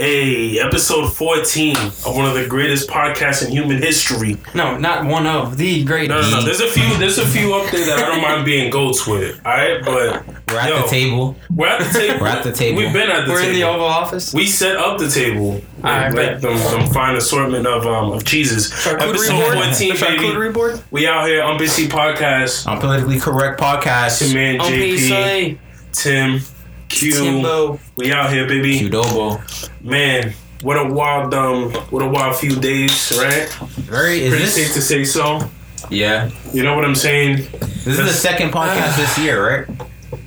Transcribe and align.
Hey, 0.00 0.60
episode 0.60 1.08
14 1.12 1.76
of 1.76 2.14
one 2.14 2.24
of 2.24 2.34
the 2.34 2.46
greatest 2.46 2.88
podcasts 2.88 3.44
in 3.44 3.50
human 3.50 3.78
history. 3.82 4.36
No, 4.54 4.78
not 4.78 5.04
one 5.04 5.26
of 5.26 5.56
the 5.56 5.82
greatest. 5.84 6.30
No, 6.30 6.30
no, 6.30 6.38
no. 6.38 6.44
There's 6.46 6.60
a 6.60 6.68
few. 6.68 6.96
There's 6.98 7.18
a 7.18 7.26
few 7.26 7.52
up 7.54 7.68
there 7.72 7.84
that 7.84 7.98
I 7.98 8.02
don't 8.12 8.22
mind 8.22 8.44
being 8.44 8.70
goats 8.70 9.08
with. 9.08 9.44
All 9.44 9.52
right, 9.54 9.84
but 9.84 10.24
We're 10.52 10.60
at 10.60 10.68
yo, 10.68 10.82
the 10.82 10.86
table. 10.88 11.36
We're 11.52 11.66
at 11.66 11.78
the 11.80 11.98
table. 11.98 12.20
We're 12.20 12.26
at 12.28 12.44
the 12.44 12.52
table. 12.52 12.78
We've 12.78 12.92
been 12.92 13.10
at 13.10 13.22
the 13.22 13.26
table. 13.26 13.32
We're 13.32 13.42
in 13.42 13.52
the 13.54 13.64
Oval 13.64 13.86
Office. 13.86 14.32
we 14.32 14.46
set 14.46 14.76
up 14.76 14.98
the 15.00 15.08
table. 15.10 15.60
Alright, 15.78 16.14
like 16.14 16.14
bet. 16.14 16.40
them, 16.42 16.56
them 16.58 16.86
fine 16.92 17.16
assortment 17.16 17.66
of 17.66 17.84
um 17.84 18.12
of 18.12 18.24
cheeses. 18.24 18.70
Charcuterie 18.70 19.08
Episode 19.10 19.32
board. 19.40 19.54
14, 19.64 19.88
The 19.88 19.94
charcuterie 19.98 20.38
baby. 20.42 20.52
board. 20.52 20.80
We 20.92 21.08
out 21.08 21.26
here 21.26 21.42
UNPC 21.42 21.88
Podcast. 21.88 22.68
On 22.68 22.78
politically 22.78 23.18
correct 23.18 23.58
podcast. 23.60 24.20
Tim 24.20 24.36
and 24.36 24.60
JP, 24.60 25.58
Tim, 25.90 26.40
Q. 26.88 27.12
Timbo. 27.12 27.78
We 27.96 28.12
out 28.12 28.32
here, 28.32 28.46
baby. 28.46 28.80
Qdobo. 28.80 29.40
Man, 29.84 30.32
what 30.62 30.76
a 30.76 30.84
wild 30.92 31.32
um, 31.34 31.72
what 31.90 32.02
a 32.02 32.08
wild 32.08 32.36
few 32.36 32.56
days, 32.56 33.12
right? 33.18 33.48
Very. 33.76 34.22
Is 34.22 34.30
Pretty 34.30 34.44
this? 34.44 34.54
safe 34.54 34.72
to 34.74 34.82
say 34.82 35.04
so. 35.04 35.40
Yeah. 35.90 36.30
You 36.52 36.62
know 36.62 36.74
what 36.74 36.84
I'm 36.84 36.94
saying? 36.94 37.36
This 37.84 37.86
is 37.86 37.96
the 37.98 38.08
second 38.08 38.50
podcast 38.50 38.96
this 38.96 39.18
year, 39.18 39.46
right? 39.66 39.66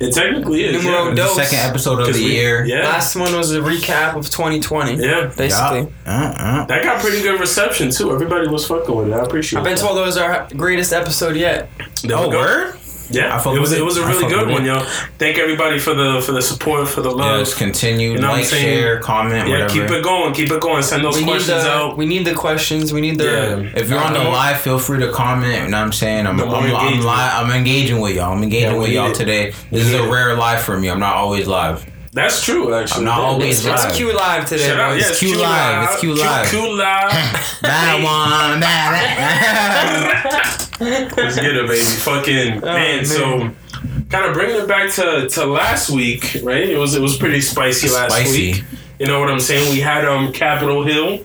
It 0.00 0.14
technically 0.14 0.64
is. 0.64 0.82
Numero 0.82 1.08
yeah. 1.08 1.14
The 1.14 1.28
second 1.28 1.58
episode 1.58 2.00
of 2.00 2.06
the 2.14 2.24
we- 2.24 2.32
year. 2.32 2.64
Yeah. 2.64 2.88
Last 2.88 3.14
one 3.16 3.34
was 3.36 3.52
a 3.52 3.60
recap 3.60 4.16
of 4.16 4.28
2020. 4.30 4.94
Yeah. 4.94 5.26
Basically. 5.36 5.92
Uh, 6.06 6.10
uh. 6.10 6.64
That 6.66 6.82
got 6.82 7.00
pretty 7.00 7.20
good 7.22 7.38
reception 7.38 7.90
too. 7.90 8.12
Everybody 8.12 8.48
was 8.48 8.66
fucking 8.66 8.94
with 8.94 9.08
it. 9.08 9.12
I 9.12 9.22
appreciate 9.24 9.58
it. 9.58 9.60
I've 9.60 9.64
been 9.64 9.74
that. 9.74 9.80
told 9.80 9.98
it 9.98 10.02
was 10.02 10.16
our 10.16 10.48
greatest 10.56 10.92
episode 10.92 11.36
yet. 11.36 11.68
There 12.02 12.16
Oh, 12.16 12.28
word? 12.30 12.78
Yeah, 13.10 13.34
I 13.34 13.38
fuck 13.38 13.54
it 13.54 13.60
was 13.60 13.70
with 13.70 13.78
it 13.78 13.82
it. 13.82 13.84
was 13.84 13.98
a 13.98 14.02
I 14.02 14.08
really 14.10 14.28
good 14.28 14.48
one, 14.48 14.62
it. 14.62 14.66
yo. 14.66 14.84
Thank 15.18 15.38
everybody 15.38 15.78
for 15.78 15.94
the 15.94 16.22
for 16.24 16.32
the 16.32 16.40
support, 16.42 16.88
for 16.88 17.02
the 17.02 17.10
love. 17.10 17.40
Yes, 17.40 17.54
continue. 17.54 18.12
You 18.12 18.18
know 18.18 18.28
what 18.30 18.34
I'm 18.36 18.40
like, 18.40 18.48
share, 18.50 19.00
comment, 19.00 19.48
yeah, 19.48 19.64
whatever. 19.66 19.72
keep 19.72 19.90
it 19.90 20.02
going, 20.04 20.32
keep 20.34 20.50
it 20.50 20.60
going. 20.60 20.82
Send 20.82 21.04
those 21.04 21.16
We 21.16 21.24
questions 21.24 21.62
the 21.64 21.70
out. 21.70 21.96
we 21.96 22.06
need 22.06 22.24
the 22.26 22.34
questions. 22.34 22.92
We 22.92 23.00
need 23.00 23.18
the 23.18 23.24
Yeah. 23.24 23.80
If 23.80 23.90
you're 23.90 23.98
on 23.98 24.12
the 24.14 24.20
Uh, 24.20 24.30
live, 24.30 24.60
feel 24.60 24.78
free 24.78 25.00
to 25.00 25.10
comment. 25.12 25.64
You 25.64 25.68
know 25.70 25.78
what 25.78 25.84
I'm 25.84 25.92
saying? 25.92 26.26
I'm, 26.26 26.36
The 26.36 26.46
I'm, 26.46 26.54
I'm, 26.54 26.64
engagement. 26.66 27.04
live, 27.04 27.44
I'm 27.44 27.50
engaging 27.50 28.00
with 28.00 28.14
y'all. 28.16 28.32
I'm 28.32 28.42
engaging 28.42 28.72
Yeah, 28.72 28.78
with 28.78 28.90
y'all 28.90 29.10
it. 29.10 29.14
today. 29.14 29.52
This 29.70 29.86
is 29.86 29.94
a 29.94 30.06
rare 30.08 30.34
live 30.36 30.62
for 30.62 30.78
me. 30.78 30.88
I'm 30.88 31.00
not 31.00 31.16
always 31.16 31.46
live. 31.46 31.84
That's 32.14 32.44
true, 32.44 32.74
actually. 32.74 32.98
I'm 33.00 33.04
not 33.06 33.18
Yeah. 33.18 33.24
always 33.24 33.58
It's, 33.60 33.66
live. 33.66 33.88
it's 33.88 33.96
Q 33.96 34.12
live 34.12 34.46
today. 34.48 34.66
Shout 34.68 34.80
out, 34.80 34.98
yeah, 34.98 35.08
It's 35.08 35.18
Q 35.18 35.38
Live, 35.38 35.88
it's 35.90 36.00
Q 36.00 36.14
Live. 36.14 36.50
Q, 36.50 36.60
Q 36.60 36.76
live. 36.76 37.12
That 37.62 37.94
one. 38.02 38.60
That, 38.60 40.68
Let's 41.16 41.36
get 41.36 41.56
it, 41.56 41.66
baby. 41.68 41.80
Fucking 41.80 42.60
man. 42.60 42.62
Oh, 42.62 42.66
man. 42.74 43.04
So, 43.06 43.50
kind 44.10 44.26
of 44.26 44.34
bringing 44.34 44.56
it 44.56 44.68
back 44.68 44.90
to 44.94 45.28
to 45.28 45.46
last 45.46 45.90
week, 45.90 46.36
right? 46.42 46.68
It 46.68 46.76
was 46.76 46.94
it 46.94 47.00
was 47.00 47.16
pretty 47.16 47.40
spicy 47.40 47.88
last 47.88 48.12
Spicy. 48.12 48.52
week. 48.54 48.64
You 48.98 49.06
know 49.06 49.20
what 49.20 49.30
I'm 49.30 49.40
saying? 49.40 49.72
We 49.72 49.80
had 49.80 50.04
um 50.04 50.32
Capitol 50.32 50.82
Hill. 50.84 51.24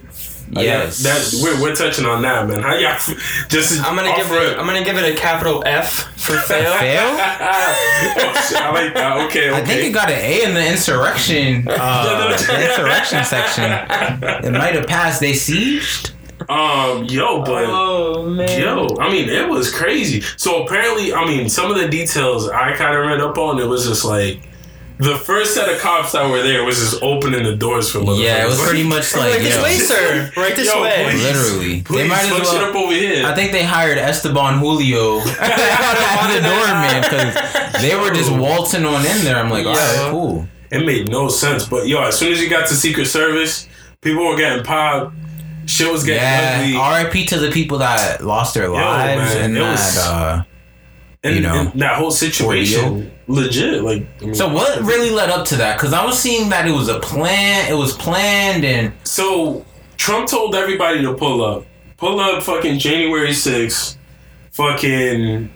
Yes. 0.51 1.03
that, 1.03 1.19
that 1.19 1.39
we're, 1.43 1.61
we're 1.61 1.75
touching 1.75 2.05
on 2.05 2.21
that, 2.21 2.47
man. 2.47 2.61
How 2.61 2.75
y'all 2.75 2.97
just? 3.49 3.83
I'm 3.83 3.95
gonna 3.95 4.15
give 4.15 4.31
it. 4.31 4.57
I'm 4.57 4.65
gonna 4.65 4.83
give 4.83 4.97
it 4.97 5.13
a 5.13 5.15
capital 5.17 5.63
F 5.65 6.03
for 6.19 6.37
fail. 6.47 6.73
Fail? 6.77 7.17
oh, 7.19 8.45
shit, 8.47 8.57
I 8.61 8.71
like 8.71 8.93
that. 8.93 9.17
Okay, 9.27 9.49
okay. 9.49 9.53
I 9.59 9.63
think 9.65 9.81
it 9.85 9.93
got 9.93 10.09
an 10.09 10.19
A 10.19 10.43
in 10.43 10.53
the 10.53 10.65
insurrection. 10.65 11.67
Uh, 11.79 12.35
the 12.37 12.69
insurrection 12.69 13.23
section. 13.23 13.63
It 14.45 14.51
might 14.51 14.73
have 14.75 14.87
passed. 14.87 15.19
They 15.19 15.33
sieged. 15.33 16.11
um, 16.49 17.03
yo, 17.05 17.43
but. 17.43 17.65
Oh 17.67 18.27
man. 18.29 18.59
Yo, 18.61 18.87
I 18.99 19.11
mean, 19.11 19.29
it 19.29 19.47
was 19.47 19.73
crazy. 19.73 20.21
So 20.37 20.63
apparently, 20.65 21.13
I 21.13 21.25
mean, 21.25 21.49
some 21.49 21.71
of 21.71 21.77
the 21.77 21.87
details 21.87 22.49
I 22.49 22.73
kind 22.75 22.95
of 22.97 23.05
read 23.05 23.19
up 23.21 23.37
on. 23.37 23.59
It 23.59 23.65
was 23.67 23.85
just 23.87 24.05
like 24.05 24.41
the 24.99 25.15
first 25.15 25.53
set 25.53 25.69
of 25.69 25.79
cops 25.79 26.13
that 26.13 26.27
were 26.29 26.41
there 26.41 26.63
was 26.63 26.77
just 26.79 27.01
opening 27.03 27.43
the 27.43 27.55
doors 27.55 27.91
for 27.91 27.99
motherfuckers. 27.99 28.23
Yeah, 28.23 28.45
it 28.45 28.47
was 28.49 28.59
pretty 28.61 28.83
much 28.83 29.15
like 29.15 29.31
Like 29.33 29.39
this 29.41 29.61
way, 29.63 29.75
sir. 29.77 30.31
Right 30.35 30.55
this 30.55 30.65
Yo, 30.67 30.81
way. 30.81 31.05
please. 31.11 31.23
literally. 31.23 31.81
Please, 31.83 31.97
They 32.01 32.07
might 32.07 32.23
as 32.23 32.29
fuck 32.29 32.37
shit 32.45 32.47
well. 32.61 32.69
up 32.69 32.75
over 32.75 32.93
here. 32.93 33.25
I 33.25 33.35
think 33.35 33.51
they 33.51 33.63
hired 33.63 33.97
Esteban 33.99 34.59
Julio 34.59 35.19
as 35.21 36.33
the 36.33 36.41
doorman 36.41 37.01
because 37.03 37.81
they 37.81 37.95
were 37.95 38.11
just 38.13 38.31
waltzing 38.31 38.85
on 38.85 39.05
in 39.05 39.23
there. 39.23 39.37
I'm 39.37 39.49
like, 39.51 39.65
all 39.67 39.73
Yeah. 39.75 40.01
right, 40.03 40.11
cool. 40.11 40.47
it 40.71 40.85
made 40.85 41.09
no 41.09 41.29
sense. 41.29 41.65
But 41.67 41.87
yo, 41.87 42.01
as 42.03 42.17
soon 42.17 42.31
as 42.33 42.41
you 42.41 42.49
got 42.49 42.67
to 42.69 42.73
Secret 42.73 43.05
Service, 43.05 43.67
people 44.01 44.25
were 44.27 44.35
getting 44.37 44.63
popped. 44.63 45.13
Shit 45.67 45.91
was 45.91 46.05
getting 46.05 46.23
Yeah. 46.23 46.59
ugly. 46.63 46.75
R.I.P. 46.77 47.25
to 47.25 47.39
the 47.39 47.51
people 47.51 47.79
that 47.79 48.23
lost 48.23 48.53
their 48.53 48.69
lives 48.69 49.33
man, 49.35 49.43
and 49.43 49.57
it 49.57 49.59
that. 49.59 49.71
was- 49.71 49.97
uh, 49.97 50.43
and, 51.27 51.35
you 51.35 51.41
know, 51.41 51.69
and 51.71 51.81
that 51.81 51.95
whole 51.95 52.11
situation, 52.11 53.11
legit. 53.27 53.83
Like, 53.83 54.05
I 54.21 54.25
mean, 54.25 54.35
so 54.35 54.47
what 54.51 54.79
really 54.81 55.09
led 55.11 55.29
up 55.29 55.45
to 55.47 55.55
that? 55.57 55.77
Because 55.77 55.93
I 55.93 56.05
was 56.05 56.19
seeing 56.19 56.49
that 56.49 56.67
it 56.67 56.71
was 56.71 56.89
a 56.89 56.99
plan. 56.99 57.71
It 57.71 57.75
was 57.75 57.93
planned 57.93 58.63
and 58.65 58.93
So 59.03 59.65
Trump 59.97 60.27
told 60.27 60.55
everybody 60.55 61.01
to 61.01 61.13
pull 61.13 61.43
up. 61.43 61.65
Pull 61.97 62.19
up 62.19 62.43
fucking 62.43 62.79
January 62.79 63.29
6th. 63.29 63.97
Fucking 64.51 65.49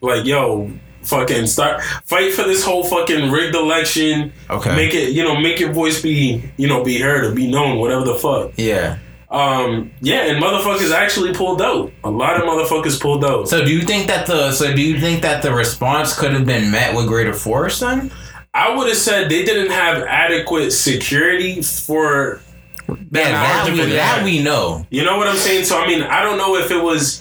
like 0.00 0.24
yo, 0.24 0.70
fucking 1.02 1.46
start 1.46 1.82
fight 2.04 2.32
for 2.32 2.42
this 2.42 2.64
whole 2.64 2.82
fucking 2.84 3.30
rigged 3.30 3.54
election. 3.54 4.32
Okay. 4.50 4.74
Make 4.74 4.94
it, 4.94 5.10
you 5.12 5.22
know, 5.22 5.38
make 5.40 5.60
your 5.60 5.72
voice 5.72 6.02
be, 6.02 6.42
you 6.56 6.66
know, 6.66 6.82
be 6.82 6.98
heard 6.98 7.24
or 7.24 7.34
be 7.34 7.50
known, 7.50 7.78
whatever 7.78 8.04
the 8.04 8.14
fuck. 8.14 8.52
yeah. 8.56 8.98
Um, 9.34 9.90
yeah, 10.00 10.26
and 10.26 10.40
motherfuckers 10.40 10.92
actually 10.92 11.34
pulled 11.34 11.60
out. 11.60 11.92
A 12.04 12.10
lot 12.10 12.36
of 12.36 12.42
motherfuckers 12.42 13.00
pulled 13.00 13.24
out. 13.24 13.48
So 13.48 13.64
do 13.64 13.72
you 13.72 13.82
think 13.82 14.06
that 14.06 14.26
the 14.26 14.52
so 14.52 14.72
do 14.72 14.80
you 14.80 15.00
think 15.00 15.22
that 15.22 15.42
the 15.42 15.52
response 15.52 16.16
could 16.16 16.32
have 16.32 16.46
been 16.46 16.70
met 16.70 16.94
with 16.94 17.08
greater 17.08 17.34
force 17.34 17.80
then? 17.80 18.12
I 18.54 18.76
would 18.76 18.86
have 18.86 18.96
said 18.96 19.28
they 19.28 19.44
didn't 19.44 19.72
have 19.72 20.04
adequate 20.04 20.70
security 20.70 21.62
for 21.62 22.40
Yeah, 22.88 23.32
that 23.32 23.72
we 23.72 23.84
that 23.86 24.22
we 24.22 24.40
know. 24.40 24.86
You 24.90 25.04
know 25.04 25.16
what 25.16 25.26
I'm 25.26 25.36
saying? 25.36 25.64
So 25.64 25.80
I 25.80 25.88
mean, 25.88 26.02
I 26.02 26.22
don't 26.22 26.38
know 26.38 26.54
if 26.54 26.70
it 26.70 26.80
was, 26.80 27.20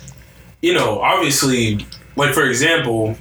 you 0.61 0.75
know, 0.75 0.99
obviously, 0.99 1.83
like 2.15 2.35
for 2.35 2.43
example, 2.43 3.17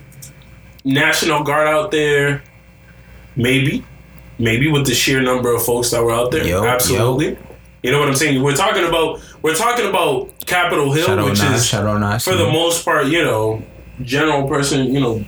National 0.85 1.43
Guard 1.43 1.67
out 1.67 1.93
there, 1.93 2.43
maybe, 3.37 3.87
maybe 4.39 4.71
with 4.71 4.85
the 4.85 4.95
sheer 4.95 5.23
number 5.23 5.55
of 5.55 5.65
folks 5.65 5.91
that 5.93 6.03
were 6.05 6.13
out 6.13 6.31
there, 6.31 6.47
Yo, 6.47 6.63
absolutely. 6.67 7.39
You 7.83 7.91
know 7.91 7.99
what 7.99 8.09
I'm 8.09 8.15
saying? 8.15 8.43
We're 8.43 8.55
talking 8.55 8.85
about 8.85 9.21
we're 9.43 9.55
talking 9.57 9.87
about 9.89 10.31
Capitol 10.47 10.93
Hill, 10.93 11.07
Shadow 11.07 11.25
which 11.25 11.41
is 11.41 11.69
for 11.69 12.37
the 12.37 12.51
most 12.51 12.85
part, 12.85 13.07
you 13.07 13.25
know, 13.25 13.63
general 14.03 14.49
person, 14.49 14.95
you 14.95 15.01
know, 15.01 15.25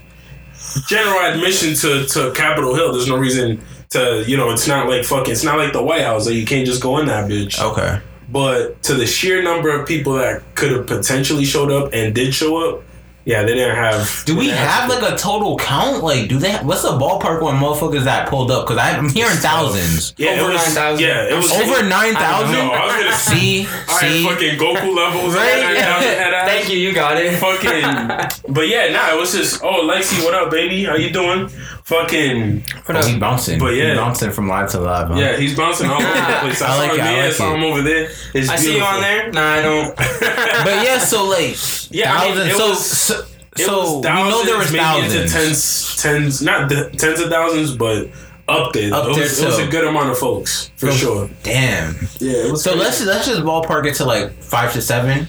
general 0.87 1.19
admission 1.21 1.75
to 1.75 2.07
to 2.07 2.33
Capitol 2.33 2.75
Hill. 2.75 2.93
There's 2.93 3.09
no 3.09 3.17
reason 3.17 3.61
to, 3.91 4.25
you 4.27 4.37
know, 4.37 4.51
it's 4.51 4.67
not 4.67 4.89
like 4.89 5.05
fucking, 5.05 5.33
it's 5.33 5.45
not 5.45 5.59
like 5.59 5.73
the 5.73 5.83
White 5.83 6.03
House 6.03 6.27
that 6.27 6.35
you 6.35 6.45
can't 6.45 6.67
just 6.67 6.83
go 6.83 6.99
in 6.99 7.07
that 7.07 7.31
bitch. 7.31 7.61
Okay. 7.61 8.01
But 8.29 8.83
to 8.85 8.95
the 8.95 9.07
sheer 9.07 9.43
number 9.43 9.71
of 9.71 9.87
people 9.87 10.15
that 10.15 10.43
could 10.55 10.73
have 10.73 10.87
potentially 10.87 11.45
showed 11.45 11.71
up 11.71 11.93
and 11.93 12.15
did 12.15 12.35
show 12.35 12.57
up, 12.57 12.83
yeah, 13.25 13.43
they 13.43 13.55
didn't 13.55 13.77
have. 13.77 14.23
Do 14.27 14.37
we 14.37 14.49
they 14.49 14.53
have 14.57 14.89
like 14.89 15.03
a 15.03 15.17
total 15.17 15.57
count? 15.57 16.03
Like, 16.05 16.29
do 16.29 16.39
they? 16.39 16.53
What's 16.57 16.83
the 16.83 16.91
ballpark 16.91 17.43
on 17.43 17.59
motherfuckers 17.61 18.05
that 18.05 18.29
pulled 18.29 18.51
up? 18.51 18.67
Because 18.67 18.79
I'm 18.79 19.09
hearing 19.09 19.37
thousands. 19.37 20.15
Yeah, 20.17 20.41
Over 20.41 20.51
it 20.51 20.55
was, 20.55 20.75
9,000. 20.75 21.05
Yeah, 21.05 21.29
it 21.33 21.37
was 21.37 21.53
Over 21.53 21.89
nine 21.89 22.15
thousand. 22.15 22.53
No. 22.53 22.71
I 22.73 22.87
was 22.87 22.95
gonna. 22.97 23.17
See, 23.35 23.67
All 23.67 23.99
right, 23.99 24.11
see. 24.11 24.25
fucking 24.25 24.59
Goku 24.59 24.95
levels. 24.95 25.35
Right? 25.35 25.63
Right? 25.65 26.45
Thank 26.47 26.71
you. 26.71 26.79
You 26.79 26.93
got 26.95 27.17
it. 27.17 27.39
Fucking, 27.39 28.53
but 28.53 28.69
yeah, 28.69 28.93
nah, 28.93 29.15
it 29.15 29.19
was 29.19 29.33
just, 29.33 29.63
oh, 29.63 29.83
Lexi, 29.89 30.23
what 30.25 30.35
up, 30.35 30.51
baby? 30.51 30.85
How 30.85 30.95
you 30.97 31.11
doing? 31.11 31.49
Fucking, 31.85 32.63
What 32.87 32.97
Oh, 32.97 33.07
he 33.07 33.19
bouncing. 33.19 33.59
But 33.59 33.75
yeah. 33.75 33.91
he 33.91 33.97
bouncing 33.97 34.31
from 34.33 34.49
live 34.49 34.71
to 34.71 34.81
live. 34.81 35.09
Huh? 35.09 35.15
yeah, 35.17 35.37
he's 35.37 35.55
bouncing 35.57 35.89
all 35.91 36.01
over 36.01 36.07
the 36.07 36.39
place. 36.41 36.63
I, 36.63 36.67
I 36.75 36.79
like 36.79 36.91
saw 36.91 36.97
it, 36.97 37.01
I 37.01 37.05
there, 37.13 37.25
like 37.27 37.33
saw 37.35 37.53
it. 37.53 37.57
him 37.59 37.65
over 37.65 37.83
there. 37.83 38.11
It's 38.33 38.49
I 38.49 38.57
see 38.57 38.77
you 38.77 38.83
on 38.83 39.01
there. 39.03 39.31
Nah, 39.33 39.53
I 39.53 39.63
don't. 39.63 39.97
But 40.65 40.85
yeah, 40.85 40.99
so 40.99 41.27
like 41.29 41.57
Yeah, 41.91 42.15
I 42.15 42.29
mean, 42.35 42.37
thousands. 42.37 42.51
it 42.53 42.57
so 42.57 42.69
was- 42.71 42.87
so, 42.91 43.15
It 43.57 43.67
so 43.67 43.79
was 43.81 43.97
we 43.97 44.03
thousands, 44.03 44.31
know 44.35 44.45
there 44.47 44.59
was 44.59 44.73
maybe 44.73 45.05
into 45.05 45.29
thousands. 45.29 45.33
tens, 45.33 46.03
tens, 46.03 46.43
not 46.43 46.69
the, 46.71 46.91
tens 46.97 47.21
of 47.21 47.29
thousands, 47.29 47.77
but 47.77 48.09
up 48.49 48.73
there. 48.73 48.93
Up 48.95 49.05
it, 49.11 49.15
there 49.15 49.23
was, 49.23 49.39
it 49.41 49.47
was 49.47 49.59
a 49.59 49.67
good 49.67 49.85
amount 49.85 50.11
of 50.11 50.17
folks 50.19 50.71
for 50.77 50.91
sure. 50.91 51.29
Damn. 51.43 51.95
Yeah, 52.19 52.47
it 52.47 52.51
was 52.51 52.63
So 52.65 52.71
crazy. 52.73 52.85
let's 52.85 53.05
let's 53.05 53.27
just 53.27 53.41
ballpark 53.43 53.87
it 53.87 53.95
to 53.97 54.05
like 54.07 54.33
five 54.43 54.73
to 54.73 54.81
seven. 54.81 55.29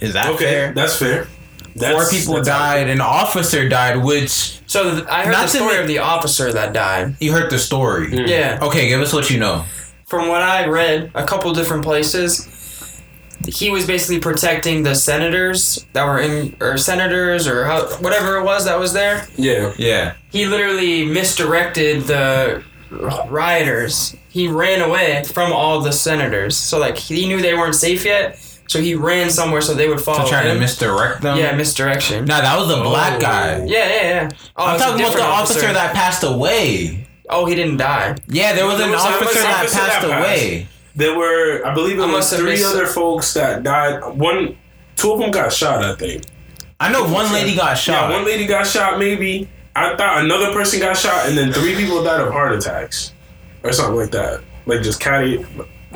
Is 0.00 0.12
that 0.12 0.28
okay. 0.34 0.44
fair? 0.44 0.72
That's 0.74 0.96
fair. 0.98 1.26
That's, 1.76 1.94
Four 1.94 2.18
people 2.18 2.34
that's 2.36 2.48
died. 2.48 2.88
An 2.88 3.00
officer 3.00 3.68
died, 3.68 4.02
which 4.02 4.60
So 4.66 4.92
th- 4.96 5.06
I 5.08 5.24
heard 5.24 5.32
Not 5.32 5.42
the 5.42 5.48
story 5.58 5.72
make- 5.74 5.80
of 5.82 5.86
the 5.88 5.98
officer 5.98 6.52
that 6.52 6.72
died. 6.72 7.16
you 7.20 7.32
heard 7.32 7.50
the 7.50 7.58
story. 7.58 8.08
Mm. 8.08 8.28
Yeah. 8.28 8.58
Okay, 8.62 8.88
give 8.88 9.00
us 9.00 9.12
what 9.12 9.30
you 9.30 9.38
know. 9.38 9.64
From 10.06 10.28
what 10.28 10.42
I 10.42 10.66
read, 10.66 11.10
a 11.14 11.24
couple 11.24 11.52
different 11.52 11.82
places, 11.84 12.48
he 13.46 13.70
was 13.70 13.86
basically 13.86 14.18
protecting 14.20 14.82
the 14.84 14.94
senators 14.94 15.84
that 15.92 16.04
were 16.04 16.18
in, 16.20 16.56
or 16.60 16.78
senators, 16.78 17.46
or 17.46 17.64
how, 17.64 17.82
whatever 17.98 18.36
it 18.38 18.44
was 18.44 18.64
that 18.64 18.78
was 18.78 18.92
there. 18.92 19.26
Yeah. 19.36 19.72
Yeah. 19.76 20.14
He 20.32 20.46
literally 20.46 21.04
misdirected 21.04 22.04
the 22.04 22.62
rioters. 23.28 24.16
He 24.28 24.48
ran 24.48 24.80
away 24.82 25.24
from 25.24 25.52
all 25.52 25.80
the 25.80 25.92
senators. 25.92 26.56
So 26.56 26.78
like 26.78 26.96
he 26.96 27.26
knew 27.28 27.40
they 27.40 27.54
weren't 27.54 27.74
safe 27.74 28.04
yet, 28.04 28.38
so 28.68 28.80
he 28.80 28.94
ran 28.94 29.30
somewhere 29.30 29.60
so 29.60 29.74
they 29.74 29.88
would 29.88 30.00
follow 30.00 30.24
To 30.24 30.28
try 30.30 30.42
to 30.44 30.54
misdirect 30.58 31.22
them. 31.22 31.36
yeah, 31.38 31.54
misdirection. 31.54 32.24
Nah, 32.24 32.40
that 32.40 32.58
was 32.58 32.68
the 32.68 32.76
black 32.82 33.14
Oh. 33.16 33.20
guy. 33.20 33.64
Yeah, 33.66 33.88
yeah, 33.88 34.02
yeah. 34.02 34.28
Oh, 34.56 34.66
I'm 34.66 34.78
talking 34.78 34.94
about 35.00 35.12
the 35.12 35.16
different 35.18 35.26
officer. 35.28 35.72
that 35.72 35.94
passed 35.94 36.22
away. 36.24 37.06
Oh, 37.28 37.44
he 37.46 37.54
didn't 37.54 37.76
die. 37.78 38.16
Yeah, 38.28 38.52
there 38.54 38.66
was 38.66 38.78
There 38.78 38.86
an 38.86 38.92
was 38.92 39.04
an 39.04 39.12
officer 39.14 39.40
that 39.42 39.56
officer 39.60 39.76
that 39.76 39.88
passed 39.90 40.06
passed. 40.06 40.06
away. 40.06 40.68
There 40.94 41.14
were, 41.16 41.62
I 41.66 41.74
believe, 41.74 41.98
it 41.98 42.06
was 42.06 42.32
three 42.32 42.52
missed 42.52 42.66
other 42.66 42.86
folks 42.86 43.34
that 43.34 43.62
died. 43.62 44.02
One, 44.16 44.56
two 44.96 45.12
of 45.12 45.18
them 45.18 45.30
got 45.30 45.52
shot. 45.52 45.84
I 45.84 45.94
think. 45.94 46.22
I 46.80 46.90
know 46.92 47.04
one 47.08 47.32
lady 47.32 47.54
got 47.56 47.74
shot. 47.76 48.10
Yeah, 48.10 48.16
one 48.16 48.24
lady 48.24 48.46
got 48.46 48.66
shot. 48.66 48.98
Maybe 48.98 49.48
I 49.74 49.94
thought 49.96 50.24
another 50.24 50.52
person 50.52 50.80
got 50.80 50.96
shot, 50.96 51.26
and 51.28 51.36
then 51.36 51.52
three 51.52 51.74
people 51.74 52.02
died 52.02 52.20
of 52.20 52.32
heart 52.32 52.52
attacks 52.52 53.12
or 53.62 53.72
something 53.72 53.96
like 53.96 54.10
that. 54.12 54.40
Like 54.66 54.82
just 54.82 55.00
cardi. 55.00 55.44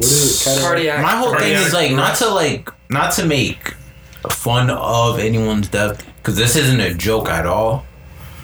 What 0.00 0.10
is 0.12 0.40
it? 0.40 0.44
Cardi- 0.44 0.62
Cardiac. 0.62 1.02
My 1.02 1.16
whole 1.16 1.34
thing 1.36 1.52
is 1.54 1.72
like 1.72 1.92
not 1.92 2.16
to 2.18 2.28
like 2.28 2.68
not 2.88 3.12
to 3.14 3.26
make 3.26 3.74
fun 4.30 4.70
of 4.70 5.18
anyone's 5.18 5.68
death 5.68 6.04
because 6.16 6.36
this 6.36 6.56
isn't 6.56 6.80
a 6.80 6.92
joke 6.94 7.28
at 7.28 7.46
all. 7.46 7.84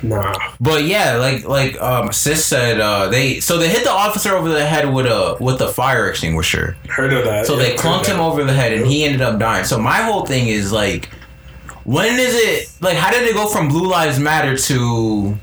Nah. 0.03 0.35
But 0.61 0.85
yeah, 0.85 1.17
like 1.17 1.45
like 1.45 1.81
um 1.81 2.13
sis 2.13 2.45
said, 2.45 2.81
uh 2.81 3.09
they 3.09 3.41
so 3.41 3.57
they 3.59 3.69
hit 3.69 3.85
the 3.85 3.91
officer 3.91 4.35
over 4.37 4.49
the 4.51 4.65
head 4.65 4.93
with 4.93 5.07
a 5.07 5.37
with 5.41 5.61
a 5.61 5.69
fire 5.69 6.09
extinguisher. 6.09 6.77
Heard 6.89 7.13
of 7.13 7.25
that. 7.25 7.47
So 7.47 7.55
Yeah, 7.57 7.71
they 7.71 7.75
clunked 7.77 8.07
him 8.07 8.21
over 8.21 8.45
the 8.45 8.53
head 8.53 8.73
and 8.73 8.87
he 8.87 9.05
ended 9.05 9.23
up 9.23 9.39
dying. 9.39 9.65
So 9.65 9.79
my 9.79 10.03
whole 10.03 10.25
thing 10.27 10.49
is 10.49 10.71
like 10.73 11.09
when 11.85 12.19
is 12.21 12.35
it 12.35 12.71
like 12.83 12.97
how 12.97 13.11
did 13.11 13.23
it 13.23 13.35
go 13.35 13.47
from 13.49 13.69
Blue 13.69 13.89
Lives 13.89 14.19
Matter 14.19 14.57
to 14.57 15.39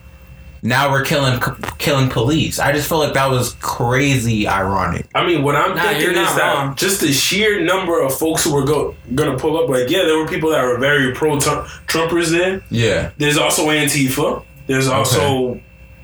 now 0.64 0.90
we're 0.90 1.04
killing 1.04 1.40
killing 1.78 2.10
police? 2.10 2.58
I 2.58 2.72
just 2.72 2.90
feel 2.90 2.98
like 2.98 3.14
that 3.14 3.30
was 3.30 3.56
crazy 3.60 4.48
ironic. 4.48 5.06
I 5.14 5.26
mean, 5.28 5.44
what 5.44 5.56
I'm 5.56 5.76
Nah, 5.76 5.84
thinking 5.84 6.02
you're 6.02 6.12
is 6.12 6.16
not 6.18 6.36
that 6.38 6.54
wrong. 6.56 6.76
just 6.76 7.02
the 7.02 7.12
sheer 7.12 7.60
number 7.62 8.02
of 8.02 8.18
folks 8.18 8.44
who 8.46 8.54
were 8.54 8.64
go, 8.66 8.96
gonna 9.14 9.38
pull 9.38 9.62
up, 9.62 9.70
like, 9.70 9.90
yeah, 9.90 10.04
there 10.04 10.18
were 10.18 10.28
people 10.28 10.50
that 10.52 10.64
were 10.64 10.78
very 10.80 11.14
pro 11.14 11.38
Trumpers 11.38 12.32
there. 12.32 12.64
Yeah. 12.72 13.12
There's 13.18 13.38
also 13.38 13.68
Antifa. 13.68 14.44
There's 14.66 14.88
also 14.88 15.60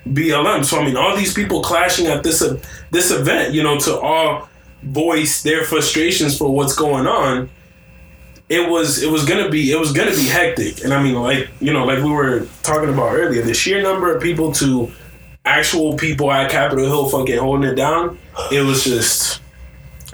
BLM. 0.07 0.65
So 0.65 0.79
I 0.79 0.85
mean, 0.85 0.97
all 0.97 1.15
these 1.15 1.33
people 1.33 1.61
clashing 1.61 2.07
at 2.07 2.23
this 2.23 2.41
uh, 2.41 2.59
this 2.91 3.11
event, 3.11 3.53
you 3.53 3.63
know, 3.63 3.79
to 3.79 3.99
all 3.99 4.49
voice 4.83 5.41
their 5.43 5.63
frustrations 5.63 6.37
for 6.37 6.49
what's 6.53 6.73
going 6.75 7.07
on. 7.07 7.49
It 8.49 8.67
was 8.67 9.03
it 9.03 9.11
was 9.11 9.25
gonna 9.25 9.49
be 9.49 9.71
it 9.71 9.79
was 9.79 9.91
gonna 9.93 10.11
be 10.15 10.27
hectic, 10.27 10.83
and 10.83 10.91
I 10.93 11.01
mean, 11.03 11.13
like 11.15 11.49
you 11.59 11.71
know, 11.71 11.85
like 11.85 12.03
we 12.03 12.09
were 12.09 12.47
talking 12.63 12.89
about 12.89 13.13
earlier, 13.13 13.43
the 13.43 13.53
sheer 13.53 13.81
number 13.81 14.15
of 14.15 14.21
people 14.23 14.51
to 14.53 14.91
actual 15.45 15.95
people 15.97 16.31
at 16.31 16.49
Capitol 16.49 16.85
Hill 16.85 17.09
fucking 17.09 17.37
holding 17.37 17.69
it 17.69 17.75
down. 17.75 18.17
It 18.51 18.61
was 18.61 18.83
just, 18.83 19.41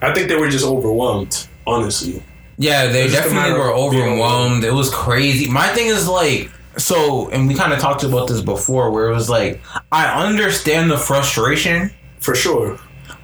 I 0.01 0.13
think 0.13 0.27
they 0.29 0.35
were 0.35 0.49
just 0.49 0.65
overwhelmed, 0.65 1.47
honestly. 1.65 2.21
Yeah, 2.57 2.87
they 2.87 3.03
It's 3.05 3.13
just 3.13 3.27
a 3.27 3.29
definitely 3.33 3.59
were 3.59 3.73
overwhelmed. 3.73 4.63
It 4.65 4.73
was 4.73 4.89
crazy. 4.93 5.49
My 5.49 5.67
thing 5.69 5.87
is 5.87 6.07
like 6.07 6.51
so 6.77 7.29
and 7.29 7.47
we 7.47 7.55
kind 7.55 7.71
of 7.71 7.79
talked 7.79 8.03
about 8.03 8.27
this 8.27 8.41
before 8.41 8.91
where 8.91 9.09
it 9.09 9.13
was 9.13 9.29
like 9.29 9.61
I 9.93 10.25
understand 10.25 10.91
the 10.91 10.97
frustration 10.97 11.89
For 12.19 12.35
sure. 12.35 12.77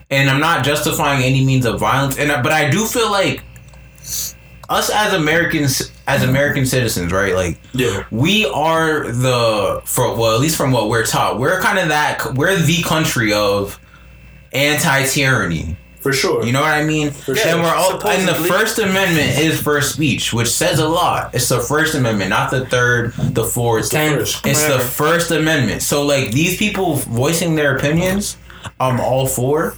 and 0.10 0.30
I'm 0.30 0.40
not 0.40 0.64
justifying 0.64 1.22
any 1.24 1.44
means 1.44 1.66
of 1.66 1.78
violence 1.80 2.18
and 2.18 2.32
I- 2.32 2.42
but 2.42 2.54
I 2.54 2.70
do 2.70 2.86
feel 2.86 3.12
like 3.12 3.44
us 4.72 4.90
as 4.90 5.14
Americans 5.14 5.92
as 6.08 6.24
American 6.24 6.66
citizens, 6.66 7.12
right? 7.12 7.34
Like 7.36 7.60
Yeah. 7.74 8.04
we 8.12 8.46
are 8.48 9.12
the 9.12 9.82
for 9.86 10.16
well 10.16 10.34
at 10.36 10.42
least 10.42 10.58
from 10.58 10.72
what 10.72 10.90
we're 10.90 11.06
taught 11.06 11.40
we're 11.40 11.60
kind 11.62 11.78
of 11.80 11.90
that 11.90 12.34
we're 12.36 12.56
the 12.56 12.82
country 12.84 13.34
of 13.34 13.80
anti-tyranny 14.54 15.78
For 16.02 16.14
sure. 16.14 16.44
you 16.46 16.52
know 16.52 16.62
what 16.62 16.72
i 16.74 16.84
mean 16.84 17.12
sure. 17.14 17.36
and 17.46 17.62
we're 17.62 17.74
all 17.74 18.06
and 18.08 18.28
the 18.28 18.36
first 18.36 18.80
amendment 18.80 19.38
is 19.40 19.62
first 19.62 19.94
speech 19.94 20.34
which 20.34 20.50
says 20.50 20.80
a 20.80 20.88
lot 20.88 21.34
it's 21.34 21.48
the 21.50 21.60
first 21.60 21.96
amendment 21.96 22.30
not 22.30 22.52
the 22.52 22.66
third 22.68 23.14
the 23.14 23.44
fourth 23.46 23.90
Ten. 23.90 24.18
first. 24.18 24.46
it's 24.46 24.66
the 24.68 24.80
first 24.80 25.32
amendment 25.32 25.82
so 25.82 26.04
like 26.04 26.32
these 26.32 26.58
people 26.58 26.96
voicing 26.96 27.56
their 27.56 27.78
opinions 27.78 28.38
i'm 28.80 29.00
all 29.00 29.26
for 29.28 29.76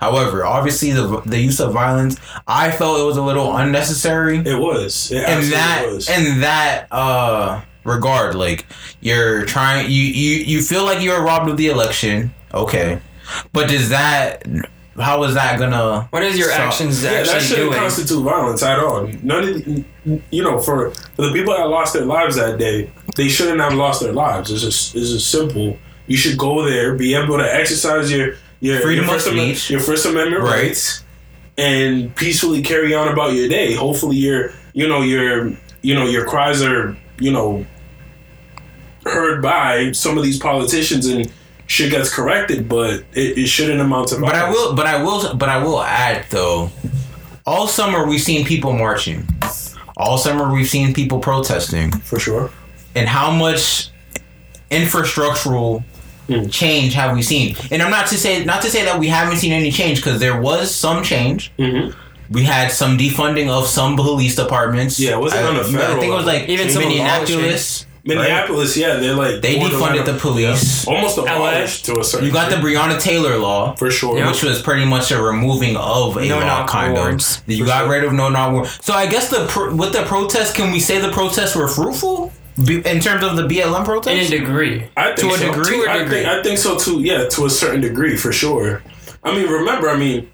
however 0.00 0.44
obviously 0.44 0.90
the 0.92 1.20
the 1.26 1.38
use 1.38 1.60
of 1.60 1.72
violence 1.72 2.16
i 2.46 2.70
felt 2.70 2.98
it 3.00 3.04
was 3.04 3.16
a 3.16 3.22
little 3.22 3.56
unnecessary 3.56 4.38
It 4.38 4.58
was. 4.58 5.10
It 5.12 5.18
in 5.18 5.24
absolutely 5.24 5.50
that 5.56 5.86
was. 5.86 6.08
in 6.08 6.40
that 6.40 6.86
uh 6.90 7.60
regard 7.84 8.34
like 8.34 8.66
you're 9.00 9.44
trying 9.46 9.90
you 9.90 10.02
you 10.02 10.36
you 10.44 10.62
feel 10.62 10.84
like 10.84 11.00
you 11.00 11.10
were 11.10 11.22
robbed 11.22 11.48
of 11.50 11.56
the 11.56 11.68
election 11.68 12.32
okay 12.52 12.98
but 13.52 13.68
does 13.68 13.88
that 13.90 14.46
how 14.98 15.22
is 15.22 15.34
that 15.34 15.58
gonna 15.58 16.06
What 16.10 16.22
is 16.22 16.36
your 16.36 16.48
So- 16.50 16.56
actions 16.56 17.02
yeah, 17.02 17.22
that 17.22 17.40
shouldn't 17.40 17.70
doing? 17.70 17.78
constitute 17.78 18.22
violence 18.22 18.62
at 18.62 18.78
all. 18.80 19.08
None 19.22 19.38
of 19.44 19.64
the, 19.64 19.84
you 20.30 20.42
know, 20.42 20.58
for 20.60 20.90
for 20.90 21.22
the 21.22 21.32
people 21.32 21.54
that 21.56 21.66
lost 21.68 21.94
their 21.94 22.04
lives 22.04 22.36
that 22.36 22.58
day, 22.58 22.90
they 23.16 23.28
shouldn't 23.28 23.60
have 23.60 23.72
lost 23.72 24.02
their 24.02 24.12
lives. 24.12 24.50
It's 24.50 24.60
just 24.62 24.94
it's 24.94 25.10
just 25.12 25.30
simple. 25.30 25.78
You 26.06 26.18
should 26.18 26.36
go 26.36 26.68
there, 26.68 26.96
be 26.96 27.14
able 27.14 27.38
to 27.38 27.48
exercise 27.60 28.12
your 28.12 28.34
your 28.60 28.80
Freedom 28.80 29.04
your 29.04 29.14
of 29.14 29.20
First 29.20 29.32
Amendment- 29.32 29.58
speech. 29.58 29.70
your 29.70 29.80
First 29.80 30.06
Amendment 30.06 30.42
rights, 30.44 31.02
and 31.58 32.14
peacefully 32.16 32.62
carry 32.62 32.94
on 32.94 33.08
about 33.08 33.32
your 33.34 33.48
day. 33.48 33.74
Hopefully, 33.74 34.16
your 34.16 34.52
you 34.72 34.86
know 34.88 35.02
your 35.02 35.52
you 35.82 35.94
know 35.94 36.06
your 36.06 36.24
cries 36.26 36.62
are 36.62 36.96
you 37.18 37.32
know 37.32 37.66
heard 39.06 39.42
by 39.42 39.92
some 39.92 40.16
of 40.18 40.22
these 40.24 40.38
politicians 40.38 41.06
and 41.06 41.32
shit 41.66 41.90
gets 41.90 42.12
corrected, 42.14 42.68
but 42.68 43.02
it, 43.14 43.38
it 43.38 43.46
shouldn't 43.46 43.80
amount 43.80 44.08
to 44.08 44.20
but 44.20 44.34
i 44.34 44.50
will 44.50 44.74
but 44.74 44.86
i 44.86 45.02
will 45.02 45.34
but 45.36 45.48
i 45.48 45.56
will 45.62 45.80
add 45.80 46.24
though 46.30 46.70
all 47.46 47.66
summer 47.66 48.06
we've 48.06 48.20
seen 48.20 48.44
people 48.44 48.72
marching 48.72 49.26
all 49.96 50.18
summer 50.18 50.52
we've 50.52 50.68
seen 50.68 50.92
people 50.92 51.18
protesting 51.18 51.90
for 51.92 52.18
sure. 52.18 52.50
and 52.94 53.08
how 53.08 53.30
much 53.30 53.90
infrastructural 54.70 55.82
Mm. 56.30 56.52
change 56.52 56.94
have 56.94 57.14
we 57.16 57.22
seen 57.22 57.56
and 57.72 57.82
i'm 57.82 57.90
not 57.90 58.06
to 58.06 58.16
say 58.16 58.44
not 58.44 58.62
to 58.62 58.70
say 58.70 58.84
that 58.84 58.98
we 59.00 59.08
haven't 59.08 59.38
seen 59.38 59.52
any 59.52 59.70
change 59.72 59.96
because 60.00 60.20
there 60.20 60.40
was 60.40 60.72
some 60.74 61.02
change 61.02 61.52
Mm-hmm. 61.58 61.98
We 62.32 62.44
had 62.44 62.70
some 62.70 62.96
defunding 62.96 63.48
of 63.48 63.66
some 63.66 63.96
police 63.96 64.36
departments. 64.36 65.00
Yeah, 65.00 65.16
it 65.16 65.18
wasn't 65.18 65.42
I, 65.46 65.48
on 65.48 65.56
the 65.56 65.64
federal. 65.64 65.96
I 65.96 66.00
think 66.00 66.12
it 66.12 66.16
was 66.16 66.26
like 66.26 66.48
Even 66.48 66.70
some 66.70 66.82
Minneapolis. 66.84 67.86
Minneapolis, 68.04 68.76
yeah, 68.76 68.94
they're 68.96 69.14
like 69.14 69.42
They 69.42 69.56
defunded 69.58 70.04
the 70.06 70.14
police. 70.14 70.86
yeah, 70.86 70.94
almost 70.94 71.18
abolished 71.18 71.84
to 71.86 71.98
a 71.98 72.04
certain. 72.04 72.26
You 72.26 72.32
got 72.32 72.48
the 72.50 72.56
Breonna 72.56 73.00
Taylor 73.00 73.36
law, 73.36 73.74
for 73.74 73.90
sure. 73.90 74.16
Yeah. 74.16 74.28
which 74.30 74.42
was 74.44 74.62
pretty 74.62 74.84
much 74.84 75.10
a 75.10 75.20
removing 75.20 75.76
of 75.76 76.16
a 76.16 76.26
No 76.28 76.38
law, 76.38 76.44
knock 76.46 76.68
kind 76.70 76.92
warrants. 76.94 77.38
of. 77.38 77.48
You 77.48 77.64
For 77.64 77.66
got 77.66 77.80
sure. 77.82 77.90
rid 77.90 78.04
of 78.04 78.12
no 78.12 78.28
knock 78.28 78.52
warrant. 78.52 78.78
So 78.80 78.94
I 78.94 79.06
guess 79.06 79.28
the 79.28 79.46
pro- 79.48 79.74
with 79.74 79.92
the 79.92 80.02
protests, 80.04 80.52
can 80.52 80.70
we 80.72 80.80
say 80.80 81.00
the 81.00 81.10
protests 81.10 81.54
were 81.56 81.68
fruitful 81.68 82.26
Be- 82.26 82.32
in 82.68 83.00
terms 83.00 83.24
of 83.24 83.36
the 83.36 83.42
BLM 83.46 83.84
protests? 83.84 84.30
In 84.30 84.34
a 84.34 84.38
degree. 84.38 84.88
I 84.96 85.14
think 85.14 85.18
to 85.18 85.34
a 85.34 85.38
so. 85.38 85.52
degree? 85.52 85.82
To 85.84 85.84
a 85.84 85.90
I 85.90 85.98
degree. 85.98 86.10
think, 86.16 86.28
I 86.28 86.42
think 86.42 86.58
so 86.58 86.76
too. 86.78 87.00
Yeah, 87.00 87.28
to 87.28 87.46
a 87.46 87.50
certain 87.50 87.80
degree, 87.80 88.16
for 88.16 88.32
sure. 88.32 88.82
I 89.22 89.34
mean, 89.34 89.48
remember, 89.48 89.88
I 89.90 89.96
mean, 89.96 90.30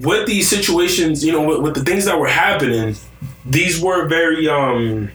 with 0.00 0.26
these 0.26 0.48
situations, 0.48 1.24
you 1.24 1.32
know, 1.32 1.42
with, 1.42 1.60
with 1.60 1.74
the 1.74 1.82
things 1.84 2.04
that 2.06 2.18
were 2.18 2.28
happening, 2.28 2.96
these 3.44 3.80
were 3.80 4.06
very. 4.08 4.48
um 4.48 5.10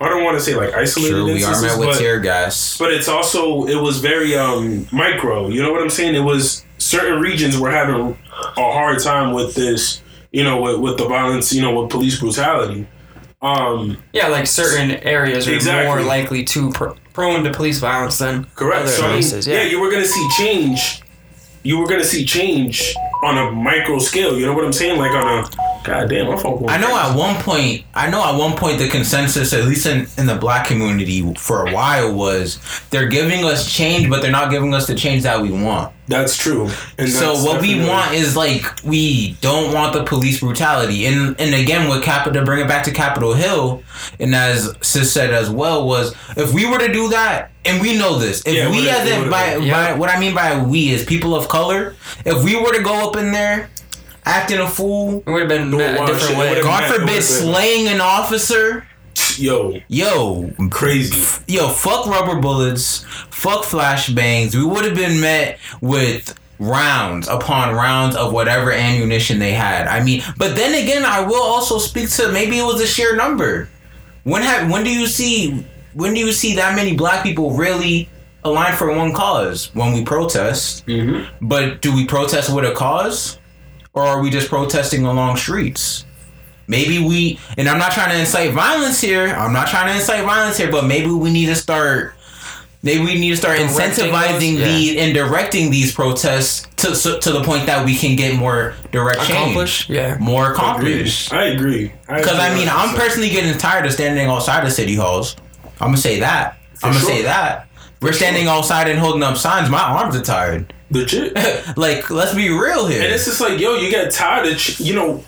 I 0.00 0.08
don't 0.08 0.24
want 0.24 0.36
to 0.36 0.42
say 0.44 0.56
like 0.56 0.74
isolated 0.74 1.10
Sure, 1.14 1.24
we 1.24 1.44
are 1.44 1.62
met 1.62 1.78
with 1.78 1.88
but, 1.90 1.98
tear 1.98 2.18
gas. 2.18 2.76
but 2.78 2.92
it's 2.92 3.06
also 3.08 3.64
it 3.66 3.76
was 3.76 4.00
very 4.00 4.36
um 4.36 4.88
micro. 4.90 5.48
You 5.48 5.62
know 5.62 5.70
what 5.72 5.82
I'm 5.82 5.90
saying? 5.90 6.16
It 6.16 6.20
was 6.24 6.64
certain 6.78 7.20
regions 7.20 7.56
were 7.58 7.70
having 7.70 8.18
a 8.56 8.72
hard 8.72 9.00
time 9.00 9.32
with 9.32 9.54
this. 9.54 10.00
You 10.32 10.42
know, 10.42 10.60
with, 10.60 10.80
with 10.80 10.98
the 10.98 11.06
violence. 11.06 11.52
You 11.52 11.62
know, 11.62 11.80
with 11.80 11.90
police 11.92 12.18
brutality. 12.18 12.88
Um, 13.44 13.98
Yeah, 14.12 14.28
like 14.28 14.46
certain 14.46 14.92
areas 14.92 15.46
are 15.46 15.54
Exactly. 15.54 15.86
more 15.86 16.00
likely 16.02 16.44
to 16.44 16.70
pr- 16.70 16.88
prone 17.12 17.44
to 17.44 17.50
police 17.52 17.78
violence 17.78 18.18
than 18.18 18.46
Correct. 18.54 18.82
other 18.82 18.90
So 18.90 19.02
I 19.02 19.06
mean, 19.08 19.12
places. 19.16 19.46
yeah. 19.46 19.56
Yeah. 19.56 19.62
you 19.64 19.80
were 19.80 19.90
gonna 19.90 20.06
see 20.06 20.28
change. 20.38 21.02
You 21.62 21.78
were 21.78 21.86
gonna 21.86 22.04
see 22.04 22.24
change 22.24 22.94
on 23.22 23.36
a 23.38 23.50
micro 23.50 23.98
scale. 23.98 24.38
You 24.38 24.46
know 24.46 24.54
what 24.54 24.64
I'm 24.64 24.72
saying? 24.72 24.98
Like 24.98 25.12
on 25.12 25.44
a 25.44 25.73
goddamn. 25.84 26.26
My 26.28 26.36
phone. 26.36 26.68
I 26.68 26.78
know 26.78 26.96
at 26.96 27.16
one 27.16 27.36
point, 27.42 27.84
I 27.94 28.10
know 28.10 28.24
at 28.24 28.36
one 28.36 28.56
point 28.56 28.78
the 28.78 28.88
consensus, 28.88 29.52
at 29.52 29.64
least 29.64 29.86
in, 29.86 30.06
in 30.18 30.26
the 30.26 30.34
black 30.34 30.66
community 30.66 31.32
for 31.34 31.66
a 31.66 31.72
while, 31.72 32.12
was 32.14 32.58
they're 32.90 33.06
giving 33.08 33.44
us 33.44 33.72
change, 33.72 34.10
but 34.10 34.22
they're 34.22 34.32
not 34.32 34.50
giving 34.50 34.74
us 34.74 34.86
the 34.86 34.94
change 34.94 35.22
that 35.22 35.40
we 35.40 35.50
want. 35.52 35.92
that's 36.08 36.36
true. 36.36 36.68
And 36.98 37.08
So 37.08 37.32
that's 37.34 37.44
what 37.46 37.60
we 37.62 37.78
want 37.86 38.12
is 38.12 38.36
like 38.36 38.64
we 38.84 39.34
don't 39.40 39.72
want 39.72 39.92
the 39.94 40.04
police 40.04 40.40
brutality, 40.40 41.06
and 41.06 41.38
and 41.40 41.54
again 41.54 41.88
with 41.88 42.02
Capitol, 42.02 42.40
to 42.40 42.44
bring 42.44 42.60
it 42.64 42.68
back 42.68 42.84
to 42.84 42.90
Capitol 42.90 43.34
Hill, 43.34 43.82
and 44.18 44.34
as 44.34 44.74
Sis 44.82 45.12
said 45.12 45.32
as 45.32 45.48
well 45.50 45.86
was 45.86 46.14
if 46.36 46.52
we 46.52 46.66
were 46.66 46.78
to 46.78 46.92
do 46.92 47.08
that, 47.10 47.50
and 47.64 47.80
we 47.80 47.96
know 47.96 48.18
this, 48.18 48.42
if 48.44 48.54
Yeah, 48.54 48.70
we 48.70 48.88
as 48.90 49.08
in 49.08 49.16
what 49.18 49.24
if- 49.26 49.30
by, 49.30 49.56
Yeah. 49.56 49.92
by 49.92 49.98
what 49.98 50.10
I 50.10 50.18
mean 50.20 50.34
by 50.34 50.62
we 50.62 50.90
is 50.90 51.04
people 51.04 51.34
of 51.34 51.48
color, 51.48 51.94
if 52.26 52.42
we 52.44 52.54
were 52.56 52.72
to 52.74 52.82
go 52.82 53.08
up 53.08 53.16
in 53.16 53.32
there 53.32 53.70
acting 54.26 54.58
a 54.58 54.68
fool, 54.68 55.22
It 55.26 55.30
would 55.30 55.40
have 55.40 55.48
been 55.48 55.70
met 55.70 55.94
a 55.96 55.98
wild 55.98 56.06
different 56.10 56.28
shit. 56.36 56.38
way. 56.38 56.62
God 56.62 56.82
Yeah, 56.82 56.92
forbid 56.92 57.06
been- 57.06 57.22
slaying 57.22 57.88
an 57.88 58.00
officer, 58.00 58.86
Yo, 59.36 59.74
yo, 59.88 60.50
crazy. 60.70 61.26
yo, 61.46 61.68
fuck 61.68 62.06
rubber 62.06 62.36
bullets, 62.40 63.04
fuck 63.30 63.64
flashbangs. 63.64 64.54
We 64.54 64.64
would 64.64 64.84
have 64.84 64.94
been 64.96 65.20
met 65.20 65.58
with 65.80 66.34
rounds 66.58 67.28
upon 67.28 67.74
rounds 67.74 68.16
of 68.16 68.32
whatever 68.32 68.72
ammunition 68.72 69.38
they 69.38 69.52
had. 69.52 69.86
I 69.86 70.02
mean, 70.02 70.22
but 70.36 70.56
then 70.56 70.74
again, 70.82 71.04
I 71.04 71.20
will 71.20 71.42
also 71.42 71.78
speak 71.78 72.10
to 72.12 72.28
maybe 72.32 72.58
it 72.58 72.64
was 72.64 72.80
a 72.80 72.86
sheer 72.86 73.14
number. 73.16 73.68
When 74.24 74.42
have 74.42 74.70
when 74.70 74.84
do 74.84 74.90
you 74.90 75.06
see 75.06 75.64
when 75.94 76.14
do 76.14 76.20
you 76.20 76.32
see 76.32 76.54
that 76.56 76.74
many 76.74 76.94
black 76.96 77.22
people 77.22 77.52
really 77.52 78.08
aligned 78.44 78.76
for 78.76 78.92
one 78.94 79.12
cause 79.12 79.70
when 79.74 79.92
we 79.92 80.04
protest. 80.04 80.86
Mm-hmm. 80.86 81.46
But 81.46 81.80
do 81.82 81.94
we 81.94 82.04
protest 82.06 82.54
with 82.54 82.64
a 82.64 82.72
cause, 82.72 83.38
or 83.94 84.02
are 84.02 84.20
we 84.20 84.28
just 84.30 84.48
protesting 84.48 85.06
along 85.06 85.36
streets? 85.36 86.04
Maybe 86.66 86.98
we, 86.98 87.38
and 87.58 87.68
I'm 87.68 87.78
not 87.78 87.92
trying 87.92 88.10
to 88.10 88.18
incite 88.18 88.52
violence 88.52 89.00
here. 89.00 89.26
I'm 89.28 89.52
not 89.52 89.68
trying 89.68 89.88
to 89.88 89.94
incite 89.94 90.24
violence 90.24 90.56
here, 90.56 90.70
but 90.70 90.84
maybe 90.86 91.08
we 91.10 91.30
need 91.32 91.46
to 91.46 91.54
start. 91.54 92.14
Maybe 92.82 93.02
we 93.02 93.18
need 93.18 93.30
to 93.30 93.36
start 93.36 93.56
Directing 93.58 93.78
incentivizing 94.10 94.58
those? 94.58 94.64
the 94.80 94.98
and 95.00 95.14
directing 95.14 95.70
these 95.70 95.94
protests 95.94 96.66
to 96.76 96.94
so, 96.94 97.18
to 97.18 97.32
the 97.32 97.42
point 97.42 97.64
that 97.64 97.84
we 97.84 97.96
can 97.96 98.14
get 98.14 98.36
more 98.36 98.74
direct 98.92 99.22
change, 99.22 99.88
Yeah. 99.88 100.18
more 100.20 100.52
accomplished. 100.52 101.32
I 101.32 101.44
agree. 101.46 101.92
Because 102.06 102.38
I 102.38 102.54
mean, 102.54 102.68
I'm 102.70 102.94
personally 102.94 103.30
getting 103.30 103.56
tired 103.56 103.86
of 103.86 103.92
standing 103.92 104.26
outside 104.26 104.66
of 104.66 104.72
city 104.72 104.96
halls. 104.96 105.34
I'm 105.80 105.88
gonna 105.88 105.96
say 105.96 106.20
that. 106.20 106.58
I'm 106.82 106.90
gonna 106.92 107.00
sure. 107.00 107.08
say 107.08 107.22
that. 107.22 107.68
We're 108.02 108.12
standing 108.12 108.48
outside 108.48 108.88
and 108.88 108.98
holding 108.98 109.22
up 109.22 109.38
signs. 109.38 109.70
My 109.70 109.80
arms 109.80 110.14
are 110.16 110.20
tired. 110.22 110.73
Legit. 110.90 111.34
like, 111.76 112.10
let's 112.10 112.34
be 112.34 112.48
real 112.50 112.86
here. 112.86 113.02
And 113.02 113.12
it's 113.12 113.24
just 113.24 113.40
like, 113.40 113.58
yo, 113.60 113.74
you 113.76 113.90
get 113.90 114.10
tired 114.12 114.46
of, 114.46 114.58
ch- 114.58 114.80
you 114.80 114.94
know, 114.94 115.22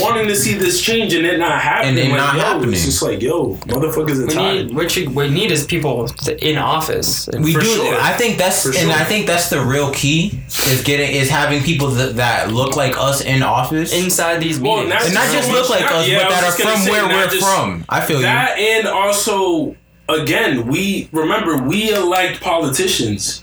wanting 0.00 0.26
to 0.28 0.34
see 0.36 0.54
this 0.54 0.80
change 0.82 1.14
and 1.14 1.24
it 1.26 1.38
not 1.38 1.60
happening. 1.60 1.90
And 1.90 1.98
it 1.98 2.10
like, 2.10 2.18
not 2.18 2.34
yo, 2.36 2.40
happening. 2.40 2.72
It's 2.74 2.84
just 2.84 3.02
like, 3.02 3.22
yo, 3.22 3.54
motherfuckers 3.56 4.22
are 4.22 4.26
We 4.26 4.34
tired. 4.34 4.66
need 4.66 4.74
what 4.76 4.96
you 4.96 5.10
we 5.10 5.28
need 5.30 5.50
is 5.50 5.64
people 5.66 6.08
to, 6.08 6.46
in 6.48 6.58
office. 6.58 7.28
We 7.38 7.54
for 7.54 7.60
do. 7.60 7.66
sure. 7.66 7.94
I 8.00 8.12
think 8.12 8.36
that's 8.38 8.62
For 8.62 8.68
and 8.70 8.78
sure. 8.78 8.90
I 8.92 9.04
think 9.04 9.26
that's 9.26 9.48
the 9.50 9.60
real 9.64 9.92
key 9.92 10.40
is 10.68 10.82
getting 10.82 11.10
is 11.14 11.30
having 11.30 11.62
people 11.62 11.88
that, 11.90 12.16
that 12.16 12.52
look 12.52 12.76
like 12.76 12.96
us 12.98 13.20
in 13.22 13.42
office. 13.42 13.92
inside 13.94 14.40
these 14.40 14.58
Well, 14.60 14.76
meetings. 14.84 14.94
not 14.94 15.04
and 15.04 15.14
not 15.14 15.32
just 15.32 15.50
look 15.50 15.70
like 15.70 15.82
not- 15.82 15.92
us, 15.92 16.08
yeah, 16.08 16.22
but 16.24 16.30
that 16.30 16.44
are 16.44 16.52
from 16.52 16.80
say, 16.80 16.90
where 16.90 17.06
we're 17.06 17.28
just 17.30 17.42
from. 17.46 17.84
I 17.88 18.00
feel 18.00 18.16
you. 18.18 18.22
That 18.22 18.58
and 18.58 18.86
also, 18.88 19.76
again, 20.08 20.66
we 20.66 21.08
remember 21.12 21.56
we 21.58 21.92
elect 21.92 22.40
politicians. 22.40 23.42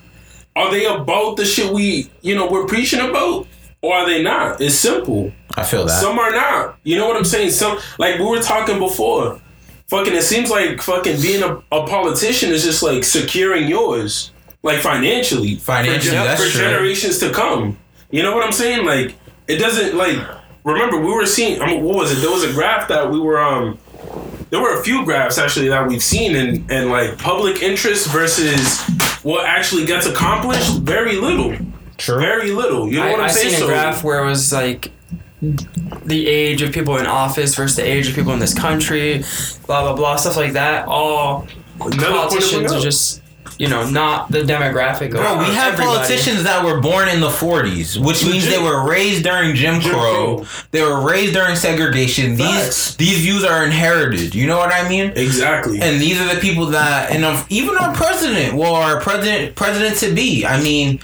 Are 0.55 0.69
they 0.71 0.85
about 0.85 1.37
the 1.37 1.45
shit 1.45 1.73
we, 1.73 2.09
you 2.21 2.35
know, 2.35 2.49
we're 2.49 2.65
preaching 2.67 2.99
about, 2.99 3.47
or 3.81 3.93
are 3.95 4.05
they 4.05 4.21
not? 4.21 4.61
It's 4.61 4.75
simple. 4.75 5.31
I 5.55 5.63
feel 5.63 5.85
that. 5.85 5.99
Some 5.99 6.19
are 6.19 6.31
not. 6.31 6.77
You 6.83 6.97
know 6.97 7.07
what 7.07 7.17
I'm 7.17 7.25
saying? 7.25 7.51
Some 7.51 7.79
like 7.97 8.19
we 8.19 8.25
were 8.25 8.41
talking 8.41 8.79
before. 8.79 9.39
Fucking, 9.87 10.13
it 10.13 10.23
seems 10.23 10.49
like 10.49 10.81
fucking 10.81 11.21
being 11.21 11.43
a, 11.43 11.55
a 11.71 11.85
politician 11.87 12.51
is 12.51 12.63
just 12.63 12.81
like 12.81 13.03
securing 13.03 13.67
yours, 13.67 14.31
like 14.63 14.79
financially, 14.79 15.55
Financially, 15.57 16.17
for, 16.17 16.35
for 16.43 16.49
true. 16.49 16.61
generations 16.61 17.19
to 17.19 17.31
come. 17.31 17.77
You 18.09 18.23
know 18.23 18.33
what 18.35 18.45
I'm 18.45 18.51
saying? 18.53 18.85
Like 18.85 19.15
it 19.47 19.57
doesn't 19.57 19.95
like. 19.95 20.17
Remember, 20.63 20.97
we 20.97 21.11
were 21.13 21.25
seeing. 21.25 21.61
I 21.61 21.65
mean, 21.67 21.83
what 21.83 21.95
was 21.97 22.11
it? 22.11 22.21
There 22.21 22.31
was 22.31 22.43
a 22.43 22.53
graph 22.53 22.87
that 22.87 23.11
we 23.11 23.19
were 23.19 23.39
um. 23.39 23.77
There 24.53 24.61
were 24.61 24.79
a 24.79 24.83
few 24.83 25.03
graphs 25.03 25.39
actually 25.39 25.69
that 25.69 25.87
we've 25.87 26.03
seen, 26.03 26.35
and 26.35 26.69
and 26.71 26.91
like 26.91 27.17
public 27.17 27.63
interest 27.63 28.11
versus 28.11 28.79
what 29.23 29.47
actually 29.47 29.83
gets 29.87 30.05
accomplished. 30.05 30.77
Very 30.81 31.15
little. 31.15 31.57
True. 31.97 32.19
Very 32.19 32.51
little. 32.51 32.87
You 32.87 32.97
know 32.99 33.07
I, 33.07 33.11
what 33.13 33.19
I'm 33.21 33.25
I 33.25 33.29
saying? 33.29 33.49
seen 33.49 33.55
a 33.55 33.61
So- 33.61 33.67
graph 33.67 34.03
where 34.03 34.23
it 34.23 34.27
was 34.27 34.53
like 34.53 34.91
the 35.41 36.27
age 36.27 36.61
of 36.61 36.71
people 36.71 36.97
in 36.97 37.07
office 37.07 37.55
versus 37.55 37.77
the 37.77 37.81
age 37.83 38.07
of 38.07 38.13
people 38.13 38.31
in 38.31 38.37
this 38.37 38.53
country, 38.53 39.23
blah 39.65 39.81
blah 39.81 39.95
blah, 39.95 40.17
stuff 40.17 40.37
like 40.37 40.53
that. 40.53 40.87
All 40.87 41.47
Another 41.81 42.11
politicians 42.11 42.71
are 42.71 42.79
just 42.79 43.22
you 43.59 43.69
know 43.69 43.89
not 43.89 44.31
the 44.31 44.39
demographic. 44.39 45.07
Of 45.07 45.21
Bro, 45.21 45.39
we 45.39 45.45
have 45.45 45.73
everybody. 45.73 45.97
politicians 45.97 46.43
that 46.43 46.63
were 46.63 46.79
born 46.81 47.07
in 47.09 47.19
the 47.19 47.29
40s, 47.29 47.97
which 48.03 48.25
means 48.25 48.47
they 48.47 48.61
were 48.61 48.87
raised 48.87 49.23
during 49.23 49.55
Jim, 49.55 49.79
Jim 49.79 49.91
Crow. 49.91 50.37
Crow. 50.37 50.45
They 50.71 50.81
were 50.81 51.01
raised 51.01 51.33
during 51.33 51.55
segregation. 51.55 52.37
Facts. 52.37 52.95
These 52.95 53.13
these 53.13 53.19
views 53.19 53.43
are 53.43 53.65
inherited. 53.65 54.33
You 54.35 54.47
know 54.47 54.57
what 54.57 54.73
I 54.73 54.87
mean? 54.87 55.11
Exactly. 55.15 55.79
And 55.81 56.01
these 56.01 56.19
are 56.19 56.33
the 56.33 56.39
people 56.39 56.67
that, 56.67 57.11
and 57.11 57.45
even 57.49 57.77
our 57.77 57.93
president, 57.93 58.55
well, 58.55 58.75
our 58.75 58.99
president, 58.99 59.55
president 59.55 59.97
to 59.99 60.13
be. 60.13 60.45
I 60.45 60.61
mean, 60.61 60.99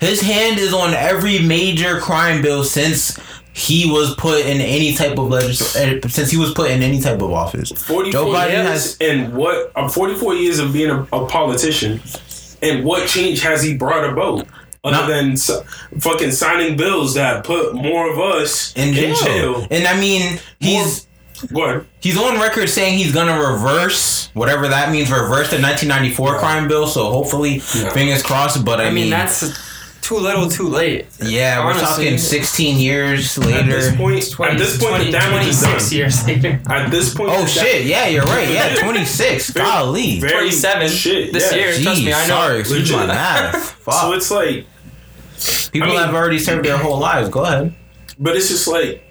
his 0.00 0.20
hand 0.20 0.58
is 0.58 0.72
on 0.74 0.92
every 0.94 1.38
major 1.40 2.00
crime 2.00 2.42
bill 2.42 2.64
since 2.64 3.18
he 3.56 3.88
was 3.90 4.14
put 4.16 4.40
in 4.44 4.60
any 4.60 4.94
type 4.94 5.16
of 5.18 5.28
legislation. 5.30 6.00
Eh, 6.04 6.08
since 6.08 6.30
he 6.30 6.36
was 6.36 6.52
put 6.52 6.70
in 6.70 6.82
any 6.82 7.00
type 7.00 7.22
of 7.22 7.32
office. 7.32 7.70
44 7.70 8.10
Joe 8.12 8.26
Biden 8.32 8.50
years 8.50 8.66
has- 8.68 8.96
and 9.00 9.32
what 9.34 9.70
I'm 9.76 9.88
44 9.88 10.34
years 10.34 10.58
of 10.58 10.72
being 10.72 10.90
a, 10.90 11.02
a 11.12 11.26
politician 11.26 12.02
and 12.62 12.84
what 12.84 13.06
change 13.08 13.42
has 13.42 13.62
he 13.62 13.74
brought 13.76 14.04
about 14.10 14.46
other 14.82 14.96
Not- 14.96 15.08
than 15.08 15.32
s- 15.32 15.50
fucking 16.00 16.32
signing 16.32 16.76
bills 16.76 17.14
that 17.14 17.44
put 17.44 17.74
more 17.74 18.10
of 18.12 18.18
us 18.18 18.72
In 18.76 18.92
jail. 18.92 19.66
And 19.70 19.86
I 19.86 19.98
mean, 20.00 20.40
he's. 20.60 21.06
Go 21.52 21.64
ahead. 21.64 21.86
He's 22.00 22.16
on 22.18 22.40
record 22.40 22.68
saying 22.68 22.96
he's 22.98 23.12
gonna 23.12 23.38
reverse 23.38 24.30
whatever 24.34 24.66
that 24.68 24.90
means, 24.90 25.10
reverse 25.10 25.50
the 25.50 25.60
1994 25.60 26.38
crime 26.38 26.68
bill. 26.68 26.86
So 26.86 27.10
hopefully, 27.10 27.62
Yeah. 27.74 27.90
fingers 27.90 28.22
crossed. 28.22 28.64
But 28.64 28.80
I, 28.80 28.86
I 28.86 28.90
mean 28.90 29.10
that's 29.10 29.42
too 30.06 30.16
little, 30.16 30.48
too 30.48 30.68
late. 30.68 31.06
yeah, 31.22 31.64
we're 31.64 31.72
talking 31.74 32.18
16 32.18 32.78
years 32.78 33.36
later. 33.38 33.58
At 33.60 33.66
this 33.66 33.96
point, 33.96 34.30
20, 34.30 34.52
at 34.52 34.58
this 34.58 34.78
point, 34.78 34.90
20, 34.96 35.04
the 35.06 35.10
damage 35.12 35.46
is 35.48 35.60
26 35.62 35.88
done. 35.90 35.98
years 35.98 36.26
later. 36.26 36.62
At 36.70 36.90
this 36.90 37.14
point, 37.14 37.30
Oh 37.30 37.40
the 37.40 37.46
da- 37.46 37.62
shit! 37.62 37.86
Yeah, 37.86 38.06
you're 38.08 38.24
right. 38.24 38.48
Yeah, 38.50 38.74
26. 38.82 39.50
Very- 39.50 39.66
Golly. 39.66 40.20
very 40.20 40.32
27 40.32 40.88
shit, 40.88 41.32
this 41.32 41.50
yeah. 41.52 41.58
year. 41.58 41.68
Jeez, 41.72 41.82
Trust 41.82 42.04
me, 42.04 42.12
I 42.12 42.20
know. 42.22 42.26
sorry, 42.34 42.60
excuse 42.60 42.90
my 42.92 42.96
Legit. 42.98 43.08
math. 43.14 43.70
Fuck. 43.84 43.94
So 43.94 44.12
it's 44.12 44.30
like, 44.30 44.66
People 45.72 45.88
I 45.88 45.90
mean- 45.92 46.00
have 46.00 46.14
already 46.14 46.38
served 46.38 46.64
their 46.64 46.78
whole 46.78 46.98
lives. 46.98 47.28
Go 47.28 47.42
ahead. 47.44 47.74
but 48.18 48.36
it's 48.36 48.48
just 48.48 48.68
like, 48.68 49.02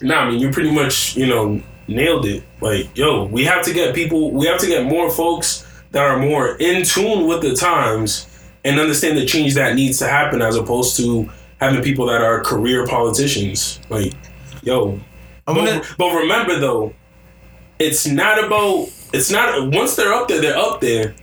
nah. 0.00 0.20
I 0.20 0.30
mean, 0.30 0.40
you 0.40 0.50
pretty 0.50 0.70
much, 0.70 1.16
you 1.16 1.26
know, 1.26 1.60
nailed 1.88 2.26
it. 2.26 2.42
Like, 2.60 2.96
yo, 2.96 3.24
we 3.24 3.44
have 3.44 3.64
to 3.64 3.72
get 3.74 3.94
people. 3.94 4.30
We 4.32 4.46
have 4.46 4.58
to 4.60 4.66
get 4.66 4.86
more 4.86 5.10
folks 5.10 5.66
that 5.90 6.02
are 6.02 6.18
more 6.18 6.56
in 6.56 6.84
tune 6.84 7.26
with 7.26 7.42
the 7.42 7.54
times 7.54 8.26
and 8.64 8.78
understand 8.78 9.18
the 9.18 9.26
change 9.26 9.54
that 9.54 9.74
needs 9.74 9.98
to 9.98 10.08
happen, 10.08 10.42
as 10.42 10.56
opposed 10.56 10.96
to 10.98 11.30
having 11.60 11.82
people 11.82 12.06
that 12.06 12.20
are 12.20 12.40
career 12.42 12.86
politicians. 12.86 13.80
Like, 13.88 14.12
yo, 14.62 15.00
I 15.46 15.52
wanna, 15.52 15.78
but, 15.78 15.94
but 15.98 16.14
remember 16.14 16.58
though, 16.58 16.94
it's 17.78 18.06
not 18.06 18.42
about. 18.44 18.88
It's 19.12 19.30
not 19.30 19.72
once 19.72 19.94
they're 19.96 20.12
up 20.12 20.28
there, 20.28 20.40
they're 20.40 20.56
up 20.58 20.80
there. 20.80 21.14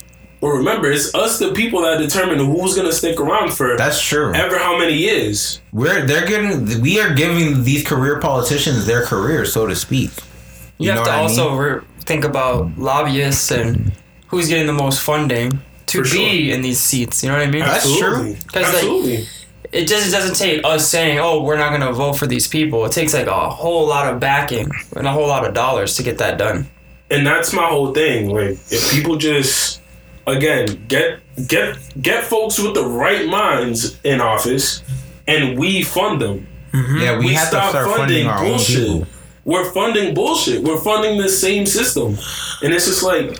But 0.41 0.50
remember, 0.50 0.89
it's 0.89 1.13
us, 1.13 1.38
the 1.38 1.51
people, 1.51 1.81
that 1.81 1.98
determine 1.98 2.38
who's 2.38 2.75
gonna 2.75 2.93
stick 2.93 3.19
around 3.19 3.51
for 3.51 3.75
that's 3.75 4.01
true. 4.01 4.34
ever 4.34 4.58
how 4.58 4.77
many 4.77 4.93
years. 4.93 5.62
We're 5.74 6.05
they're 6.05 6.25
getting 6.25 6.81
we 6.81 7.00
are 7.01 7.13
giving 7.13 7.63
these 7.63 7.86
career 7.86 8.19
politicians 8.19 8.86
their 8.86 9.05
career, 9.05 9.46
so 9.46 9.67
to 9.67 9.75
speak. 9.75 10.12
You, 10.77 10.91
have 10.91 11.00
know 11.00 11.03
to 11.05 11.10
what 11.10 11.19
I 11.19 11.22
also 11.24 11.50
mean? 11.50 11.60
re- 11.60 11.81
think 12.05 12.24
about 12.24 12.77
lobbyists 12.77 13.51
and 13.51 13.91
who's 14.27 14.48
getting 14.48 14.65
the 14.65 14.74
most 14.74 15.01
funding 15.01 15.60
to 15.91 16.03
For 16.03 16.15
be 16.15 16.51
in 16.51 16.62
these 16.62 16.79
seats. 16.79 17.24
You 17.24 17.29
know 17.29 17.38
what 17.38 17.48
I 17.48 17.51
mean? 17.51 17.62
That's 17.62 17.86
Absolutely. 17.86 18.34
true. 18.34 18.41
'Cause, 18.51 18.63
like, 18.63 18.74
Absolutely. 18.75 19.27
It 19.72 19.86
just 19.88 20.12
doesn't 20.12 20.36
take 20.36 20.62
us 20.65 20.88
saying, 20.88 21.19
"Oh, 21.19 21.43
we're 21.43 21.58
not 21.58 21.69
going 21.69 21.81
to 21.81 21.93
vote 21.93 22.13
for 22.13 22.25
these 22.25 22.48
people." 22.48 22.86
It 22.86 22.91
takes 22.91 23.13
like 23.13 23.27
a 23.27 23.50
whole 23.50 23.86
lot 23.88 24.12
of 24.12 24.19
backing 24.19 24.67
and 24.96 25.05
a 25.05 25.12
whole 25.12 25.27
lot 25.27 25.46
of 25.46 25.53
dollars 25.53 25.96
to 25.98 26.03
get 26.03 26.17
that 26.17 26.38
done. 26.39 26.67
and 27.12 27.25
that's 27.25 27.53
my 27.53 27.65
whole 27.65 27.93
thing. 27.93 28.29
Like, 28.29 28.58
if 28.72 28.91
people 28.91 29.15
just 29.15 29.81
again 30.27 30.86
get 30.88 31.19
get 31.48 31.77
get 32.01 32.24
folks 32.24 32.58
with 32.60 32.74
the 32.75 32.86
right 32.86 33.27
minds 33.27 33.98
in 34.03 34.22
office, 34.22 34.81
and 35.27 35.58
we 35.58 35.84
fund 35.84 36.19
them, 36.22 36.48
mm-hmm. 36.74 36.98
Yeah, 37.01 37.17
we, 37.19 37.25
we, 37.27 37.34
have 37.34 37.50
to 37.51 37.58
start 37.69 37.74
funding 37.74 37.98
funding 37.98 38.27
our 38.27 38.39
own 38.43 38.50
bullshit. 38.51 38.77
people. 38.88 39.08
We're 39.46 39.72
funding 39.72 40.13
bullshit. 40.15 40.63
We're 40.63 40.79
funding 40.81 41.19
the 41.19 41.29
same 41.29 41.65
system, 41.67 42.17
and 42.63 42.74
it's 42.74 42.86
just 42.88 43.03
like, 43.03 43.39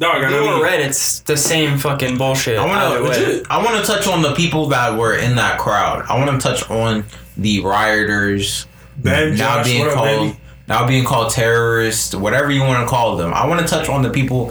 dog. 0.00 0.24
I 0.24 0.28
Blue 0.28 0.48
or 0.48 0.62
red, 0.62 0.80
it's 0.80 1.20
the 1.20 1.36
same 1.36 1.78
fucking 1.78 2.18
bullshit. 2.18 2.58
I 2.58 2.66
want 2.66 3.14
to. 3.14 3.44
I 3.48 3.62
want 3.62 3.84
to 3.84 3.92
touch 3.92 4.08
on 4.08 4.22
the 4.22 4.34
people 4.34 4.66
that 4.68 4.98
were 4.98 5.16
in 5.16 5.36
that 5.36 5.58
crowd. 5.58 6.04
I 6.08 6.18
want 6.18 6.40
to 6.40 6.48
touch 6.48 6.68
on 6.70 7.04
the 7.36 7.60
rioters 7.60 8.66
Ben 8.96 9.36
now 9.36 9.56
Josh, 9.56 9.66
being 9.66 9.80
what 9.80 9.90
up, 9.90 9.94
called 9.94 10.36
now 10.66 10.86
being 10.86 11.04
called 11.04 11.30
terrorists, 11.30 12.14
whatever 12.14 12.50
you 12.50 12.62
want 12.62 12.82
to 12.82 12.88
call 12.88 13.16
them. 13.16 13.32
I 13.32 13.46
want 13.46 13.60
to 13.60 13.66
touch 13.66 13.88
on 13.88 14.02
the 14.02 14.10
people, 14.10 14.46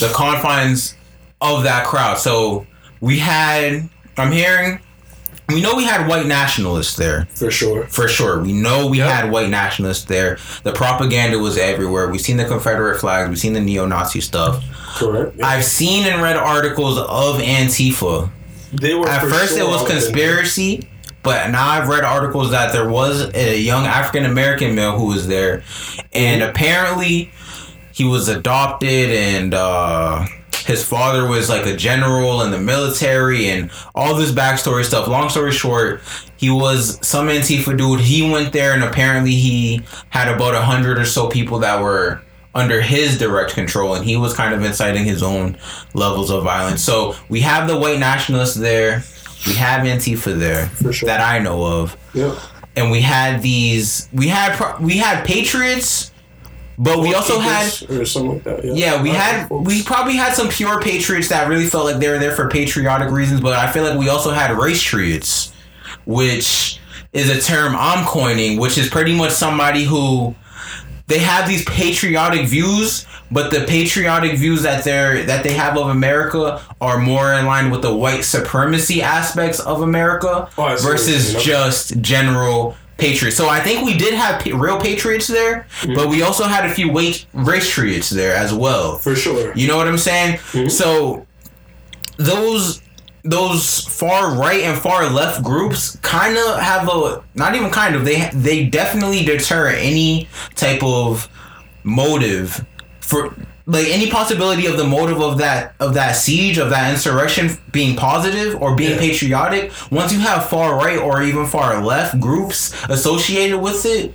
the 0.00 0.12
confines 0.14 0.94
of 1.40 1.64
that 1.64 1.86
crowd. 1.86 2.18
So 2.18 2.66
we 3.00 3.18
had. 3.18 3.88
I'm 4.16 4.30
hearing. 4.30 4.80
We 5.48 5.60
know 5.60 5.74
we 5.76 5.84
had 5.84 6.08
white 6.08 6.26
nationalists 6.26 6.96
there. 6.96 7.26
for 7.34 7.50
sure. 7.50 7.86
For 7.88 8.08
sure. 8.08 8.40
We 8.42 8.52
know 8.52 8.86
we 8.86 8.98
had 8.98 9.30
white 9.30 9.50
nationalists 9.50 10.04
there. 10.04 10.38
The 10.62 10.72
propaganda 10.72 11.38
was 11.38 11.58
everywhere. 11.58 12.08
We've 12.08 12.20
seen 12.20 12.38
the 12.38 12.46
Confederate 12.46 12.98
flags. 12.98 13.28
We've 13.28 13.38
seen 13.38 13.52
the 13.52 13.60
neo 13.60 13.84
Nazi 13.86 14.20
stuff. 14.20 14.64
Correct. 14.96 15.36
Yeah. 15.36 15.46
I've 15.46 15.64
seen 15.64 16.06
and 16.06 16.22
read 16.22 16.36
articles 16.36 16.98
of 16.98 17.40
Antifa. 17.40 18.30
they 18.72 18.94
were 18.94 19.08
At 19.08 19.20
first, 19.22 19.54
sure 19.56 19.60
it 19.60 19.66
was 19.68 19.86
conspiracy, 19.86 20.88
but 21.22 21.50
now 21.50 21.68
I've 21.68 21.88
read 21.88 22.04
articles 22.04 22.50
that 22.52 22.72
there 22.72 22.88
was 22.88 23.30
a 23.34 23.58
young 23.60 23.84
African 23.86 24.24
American 24.24 24.74
male 24.74 24.96
who 24.98 25.06
was 25.06 25.26
there, 25.28 25.62
and 26.12 26.42
apparently 26.42 27.30
he 27.92 28.04
was 28.04 28.28
adopted, 28.28 29.10
and 29.10 29.52
uh, 29.54 30.26
his 30.64 30.84
father 30.84 31.26
was 31.26 31.48
like 31.48 31.66
a 31.66 31.76
general 31.76 32.42
in 32.42 32.50
the 32.50 32.58
military, 32.58 33.48
and 33.48 33.70
all 33.94 34.14
this 34.14 34.30
backstory 34.32 34.84
stuff. 34.84 35.06
Long 35.08 35.28
story 35.28 35.52
short, 35.52 36.00
he 36.36 36.50
was 36.50 36.98
some 37.06 37.28
Antifa 37.28 37.76
dude. 37.76 38.00
He 38.00 38.30
went 38.30 38.52
there, 38.52 38.72
and 38.72 38.82
apparently 38.82 39.32
he 39.34 39.82
had 40.10 40.28
about 40.28 40.54
a 40.54 40.62
hundred 40.62 40.98
or 40.98 41.04
so 41.04 41.28
people 41.28 41.58
that 41.60 41.80
were 41.82 42.20
under 42.54 42.80
his 42.80 43.18
direct 43.18 43.52
control, 43.54 43.94
and 43.94 44.04
he 44.04 44.16
was 44.16 44.32
kind 44.34 44.54
of 44.54 44.62
inciting 44.62 45.04
his 45.04 45.22
own 45.22 45.58
levels 45.92 46.30
of 46.30 46.44
violence. 46.44 46.82
So 46.82 47.16
we 47.28 47.40
have 47.40 47.66
the 47.68 47.76
white 47.78 47.98
nationalists 47.98 48.54
there, 48.54 49.02
we 49.46 49.54
have 49.54 49.82
Antifa 49.82 50.38
there 50.38 50.70
sure. 50.92 51.06
that 51.08 51.20
I 51.20 51.40
know 51.40 51.64
of, 51.64 51.96
Yeah. 52.14 52.38
and 52.76 52.90
we 52.92 53.00
had 53.00 53.42
these, 53.42 54.08
we 54.12 54.28
had 54.28 54.54
pro- 54.56 54.76
we 54.80 54.98
had 54.98 55.24
patriots, 55.26 56.12
but 56.78 57.00
we 57.00 57.14
also 57.14 57.38
had 57.38 57.64
or 57.90 58.04
something 58.04 58.32
like 58.34 58.44
that. 58.44 58.64
Yeah, 58.64 58.72
yeah, 58.74 59.02
we 59.02 59.10
had 59.10 59.48
folks. 59.48 59.66
we 59.66 59.82
probably 59.82 60.14
had 60.16 60.34
some 60.34 60.48
pure 60.48 60.80
patriots 60.80 61.28
that 61.28 61.48
really 61.48 61.66
felt 61.66 61.84
like 61.84 61.98
they 61.98 62.08
were 62.08 62.18
there 62.18 62.34
for 62.34 62.48
patriotic 62.48 63.10
reasons, 63.10 63.40
but 63.40 63.52
I 63.52 63.70
feel 63.70 63.84
like 63.84 63.98
we 63.98 64.08
also 64.08 64.30
had 64.30 64.56
race 64.56 64.82
triots, 64.82 65.52
which 66.06 66.80
is 67.12 67.30
a 67.30 67.40
term 67.40 67.74
I'm 67.76 68.04
coining, 68.04 68.58
which 68.58 68.76
is 68.76 68.88
pretty 68.88 69.16
much 69.16 69.32
somebody 69.32 69.84
who 69.84 70.34
they 71.06 71.18
have 71.18 71.46
these 71.46 71.64
patriotic 71.66 72.46
views, 72.46 73.06
but 73.30 73.50
the 73.50 73.64
patriotic 73.66 74.36
views 74.36 74.62
that 74.62 74.84
they're 74.84 75.22
that 75.24 75.44
they 75.44 75.52
have 75.52 75.76
of 75.76 75.88
America 75.88 76.60
are 76.80 76.98
more 76.98 77.32
in 77.34 77.46
line 77.46 77.70
with 77.70 77.82
the 77.82 77.94
white 77.94 78.24
supremacy 78.24 79.02
aspects 79.02 79.60
of 79.60 79.82
America 79.82 80.48
Oh, 80.56 80.62
I 80.62 80.76
see 80.76 80.84
what 80.86 80.92
you 80.92 80.98
versus 80.98 81.44
just 81.44 82.00
general 82.00 82.76
patriots. 82.96 83.36
So 83.36 83.48
I 83.48 83.60
think 83.60 83.84
we 83.84 83.96
did 83.96 84.14
have 84.14 84.44
real 84.46 84.78
patriots 84.80 85.26
there, 85.26 85.66
Mm-hmm. 85.80 85.94
but 85.94 86.08
we 86.08 86.22
also 86.22 86.44
had 86.44 86.64
a 86.64 86.72
few 86.72 86.90
wait- 86.92 87.26
race 87.32 87.68
triots 87.74 88.08
there 88.10 88.34
as 88.36 88.52
well. 88.54 88.98
for 88.98 89.14
sure. 89.16 89.52
You 89.54 89.66
know 89.68 89.76
what 89.76 89.88
I'm 89.88 89.98
saying? 89.98 90.36
Mm-hmm. 90.38 90.68
So 90.68 91.26
those 92.16 92.80
those 93.26 93.80
far 93.80 94.34
right 94.38 94.62
and 94.64 94.78
far 94.78 95.08
left 95.08 95.42
groups 95.42 95.96
kind 96.02 96.36
of 96.36 96.60
have 96.60 96.88
a 96.88 97.24
not 97.34 97.54
even 97.54 97.70
kind 97.70 97.94
of 97.96 98.04
they 98.04 98.28
they 98.34 98.66
definitely 98.66 99.24
deter 99.24 99.68
any 99.68 100.28
type 100.54 100.82
of 100.82 101.28
motive 101.82 102.64
for 103.00 103.34
like 103.66 103.86
any 103.88 104.10
possibility 104.10 104.66
of 104.66 104.76
the 104.76 104.84
motive 104.84 105.20
of 105.22 105.38
that 105.38 105.74
of 105.80 105.94
that 105.94 106.12
siege 106.12 106.58
of 106.58 106.68
that 106.70 106.92
insurrection 106.92 107.50
being 107.72 107.96
positive 107.96 108.60
or 108.60 108.76
being 108.76 108.92
Yeah. 108.92 108.98
patriotic 108.98 109.72
once 109.90 110.12
you 110.12 110.18
have 110.20 110.48
far 110.50 110.76
right 110.76 110.98
or 110.98 111.22
even 111.22 111.46
far 111.46 111.82
left 111.82 112.20
groups 112.20 112.74
associated 112.90 113.58
with 113.58 113.86
it 113.86 114.14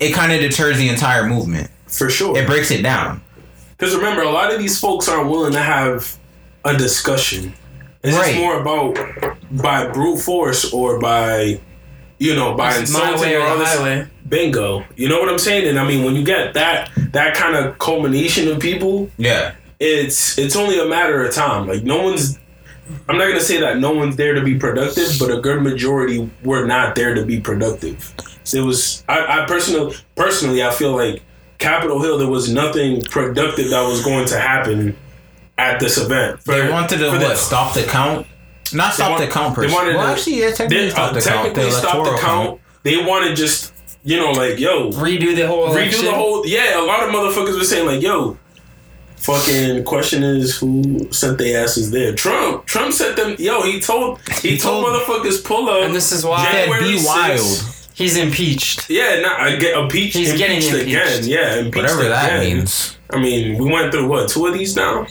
it 0.00 0.12
kind 0.14 0.32
of 0.32 0.40
deters 0.40 0.78
the 0.78 0.88
entire 0.88 1.26
movement 1.26 1.70
For 1.86 2.08
sure. 2.08 2.36
it 2.38 2.46
breaks 2.46 2.70
it 2.70 2.82
down 2.82 3.20
Because 3.76 3.94
remember, 3.94 4.22
a 4.22 4.30
lot 4.30 4.50
of 4.52 4.58
these 4.58 4.80
folks 4.80 5.06
aren't 5.08 5.28
willing 5.28 5.52
to 5.52 5.60
have 5.60 6.16
a 6.64 6.74
discussion. 6.74 7.52
It's 8.02 8.16
Right. 8.16 8.28
just 8.28 8.38
more 8.38 8.58
about 8.60 8.96
by 9.50 9.88
brute 9.88 10.18
force 10.20 10.72
or 10.72 10.98
by, 10.98 11.60
you 12.18 12.34
know, 12.34 12.54
by 12.54 12.70
It's 12.70 12.78
insulting 12.90 13.34
or 13.34 13.40
or 13.40 13.56
all 14.30 14.38
the 14.38 14.42
this. 14.42 14.50
highway. 14.50 14.50
Bingo. 14.50 14.84
You 14.96 15.08
know 15.08 15.18
what 15.20 15.28
I'm 15.28 15.38
saying? 15.38 15.68
And 15.68 15.78
I 15.78 15.86
mean, 15.86 16.04
when 16.04 16.14
you 16.14 16.24
get 16.24 16.54
that 16.54 16.90
that 17.12 17.34
kind 17.34 17.56
of 17.56 17.78
culmination 17.78 18.48
of 18.48 18.60
people, 18.60 19.10
yeah 19.18 19.54
it's 19.78 20.38
it's 20.38 20.56
only 20.56 20.78
a 20.78 20.86
matter 20.86 21.22
of 21.24 21.34
time. 21.34 21.66
Like 21.66 21.82
no 21.84 22.02
one's. 22.02 22.38
I'm 23.08 23.18
not 23.18 23.26
gonna 23.26 23.40
say 23.40 23.58
that 23.60 23.78
no 23.78 23.90
one's 23.92 24.16
there 24.16 24.34
to 24.34 24.42
be 24.42 24.56
productive, 24.58 25.08
but 25.18 25.30
a 25.30 25.40
good 25.40 25.60
majority 25.62 26.30
were 26.44 26.64
not 26.66 26.94
there 26.94 27.14
to 27.14 27.24
be 27.26 27.40
productive. 27.40 28.14
So 28.44 28.58
It 28.58 28.64
was 28.64 29.04
I, 29.08 29.42
I 29.42 29.46
personally 29.46 29.94
personally 30.14 30.62
I 30.62 30.70
feel 30.70 30.92
like 30.96 31.22
Capitol 31.58 32.00
Hill 32.00 32.16
there 32.18 32.28
was 32.28 32.50
nothing 32.52 33.02
productive 33.02 33.70
that 33.70 33.82
was 33.88 34.04
going 34.04 34.26
to 34.28 34.38
happen 34.38 34.96
at 35.58 35.80
this 35.80 35.98
event. 35.98 36.40
They 36.44 36.70
wanted 36.70 36.98
to 36.98 37.08
what? 37.08 37.18
the- 37.20 37.34
stop 37.34 37.74
the 37.74 37.82
count? 37.82 38.26
Not 38.72 38.94
stop 38.94 39.10
want- 39.10 39.24
the 39.24 39.30
count 39.30 39.54
per 39.54 39.62
they 39.62 39.68
se. 39.68 39.74
wanted 39.74 39.96
Well, 39.96 40.06
to- 40.06 40.12
actually, 40.12 40.40
yeah, 40.40 40.50
technically 40.52 40.76
They 40.84 40.90
stop 40.90 41.10
uh, 41.10 41.14
the 41.14 41.20
count. 41.20 41.44
technically 41.46 41.64
The 41.64 41.70
stop 41.72 42.04
the 42.04 42.18
count. 42.20 42.60
They 42.84 43.04
wanted 43.04 43.36
just 43.36 43.72
you 44.06 44.16
know 44.16 44.30
like 44.32 44.58
yo 44.58 44.90
Redo 44.92 45.34
the 45.36 45.46
whole 45.46 45.68
redo 45.68 45.72
election. 45.72 46.04
the 46.06 46.14
whole 46.14 46.46
yeah. 46.46 46.80
A 46.80 46.84
lot 46.90 47.02
of 47.02 47.10
motherfuckers 47.14 47.58
were 47.58 47.64
saying 47.64 47.86
like 47.86 48.00
yo. 48.02 48.38
Fucking 49.18 49.82
question 49.84 50.22
is 50.22 50.56
who 50.58 51.10
sent 51.10 51.38
their 51.38 51.64
asses 51.64 51.90
there? 51.90 52.14
Trump. 52.14 52.64
Trump 52.66 52.92
sent 52.92 53.16
them. 53.16 53.34
Yo, 53.38 53.62
he 53.62 53.80
told 53.80 54.20
he, 54.40 54.50
He 54.50 54.58
told, 54.58 54.84
told- 54.84 55.02
motherfuckers 55.02 55.42
pull 55.44 55.68
up. 55.68 55.82
And 55.84 55.94
this 55.94 56.12
is 56.12 56.24
why- 56.24 56.44
January 56.52 56.82
be 56.92 56.98
6th. 56.98 57.06
wild. 57.06 57.72
He's 57.94 58.16
impeached. 58.16 58.88
Yeah, 58.90 59.20
not 59.20 59.40
I 59.40 59.56
get 59.56 59.76
impeached. 59.76 60.16
He's 60.16 60.36
getting 60.36 60.56
impeached 60.58 60.74
impeached. 60.74 61.18
again. 61.18 61.28
Yeah, 61.28 61.54
impeached 61.56 61.76
Whatever 61.76 62.04
that 62.10 62.40
again. 62.40 62.56
means. 62.58 62.96
I 63.10 63.18
mean, 63.18 63.58
we 63.58 63.72
went 63.72 63.90
through 63.90 64.06
what 64.06 64.28
two 64.28 64.46
of 64.46 64.54
these 64.54 64.76
now. 64.76 65.06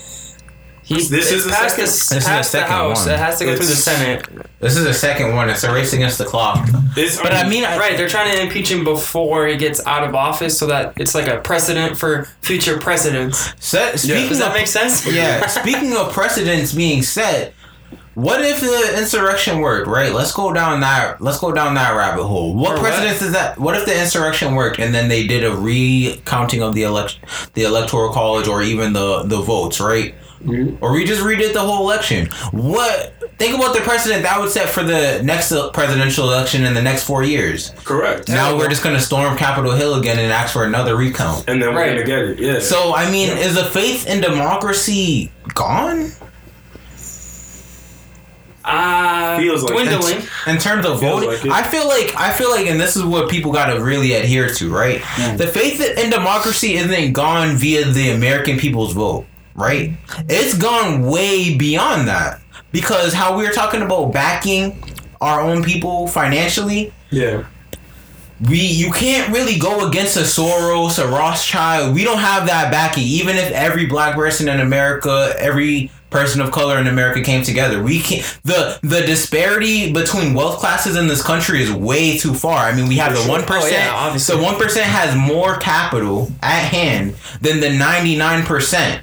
He's 0.85 1.09
This 1.09 1.31
is 1.31 1.45
the 1.45 1.49
past 1.49 1.75
second- 1.75 1.85
the, 1.85 1.91
This 1.91 2.11
is 2.11 2.23
past 2.25 2.51
the 2.51 2.57
the 2.59 2.61
second 2.63 2.71
House. 2.75 3.05
one. 3.05 3.13
It 3.15 3.19
has 3.19 3.39
to 3.39 3.45
go 3.45 3.55
through 3.55 3.65
the 3.65 3.75
Senate. 3.75 4.27
This 4.59 4.77
is 4.77 4.83
the 4.83 4.93
second 4.93 5.35
one. 5.35 5.49
It's 5.49 5.63
a 5.63 5.73
race 5.73 5.93
against 5.93 6.19
the 6.19 6.25
clock. 6.25 6.67
It's, 6.95 7.19
But 7.19 7.33
I 7.33 7.49
mean, 7.49 7.63
Right, 7.63 7.97
they're 7.97 8.07
trying 8.07 8.35
to 8.35 8.41
impeach 8.43 8.69
him 8.71 8.83
before 8.83 9.47
he 9.47 9.57
gets 9.57 9.85
out 9.87 10.03
of 10.07 10.13
office, 10.13 10.57
so 10.57 10.67
that 10.67 10.93
it's 10.97 11.15
like 11.15 11.27
a 11.27 11.37
precedent 11.37 11.97
for 11.97 12.27
future 12.41 12.77
presidents. 12.77 13.51
set, 13.59 13.99
speaking 13.99 14.29
Does 14.29 14.37
that 14.39 14.49
of 14.49 14.53
make 14.53 14.67
sense? 14.67 15.05
yeah, 15.11 15.47
speaking 15.47 15.95
of 15.97 16.13
precedents 16.13 16.71
being 16.73 17.01
set, 17.01 17.53
what 18.13 18.41
if 18.41 18.61
the 18.61 18.97
insurrection 18.99 19.59
worked? 19.59 19.87
Right, 19.87 20.13
let's 20.13 20.31
go 20.33 20.53
down 20.53 20.79
that. 20.81 21.19
Let's 21.19 21.39
go 21.39 21.51
down 21.51 21.73
that 21.73 21.95
rabbit 21.95 22.23
hole. 22.25 22.53
What 22.55 22.73
Or 22.73 22.73
what? 22.75 22.83
precedents 22.83 23.21
is 23.23 23.31
that? 23.33 23.57
What 23.59 23.75
if 23.75 23.85
the 23.85 23.99
insurrection 23.99 24.53
worked 24.55 24.79
and 24.79 24.93
then 24.95 25.07
they 25.09 25.25
did 25.27 25.43
a 25.43 25.51
recounting 25.55 26.61
of 26.61 26.75
the 26.75 26.83
election, 26.83 27.21
the 27.55 27.63
electoral 27.63 28.13
college, 28.13 28.47
or 28.47 28.61
even 28.61 28.93
the 28.93 29.23
the 29.23 29.41
votes, 29.41 29.79
right? 29.81 30.13
Or 30.81 30.91
we 30.93 31.05
just 31.05 31.21
redid 31.21 31.53
the 31.53 31.59
whole 31.61 31.83
election. 31.85 32.27
What? 32.51 33.13
Think 33.37 33.55
about 33.55 33.75
the 33.75 33.81
precedent 33.81 34.23
that 34.23 34.39
would 34.39 34.49
set 34.49 34.69
for 34.69 34.83
the 34.83 35.21
next 35.23 35.51
presidential 35.73 36.25
election 36.31 36.63
in 36.63 36.73
the 36.73 36.81
next 36.81 37.03
four 37.03 37.23
years. 37.23 37.71
correct. 37.83 38.29
Now 38.29 38.55
we're 38.57 38.69
just 38.69 38.83
gonna 38.83 38.99
storm 38.99 39.37
Capitol 39.37 39.71
Hill 39.73 39.95
again 39.95 40.19
and 40.19 40.31
ask 40.31 40.53
for 40.53 40.63
another 40.63 40.95
recount. 40.95 41.43
and 41.49 41.61
then 41.61 41.73
we're 41.73 41.81
Right. 41.81 41.89
gonna 41.95 42.05
get 42.05 42.19
it. 42.19 42.39
Yeah. 42.39 42.59
So 42.59 42.95
I 42.95 43.09
mean, 43.11 43.29
is 43.37 43.55
the 43.55 43.65
faith 43.65 44.07
in 44.07 44.21
democracy 44.21 45.31
gone 45.53 46.11
Uh, 48.63 49.37
Feels 49.37 49.61
like 49.61 49.73
dwindling. 49.73 50.23
in 50.47 50.57
terms 50.57 50.87
of 50.87 50.99
voting? 50.99 51.29
like. 51.29 51.45
I 51.45 51.61
feel 51.67 51.87
like 51.87 52.15
I 52.17 52.31
feel 52.31 52.49
like, 52.49 52.65
and 52.65 52.79
this 52.81 52.95
is 52.95 53.03
what 53.03 53.29
people 53.29 53.51
got 53.51 53.67
to 53.71 53.79
really 53.79 54.13
adhere 54.13 54.49
to, 54.49 54.73
right? 54.73 55.03
The 55.37 55.45
faith 55.45 55.79
in 55.81 56.09
democracy 56.09 56.73
isn't 56.75 57.13
gone 57.13 57.57
via 57.57 57.85
the 57.85 58.09
American 58.09 58.57
people's 58.57 58.93
vote, 58.93 59.25
right? 59.55 59.97
It's 60.29 60.57
gone 60.57 61.03
way 61.03 61.57
beyond 61.57 62.07
that 62.07 62.41
because 62.71 63.13
how 63.13 63.37
we 63.37 63.47
are 63.47 63.51
talking 63.51 63.81
about 63.81 64.11
backing 64.11 64.83
our 65.21 65.41
own 65.41 65.63
people 65.63 66.07
financially 66.07 66.93
yeah. 67.09 67.45
we 68.49 68.59
you 68.59 68.91
can't 68.91 69.33
really 69.33 69.57
go 69.57 69.87
against 69.87 70.17
a 70.17 70.21
Soros, 70.21 71.03
a 71.03 71.07
Rothschild. 71.07 71.95
We 71.95 72.03
don't 72.03 72.19
have 72.19 72.47
that 72.47 72.71
backing. 72.71 73.03
Even 73.03 73.37
if 73.37 73.51
every 73.51 73.85
black 73.85 74.15
person 74.15 74.49
in 74.49 74.59
America, 74.59 75.33
every 75.39 75.89
person 76.09 76.41
of 76.41 76.51
color 76.51 76.79
in 76.79 76.87
America 76.87 77.21
came 77.21 77.43
together, 77.43 77.81
we 77.81 77.99
can't. 78.01 78.39
The 78.43 78.79
the 78.83 79.01
disparity 79.01 79.93
between 79.93 80.33
wealth 80.33 80.59
classes 80.59 80.97
in 80.97 81.07
this 81.07 81.23
country 81.23 81.61
is 81.61 81.71
way 81.71 82.17
too 82.17 82.33
far. 82.33 82.65
I 82.65 82.75
mean, 82.75 82.87
we 82.87 82.97
have 82.97 83.13
the 83.13 83.21
sure. 83.21 83.29
one 83.29 83.43
Oh, 83.47 83.67
yeah. 83.67 84.17
The 84.17 84.37
one 84.37 84.55
percent 84.57 84.85
has 84.85 85.15
more 85.15 85.57
capital 85.57 86.29
at 86.41 86.59
hand 86.59 87.15
than 87.41 87.61
the 87.61 87.69
ninety 87.69 88.17
nine 88.17 88.43
percent. 88.45 89.01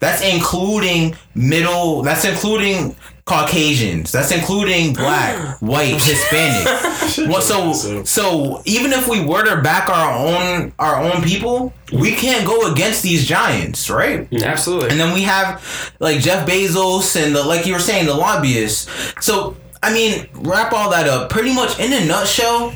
That's 0.00 0.22
including 0.22 1.16
middle. 1.34 2.02
That's 2.02 2.24
including 2.24 2.94
Caucasians. 3.24 4.12
That's 4.12 4.32
including 4.32 4.92
black, 4.92 5.56
white, 5.62 6.00
Hispanic. 6.02 6.90
Well, 7.28 7.40
so 7.42 7.72
so 8.02 8.60
even 8.64 8.92
if 8.92 9.06
we 9.08 9.24
were 9.24 9.44
to 9.44 9.62
back 9.62 9.88
our 9.88 10.12
own 10.18 10.72
our 10.80 11.00
own 11.00 11.22
people, 11.22 11.72
we 11.92 12.10
can't 12.12 12.44
go 12.46 12.72
against 12.72 13.02
these 13.04 13.24
giants, 13.26 13.88
right? 13.88 14.26
Absolutely. 14.32 14.90
And 14.90 14.98
then 14.98 15.14
we 15.14 15.22
have 15.22 15.62
like 16.00 16.18
Jeff 16.20 16.46
Bezos 16.48 17.14
and 17.22 17.36
the 17.36 17.42
like 17.44 17.66
you 17.66 17.72
were 17.72 17.78
saying 17.78 18.06
the 18.06 18.14
lobbyists. 18.14 18.90
So 19.24 19.56
I 19.82 19.92
mean, 19.92 20.28
wrap 20.34 20.72
all 20.72 20.90
that 20.90 21.06
up. 21.06 21.30
Pretty 21.30 21.54
much 21.54 21.78
in 21.78 21.92
a 21.92 22.04
nutshell, 22.04 22.74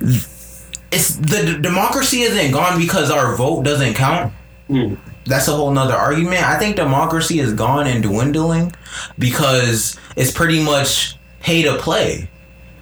it's 0.00 1.16
the 1.16 1.42
d- 1.56 1.60
democracy 1.62 2.20
isn't 2.22 2.52
gone 2.52 2.78
because 2.78 3.10
our 3.10 3.34
vote 3.36 3.64
doesn't 3.64 3.94
count. 3.94 4.32
Mm. 4.68 4.98
That's 5.26 5.48
a 5.48 5.52
whole 5.52 5.70
nother 5.70 5.94
argument. 5.94 6.42
I 6.48 6.58
think 6.58 6.76
democracy 6.76 7.40
is 7.40 7.52
gone 7.52 7.86
and 7.86 8.02
dwindling 8.02 8.72
because 9.18 9.98
it's 10.16 10.30
pretty 10.30 10.62
much 10.62 11.16
pay 11.40 11.62
to 11.62 11.76
play. 11.76 12.28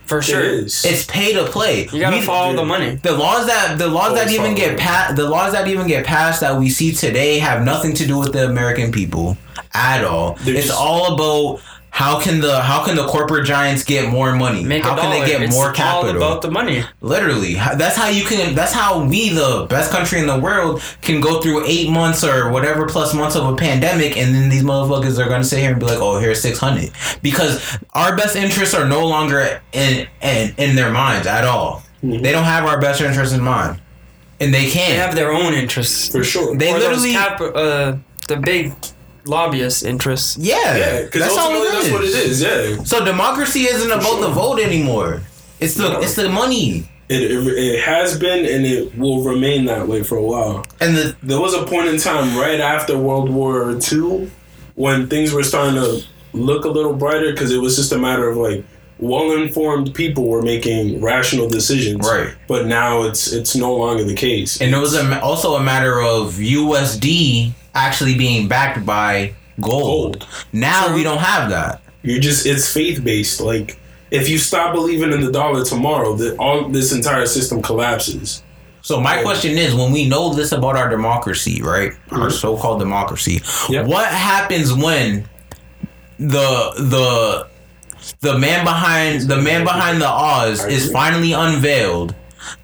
For 0.07 0.23
sure. 0.23 0.41
is. 0.41 0.87
It's 0.87 1.05
pay 1.05 1.35
to 1.35 1.45
play. 1.45 1.87
You 1.93 2.01
gotta 2.01 2.17
We- 2.17 2.23
follow 2.23 2.57
the 2.57 2.65
money. 2.65 2.99
the 3.03 3.13
laws 3.13 3.47
that 3.47 3.77
the 3.77 3.89
laws 3.89 4.15
that 4.15 4.31
even 4.31 4.55
get 4.55 4.79
passed 4.79 5.17
the 5.17 5.29
laws 5.29 5.53
that 5.53 5.69
even 5.69 5.87
get 5.87 6.07
passed 6.07 6.41
that 6.41 6.57
we 6.59 6.71
see 6.71 6.93
today 6.93 7.39
have 7.41 7.63
nothing 7.63 7.93
to 7.97 8.07
do 8.07 8.17
with 8.17 8.33
the 8.33 8.47
American 8.47 8.91
people 8.91 9.37
at 9.75 10.03
all. 10.05 10.39
They're 10.45 10.55
it's 10.55 10.69
just- 10.69 10.79
all 10.79 11.13
about 11.13 11.61
how 11.99 12.21
can 12.21 12.41
the 12.41 12.61
how 12.63 12.85
can 12.85 12.95
the 12.95 13.07
corporate 13.09 13.45
giants 13.45 13.83
get 13.83 14.09
more 14.09 14.33
money? 14.37 14.63
Make 14.63 14.85
how 14.85 14.93
a 14.95 15.01
can 15.01 15.11
dollar. 15.11 15.25
they 15.27 15.33
get 15.33 15.43
it's 15.43 15.53
more 15.53 15.67
all 15.69 15.73
capital? 15.75 16.17
about 16.23 16.43
the 16.43 16.51
money. 16.51 16.85
Literally, 17.01 17.55
that's 17.55 17.97
how 17.97 18.07
you 18.09 18.25
can. 18.25 18.55
That's 18.55 18.73
how 18.73 19.03
we, 19.05 19.31
the 19.31 19.67
best 19.69 19.91
country 19.91 20.21
in 20.21 20.27
the 20.29 20.39
world, 20.39 20.81
can 21.03 21.21
go 21.21 21.41
through 21.43 21.65
eight 21.67 21.91
months 21.91 22.23
or 22.23 22.51
whatever 22.51 22.87
plus 22.87 23.15
months 23.15 23.35
of 23.35 23.45
a 23.53 23.57
pandemic, 23.57 24.17
and 24.17 24.33
then 24.33 24.49
these 24.49 24.63
motherfuckers 24.63 25.19
are 25.19 25.29
gonna 25.29 25.43
sit 25.43 25.59
here 25.59 25.73
and 25.73 25.81
be 25.81 25.87
like, 25.87 25.99
"Oh, 25.99 26.21
here's 26.21 26.41
six 26.41 26.59
hundred 26.61 26.91
because 27.21 27.79
our 27.95 28.17
best 28.17 28.37
interests 28.37 28.75
are 28.75 28.87
no 28.87 29.05
longer 29.05 29.61
in 29.73 30.07
in, 30.23 30.55
in 30.57 30.77
their 30.77 30.91
minds 30.93 31.27
at 31.27 31.45
all. 31.45 31.83
Mhm. 32.05 32.23
They 32.23 32.31
don't 32.31 32.45
have 32.45 32.65
our 32.65 32.81
best 32.81 33.01
interests 33.01 33.35
in 33.35 33.43
mind. 33.43 33.81
and 34.41 34.55
they 34.55 34.67
They 34.67 34.71
can't. 34.71 34.99
have 35.05 35.17
their 35.17 35.33
own 35.33 35.53
interests. 35.53 36.11
for 36.15 36.23
sure. 36.23 36.57
They 36.57 36.71
Or 36.73 36.79
literally- 36.79 37.11
cap, 37.13 37.41
uh, 37.41 37.95
the 38.29 38.37
big 38.37 38.73
lobbyist 39.29 39.85
interests. 39.85 40.37
yeah, 40.41 40.77
yeah, 40.77 41.03
because 41.03 41.21
that's 41.23 41.37
all 41.39 41.53
ultimately 41.53 41.69
it 41.69 41.73
that's 41.81 41.93
what 41.93 42.05
it 42.05 42.15
is. 42.15 42.43
Yeah, 42.43 42.83
So 42.85 43.05
democracy 43.05 43.61
isn't 43.75 43.91
about 43.91 44.03
sure. 44.05 44.21
the 44.23 44.29
vote 44.29 44.59
anymore. 44.61 45.23
It's 45.61 45.75
the 45.75 45.89
No. 45.89 46.01
it's 46.01 46.15
the 46.15 46.29
money 46.29 46.89
it, 47.09 47.23
it 47.33 47.47
it 47.69 47.81
has 47.81 48.19
been 48.19 48.45
and 48.55 48.67
it 48.67 48.97
will 48.99 49.23
remain 49.25 49.65
that 49.67 49.89
way 49.89 50.03
for 50.03 50.17
a 50.17 50.23
while. 50.33 50.65
and 50.81 50.97
the 50.97 51.17
There 51.23 51.41
was 51.41 51.55
a 51.55 51.65
point 51.65 51.89
in 51.89 51.97
time 51.99 52.37
right 52.39 52.61
after 52.61 52.97
World 52.99 53.31
War 53.31 53.77
II 53.93 54.31
when 54.75 55.09
things 55.09 55.33
were 55.33 55.43
starting 55.43 55.75
to 55.83 56.03
look 56.35 56.65
a 56.65 56.69
little 56.79 56.93
brighter 56.93 57.31
because 57.33 57.51
it 57.51 57.61
was 57.67 57.75
just 57.77 57.93
a 57.93 57.99
matter 57.99 58.29
of 58.29 58.37
like 58.37 58.63
well-informed 59.01 59.95
people 59.95 60.25
were 60.29 60.43
making 60.43 61.01
rational 61.01 61.49
decisions. 61.49 62.07
Right. 62.07 62.35
But 62.47 62.67
now 62.67 63.03
it's 63.05 63.33
it's 63.33 63.55
no 63.57 63.75
longer 63.75 64.05
the 64.05 64.15
case. 64.15 64.61
and 64.61 64.75
it 64.75 64.79
was 64.79 64.95
a, 64.95 65.21
also 65.23 65.55
a 65.55 65.63
matter 65.63 66.01
of 66.01 66.35
USD 66.35 67.53
actually 67.79 68.17
being 68.17 68.49
backed 68.49 68.85
by 68.85 69.35
gold. 69.61 70.21
Gold. 70.21 70.29
Now 70.53 70.87
True. 70.87 70.97
we 70.97 71.03
don't 71.03 71.19
have 71.19 71.51
that. 71.51 71.81
You're 72.03 72.21
just 72.21 72.47
it's 72.47 72.73
faith 72.73 73.03
based. 73.05 73.41
Like 73.41 73.79
if 74.11 74.29
you 74.29 74.39
stop 74.39 74.75
believing 74.75 75.13
in 75.13 75.21
the 75.21 75.33
dollar 75.33 75.65
tomorrow, 75.65 76.15
that 76.17 76.37
all 76.39 76.69
this 76.69 76.93
entire 76.93 77.27
system 77.27 77.61
collapses. 77.63 78.43
So 78.83 79.01
my 79.01 79.21
question 79.23 79.59
is, 79.59 79.75
when 79.75 79.93
we 79.93 80.09
know 80.09 80.33
this 80.33 80.53
about 80.53 80.77
our 80.77 80.89
democracy, 80.89 81.61
right, 81.63 81.93
our 82.13 82.29
Mhm. 82.29 82.33
so-called 82.33 82.79
democracy, 82.79 83.43
Yep. 83.69 83.87
what 83.87 84.07
happens 84.07 84.73
when 84.73 85.25
the 86.19 86.73
the 86.79 87.47
the 88.21 88.39
man 88.39 88.65
behind 88.65 89.23
the 89.23 89.37
man 89.37 89.65
behind 89.65 90.01
the 90.01 90.09
Oz 90.09 90.65
is 90.65 90.91
finally 90.91 91.33
unveiled? 91.33 92.15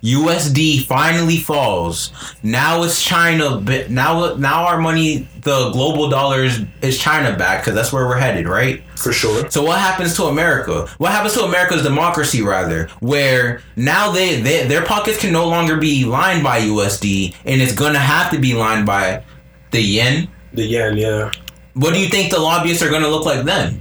USD 0.02 0.84
finally 0.86 1.38
falls. 1.38 2.12
Now 2.42 2.82
it's 2.82 3.02
China. 3.02 3.60
Now, 3.88 4.34
now 4.34 4.66
our 4.66 4.78
money, 4.78 5.28
the 5.40 5.70
global 5.70 6.08
dollars, 6.08 6.60
is 6.82 6.98
China 6.98 7.36
back 7.36 7.62
because 7.62 7.74
that's 7.74 7.92
where 7.92 8.06
we're 8.06 8.18
headed, 8.18 8.46
right? 8.46 8.82
For 8.96 9.12
sure. 9.12 9.50
So 9.50 9.62
what 9.62 9.78
happens 9.78 10.14
to 10.16 10.24
America? 10.24 10.86
What 10.98 11.12
happens 11.12 11.34
to 11.34 11.44
America's 11.44 11.82
democracy 11.82 12.42
rather? 12.42 12.88
Where 13.00 13.60
now 13.76 14.10
they, 14.10 14.40
they 14.40 14.66
their 14.66 14.84
pockets 14.84 15.18
can 15.18 15.32
no 15.32 15.46
longer 15.48 15.76
be 15.76 16.04
lined 16.04 16.42
by 16.42 16.60
USD 16.60 17.34
and 17.44 17.60
it's 17.60 17.74
gonna 17.74 17.98
have 17.98 18.30
to 18.32 18.38
be 18.38 18.54
lined 18.54 18.86
by 18.86 19.24
the 19.70 19.80
yen. 19.80 20.28
The 20.52 20.64
yen, 20.64 20.96
yeah. 20.96 21.32
What 21.74 21.92
do 21.92 22.00
you 22.00 22.08
think 22.08 22.30
the 22.30 22.38
lobbyists 22.38 22.82
are 22.82 22.90
gonna 22.90 23.08
look 23.08 23.26
like 23.26 23.44
then? 23.44 23.80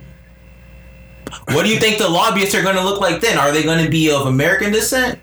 What 1.49 1.63
do 1.63 1.69
you 1.69 1.79
think 1.79 1.97
the 1.97 2.09
lobbyists 2.09 2.55
are 2.55 2.63
gonna 2.63 2.83
look 2.83 3.01
like 3.01 3.21
then? 3.21 3.37
Are 3.37 3.51
they 3.51 3.63
gonna 3.63 3.89
be 3.89 4.11
of 4.11 4.25
American 4.25 4.71
descent? 4.71 5.19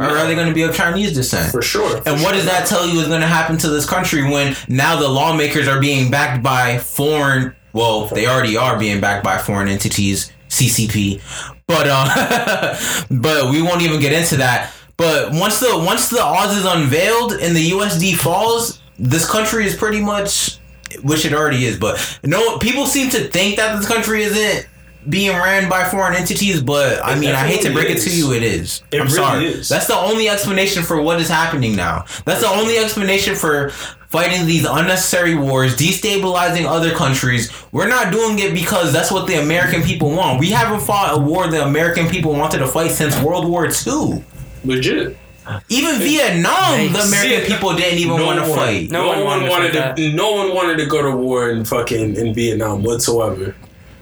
Or 0.00 0.16
are 0.16 0.26
they 0.26 0.34
gonna 0.34 0.54
be 0.54 0.62
of 0.62 0.74
Chinese 0.74 1.12
descent? 1.12 1.52
For 1.52 1.60
sure. 1.60 1.96
And 2.06 2.22
what 2.22 2.32
does 2.32 2.46
that 2.46 2.66
tell 2.66 2.86
you 2.86 3.00
is 3.00 3.08
going 3.08 3.20
to 3.20 3.26
happen 3.26 3.58
to 3.58 3.68
this 3.68 3.84
country 3.84 4.22
when 4.22 4.56
now 4.66 4.98
the 4.98 5.08
lawmakers 5.08 5.68
are 5.68 5.78
being 5.78 6.10
backed 6.10 6.42
by 6.42 6.78
foreign? 6.78 7.54
Well, 7.74 8.06
they 8.06 8.26
already 8.26 8.56
are 8.56 8.78
being 8.78 9.00
backed 9.00 9.22
by 9.22 9.36
foreign 9.36 9.68
entities, 9.68 10.32
CCP. 10.48 11.20
But 11.66 11.86
uh, 11.88 12.76
but 13.10 13.50
we 13.50 13.60
won't 13.60 13.82
even 13.82 14.00
get 14.00 14.12
into 14.14 14.38
that. 14.38 14.72
But 14.96 15.32
once 15.32 15.60
the 15.60 15.78
once 15.78 16.08
the 16.08 16.22
Oz 16.22 16.56
is 16.56 16.64
unveiled 16.64 17.32
and 17.34 17.54
the 17.54 17.70
USD 17.70 18.16
falls, 18.16 18.80
this 18.98 19.30
country 19.30 19.66
is 19.66 19.76
pretty 19.76 20.00
much, 20.00 20.58
which 21.02 21.24
it 21.26 21.32
already 21.32 21.66
is. 21.66 21.78
But 21.78 22.20
no, 22.24 22.58
people 22.58 22.86
seem 22.86 23.10
to 23.10 23.28
think 23.28 23.56
that 23.56 23.76
this 23.76 23.86
country 23.86 24.22
isn't 24.22 24.66
being 25.08 25.30
ran 25.32 25.68
by 25.68 25.84
foreign 25.84 26.14
entities. 26.14 26.62
But 26.62 27.04
I 27.04 27.14
It 27.14 27.18
mean, 27.18 27.30
I 27.30 27.46
hate 27.46 27.62
to 27.62 27.68
definitely 27.68 27.82
break 27.82 27.96
it 27.96 28.00
to 28.02 28.10
you, 28.16 28.32
it 28.32 28.42
is. 28.42 28.82
It 28.92 29.00
I'm 29.00 29.06
really 29.06 29.16
sorry. 29.16 29.44
is. 29.46 29.68
That's 29.68 29.86
the 29.86 29.96
only 29.96 30.28
explanation 30.28 30.82
for 30.82 31.00
what 31.00 31.20
is 31.20 31.28
happening 31.28 31.74
now. 31.76 32.04
That's 32.24 32.40
the 32.40 32.48
only 32.48 32.78
explanation 32.78 33.34
for 33.34 33.70
fighting 34.10 34.44
these 34.46 34.66
unnecessary 34.66 35.34
wars, 35.36 35.76
destabilizing 35.76 36.66
other 36.66 36.92
countries. 36.92 37.50
We're 37.72 37.88
not 37.88 38.12
doing 38.12 38.38
it 38.40 38.52
because 38.52 38.92
that's 38.92 39.10
what 39.10 39.26
the 39.26 39.40
American 39.40 39.82
people 39.82 40.10
want. 40.10 40.40
We 40.40 40.50
haven't 40.50 40.80
fought 40.80 41.14
a 41.14 41.18
war 41.20 41.46
the 41.48 41.64
American 41.64 42.08
people 42.08 42.32
wanted 42.34 42.58
to 42.58 42.66
fight 42.66 42.90
since 42.90 43.18
World 43.22 43.48
War 43.48 43.66
II. 43.66 44.24
Legit. 44.64 45.16
Even 45.68 45.96
Vietnam, 45.98 46.92
the 46.92 47.00
American 47.00 47.44
See, 47.44 47.52
people 47.52 47.74
didn't 47.74 47.98
even 47.98 48.16
no 48.16 48.26
want 48.26 48.38
to 48.44 48.46
fight. 48.54 48.90
No 48.90 49.02
No, 49.02 49.08
one 49.08 49.24
one, 49.24 49.26
wanted 49.26 49.44
to 49.44 49.50
wanted 49.50 49.72
fight 49.72 49.96
to. 49.96 50.12
No 50.12 50.32
one 50.32 50.54
wanted 50.54 50.76
to 50.78 50.86
go 50.86 51.02
to 51.02 51.16
war 51.16 51.50
in 51.50 51.64
fucking 51.64 52.14
in 52.16 52.34
Vietnam 52.34 52.82
whatsoever, 52.84 53.54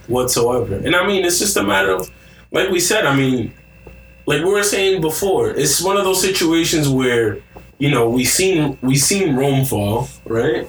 whatsoever. 0.09 0.77
And 0.77 0.95
I 0.97 1.07
mean, 1.07 1.25
it's 1.25 1.39
just 1.39 1.57
a 1.57 1.63
matter 1.63 1.93
of, 1.93 2.11
like 2.53 2.71
we 2.71 2.81
said. 2.81 3.07
I 3.07 3.15
mean, 3.15 3.53
like 4.27 4.43
we 4.43 4.51
were 4.51 4.63
saying 4.63 5.01
before, 5.01 5.51
it's 5.51 5.81
one 5.83 5.97
of 5.97 6.05
those 6.05 6.21
situations 6.21 6.89
where 6.89 7.39
you 7.79 7.91
know 7.91 8.09
we 8.11 8.25
seen 8.25 8.77
we 8.83 8.97
seen 8.97 9.37
Rome 9.37 9.65
fall, 9.65 10.09
right? 10.25 10.69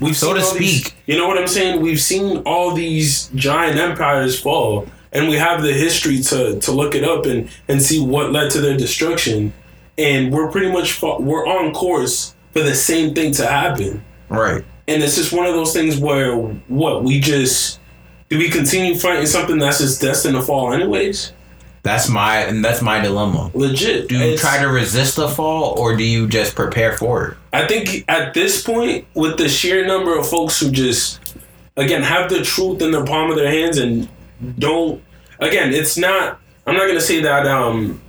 We've 0.00 0.16
So 0.16 0.34
to 0.34 0.40
seen 0.40 0.48
all 0.52 0.58
these- 0.58 0.80
speak. 0.84 0.94
you 1.06 1.16
know 1.16 1.26
what 1.26 1.38
I'm 1.38 1.48
saying? 1.48 1.80
We've 1.80 2.00
seen 2.00 2.38
all 2.44 2.72
these 2.74 3.28
giant 3.34 3.78
empires 3.78 4.38
fall, 4.38 4.86
and 5.12 5.28
we 5.28 5.36
have 5.36 5.62
the 5.62 5.72
history 5.72 6.20
to 6.22 6.58
to 6.60 6.72
look 6.72 6.94
it 6.94 7.04
up 7.04 7.26
and 7.26 7.48
and 7.68 7.82
see 7.82 8.00
what 8.00 8.32
led 8.32 8.50
to 8.52 8.60
their 8.60 8.76
destruction. 8.76 9.52
And 9.98 10.30
we're 10.32 10.48
pretty 10.50 10.70
much 10.70 10.92
fa- 10.92 11.16
we're 11.20 11.46
on 11.46 11.72
course 11.72 12.34
for 12.52 12.62
the 12.62 12.74
same 12.74 13.14
thing 13.14 13.32
to 13.32 13.46
happen. 13.46 14.04
Right. 14.28 14.62
And 14.88 15.02
it's 15.02 15.16
just 15.16 15.32
one 15.32 15.46
of 15.46 15.54
those 15.54 15.72
things 15.72 15.96
where 15.98 16.36
what 16.68 17.02
we 17.02 17.18
just 17.18 17.80
do 18.28 18.38
we 18.38 18.48
continue 18.50 18.94
fighting 18.96 19.26
something 19.26 19.58
that's 19.58 19.78
just 19.78 20.00
destined 20.00 20.34
to 20.34 20.42
fall 20.42 20.72
anyways? 20.72 21.32
That's 21.82 22.08
my 22.08 22.38
and 22.38 22.64
that's 22.64 22.82
my 22.82 23.00
dilemma. 23.00 23.50
Legit. 23.54 24.08
Do 24.08 24.18
you 24.18 24.36
try 24.36 24.58
to 24.60 24.66
resist 24.66 25.14
the 25.16 25.28
fall 25.28 25.78
or 25.78 25.96
do 25.96 26.02
you 26.02 26.26
just 26.26 26.56
prepare 26.56 26.96
for 26.96 27.28
it? 27.28 27.36
I 27.52 27.66
think 27.68 28.04
at 28.08 28.34
this 28.34 28.60
point, 28.62 29.06
with 29.14 29.38
the 29.38 29.48
sheer 29.48 29.86
number 29.86 30.18
of 30.18 30.28
folks 30.28 30.58
who 30.58 30.70
just, 30.72 31.20
again, 31.76 32.02
have 32.02 32.28
the 32.28 32.42
truth 32.42 32.82
in 32.82 32.90
the 32.90 33.04
palm 33.04 33.30
of 33.30 33.36
their 33.36 33.50
hands 33.50 33.78
and 33.78 34.08
don't, 34.58 35.00
again, 35.38 35.72
it's 35.72 35.96
not. 35.96 36.40
I'm 36.66 36.74
not 36.74 36.88
gonna 36.88 37.00
say 37.00 37.20
that. 37.22 37.46
Um, 37.46 38.02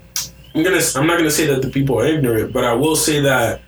I'm 0.55 0.63
gonna. 0.63 0.81
I'm 0.95 1.05
not 1.05 1.17
gonna 1.19 1.29
say 1.29 1.45
that 1.45 1.61
the 1.61 1.69
people 1.69 1.99
are 1.99 2.05
ignorant, 2.07 2.51
but 2.51 2.63
I 2.63 2.73
will 2.73 2.95
say 2.95 3.21
that. 3.21 3.61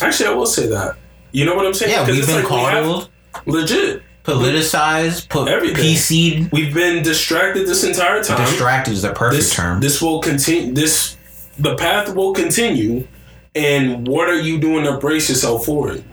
Actually, 0.00 0.30
I 0.30 0.32
will 0.32 0.46
say 0.46 0.66
that. 0.68 0.96
You 1.32 1.44
know 1.44 1.54
what 1.54 1.66
I'm 1.66 1.74
saying? 1.74 1.92
Yeah, 1.92 2.06
we've 2.06 2.18
it's 2.20 2.26
been 2.26 2.42
like 2.42 2.50
we 2.50 2.56
have- 2.56 3.08
legit. 3.44 4.02
Politicized, 4.26 5.28
put 5.28 5.48
Everything. 5.48 5.84
PC'd. 5.84 6.52
We've 6.52 6.74
been 6.74 7.02
distracted 7.02 7.66
this 7.66 7.84
entire 7.84 8.22
time. 8.22 8.44
Distracted 8.44 8.92
is 8.92 9.02
the 9.02 9.12
perfect 9.12 9.42
this, 9.42 9.54
term. 9.54 9.80
This 9.80 10.02
will 10.02 10.20
continue. 10.20 10.74
This 10.74 11.16
the 11.58 11.76
path 11.76 12.14
will 12.14 12.34
continue. 12.34 13.06
And 13.54 14.06
what 14.06 14.28
are 14.28 14.38
you 14.38 14.58
doing 14.58 14.84
to 14.84 14.98
brace 14.98 15.30
yourself 15.30 15.64
for 15.64 15.92
it? 15.92 16.04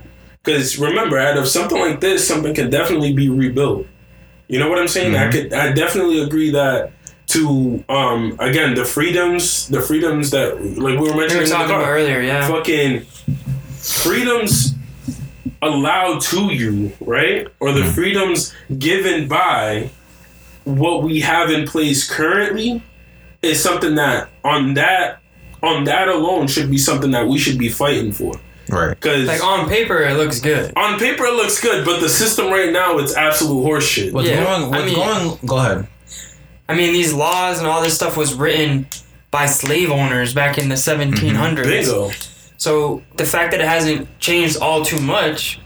Because 0.44 0.78
remember, 0.78 1.18
out 1.18 1.38
of 1.38 1.48
something 1.48 1.80
like 1.80 2.00
this, 2.00 2.26
something 2.26 2.54
can 2.54 2.70
definitely 2.70 3.14
be 3.14 3.30
rebuilt. 3.30 3.88
You 4.48 4.60
know 4.60 4.70
what 4.70 4.78
I'm 4.80 4.88
saying? 4.88 5.16
I 5.16 5.32
could. 5.32 5.52
I 5.54 5.72
definitely 5.74 6.22
agree 6.22 6.52
that. 6.52 6.92
To 7.28 7.84
um 7.90 8.36
again 8.38 8.76
the 8.76 8.86
freedoms, 8.86 9.68
the 9.70 9.82
freedoms 9.82 10.30
that 10.32 10.62
like 10.78 11.00
we 11.00 11.08
were 11.08 11.14
We 11.14 11.20
mentioning 11.22 11.44
were 11.44 11.50
talking 11.50 11.68
car, 11.68 11.80
about 11.80 11.90
earlier, 11.90 12.22
yeah. 12.22 12.48
fucking 12.48 13.06
freedoms 13.80 14.73
allowed 15.68 16.22
to 16.22 16.54
you, 16.54 16.92
right? 17.02 17.48
Or 17.60 17.72
the 17.72 17.82
mm-hmm. 17.82 17.92
freedoms 17.92 18.54
given 18.78 19.28
by 19.28 19.90
what 20.64 21.04
we 21.04 21.20
have 21.22 21.50
in 21.50 21.68
place 21.68 22.10
currently 22.10 22.82
is 23.42 23.62
something 23.62 23.96
that 23.96 24.30
on 24.44 24.74
that 24.76 25.20
on 25.62 25.86
that 25.86 26.08
alone 26.10 26.48
should 26.48 26.70
be 26.70 26.78
something 26.78 27.12
that 27.12 27.28
we 27.28 27.38
should 27.38 27.58
be 27.58 27.70
fighting 27.70 28.12
for. 28.12 28.34
right. 28.70 28.90
Because 28.96 29.28
Like 29.28 29.44
on 29.44 29.68
paper, 29.70 30.02
it 30.04 30.16
looks 30.16 30.40
good. 30.40 30.74
on 30.76 31.00
paper 31.00 31.26
it 31.26 31.34
looks 31.34 31.62
good, 31.62 31.86
but 31.86 32.00
the 32.02 32.10
system 32.10 32.48
right 32.48 32.72
now 32.72 32.98
it's 32.98 33.16
absolute 33.16 33.66
horseshit. 33.66 34.12
What's 34.12 34.28
Yeah, 34.28 34.44
going? 34.44 34.64
I 34.64 34.68
What's 34.68 34.86
mean- 34.86 34.96
going? 34.96 35.40
Go 35.46 35.58
ahead. 35.58 35.88
I 36.68 36.76
mean, 36.76 36.94
these 36.94 37.14
laws 37.14 37.60
and 37.60 37.68
all 37.68 37.82
this 37.82 37.94
stuff 37.94 38.16
was 38.16 38.34
written 38.34 38.88
by 39.32 39.48
slave 39.48 39.92
owners 39.92 40.34
back 40.34 40.58
in 40.58 40.70
the 40.70 40.76
mm-hmm. 40.76 41.36
1700s. 41.38 41.64
Bingo. 41.64 42.12
So 42.64 43.02
the 43.18 43.26
fact 43.26 43.52
that 43.52 43.60
it 43.60 43.68
hasn't 43.68 44.08
changed 44.20 44.58
all 44.62 44.86
too 44.86 45.02
much 45.02 45.60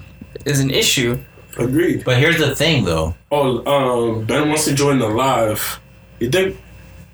is 0.46 0.60
an 0.60 0.72
issue. 0.72 1.20
Agreed. 1.56 2.04
But 2.04 2.18
here's 2.18 2.40
the 2.40 2.56
thing, 2.56 2.86
though. 2.86 3.14
Oh, 3.32 3.64
um, 3.68 4.26
Ben 4.26 4.48
wants 4.48 4.66
to 4.66 4.74
join 4.74 4.98
the 4.98 5.08
live. 5.08 5.80
You 6.20 6.32
think? 6.32 6.58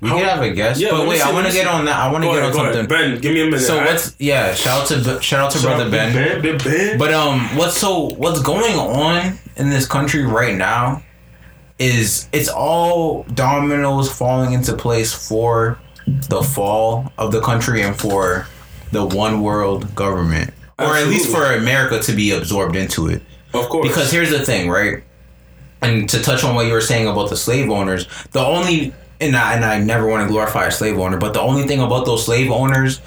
We 0.00 0.08
can 0.08 0.18
have 0.20 0.40
a 0.40 0.50
guest. 0.50 0.80
Yeah, 0.80 0.92
but 0.92 1.06
wait, 1.06 1.18
see, 1.18 1.28
I 1.28 1.32
want 1.32 1.46
to 1.48 1.52
get 1.52 1.66
on 1.66 1.84
that. 1.84 1.96
I 1.96 2.10
want 2.10 2.24
to 2.24 2.30
get 2.30 2.38
ahead, 2.38 2.50
on 2.50 2.52
go 2.52 2.62
ahead. 2.62 2.74
something. 2.74 2.96
Ben, 2.96 3.20
give 3.20 3.34
me 3.34 3.42
a 3.42 3.44
minute. 3.44 3.60
So 3.60 3.78
I- 3.78 3.84
what's? 3.84 4.16
Yeah. 4.18 4.54
Shout 4.54 4.82
out 4.82 4.88
to 4.88 5.20
shout 5.22 5.40
out 5.40 5.50
to 5.52 5.58
Shout 5.58 5.76
brother 5.76 5.84
out 5.84 5.90
Ben. 5.90 6.14
Ben, 6.14 6.42
Ben, 6.42 6.58
Ben. 6.58 6.98
But 6.98 7.12
um, 7.12 7.40
what's 7.56 7.78
so 7.78 8.08
what's 8.16 8.40
going 8.40 8.74
on 8.74 9.38
in 9.56 9.68
this 9.68 9.86
country 9.86 10.24
right 10.24 10.56
now 10.56 11.02
is 11.78 12.28
it's 12.32 12.48
all 12.48 13.24
dominoes 13.34 14.10
falling 14.10 14.52
into 14.52 14.74
place 14.74 15.12
for 15.12 15.78
the 16.06 16.42
fall 16.42 17.12
of 17.18 17.32
the 17.32 17.40
country 17.42 17.82
and 17.82 17.98
for 17.98 18.46
the 18.94 19.04
one 19.04 19.42
world 19.42 19.94
government, 19.94 20.54
or 20.78 20.96
at 20.96 21.06
least 21.08 21.30
for 21.30 21.44
America 21.52 22.00
to 22.00 22.12
be 22.12 22.30
absorbed 22.32 22.76
into 22.76 23.08
it. 23.08 23.22
of 23.52 23.68
course. 23.68 23.86
Because 23.86 24.10
here's 24.10 24.30
the 24.30 24.44
thing, 24.44 24.70
right? 24.70 25.02
And 25.82 26.08
to 26.08 26.22
touch 26.22 26.42
on 26.44 26.54
what 26.54 26.66
you 26.66 26.72
were 26.72 26.80
saying 26.80 27.06
about 27.06 27.28
the 27.28 27.36
slave 27.36 27.68
owners, 27.70 28.06
the 28.32 28.40
only 28.40 28.94
and 29.20 29.36
I, 29.36 29.54
and 29.54 29.64
I 29.64 29.78
never 29.78 30.06
want 30.06 30.26
to 30.26 30.32
glorify 30.32 30.66
a 30.66 30.70
slave 30.70 30.98
owner, 30.98 31.18
but 31.18 31.34
the 31.34 31.40
only 31.40 31.64
thing 31.64 31.80
about 31.80 32.04
those 32.06 32.24
slave 32.24 32.50
owners 32.50 33.00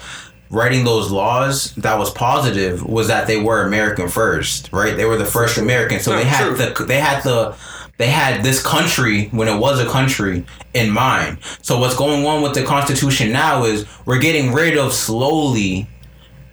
writing 0.50 0.84
those 0.84 1.10
laws 1.10 1.74
that 1.74 1.98
was 1.98 2.10
positive 2.10 2.82
was 2.82 3.08
that 3.08 3.26
they 3.26 3.38
were 3.38 3.62
American 3.66 4.08
first, 4.08 4.70
right? 4.72 4.96
They 4.96 5.04
were 5.04 5.18
the 5.18 5.26
first 5.26 5.58
American, 5.58 6.00
so 6.00 6.12
No, 6.12 6.18
they 6.18 6.24
had 6.24 6.46
true. 6.46 6.56
the 6.56 6.84
they 6.84 7.00
had 7.00 7.22
the 7.24 7.54
they 7.98 8.06
had 8.06 8.42
this 8.42 8.62
country 8.62 9.26
when 9.28 9.48
it 9.48 9.58
was 9.58 9.80
a 9.80 9.86
country 9.86 10.46
in 10.72 10.90
mind. 10.90 11.38
So 11.62 11.78
what's 11.78 11.96
going 11.96 12.24
on 12.24 12.42
with 12.42 12.54
the 12.54 12.64
Constitution 12.64 13.32
now 13.32 13.64
is 13.64 13.86
we're 14.06 14.20
getting 14.20 14.52
rid 14.52 14.78
of 14.78 14.92
slowly 14.94 15.88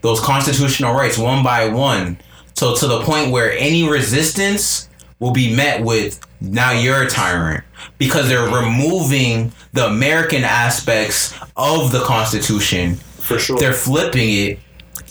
those 0.01 0.19
constitutional 0.19 0.93
rights 0.93 1.17
one 1.17 1.43
by 1.43 1.69
one. 1.69 2.17
So 2.55 2.75
to 2.75 2.87
the 2.87 3.01
point 3.01 3.31
where 3.31 3.51
any 3.53 3.87
resistance 3.87 4.89
will 5.19 5.31
be 5.31 5.55
met 5.55 5.83
with 5.83 6.19
now 6.41 6.71
you're 6.71 7.03
a 7.03 7.09
tyrant 7.09 7.63
because 7.97 8.27
they're 8.27 8.49
removing 8.49 9.51
the 9.73 9.85
American 9.85 10.43
aspects 10.43 11.37
of 11.55 11.91
the 11.91 12.01
Constitution. 12.01 12.95
For 12.95 13.39
sure. 13.39 13.57
They're 13.57 13.73
flipping 13.73 14.29
it 14.31 14.59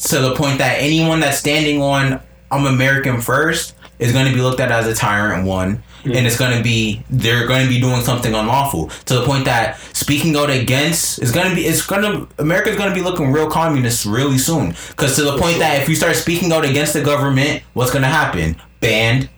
to 0.08 0.20
the 0.20 0.34
point 0.34 0.58
that 0.58 0.76
anyone 0.80 1.20
that's 1.20 1.38
standing 1.38 1.80
on 1.80 2.20
I'm 2.50 2.66
American 2.66 3.20
first 3.20 3.74
is 3.98 4.12
going 4.12 4.26
to 4.26 4.34
be 4.34 4.40
looked 4.40 4.60
at 4.60 4.70
as 4.70 4.86
a 4.86 4.94
tyrant 4.94 5.46
one 5.46 5.82
and 6.04 6.26
it's 6.26 6.38
going 6.38 6.56
to 6.56 6.62
be 6.62 7.02
they're 7.10 7.46
going 7.46 7.62
to 7.62 7.68
be 7.68 7.80
doing 7.80 8.02
something 8.02 8.34
unlawful 8.34 8.88
to 9.06 9.14
the 9.14 9.24
point 9.24 9.44
that 9.46 9.78
speaking 9.92 10.36
out 10.36 10.50
against 10.50 11.22
is 11.22 11.30
going 11.32 11.48
to 11.48 11.54
be 11.54 11.66
it's 11.66 11.84
going 11.84 12.02
to 12.02 12.28
America's 12.38 12.76
going 12.76 12.88
to 12.88 12.94
be 12.94 13.02
looking 13.02 13.32
real 13.32 13.50
communist 13.50 14.06
really 14.06 14.38
soon. 14.38 14.74
Cuz 14.96 15.16
to 15.16 15.22
the 15.22 15.38
point 15.38 15.58
that 15.58 15.80
if 15.80 15.88
you 15.88 15.94
start 15.94 16.16
speaking 16.16 16.52
out 16.52 16.64
against 16.64 16.92
the 16.92 17.02
government 17.02 17.62
what's 17.72 17.90
going 17.90 18.02
to 18.02 18.08
happen? 18.08 18.56
Banned 18.80 19.28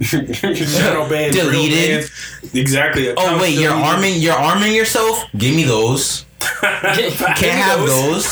Shadow 0.00 1.08
bans, 1.08 1.34
real 1.36 1.44
Deleted. 1.50 2.00
bans. 2.42 2.54
Exactly. 2.54 3.08
oh 3.10 3.12
Accounts 3.12 3.42
wait 3.42 3.54
you're 3.54 3.70
deleted. 3.70 3.86
arming 3.94 4.14
you're 4.20 4.32
arming 4.34 4.74
yourself 4.74 5.24
give 5.36 5.54
me 5.54 5.64
those 5.64 6.24
can't 6.60 7.40
have 7.40 7.86
those 7.86 8.30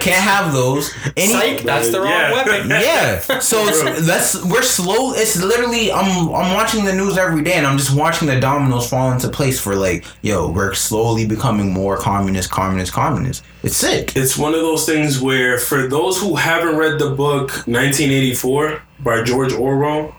can't 0.00 0.20
have 0.24 0.52
those 0.52 0.92
any 1.16 1.32
Psych, 1.32 1.62
that's 1.62 1.90
the 1.90 2.00
wrong 2.00 2.08
Yeah. 2.10 2.32
weapon. 2.32 2.68
yeah. 2.70 3.18
So 3.38 3.58
it's, 3.68 4.04
that's 4.06 4.44
we're 4.44 4.62
slow. 4.62 5.12
It's 5.14 5.40
literally 5.40 5.92
I'm 5.92 6.30
I'm 6.34 6.52
watching 6.54 6.84
the 6.84 6.92
news 6.92 7.16
every 7.16 7.44
day 7.44 7.52
and 7.54 7.64
I'm 7.64 7.78
just 7.78 7.94
watching 7.94 8.26
the 8.26 8.40
dominoes 8.40 8.88
fall 8.90 9.12
into 9.12 9.28
place 9.28 9.60
for 9.60 9.76
like 9.76 10.04
yo 10.22 10.50
we're 10.50 10.74
slowly 10.74 11.26
becoming 11.26 11.72
more 11.72 11.96
communist, 11.96 12.50
communist, 12.50 12.92
communist. 12.92 13.44
It's 13.62 13.76
sick. 13.76 14.16
It's 14.16 14.36
one 14.36 14.52
of 14.54 14.60
those 14.60 14.84
things 14.84 15.20
where, 15.20 15.56
for 15.56 15.86
those 15.86 16.20
who 16.20 16.34
haven't 16.34 16.76
read 16.76 16.98
the 16.98 17.10
book 17.10 17.50
1984 17.68 18.82
by 19.00 19.22
George 19.22 19.52
Orwell, 19.52 20.14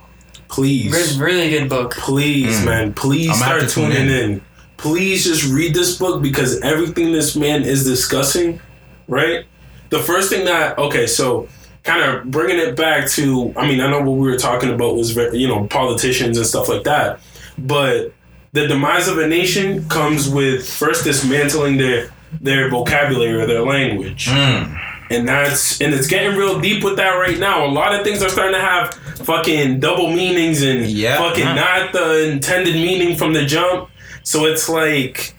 please, 0.47 1.17
Re- 1.17 1.25
really 1.25 1.49
good 1.49 1.69
book. 1.69 1.95
please, 1.95 2.63
man, 2.65 2.93
please 2.93 3.27
Mm. 3.27 3.31
I'm 3.31 3.37
start 3.37 3.61
to 3.61 3.67
tuning 3.67 3.97
in. 3.97 4.09
in. 4.09 4.41
Please 4.77 5.23
just 5.23 5.45
read 5.51 5.73
this 5.73 5.97
book 5.97 6.21
because 6.21 6.59
everything 6.61 7.11
this 7.11 7.35
man 7.35 7.63
is 7.63 7.85
discussing, 7.85 8.59
right? 9.07 9.45
The 9.89 9.99
first 9.99 10.29
thing 10.29 10.45
that 10.45 10.77
okay, 10.77 11.07
so 11.07 11.47
kind 11.83 12.01
of 12.03 12.29
bringing 12.31 12.57
it 12.57 12.75
back 12.75 13.07
to, 13.11 13.53
I 13.55 13.67
mean, 13.67 13.79
I 13.79 13.89
know 13.89 13.99
what 14.01 14.17
we 14.17 14.29
were 14.29 14.37
talking 14.37 14.69
about 14.73 14.95
was 14.95 15.15
you 15.15 15.47
know 15.47 15.65
politicians 15.67 16.37
and 16.37 16.45
stuff 16.45 16.67
like 16.67 16.83
that, 16.83 17.19
but 17.57 18.13
the 18.53 18.67
demise 18.67 19.07
of 19.07 19.17
a 19.17 19.27
nation 19.27 19.87
comes 19.89 20.29
with 20.29 20.67
first 20.67 21.03
dismantling 21.03 21.77
their 21.77 22.09
their 22.41 22.69
vocabulary 22.69 23.33
or 23.41 23.45
their 23.45 23.61
language 23.65 24.27
Mm. 24.27 24.77
And 25.11 25.27
that's 25.27 25.79
and 25.81 25.93
it's 25.93 26.07
getting 26.07 26.35
real 26.37 26.59
deep 26.59 26.83
with 26.83 26.97
that 26.97 27.11
right 27.11 27.37
now. 27.37 27.65
A 27.65 27.67
lot 27.67 27.93
of 27.93 28.03
things 28.03 28.21
are 28.23 28.29
starting 28.29 28.53
to 28.55 28.61
have 28.61 28.93
fucking 29.25 29.79
double 29.79 30.11
meanings 30.11 30.61
and 30.61 30.85
Yeah. 30.85 31.17
fucking 31.17 31.43
not 31.45 31.93
the 31.93 32.29
intended 32.31 32.75
meaning 32.75 33.15
from 33.17 33.33
the 33.33 33.45
jump. 33.45 33.89
So 34.23 34.45
it's 34.45 34.67
like, 34.67 35.33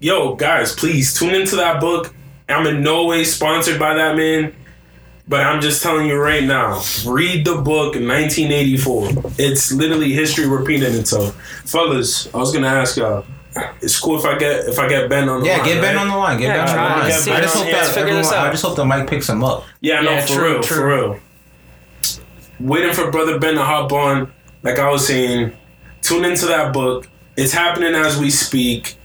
yo, 0.00 0.34
guys, 0.34 0.74
please 0.74 1.14
tune 1.14 1.34
into 1.34 1.56
that 1.56 1.80
book. 1.80 2.12
I'm 2.48 2.66
in 2.66 2.82
no 2.82 3.06
way 3.06 3.24
sponsored 3.24 3.78
by 3.78 3.94
that 3.94 4.16
man, 4.16 4.52
but 5.28 5.40
I'm 5.40 5.60
just 5.60 5.82
telling 5.82 6.06
you 6.06 6.16
right 6.16 6.44
now, 6.44 6.80
read 7.04 7.44
the 7.44 7.56
book 7.56 7.94
1984. 7.94 9.10
It's 9.38 9.72
literally 9.72 10.12
history 10.12 10.46
repeating 10.46 10.94
itself. 10.94 11.34
Fellas, 11.64 12.28
I 12.34 12.38
was 12.38 12.52
gonna 12.52 12.68
ask 12.68 12.96
y'all. 12.96 13.24
It's 13.80 13.98
cool 13.98 14.18
if 14.18 14.24
I 14.24 14.36
get 14.38 14.66
if 14.68 14.78
I 14.78 14.88
get 14.88 15.08
Ben 15.08 15.28
on 15.28 15.40
the 15.40 15.46
Yeah, 15.46 15.56
line, 15.58 15.64
get 15.66 15.80
Ben 15.80 15.96
right? 15.96 16.02
on 16.02 16.08
the 16.08 16.16
line. 16.16 16.38
Get 16.38 16.46
Yeah, 16.48 16.64
Ben 16.66 16.68
on 16.68 16.74
the 16.76 16.82
line. 16.82 17.08
get 17.08 17.20
I 17.22 17.24
Ben 17.34 17.42
just 17.42 17.56
hope 17.56 17.64
here. 17.66 17.74
that 17.74 17.96
everyone. 17.96 18.24
I 18.24 18.50
just 18.50 18.62
hope 18.64 18.76
the 18.76 18.84
mic 18.84 19.08
picks 19.08 19.28
him 19.28 19.42
up. 19.44 19.64
Yeah, 19.80 20.00
no, 20.00 20.10
Yeah, 20.12 20.20
for 20.26 20.32
true, 20.34 20.52
real, 20.54 20.62
true. 20.62 20.76
for 20.76 20.86
real. 20.86 21.20
Waiting 22.60 22.92
for 22.94 23.10
Brother 23.10 23.38
Ben 23.38 23.54
to 23.54 23.62
hop 23.64 23.92
on. 23.92 24.32
Like 24.62 24.78
I 24.78 24.90
was 24.90 25.06
saying, 25.06 25.52
tune 26.02 26.24
into 26.24 26.46
that 26.46 26.72
book. 26.72 27.08
It's 27.36 27.52
happening 27.52 27.94
as 27.94 28.18
we 28.18 28.30
speak. 28.30 28.96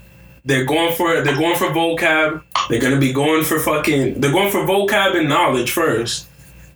They're 0.45 0.65
going 0.65 0.95
for 0.95 1.21
they're 1.21 1.35
going 1.37 1.55
for 1.57 1.67
vocab. 1.67 2.41
They're 2.69 2.81
gonna 2.81 2.99
be 2.99 3.13
going 3.13 3.43
for 3.43 3.59
fucking 3.59 4.21
they're 4.21 4.31
going 4.31 4.51
for 4.51 4.59
vocab 4.65 5.17
and 5.17 5.29
knowledge 5.29 5.71
first. 5.71 6.27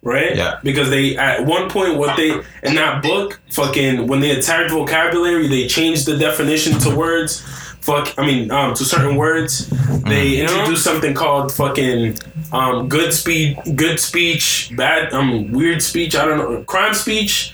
Right? 0.03 0.35
Yeah. 0.35 0.59
Because 0.63 0.91
they 0.91 1.17
at 1.17 1.45
one 1.47 1.67
point 1.69 1.97
what 1.97 2.15
they 2.15 2.29
in 2.61 2.75
that 2.75 3.01
book, 3.01 3.39
fucking 3.49 4.05
when 4.05 4.19
they 4.19 4.31
attacked 4.38 4.69
vocabulary, 4.69 5.47
they 5.47 5.65
changed 5.67 6.05
the 6.05 6.15
definition 6.17 6.77
to 6.81 6.95
words. 6.95 7.43
Fuck 7.86 8.17
I 8.17 8.26
mean, 8.26 8.50
um 8.50 8.74
to 8.74 8.84
certain 8.84 9.15
words. 9.26 9.69
They 10.04 10.41
introduced 10.41 10.84
something 10.84 11.13
called 11.13 11.52
fucking 11.54 12.17
um 12.52 12.89
good 12.89 13.13
speed 13.13 13.60
good 13.76 14.00
speech, 14.00 14.71
bad 14.76 15.13
um 15.13 15.52
weird 15.52 15.84
speech, 15.84 16.15
I 16.15 16.26
don't 16.26 16.38
know 16.39 16.63
crime 16.63 16.95
speech, 16.95 17.54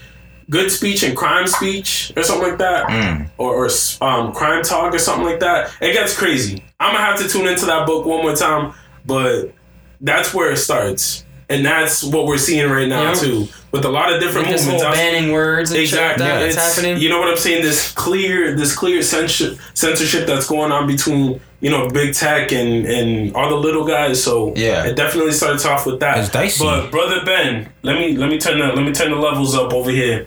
good 0.50 0.72
speech 0.72 1.04
and 1.04 1.17
crime 1.17 1.48
speech 1.48 2.13
or 2.15 2.24
something 2.24 2.48
like 2.48 2.60
that. 2.60 2.88
Mm. 2.88 3.30
Or, 3.38 3.65
or 3.65 3.70
um 4.02 4.32
crime 4.32 4.63
talk 4.63 4.94
or 4.94 5.00
something 5.00 5.26
like 5.26 5.41
that. 5.41 5.74
It 5.82 5.91
gets 5.91 6.17
crazy. 6.17 6.63
I'm 6.80 6.94
gonna 6.94 7.06
have 7.06 7.20
to 7.20 7.28
tune 7.28 7.48
into 7.48 7.65
that 7.65 7.86
book 7.86 8.06
one 8.06 8.22
more 8.22 8.36
time, 8.36 8.74
but 9.06 9.52
that's 10.00 10.34
where 10.34 10.52
it 10.54 10.58
starts. 10.58 11.26
And 11.51 11.65
that's 11.65 12.03
what 12.03 12.25
we're 12.25 12.37
seeing 12.37 12.69
right 12.69 12.87
now 12.87 13.09
Yeah. 13.09 13.13
too. 13.13 13.47
With 13.71 13.85
a 13.85 13.89
lot 13.89 14.11
of 14.13 14.19
different 14.21 14.47
This 14.47 14.63
whole 14.65 14.73
movements. 14.73 14.97
I- 14.97 15.01
banning 15.01 15.31
words 15.31 15.71
and 15.71 15.79
Exactly. 15.79 16.23
shit 16.25 16.31
like 16.31 16.39
that 16.39 16.39
that's 16.45 16.55
It's- 16.55 16.75
happening. 16.75 16.97
You 17.01 17.09
know 17.09 17.19
what 17.19 17.29
I'm 17.29 17.37
saying? 17.37 17.61
This 17.61 17.91
clear, 17.91 18.55
this 18.55 18.73
clear 18.75 19.01
censor, 19.01 19.55
censorship 19.73 20.25
that's 20.27 20.47
going 20.47 20.71
on 20.71 20.87
between 20.87 21.39
you 21.61 21.69
know 21.69 21.87
big 21.89 22.13
tech 22.13 22.51
and 22.51 22.85
and 22.85 23.35
all 23.35 23.49
the 23.49 23.55
little 23.55 23.85
guys. 23.85 24.21
So 24.23 24.53
Yeah. 24.55 24.83
it 24.85 24.95
definitely 24.95 25.31
starts 25.33 25.65
off 25.65 25.85
with 25.85 25.99
that. 25.99 26.17
It's 26.19 26.29
dicey. 26.29 26.63
But 26.65 26.89
brother 26.91 27.21
Ben, 27.25 27.67
let 27.83 27.97
me 27.97 28.15
let 28.17 28.29
me 28.29 28.37
turn 28.37 28.59
the 28.59 28.67
let 28.67 28.83
me 28.83 28.91
turn 28.91 29.11
the 29.11 29.17
levels 29.17 29.55
up 29.55 29.73
over 29.73 29.91
here. 29.91 30.25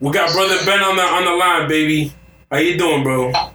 We 0.00 0.10
got 0.12 0.32
brother 0.32 0.56
Ben 0.64 0.80
on 0.82 0.96
the 0.96 1.02
on 1.02 1.24
the 1.24 1.32
line, 1.32 1.68
baby. 1.68 2.12
How 2.50 2.58
you 2.58 2.76
doing, 2.78 3.02
bro? 3.02 3.32
Nah, 3.32 3.50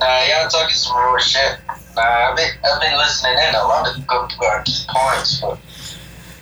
y'all 0.00 0.48
talking 0.48 0.74
some 0.74 0.96
real 0.98 1.18
shit. 1.18 1.56
I've 1.96 2.36
been, 2.36 2.50
I've 2.64 2.80
been 2.80 2.96
listening 2.96 3.36
in 3.48 3.54
a 3.54 3.64
lot 3.64 3.86
of 3.88 4.06
good 4.06 4.30
points, 4.88 5.40
but 5.40 5.58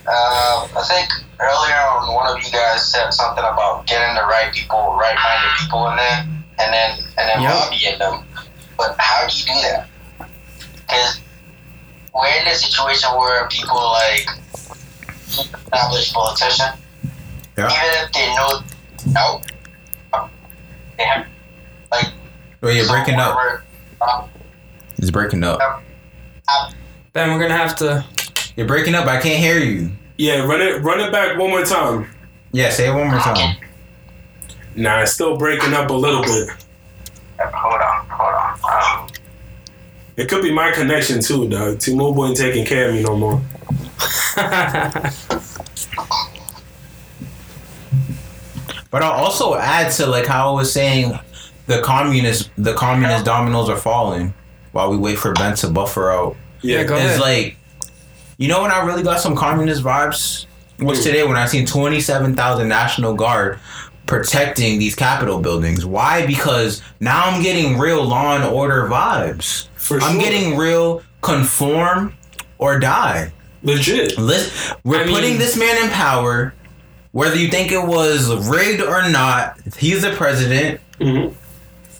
uh, 0.07 0.67
I 0.75 0.83
think 0.87 1.09
earlier 1.39 1.75
on 1.75 2.13
one 2.13 2.35
of 2.35 2.43
you 2.43 2.51
guys 2.51 2.87
said 2.91 3.11
something 3.11 3.43
about 3.43 3.85
getting 3.87 4.15
the 4.15 4.21
right 4.21 4.51
people, 4.53 4.97
right-minded 4.99 5.51
people 5.59 5.87
in 5.89 5.95
there, 5.97 6.25
and 6.59 6.73
then 6.73 6.91
and 7.17 7.29
then 7.29 7.41
Yep. 7.41 7.53
lobbying 7.53 7.99
them. 7.99 8.23
But 8.77 8.95
how 8.99 9.27
do 9.27 9.35
you 9.37 9.45
do 9.45 9.61
that? 9.69 9.87
Because 10.87 11.19
we're 12.13 12.27
in 12.41 12.47
a 12.47 12.55
situation 12.55 13.09
where 13.17 13.47
people 13.49 13.75
like 13.91 14.27
established 15.27 16.13
politician, 16.13 16.67
Yeah. 17.57 17.65
even 17.65 18.05
if 18.05 18.11
they 18.13 18.27
know 18.35 18.61
no, 19.07 19.41
they 20.97 21.03
have 21.03 21.25
like 21.91 22.07
Wait, 22.61 22.77
you're 22.77 22.87
breaking 22.87 23.15
up. 23.19 23.35
whatever, 23.35 23.63
uh, 24.01 24.27
It's 25.01 25.09
breaking 25.09 25.43
up. 25.43 25.59
Ben, 27.13 27.31
we're 27.31 27.39
gonna 27.39 27.57
have 27.57 27.75
to. 27.77 28.05
You're 28.55 28.67
breaking 28.67 28.93
up. 28.93 29.07
I 29.07 29.19
can't 29.19 29.39
hear 29.39 29.57
you. 29.57 29.91
Yeah, 30.17 30.45
run 30.45 30.61
it 30.61 30.81
run 30.83 30.99
it 30.99 31.11
back 31.11 31.37
one 31.39 31.49
more 31.49 31.65
time. 31.65 32.07
Yeah, 32.51 32.69
say 32.69 32.89
it 32.89 32.93
one 32.93 33.09
more 33.09 33.19
time. 33.19 33.57
Nah, 34.75 35.01
it's 35.01 35.13
still 35.13 35.37
breaking 35.37 35.73
up 35.73 35.89
a 35.89 35.93
little 35.93 36.21
bit. 36.21 36.49
Hold 37.39 37.81
on, 37.81 38.05
hold 38.07 39.03
on. 39.03 39.09
It 40.17 40.29
could 40.29 40.43
be 40.43 40.53
my 40.53 40.71
connection 40.71 41.19
too, 41.19 41.49
dog. 41.49 41.79
T-Mobile 41.79 42.27
ain't 42.27 42.37
taking 42.37 42.63
care 42.63 42.89
of 42.89 42.95
me 42.95 43.01
no 43.01 43.17
more. 43.17 43.41
But 48.91 49.03
I'll 49.03 49.23
also 49.23 49.55
add 49.55 49.93
to 49.93 50.05
like 50.05 50.25
how 50.25 50.51
I 50.51 50.53
was 50.53 50.71
saying, 50.71 51.17
the 51.65 51.81
communist 51.81 52.51
the 52.57 52.73
communist 52.73 53.23
dominoes 53.23 53.69
are 53.69 53.77
falling 53.77 54.33
while 54.71 54.89
we 54.91 54.97
wait 54.97 55.17
for 55.17 55.33
Ben 55.33 55.55
to 55.55 55.67
buffer 55.69 56.11
out. 56.11 56.35
Yeah, 56.61 56.83
go 56.83 56.95
it's 56.95 57.03
ahead. 57.05 57.19
like, 57.19 57.57
you 58.37 58.47
know, 58.47 58.61
when 58.61 58.71
I 58.71 58.85
really 58.85 59.03
got 59.03 59.19
some 59.19 59.35
communist 59.35 59.83
vibes 59.83 60.45
was 60.79 60.99
Mm. 60.99 61.03
today 61.03 61.23
when 61.23 61.37
I 61.37 61.45
seen 61.45 61.65
twenty 61.65 61.99
seven 62.01 62.35
thousand 62.35 62.67
National 62.67 63.13
Guard 63.13 63.59
protecting 64.07 64.79
these 64.79 64.95
Capitol 64.95 65.39
buildings. 65.39 65.85
Why? 65.85 66.25
Because 66.25 66.81
now 66.99 67.25
I'm 67.25 67.41
getting 67.41 67.77
real 67.77 68.03
law 68.03 68.35
and 68.35 68.43
order 68.43 68.87
vibes. 68.89 69.67
For 69.75 69.99
I'm 70.01 70.13
sure. 70.13 70.21
getting 70.21 70.57
real 70.57 71.01
conform 71.21 72.13
or 72.57 72.79
die. 72.79 73.31
legit. 73.63 74.17
Lis- 74.17 74.73
We're 74.83 75.01
I 75.01 75.05
mean- 75.05 75.13
putting 75.15 75.37
this 75.37 75.55
man 75.55 75.83
in 75.83 75.89
power. 75.91 76.53
Whether 77.11 77.35
you 77.35 77.49
think 77.49 77.71
it 77.71 77.85
was 77.85 78.47
rigged 78.49 78.81
or 78.81 79.07
not, 79.09 79.55
he's 79.77 80.01
the 80.01 80.11
president. 80.11 80.79
Mhm. 80.99 81.33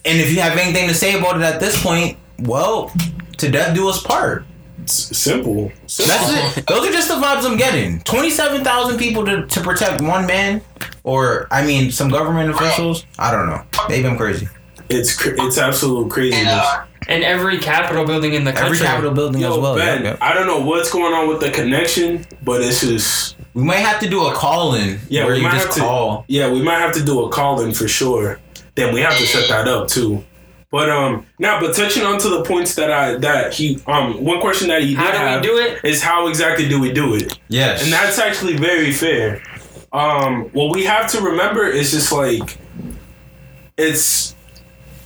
And 0.04 0.20
if 0.20 0.32
you 0.32 0.40
have 0.40 0.56
anything 0.58 0.88
to 0.88 0.94
say 0.94 1.16
about 1.16 1.36
it 1.36 1.42
at 1.42 1.60
this 1.60 1.80
point, 1.80 2.16
well, 2.44 2.92
to 3.38 3.50
death 3.50 3.74
do 3.74 3.88
us 3.88 4.02
part. 4.02 4.44
S- 4.84 5.16
simple. 5.16 5.70
simple. 5.86 6.14
That's 6.14 6.58
it. 6.58 6.66
Those 6.66 6.88
are 6.88 6.92
just 6.92 7.08
the 7.08 7.14
vibes 7.14 7.44
I'm 7.44 7.56
getting. 7.56 8.00
Twenty-seven 8.00 8.64
thousand 8.64 8.98
people 8.98 9.24
to, 9.26 9.46
to 9.46 9.60
protect 9.60 10.00
one 10.02 10.26
man, 10.26 10.60
or 11.04 11.46
I 11.50 11.64
mean, 11.64 11.90
some 11.92 12.08
government 12.08 12.50
officials. 12.50 13.04
I 13.18 13.30
don't 13.30 13.46
know. 13.46 13.62
Maybe 13.88 14.06
I'm 14.08 14.16
crazy. 14.16 14.48
It's 14.88 15.16
cr- 15.16 15.34
it's 15.38 15.56
absolute 15.58 16.02
And, 16.02 16.10
craziness. 16.12 16.46
uh, 16.52 16.84
And 17.08 17.22
every 17.22 17.58
Capitol 17.58 18.04
building 18.04 18.32
in 18.34 18.44
the 18.44 18.52
country. 18.52 18.76
Every 18.76 18.86
Capitol 18.86 19.12
building 19.12 19.40
Yo, 19.40 19.52
as 19.52 19.58
well. 19.58 19.76
Ben, 19.76 20.02
yeah, 20.04 20.10
yeah. 20.10 20.16
I 20.20 20.34
don't 20.34 20.46
know 20.46 20.60
what's 20.60 20.90
going 20.90 21.14
on 21.14 21.28
with 21.28 21.40
the 21.40 21.50
connection, 21.50 22.26
but 22.42 22.60
it's 22.60 22.80
just 22.80 23.36
We 23.54 23.62
might 23.62 23.76
have 23.76 24.00
to 24.00 24.08
do 24.10 24.26
a 24.26 24.34
call 24.34 24.74
in 24.74 24.98
Yeah, 25.08 25.24
where 25.24 25.34
we 25.34 25.38
you 25.38 25.44
might 25.44 25.52
just 25.54 25.66
have 25.66 25.74
to- 25.76 25.80
call. 25.80 26.24
yeah. 26.28 26.50
We 26.50 26.60
might 26.60 26.80
have 26.80 26.92
to 26.94 27.04
do 27.04 27.24
a 27.24 27.28
call 27.30 27.60
in 27.60 27.72
for 27.72 27.86
sure. 27.86 28.40
Then 28.74 28.92
we 28.94 29.00
have 29.00 29.16
to 29.16 29.26
set 29.26 29.48
that 29.48 29.68
up 29.68 29.86
too. 29.88 30.24
But 30.72 30.88
um, 30.88 31.26
now, 31.38 31.60
but 31.60 31.76
touching 31.76 32.02
on 32.02 32.18
to 32.20 32.30
the 32.30 32.42
points 32.44 32.74
that 32.76 32.90
I 32.90 33.16
that 33.18 33.52
he 33.52 33.78
um 33.86 34.24
one 34.24 34.40
question 34.40 34.68
that 34.68 34.80
he 34.80 34.88
did 34.88 34.96
How 34.96 35.12
do 35.12 35.18
we 35.18 35.24
have 35.24 35.42
do 35.42 35.58
it? 35.58 35.84
is 35.84 36.02
how 36.02 36.28
exactly 36.28 36.66
do 36.66 36.80
we 36.80 36.90
do 36.90 37.14
it? 37.14 37.38
Yes. 37.48 37.84
And 37.84 37.92
that's 37.92 38.18
actually 38.18 38.56
very 38.56 38.90
fair. 38.90 39.42
Um, 39.92 40.44
what 40.54 40.74
we 40.74 40.84
have 40.84 41.10
to 41.10 41.20
remember 41.20 41.66
is 41.66 41.90
just 41.90 42.10
like 42.10 42.58
it's 43.76 44.34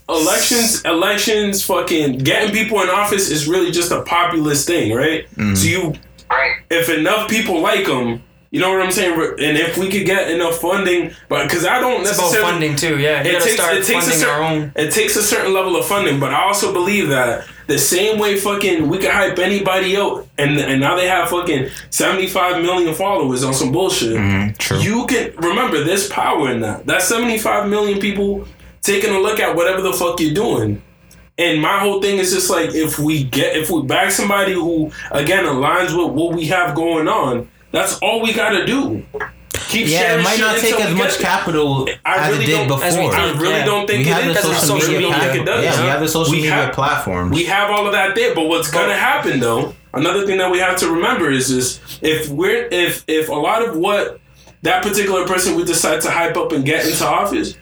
elections. 0.08 0.84
Elections, 0.84 1.64
fucking 1.64 2.18
getting 2.18 2.54
people 2.54 2.80
in 2.82 2.88
office 2.88 3.28
is 3.28 3.48
really 3.48 3.72
just 3.72 3.90
a 3.90 4.02
populist 4.02 4.68
thing, 4.68 4.94
right? 4.94 5.26
So 5.56 5.66
you, 5.66 5.94
right. 6.30 6.58
if 6.70 6.88
enough 6.88 7.28
people 7.28 7.60
like 7.60 7.86
them, 7.86 8.22
you 8.56 8.62
know 8.62 8.72
what 8.72 8.80
I'm 8.80 8.90
saying. 8.90 9.12
And 9.12 9.58
if 9.58 9.76
we 9.76 9.90
could 9.90 10.06
get 10.06 10.30
enough 10.30 10.56
funding, 10.62 11.12
but 11.28 11.46
because 11.46 11.66
I 11.66 11.78
don't 11.78 12.00
It's 12.00 12.12
about 12.12 12.22
necessarily 12.22 12.52
funding 12.52 12.76
too. 12.76 12.98
Yeah, 12.98 13.22
you 13.22 13.32
it 13.32 13.42
takes, 13.42 13.54
start 13.56 13.76
it 13.76 13.84
takes 13.84 14.08
a 14.08 14.12
certain, 14.12 14.28
our 14.30 14.42
own. 14.42 14.72
It 14.74 14.92
takes 14.92 15.14
a 15.14 15.22
certain 15.22 15.52
level 15.52 15.76
of 15.76 15.84
funding, 15.84 16.18
but 16.18 16.32
I 16.32 16.40
also 16.44 16.72
believe 16.72 17.10
that 17.10 17.46
the 17.66 17.78
same 17.78 18.18
way 18.18 18.38
fucking 18.38 18.88
we 18.88 18.96
can 18.96 19.10
hype 19.10 19.38
anybody 19.38 19.98
out, 19.98 20.26
and 20.38 20.58
and 20.58 20.80
now 20.80 20.96
they 20.96 21.06
have 21.06 21.28
fucking 21.28 21.68
seventy 21.90 22.28
five 22.28 22.62
million 22.62 22.94
followers 22.94 23.44
on 23.44 23.52
some 23.52 23.72
bullshit. 23.72 24.16
Mhm, 24.16 24.56
true. 24.56 24.78
You 24.78 25.06
can 25.06 25.36
remember 25.36 25.84
there's 25.84 26.08
power 26.08 26.50
in 26.50 26.60
that. 26.62 26.86
That's 26.86 27.04
seventy 27.06 27.36
five 27.36 27.68
million 27.68 27.98
people 28.00 28.48
taking 28.80 29.14
a 29.14 29.18
look 29.20 29.38
at 29.38 29.54
whatever 29.54 29.82
the 29.82 29.92
fuck 29.92 30.18
you're 30.18 30.32
doing. 30.32 30.80
And 31.36 31.60
my 31.60 31.78
whole 31.80 32.00
thing 32.00 32.16
is 32.16 32.32
just 32.32 32.48
like 32.48 32.74
if 32.74 32.98
we 32.98 33.24
get 33.24 33.54
if 33.54 33.68
we 33.68 33.82
back 33.82 34.10
somebody 34.12 34.54
who 34.54 34.90
again 35.10 35.44
aligns 35.44 35.94
with 35.94 36.14
what 36.14 36.34
we 36.34 36.46
have 36.46 36.74
going 36.74 37.06
on, 37.06 37.48
that's 37.76 37.98
all 38.00 38.22
we 38.22 38.32
gotta 38.32 38.64
do. 38.66 39.04
Keep 39.68 39.88
yeah, 39.88 39.98
sharing 40.00 40.20
it 40.20 40.22
might 40.22 40.38
not 40.38 40.58
take 40.58 40.78
as 40.80 40.94
much 40.94 41.12
get- 41.18 41.20
capital 41.20 41.88
I 42.04 42.16
as 42.16 42.30
really 42.32 42.44
it 42.44 42.46
did 42.46 42.56
don't- 42.56 42.68
before. 42.68 42.84
as 42.84 42.96
we 42.96 43.02
I 43.06 43.32
really 43.32 43.48
Yeah. 43.58 43.64
don't 43.64 43.86
think 43.86 44.04
we 44.06 44.10
it 44.10 44.14
have 44.14 44.24
the 44.24 44.30
is. 44.30 44.36
because 44.36 44.60
social, 44.60 44.80
social 44.80 44.92
media, 44.94 45.08
media. 45.10 45.16
platform. 45.18 45.40
It 45.40 45.44
does. 45.46 45.64
Yeah, 45.64 45.82
we 45.82 45.88
have 45.88 46.00
the 46.00 46.08
social 46.08 46.30
We 46.32 46.36
media 46.38 46.52
have- 46.52 46.72
platforms. 46.74 47.36
We 47.36 47.44
have 47.44 47.70
all 47.70 47.86
of 47.86 47.92
that 47.92 48.14
there, 48.14 48.34
but 48.34 48.44
what's 48.48 48.70
gonna 48.70 48.92
oh. 48.92 48.96
happen 48.96 49.40
though? 49.40 49.74
Another 49.94 50.26
thing 50.26 50.38
that 50.38 50.50
we 50.50 50.58
have 50.58 50.76
to 50.78 50.88
remember 50.90 51.30
is 51.30 51.50
is 51.50 51.80
if 52.02 52.28
we're 52.28 52.68
if 52.70 53.02
if 53.08 53.28
a 53.28 53.34
lot 53.34 53.62
of 53.66 53.76
what 53.76 54.20
that 54.62 54.82
particular 54.82 55.26
person 55.26 55.56
we 55.56 55.64
decide 55.64 56.00
to 56.02 56.10
hype 56.10 56.36
up 56.36 56.52
and 56.52 56.64
get 56.64 56.86
into 56.86 57.04
office 57.06 57.54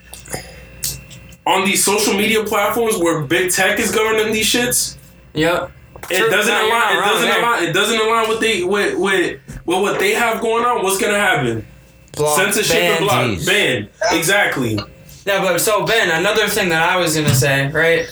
on 1.46 1.64
these 1.64 1.84
social 1.84 2.14
media 2.14 2.42
platforms 2.44 2.96
where 2.96 3.20
big 3.22 3.50
tech 3.50 3.78
is 3.78 3.90
governing 3.92 4.32
these 4.32 4.50
shits, 4.52 4.96
Yep. 5.34 5.70
It 6.10 6.30
doesn't 6.30 6.52
No, 6.52 6.66
align. 6.68 6.96
It 6.96 7.00
doesn't 7.00 7.28
there. 7.28 7.38
align. 7.40 7.64
It 7.64 7.72
doesn't 7.72 8.00
align 8.00 8.28
with 8.28 8.40
they 8.40 8.62
with 8.64 8.98
with 8.98 9.40
with 9.64 9.80
what 9.80 9.98
they 9.98 10.12
have 10.14 10.40
going 10.40 10.64
on. 10.64 10.82
What's 10.82 11.00
gonna 11.00 11.18
happen? 11.18 11.66
Block, 12.12 12.38
Censorship 12.38 12.76
ban. 12.76 12.96
and 12.96 13.04
block, 13.04 13.24
Jeez. 13.24 13.46
ban. 13.46 13.88
Exactly. 14.12 14.78
Yeah, 15.26 15.40
but 15.42 15.58
so 15.60 15.84
Ben, 15.86 16.10
another 16.10 16.46
thing 16.48 16.68
that 16.68 16.82
I 16.88 16.96
was 16.96 17.14
gonna 17.16 17.34
say, 17.34 17.68
right? 17.70 18.06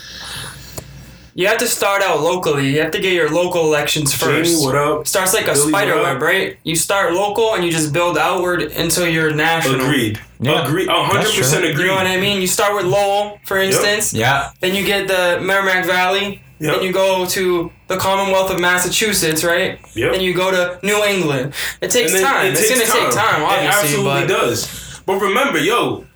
You 1.35 1.47
have 1.47 1.57
to 1.59 1.67
start 1.67 2.03
out 2.03 2.21
locally. 2.21 2.69
You 2.69 2.81
have 2.83 2.91
to 2.91 2.99
get 3.01 3.15
your 3.15 3.31
local 3.31 3.65
elections 3.65 4.13
first. 4.15 4.51
Jamie, 4.53 4.67
what 4.67 4.75
up? 4.75 5.07
Starts 5.07 5.33
like 5.33 5.47
a 5.47 5.55
Billy, 5.55 5.69
spider 5.71 5.97
web, 6.03 6.21
right? 6.21 6.59
You 6.63 6.77
start 6.77 7.15
local 7.15 7.55
and 7.55 7.65
you 7.65 7.71
just 7.71 7.91
build 7.91 8.19
outward 8.19 8.61
until 8.61 9.09
you're 9.09 9.31
national. 9.33 9.81
Agreed. 9.81 10.21
Yeah, 10.41 10.67
Agreed. 10.67 10.89
A 10.89 11.05
hundred 11.05 11.33
percent 11.35 11.65
agreed. 11.65 11.85
You 11.85 11.89
know 11.89 11.95
what 11.95 12.07
I 12.07 12.21
mean? 12.21 12.43
You 12.43 12.47
start 12.47 12.75
with 12.77 12.85
Lowell, 12.85 13.39
for 13.47 13.57
instance. 13.57 14.13
yeah, 14.13 14.51
Then 14.61 14.75
you 14.75 14.85
get 14.85 15.09
the 15.09 15.41
Merrimack 15.43 15.87
Valley. 15.87 16.43
Yep. 16.63 16.77
Then 16.77 16.85
you 16.85 16.93
go 16.93 17.27
to 17.27 17.73
the 17.89 17.97
Commonwealth 17.97 18.53
of 18.53 18.61
Massachusetts, 18.61 19.43
right? 19.43 19.81
Yep. 19.97 20.13
Then 20.13 20.21
you 20.21 20.33
go 20.33 20.53
to 20.53 20.79
New 20.87 21.03
England. 21.03 21.55
It 21.81 21.91
takes 21.91 22.13
time. 22.13 22.47
it 22.47 22.53
it's 22.53 22.69
takes 22.69 22.89
gonna 22.89 23.07
take 23.07 23.15
time, 23.15 23.43
obviously, 23.43 23.67
It 23.67 23.69
absolutely 23.69 24.05
but 24.05 24.27
does. 24.29 25.03
But 25.05 25.21
remember, 25.21 25.59
yo, 25.59 26.07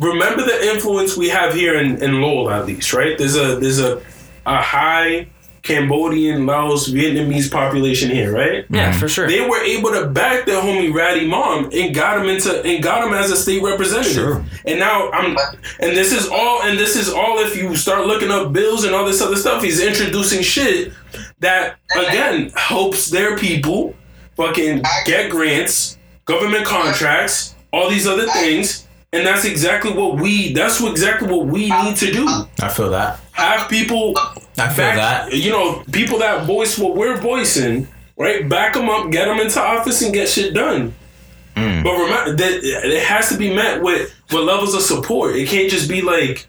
remember 0.00 0.42
the 0.42 0.70
influence 0.72 1.16
we 1.16 1.28
have 1.28 1.54
here 1.54 1.78
in, 1.78 2.02
in 2.02 2.20
Lowell, 2.20 2.50
at 2.50 2.66
least, 2.66 2.92
right? 2.92 3.16
There's 3.16 3.36
a 3.36 3.60
there's 3.60 3.78
a 3.78 4.02
a 4.44 4.60
high 4.60 5.28
Cambodian, 5.66 6.46
Laos, 6.46 6.88
Vietnamese 6.88 7.50
population 7.50 8.08
here, 8.08 8.32
right? 8.32 8.64
yeah, 8.70 8.90
mm-hmm. 8.90 8.98
for 9.00 9.08
sure. 9.08 9.26
They 9.26 9.40
were 9.40 9.60
able 9.62 9.90
to 9.90 10.06
back 10.06 10.46
their 10.46 10.62
homie 10.62 10.94
Rady 10.94 11.26
Mom 11.26 11.70
and 11.72 11.94
got 11.94 12.20
him 12.20 12.28
into 12.28 12.62
and 12.62 12.82
got 12.82 13.06
him 13.06 13.12
as 13.12 13.30
a 13.32 13.36
state 13.36 13.62
representative. 13.62 14.12
Sure. 14.12 14.44
And 14.64 14.78
now 14.78 15.10
I'm 15.10 15.36
and 15.80 15.96
this 15.96 16.12
is 16.12 16.28
all 16.28 16.62
and 16.62 16.78
this 16.78 16.94
is 16.94 17.12
all 17.12 17.40
if 17.40 17.56
you 17.56 17.74
start 17.76 18.06
looking 18.06 18.30
up 18.30 18.52
bills 18.52 18.84
and 18.84 18.94
all 18.94 19.04
this 19.04 19.20
other 19.20 19.36
stuff, 19.36 19.62
he's 19.62 19.82
introducing 19.82 20.42
shit 20.42 20.92
that 21.40 21.78
again 21.96 22.50
helps 22.54 23.10
their 23.10 23.36
people 23.36 23.94
fucking 24.36 24.82
get 25.04 25.30
grants, 25.30 25.98
government 26.26 26.64
contracts, 26.64 27.56
all 27.72 27.90
these 27.90 28.06
other 28.06 28.26
things. 28.28 28.85
And 29.12 29.26
that's 29.26 29.44
exactly 29.44 29.92
what 29.92 30.20
we 30.20 30.52
that's 30.52 30.80
what 30.80 30.90
exactly 30.90 31.28
what 31.28 31.46
we 31.46 31.70
need 31.70 31.96
to 31.96 32.12
do. 32.12 32.26
I 32.60 32.68
feel 32.68 32.90
that. 32.90 33.20
Have 33.32 33.68
people 33.68 34.14
I 34.58 34.68
feel 34.68 34.76
back, 34.76 34.96
that. 34.96 35.32
you 35.32 35.50
know, 35.50 35.82
people 35.92 36.18
that 36.18 36.46
voice 36.46 36.78
what 36.78 36.96
we're 36.96 37.16
voicing, 37.16 37.88
right? 38.16 38.48
Back 38.48 38.74
them 38.74 38.88
up, 38.88 39.10
get 39.10 39.26
them 39.26 39.38
into 39.38 39.60
office, 39.60 40.02
and 40.02 40.12
get 40.12 40.28
shit 40.28 40.54
done. 40.54 40.94
Mm. 41.54 41.82
But 41.84 41.92
remember, 41.92 42.36
that 42.36 42.60
it 42.62 43.02
has 43.04 43.30
to 43.30 43.38
be 43.38 43.54
met 43.54 43.82
with 43.82 44.14
with 44.32 44.42
levels 44.42 44.74
of 44.74 44.82
support. 44.82 45.36
It 45.36 45.48
can't 45.48 45.70
just 45.70 45.88
be 45.88 46.02
like, 46.02 46.46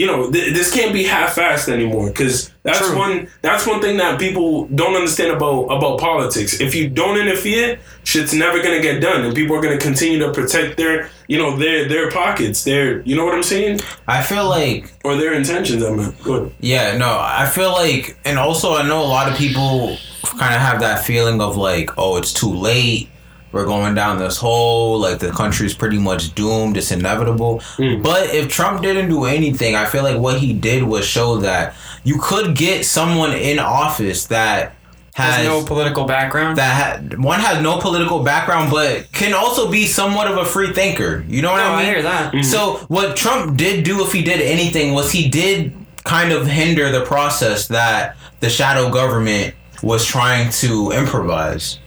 you 0.00 0.06
know, 0.06 0.30
th- 0.30 0.54
this 0.54 0.72
can't 0.72 0.94
be 0.94 1.04
half-assed 1.04 1.68
anymore. 1.68 2.08
Because 2.08 2.50
that's 2.62 2.78
True. 2.78 2.96
one 2.96 3.28
that's 3.42 3.66
one 3.66 3.82
thing 3.82 3.98
that 3.98 4.18
people 4.18 4.64
don't 4.68 4.94
understand 4.94 5.30
about 5.30 5.64
about 5.64 6.00
politics. 6.00 6.58
If 6.58 6.74
you 6.74 6.88
don't 6.88 7.18
interfere, 7.18 7.78
shit's 8.04 8.32
never 8.32 8.62
gonna 8.62 8.80
get 8.80 9.02
done, 9.02 9.26
and 9.26 9.34
people 9.34 9.54
are 9.56 9.60
gonna 9.60 9.76
continue 9.76 10.18
to 10.20 10.32
protect 10.32 10.78
their, 10.78 11.10
you 11.28 11.36
know, 11.36 11.54
their 11.54 11.86
their 11.86 12.10
pockets, 12.10 12.64
their, 12.64 13.02
you 13.02 13.14
know 13.14 13.26
what 13.26 13.34
I'm 13.34 13.42
saying, 13.42 13.80
I 14.08 14.22
feel 14.22 14.48
like 14.48 14.90
or 15.04 15.16
their 15.16 15.34
intentions. 15.34 15.84
I 15.84 15.90
mean, 15.90 16.14
good. 16.22 16.50
Yeah, 16.60 16.96
no, 16.96 17.18
I 17.20 17.44
feel 17.44 17.72
like, 17.72 18.16
and 18.24 18.38
also 18.38 18.76
I 18.76 18.88
know 18.88 19.02
a 19.02 19.10
lot 19.18 19.30
of 19.30 19.36
people 19.36 19.98
kind 20.38 20.54
of 20.54 20.62
have 20.62 20.80
that 20.80 21.04
feeling 21.04 21.42
of 21.42 21.58
like, 21.58 21.90
oh, 21.98 22.16
it's 22.16 22.32
too 22.32 22.54
late. 22.54 23.10
We're 23.52 23.66
going 23.66 23.94
down 23.94 24.18
this 24.18 24.36
hole. 24.36 24.98
Like 24.98 25.18
the 25.18 25.30
country's 25.30 25.74
pretty 25.74 25.98
much 25.98 26.34
doomed. 26.34 26.76
It's 26.76 26.90
inevitable. 26.92 27.58
Mm. 27.76 28.02
But 28.02 28.32
if 28.34 28.48
Trump 28.48 28.82
didn't 28.82 29.08
do 29.08 29.24
anything, 29.24 29.74
I 29.74 29.86
feel 29.86 30.02
like 30.02 30.18
what 30.18 30.38
he 30.38 30.52
did 30.52 30.82
was 30.84 31.04
show 31.06 31.38
that 31.38 31.74
you 32.04 32.18
could 32.20 32.54
get 32.56 32.84
someone 32.86 33.32
in 33.32 33.58
office 33.58 34.26
that 34.26 34.74
has 35.14 35.44
no 35.44 35.62
political 35.64 36.04
background. 36.04 36.56
that 36.56 37.02
ha- 37.02 37.16
one 37.18 37.40
has 37.40 37.60
no 37.62 37.78
political 37.78 38.22
background, 38.22 38.70
but 38.70 39.10
can 39.12 39.34
also 39.34 39.70
be 39.70 39.84
somewhat 39.86 40.30
of 40.30 40.38
a 40.38 40.44
free 40.44 40.72
thinker. 40.72 41.24
You 41.28 41.42
know 41.42 41.50
what 41.50 41.58
no, 41.58 41.64
I 41.64 41.74
I 41.74 41.76
mean? 41.78 41.86
hear 41.92 42.02
that. 42.02 42.32
Mm-hmm. 42.32 42.42
So 42.44 42.76
what 42.88 43.16
Trump 43.16 43.56
did 43.58 43.84
do, 43.84 44.04
if 44.04 44.12
he 44.12 44.22
did 44.22 44.40
anything, 44.40 44.94
was 44.94 45.10
he 45.10 45.28
did 45.28 45.74
kind 46.04 46.32
of 46.32 46.46
hinder 46.46 46.90
the 46.90 47.04
process 47.04 47.68
that 47.68 48.16
the 48.38 48.48
shadow 48.48 48.88
government 48.90 49.54
was 49.82 50.06
trying 50.06 50.50
to 50.52 50.92
improvise, 50.92 51.78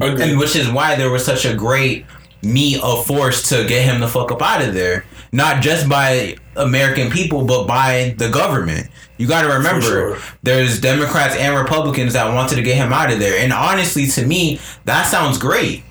Agreed. 0.00 0.20
and 0.20 0.38
which 0.38 0.56
is 0.56 0.70
why 0.70 0.94
there 0.94 1.10
was 1.10 1.24
such 1.24 1.44
a 1.44 1.54
great 1.54 2.04
meet 2.42 2.82
of 2.82 3.06
force 3.06 3.48
to 3.48 3.66
get 3.66 3.84
him 3.84 4.00
the 4.00 4.08
fuck 4.08 4.30
up 4.30 4.42
out 4.42 4.62
of 4.62 4.74
there. 4.74 5.04
Not 5.32 5.62
just 5.62 5.88
by 5.88 6.36
American 6.54 7.10
people, 7.10 7.44
but 7.44 7.66
by 7.66 8.14
the 8.18 8.28
government. 8.28 8.88
You 9.18 9.26
got 9.26 9.42
to 9.42 9.48
remember, 9.48 9.80
sure. 9.80 10.18
there's 10.42 10.80
Democrats 10.80 11.36
and 11.36 11.58
Republicans 11.58 12.12
that 12.12 12.32
wanted 12.34 12.56
to 12.56 12.62
get 12.62 12.76
him 12.76 12.92
out 12.92 13.10
of 13.10 13.18
there. 13.18 13.38
And 13.38 13.52
honestly, 13.52 14.06
to 14.08 14.26
me, 14.26 14.60
that 14.84 15.04
sounds 15.04 15.38
great 15.38 15.82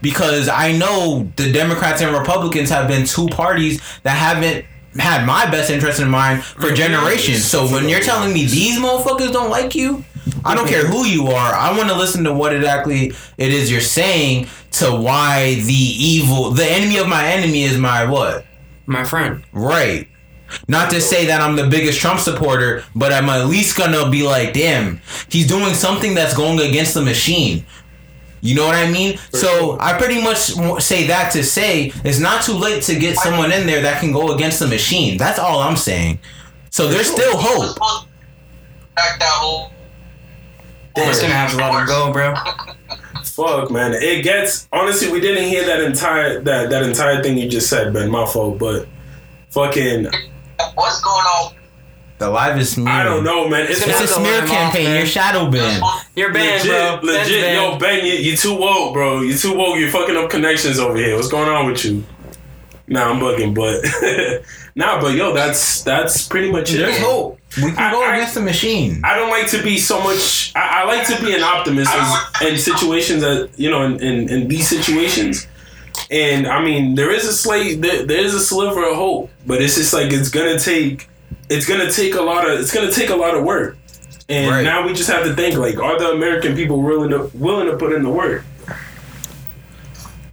because 0.00 0.48
I 0.48 0.72
know 0.72 1.30
the 1.36 1.52
Democrats 1.52 2.00
and 2.00 2.16
Republicans 2.16 2.70
have 2.70 2.86
been 2.88 3.04
two 3.04 3.26
parties 3.28 3.80
that 4.04 4.16
haven't 4.16 4.64
had 4.96 5.26
my 5.26 5.48
best 5.50 5.70
interest 5.70 6.00
in 6.00 6.08
mind 6.08 6.44
for 6.44 6.72
generations. 6.72 7.44
So 7.44 7.66
when 7.66 7.88
you're 7.88 8.00
telling 8.00 8.32
me 8.32 8.46
these 8.46 8.78
motherfuckers 8.78 9.32
don't 9.32 9.50
like 9.50 9.74
you, 9.74 10.04
I 10.44 10.54
don't 10.54 10.68
care 10.68 10.86
who 10.86 11.04
you 11.04 11.28
are. 11.28 11.54
I 11.54 11.76
want 11.76 11.88
to 11.88 11.96
listen 11.96 12.24
to 12.24 12.32
what 12.32 12.54
exactly 12.54 13.12
it 13.36 13.52
is 13.52 13.70
you're 13.70 13.80
saying 13.80 14.48
to 14.72 14.90
why 14.90 15.54
the 15.54 15.72
evil, 15.72 16.50
the 16.50 16.64
enemy 16.64 16.98
of 16.98 17.08
my 17.08 17.26
enemy 17.26 17.64
is 17.64 17.78
my 17.78 18.04
what? 18.04 18.44
My 18.86 19.04
friend. 19.04 19.44
Right. 19.52 20.08
Not 20.66 20.90
to 20.90 21.00
say 21.00 21.26
that 21.26 21.40
I'm 21.40 21.56
the 21.56 21.68
biggest 21.68 22.00
Trump 22.00 22.20
supporter, 22.20 22.84
but 22.94 23.12
I'm 23.12 23.28
at 23.28 23.46
least 23.46 23.76
gonna 23.76 24.08
be 24.10 24.22
like, 24.22 24.54
damn, 24.54 25.00
he's 25.28 25.46
doing 25.46 25.74
something 25.74 26.14
that's 26.14 26.34
going 26.34 26.60
against 26.60 26.94
the 26.94 27.02
machine. 27.02 27.66
You 28.40 28.54
know 28.54 28.66
what 28.66 28.76
I 28.76 28.90
mean? 28.90 29.18
so 29.32 29.76
I 29.80 29.98
pretty 29.98 30.22
much 30.22 30.38
say 30.82 31.08
that 31.08 31.32
to 31.32 31.42
say 31.42 31.92
it's 32.04 32.20
not 32.20 32.44
too 32.44 32.52
late 32.52 32.82
to 32.84 32.98
get 32.98 33.16
someone 33.16 33.50
in 33.50 33.66
there 33.66 33.82
that 33.82 34.00
can 34.00 34.12
go 34.12 34.32
against 34.32 34.60
the 34.60 34.68
machine. 34.68 35.18
That's 35.18 35.38
all 35.38 35.58
I'm 35.60 35.76
saying. 35.76 36.20
So 36.70 36.88
there's 36.88 37.10
still 37.10 37.36
hope. 37.36 37.76
Back 38.94 39.18
that 39.18 39.28
whole 39.28 39.72
Just 41.06 41.22
gonna 41.22 41.34
have 41.34 41.50
to 41.52 41.56
let 41.56 41.74
him 41.74 41.86
go, 41.86 42.12
bro. 42.12 42.34
Fuck, 43.24 43.70
man. 43.70 43.94
It 43.94 44.22
gets 44.22 44.68
honestly. 44.72 45.10
We 45.10 45.20
didn't 45.20 45.44
hear 45.48 45.64
that 45.66 45.80
entire 45.82 46.40
that 46.40 46.70
that 46.70 46.82
entire 46.82 47.22
thing 47.22 47.38
you 47.38 47.48
just 47.48 47.68
said, 47.68 47.92
Ben. 47.92 48.10
My 48.10 48.26
fault, 48.26 48.58
but 48.58 48.86
fucking, 49.50 50.04
What's 50.74 51.00
going 51.02 51.24
on? 51.24 51.54
The 52.18 52.28
live 52.28 52.58
is 52.58 52.72
smear. 52.72 52.88
I 52.88 53.04
don't 53.04 53.22
know, 53.22 53.48
man. 53.48 53.66
It's, 53.68 53.86
It's 53.86 54.00
a 54.00 54.06
smear 54.08 54.32
let 54.32 54.42
off, 54.44 54.48
campaign. 54.50 54.84
man. 54.86 54.96
You're 54.96 55.06
shadow 55.06 55.48
banned. 55.48 55.82
You're 56.16 56.32
banned, 56.32 56.64
legit, 56.64 57.00
bro. 57.00 57.12
Legit. 57.12 57.42
banned. 57.42 57.54
Yo, 57.74 57.78
Ben, 57.78 58.04
you, 58.04 58.12
you 58.14 58.36
too 58.36 58.58
woke, 58.58 58.92
bro. 58.92 59.20
You 59.20 59.34
too 59.38 59.56
woke. 59.56 59.78
You're 59.78 59.90
fucking 59.90 60.16
up 60.16 60.28
connections 60.28 60.80
over 60.80 60.96
here. 60.96 61.14
What's 61.14 61.28
going 61.28 61.48
on 61.48 61.66
with 61.70 61.84
you? 61.84 62.04
Nah, 62.88 63.08
I'm 63.10 63.20
bugging, 63.20 63.54
but 63.54 63.84
nah, 64.78 65.00
but 65.00 65.14
yo, 65.14 65.34
that's 65.34 65.82
that's 65.82 66.26
pretty 66.28 66.50
much 66.50 66.72
it. 66.72 66.78
There's 66.78 66.98
hope. 67.00 67.38
We 67.56 67.72
can 67.72 67.78
I- 67.78 67.90
go 67.90 68.02
I- 68.04 68.14
against 68.16 68.34
the 68.34 68.40
machine. 68.40 69.00
I 69.04 69.16
don't 69.16 69.30
like 69.30 69.48
to 69.48 69.62
be 69.62 69.76
so 69.78 70.00
much. 70.02 70.52
I, 70.54 70.82
I 70.82 70.84
like 70.84 71.06
to 71.08 71.16
be 71.24 71.34
an 71.34 71.42
optimist 71.42 71.90
in, 72.42 72.48
in 72.52 72.58
situations 72.58 73.20
that 73.22 73.50
you 73.56 73.70
know, 73.70 73.82
in, 73.84 74.00
in, 74.00 74.28
in 74.30 74.48
these 74.48 74.68
situations. 74.68 75.46
And 76.10 76.46
I 76.46 76.62
mean, 76.64 76.94
there 76.94 77.10
is 77.10 77.24
a 77.26 77.32
slight, 77.32 77.82
there, 77.82 78.06
there 78.06 78.20
is 78.20 78.32
a 78.34 78.40
sliver 78.40 78.88
of 78.88 78.94
hope, 78.96 79.30
but 79.46 79.60
it's 79.60 79.74
just 79.74 79.92
like 79.92 80.12
it's 80.12 80.30
gonna 80.30 80.58
take, 80.58 81.08
it's 81.50 81.66
gonna 81.66 81.90
take 81.90 82.14
a 82.14 82.22
lot 82.22 82.48
of, 82.48 82.58
it's 82.60 82.72
gonna 82.72 82.90
take 82.92 83.10
a 83.10 83.16
lot 83.16 83.34
of 83.36 83.44
work. 83.44 83.76
And 84.30 84.50
Right. 84.50 84.62
now 84.62 84.86
we 84.86 84.92
just 84.94 85.10
have 85.10 85.24
to 85.24 85.34
think 85.34 85.56
like, 85.56 85.78
are 85.78 85.98
the 85.98 86.10
American 86.12 86.54
people 86.54 86.80
willing 86.82 87.10
to 87.10 87.30
willing 87.34 87.66
to 87.66 87.76
put 87.76 87.92
in 87.92 88.02
the 88.04 88.10
work? 88.10 88.44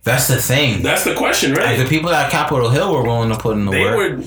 That's 0.04 0.28
the 0.28 0.36
thing. 0.38 0.84
That's 0.84 1.04
the 1.04 1.16
question, 1.16 1.54
right? 1.54 1.78
the 1.78 1.86
people 1.86 2.12
at 2.12 2.30
Capitol 2.32 2.70
Hill 2.70 2.93
were 2.93 3.02
willing 3.04 3.30
to 3.32 3.38
put 3.38 3.58
in 3.58 3.66
the 3.66 3.72
they 3.72 3.84
work. 3.86 4.20
were. 4.20 4.24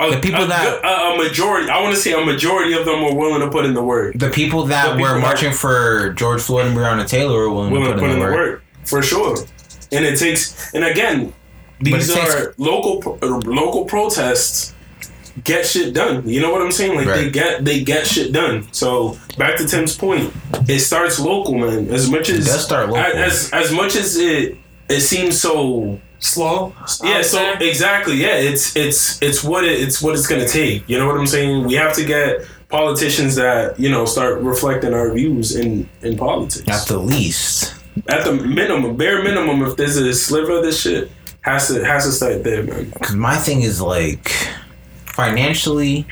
A, 0.00 0.10
The 0.12 0.20
people 0.20 0.44
a, 0.44 0.46
that- 0.46 0.84
a, 0.84 1.14
a 1.14 1.16
majority, 1.18 1.68
I 1.70 1.82
want 1.82 1.94
to 1.94 2.00
say 2.00 2.12
a 2.12 2.24
majority 2.24 2.72
of 2.74 2.84
them 2.84 3.02
were 3.02 3.14
willing 3.14 3.40
to 3.40 3.50
put 3.50 3.64
in 3.64 3.74
the 3.74 3.82
work. 3.82 4.14
the 4.16 4.30
people 4.30 4.64
that 4.66 4.90
The 4.90 4.96
people 4.96 5.02
were 5.08 5.14
that- 5.14 5.20
marching 5.20 5.52
for 5.52 6.12
George 6.14 6.40
Floyd 6.42 6.66
and 6.66 6.76
Breonna 6.76 7.06
Taylor 7.06 7.38
were 7.40 7.50
willing, 7.50 7.72
willing 7.72 7.92
to 7.94 7.98
put, 7.98 8.10
in 8.10 8.20
the 8.20 8.24
work. 8.26 8.62
for 8.84 9.02
sure. 9.02 9.36
And 9.90 10.04
it 10.04 10.18
takes, 10.18 10.72
and 10.74 10.84
again, 10.84 11.32
these 11.80 12.08
it 12.10 12.14
takes- 12.14 12.34
are 12.34 12.54
local 12.58 13.18
uh, 13.22 13.26
local 13.44 13.84
protests. 13.86 14.74
Get 15.44 15.64
shit 15.64 15.94
done. 15.94 16.28
You 16.28 16.40
know 16.40 16.50
what 16.50 16.62
I'm 16.62 16.72
saying? 16.72 16.96
Like 16.96 17.06
they 17.06 17.30
get 17.30 17.64
they 17.64 17.84
get 17.84 18.06
shit 18.08 18.32
done. 18.32 18.66
So 18.72 19.16
back 19.36 19.56
to 19.58 19.68
Tim's 19.68 19.96
point, 19.96 20.32
it 20.68 20.80
starts 20.80 21.20
local, 21.20 21.54
man. 21.54 21.88
As 21.90 22.10
much 22.10 22.28
as 22.28 22.44
it 22.46 22.50
does 22.50 22.64
start 22.64 22.88
local. 22.88 23.04
As 23.04 23.48
as 23.52 23.70
much 23.70 23.94
as 23.94 24.16
it 24.18 24.56
it 24.88 25.00
seems 25.00 25.40
so 25.40 26.00
Slow. 26.20 26.74
yeah, 27.04 27.22
so 27.22 27.38
say. 27.38 27.68
exactly, 27.68 28.16
yeah. 28.16 28.34
It's 28.36 28.74
it's 28.76 29.20
it's 29.22 29.44
what 29.44 29.64
it, 29.64 29.80
it's 29.80 30.02
what 30.02 30.14
it's 30.14 30.26
gonna 30.26 30.48
take. 30.48 30.88
You 30.88 30.98
know 30.98 31.06
what 31.06 31.16
I'm 31.16 31.26
saying? 31.26 31.64
We 31.66 31.74
have 31.74 31.94
to 31.94 32.04
get 32.04 32.44
politicians 32.68 33.36
that 33.36 33.78
you 33.78 33.88
know 33.88 34.04
start 34.04 34.40
reflecting 34.40 34.94
our 34.94 35.12
views 35.12 35.54
in 35.54 35.88
in 36.02 36.16
politics. 36.16 36.68
At 36.68 36.88
the 36.88 36.98
least. 36.98 37.74
At 38.08 38.24
the 38.24 38.32
minimum, 38.32 38.96
bare 38.96 39.22
minimum, 39.22 39.62
if 39.62 39.76
there's 39.76 39.96
a 39.96 40.12
sliver 40.14 40.58
of 40.58 40.62
this 40.64 40.80
shit, 40.80 41.10
has 41.42 41.68
to 41.68 41.84
has 41.84 42.04
to 42.06 42.12
start 42.12 42.42
there, 42.44 42.62
man. 42.64 42.90
Because 42.90 43.14
my 43.16 43.36
thing 43.36 43.62
is 43.62 43.80
like 43.80 44.28
financially 45.06 46.06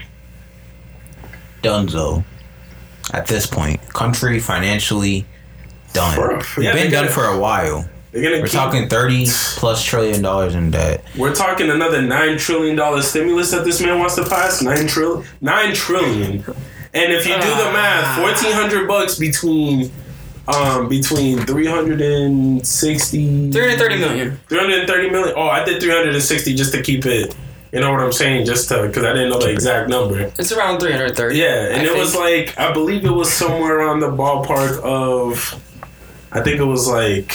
donezo 1.62 2.24
at 3.12 3.26
this 3.26 3.46
point. 3.46 3.80
Country 3.92 4.38
financially 4.40 5.26
done. 5.92 6.16
Bruh. 6.18 6.56
We've 6.56 6.66
Yeah, 6.66 6.72
been 6.72 6.90
done 6.90 7.04
gotta- 7.04 7.14
for 7.14 7.24
a 7.24 7.38
while. 7.38 7.88
They're 8.16 8.30
gonna 8.30 8.40
We're 8.40 8.46
keep, 8.48 8.54
talking 8.54 8.88
30 8.88 9.26
plus 9.56 9.84
trillion 9.84 10.22
dollars 10.22 10.54
in 10.54 10.70
debt. 10.70 11.04
We're 11.18 11.34
talking 11.34 11.68
another 11.68 12.00
nine 12.00 12.38
trillion 12.38 12.74
dollar 12.74 13.02
stimulus 13.02 13.50
that 13.50 13.64
this 13.64 13.78
man 13.82 13.98
wants 13.98 14.14
to 14.14 14.26
pass. 14.26 14.62
Nine 14.62 14.86
trillion. 14.86 15.26
Nine 15.42 15.74
trillion. 15.74 16.42
And 16.94 17.12
if 17.12 17.26
you 17.26 17.34
do 17.34 17.40
the 17.40 17.70
math, 17.74 18.18
fourteen 18.18 18.52
hundred 18.54 18.88
bucks 18.88 19.18
between. 19.18 19.90
Um, 20.48 20.88
between 20.88 21.40
360 21.44 23.50
330 23.50 23.98
million. 23.98 24.36
330 24.48 25.10
million. 25.10 25.34
Oh, 25.36 25.48
I 25.48 25.64
did 25.64 25.82
360 25.82 26.54
just 26.54 26.72
to 26.72 26.82
keep 26.82 27.04
it. 27.04 27.34
You 27.72 27.80
know 27.80 27.90
what 27.90 27.98
I'm 28.00 28.12
saying? 28.12 28.46
Just 28.46 28.68
to 28.68 28.86
because 28.86 29.02
I 29.02 29.12
didn't 29.12 29.30
know 29.30 29.40
the 29.40 29.50
exact 29.50 29.88
number. 29.90 30.30
It's 30.38 30.52
around 30.52 30.78
330. 30.78 31.36
Yeah, 31.36 31.66
and 31.66 31.80
I 31.80 31.82
it 31.82 31.86
think. 31.88 31.98
was 31.98 32.14
like 32.14 32.56
I 32.58 32.72
believe 32.72 33.04
it 33.04 33.10
was 33.10 33.32
somewhere 33.32 33.80
around 33.80 33.98
the 34.00 34.06
ballpark 34.10 34.78
of. 34.84 35.60
I 36.30 36.40
think 36.42 36.60
it 36.60 36.64
was 36.64 36.86
like. 36.88 37.34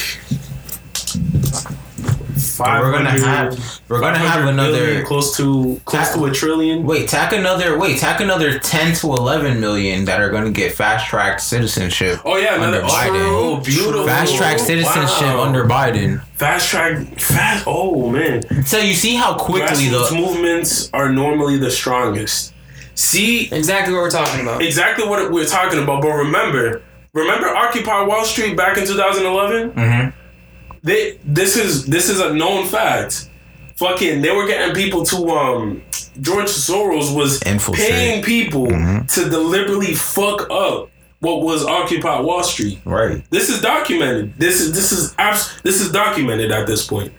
Five 2.64 2.82
We're 2.84 2.92
gonna 2.92 3.10
have 3.12 3.82
we're 3.90 4.00
gonna 4.00 4.18
have 4.20 4.48
another 4.48 5.04
close 5.04 5.36
to 5.38 5.80
close 5.86 6.14
to 6.14 6.26
a 6.26 6.32
trillion. 6.32 6.86
wait, 6.86 7.08
tack 7.10 7.34
another 7.34 7.78
wait, 7.78 7.98
tack 8.00 8.20
another 8.22 8.60
ten 8.60 8.94
to 8.96 9.08
eleven 9.08 9.60
million 9.60 10.06
that 10.06 10.22
are 10.22 10.30
gonna 10.30 10.52
get 10.52 10.74
fast 10.74 11.08
tracked 11.08 11.42
citizenship. 11.42 12.20
Oh 12.26 12.38
yeah, 12.38 12.56
another 12.56 12.84
Under 12.84 12.88
Biden. 12.94 13.22
Oh, 13.26 13.60
beautiful. 13.64 14.06
Fast 14.06 14.36
track 14.36 14.60
citizenship 14.60 15.22
Wow. 15.22 15.44
under 15.44 15.66
Biden. 15.66 16.22
fast 16.36 16.70
track 16.70 16.98
fast. 17.20 17.64
Oh 17.68 18.10
man, 18.10 18.42
So 18.66 18.78
you 18.78 18.94
see 18.94 19.16
how 19.16 19.36
quickly 19.38 19.86
grassroots 19.86 20.10
the 20.10 20.16
movements 20.16 20.90
are 20.94 21.12
normally 21.12 21.58
the 21.58 21.72
strongest. 21.72 22.54
See, 22.96 23.48
Exactly 23.52 23.94
what 23.94 24.02
we're 24.02 24.12
talking 24.12 24.42
about. 24.42 24.62
exactly 24.62 25.08
what 25.08 25.32
we're 25.32 25.46
talking 25.46 25.82
about. 25.82 26.02
But 26.02 26.10
remember, 26.12 26.82
remember 27.14 27.48
Occupy 27.48 28.04
Wall 28.04 28.24
Street 28.26 28.56
back 28.56 28.78
in 28.78 28.86
2011. 28.86 29.72
Mhm. 29.72 30.14
They 30.84 31.20
this 31.24 31.58
is 31.58 31.86
this 31.86 32.10
is 32.10 32.20
a 32.20 32.34
known 32.34 32.68
fact. 32.68 33.28
Fucking, 33.76 34.22
they 34.22 34.30
were 34.32 34.46
getting 34.48 34.76
people 34.76 35.04
to 35.06 35.30
um. 35.30 35.84
George 36.20 36.48
Soros 36.48 37.16
was 37.16 37.42
Infiltrate. 37.44 37.90
paying 37.90 38.24
people 38.24 38.68
to 38.68 39.30
deliberately 39.30 39.94
fuck 39.94 40.42
up 40.52 40.90
what 41.20 41.42
was 41.44 41.64
Occupy 41.66 42.20
Wall 42.20 42.44
Street. 42.44 42.80
right. 42.86 43.24
This 43.32 43.50
is 43.50 43.62
documented. 43.62 44.34
This 44.38 44.60
is 44.62 44.74
this 44.74 44.92
is 44.92 45.16
abs- 45.18 45.62
this 45.62 45.80
is 45.82 45.92
documented 45.92 46.52
at 46.52 46.68
this 46.68 46.86
point. 46.86 47.12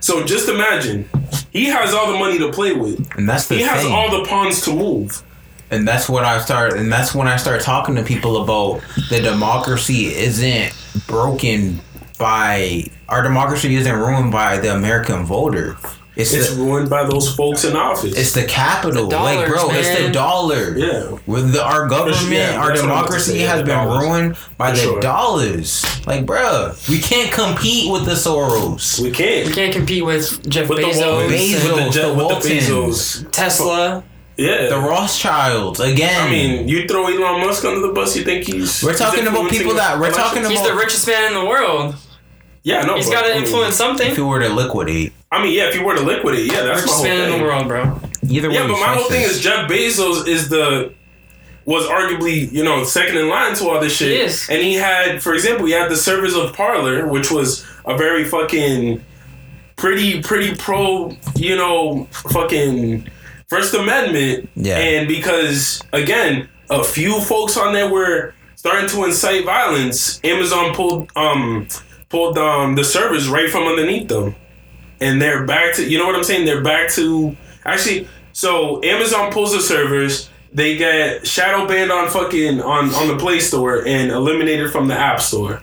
So 0.00 0.24
just 0.24 0.48
imagine, 0.48 1.08
he 1.50 1.64
has 1.66 1.92
all 1.94 2.12
the 2.12 2.18
money 2.18 2.38
to 2.38 2.52
play 2.52 2.72
with. 2.74 2.98
And 3.16 3.28
that's 3.28 3.48
the 3.48 3.56
He 3.56 3.62
has 3.62 3.84
all 3.86 4.10
the 4.10 4.28
pawns 4.28 4.60
to 4.62 4.72
move. 4.74 5.22
and 5.70 5.88
that's 5.88 6.08
what 6.08 6.22
I 6.24 6.38
start 6.40 6.74
and 6.74 6.92
that's 6.92 7.14
when 7.14 7.26
I 7.26 7.36
start 7.36 7.60
talking 7.62 7.94
to 7.96 8.02
people 8.04 8.42
about 8.42 8.80
the 9.10 9.20
democracy 9.20 10.14
isn't 10.14 10.72
broken 11.08 11.80
by 12.18 12.84
our 13.08 13.22
democracy 13.22 13.74
isn't 13.74 13.94
ruined 13.96 14.32
by 14.32 14.58
the 14.58 14.74
American 14.74 15.24
voter. 15.24 15.76
It's 16.16 16.32
It's 16.32 16.54
the, 16.54 16.62
ruined 16.62 16.88
by 16.88 17.04
those 17.04 17.34
folks 17.36 17.64
in 17.64 17.76
office. 17.76 18.16
it's 18.16 18.32
the 18.32 18.44
capital. 18.46 19.06
The 19.06 19.16
like 19.18 19.46
bro, 19.48 19.56
dollars, 19.58 19.76
it's 19.86 19.96
the 19.98 20.02
man. 20.04 20.12
dollar. 20.12 20.74
yeah. 20.78 21.18
With 21.26 21.52
the, 21.52 21.62
our 21.62 21.86
government, 21.88 22.30
yeah, 22.32 22.56
our 22.56 22.68
that's 22.68 22.80
what 22.80 22.90
I 22.90 22.94
meant 22.94 23.06
to 23.06 23.12
democracy 23.12 23.32
say, 23.32 23.38
has 23.40 23.58
been 23.62 23.76
dollars. 23.76 24.02
ruined 24.02 24.36
by 24.56 24.70
For 24.70 24.76
the 24.76 24.82
sure. 24.82 25.00
dollars. 25.00 26.06
Like, 26.06 26.24
bruh, 26.24 26.88
we 26.88 27.00
can't 27.00 27.30
compete 27.30 27.92
with 27.92 28.06
the 28.06 28.12
Soros. 28.12 28.98
We 28.98 29.10
can't. 29.10 29.46
We 29.48 29.52
can't 29.52 29.74
compete 29.74 30.06
with 30.06 30.48
Jeff 30.48 30.70
With 30.70 30.78
the 30.78 30.84
Bezos, 30.84 31.00
Wal- 31.02 31.28
Bezos. 31.28 31.64
with 31.76 31.84
the, 31.84 31.90
jet, 31.90 32.08
the 32.08 32.14
Waltons. 32.14 32.46
Bezos. 32.46 33.30
Tesla. 33.32 34.02
Yeah. 34.38 34.68
The 34.70 34.78
Rothschilds 34.78 35.80
again. 35.80 36.28
I 36.28 36.30
mean, 36.30 36.66
you 36.68 36.88
throw 36.88 37.08
Elon 37.08 37.46
Musk 37.46 37.62
under 37.66 37.80
the 37.86 37.92
bus, 37.92 38.16
you 38.16 38.24
think 38.24 38.46
he's. 38.46 38.82
We're 38.82 38.94
talking 38.96 39.26
about 39.26 39.50
people 39.50 39.74
that- 39.74 39.98
we're 39.98 40.06
elections? 40.06 40.24
talking 40.24 40.38
about. 40.44 40.52
He's 40.52 40.62
the 40.62 40.74
richest 40.74 41.06
man 41.06 41.32
in 41.34 41.34
the 41.38 41.44
world. 41.44 41.96
Yeah, 42.66 42.82
no. 42.82 42.96
He's 42.96 43.08
got 43.08 43.22
to 43.22 43.36
influence 43.36 43.76
something. 43.76 44.08
if 44.08 44.14
something. 44.14 44.24
he 44.24 44.28
were 44.28 44.40
to 44.40 44.48
liquidate, 44.48 45.12
I 45.30 45.40
mean, 45.40 45.52
yeah, 45.54 45.68
if 45.68 45.76
you 45.76 45.84
were 45.84 45.94
to 45.94 46.02
liquidate, 46.02 46.46
yeah, 46.50 46.62
that's 46.62 46.66
my 46.66 46.72
Richest 46.74 46.94
whole 46.94 47.04
man 47.04 47.16
in 47.24 47.30
thing. 47.30 47.38
the 47.38 47.44
world, 47.44 47.68
bro. 47.68 48.00
either 48.28 48.48
way, 48.48 48.54
Yeah, 48.56 48.66
but 48.66 48.80
my 48.80 48.86
whole 48.94 49.04
slice 49.04 49.08
thing 49.08 49.22
is 49.22 49.40
Jeff 49.40 49.70
Bezos 49.70 50.26
is 50.26 50.48
the 50.48 50.92
was 51.64 51.84
arguably 51.86 52.50
you 52.52 52.62
know 52.64 52.82
second 52.84 53.16
in 53.18 53.28
line 53.28 53.54
to 53.56 53.68
all 53.68 53.80
this 53.80 53.94
shit, 53.96 54.08
He 54.10 54.16
is. 54.18 54.48
and 54.50 54.60
he 54.60 54.74
had, 54.74 55.22
for 55.22 55.32
example, 55.34 55.66
he 55.66 55.72
had 55.72 55.88
the 55.90 55.96
servers 55.96 56.34
of 56.34 56.52
Parler, 56.54 57.06
which 57.06 57.30
was 57.30 57.64
a 57.84 57.96
very 57.96 58.24
fucking 58.24 59.00
pretty 59.76 60.20
pretty 60.22 60.54
pro, 60.56 61.16
you 61.36 61.54
know, 61.56 62.08
fucking 62.32 63.08
First 63.48 63.74
Amendment, 63.74 64.48
Yeah. 64.56 64.78
and 64.78 65.06
because 65.06 65.80
again, 65.92 66.48
a 66.68 66.82
few 66.82 67.20
folks 67.20 67.56
on 67.56 67.72
there 67.74 67.88
were 67.88 68.34
starting 68.56 68.88
to 68.88 69.04
incite 69.04 69.44
violence. 69.44 70.20
Amazon 70.24 70.74
pulled 70.74 71.10
um 71.14 71.68
pulled 72.08 72.38
um 72.38 72.74
the 72.74 72.84
servers 72.84 73.28
right 73.28 73.50
from 73.50 73.64
underneath 73.64 74.08
them 74.08 74.34
and 75.00 75.20
they're 75.20 75.44
back 75.44 75.74
to 75.74 75.88
you 75.88 75.98
know 75.98 76.06
what 76.06 76.14
I'm 76.16 76.24
saying? 76.24 76.46
They're 76.46 76.62
back 76.62 76.90
to 76.92 77.36
actually 77.64 78.08
so 78.32 78.82
Amazon 78.84 79.32
pulls 79.32 79.52
the 79.52 79.60
servers, 79.60 80.28
they 80.52 80.76
get 80.76 81.26
shadow 81.26 81.66
banned 81.66 81.90
on 81.90 82.08
fucking 82.08 82.60
on 82.60 82.90
on 82.94 83.08
the 83.08 83.16
Play 83.16 83.40
Store 83.40 83.86
and 83.86 84.10
eliminated 84.10 84.70
from 84.70 84.88
the 84.88 84.94
App 84.94 85.20
Store. 85.20 85.62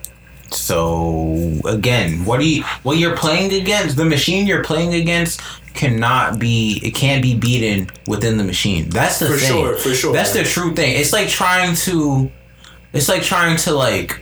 So 0.50 1.60
again, 1.64 2.24
what 2.24 2.40
do 2.40 2.48
you 2.48 2.62
what 2.82 2.98
you're 2.98 3.16
playing 3.16 3.52
against? 3.60 3.96
The 3.96 4.04
machine 4.04 4.46
you're 4.46 4.62
playing 4.64 4.94
against 4.94 5.40
cannot 5.74 6.38
be 6.38 6.80
it 6.84 6.94
can't 6.94 7.22
be 7.22 7.36
beaten 7.36 7.88
within 8.06 8.38
the 8.38 8.44
machine. 8.44 8.88
That's 8.88 9.18
the 9.18 9.26
For 9.26 9.36
thing. 9.36 9.50
sure, 9.50 9.76
for 9.76 9.94
sure. 9.94 10.12
That's 10.12 10.32
the 10.32 10.44
true 10.44 10.74
thing. 10.74 10.94
It's 10.96 11.12
like 11.12 11.28
trying 11.28 11.74
to 11.76 12.30
it's 12.92 13.08
like 13.08 13.22
trying 13.22 13.56
to 13.58 13.72
like 13.72 14.20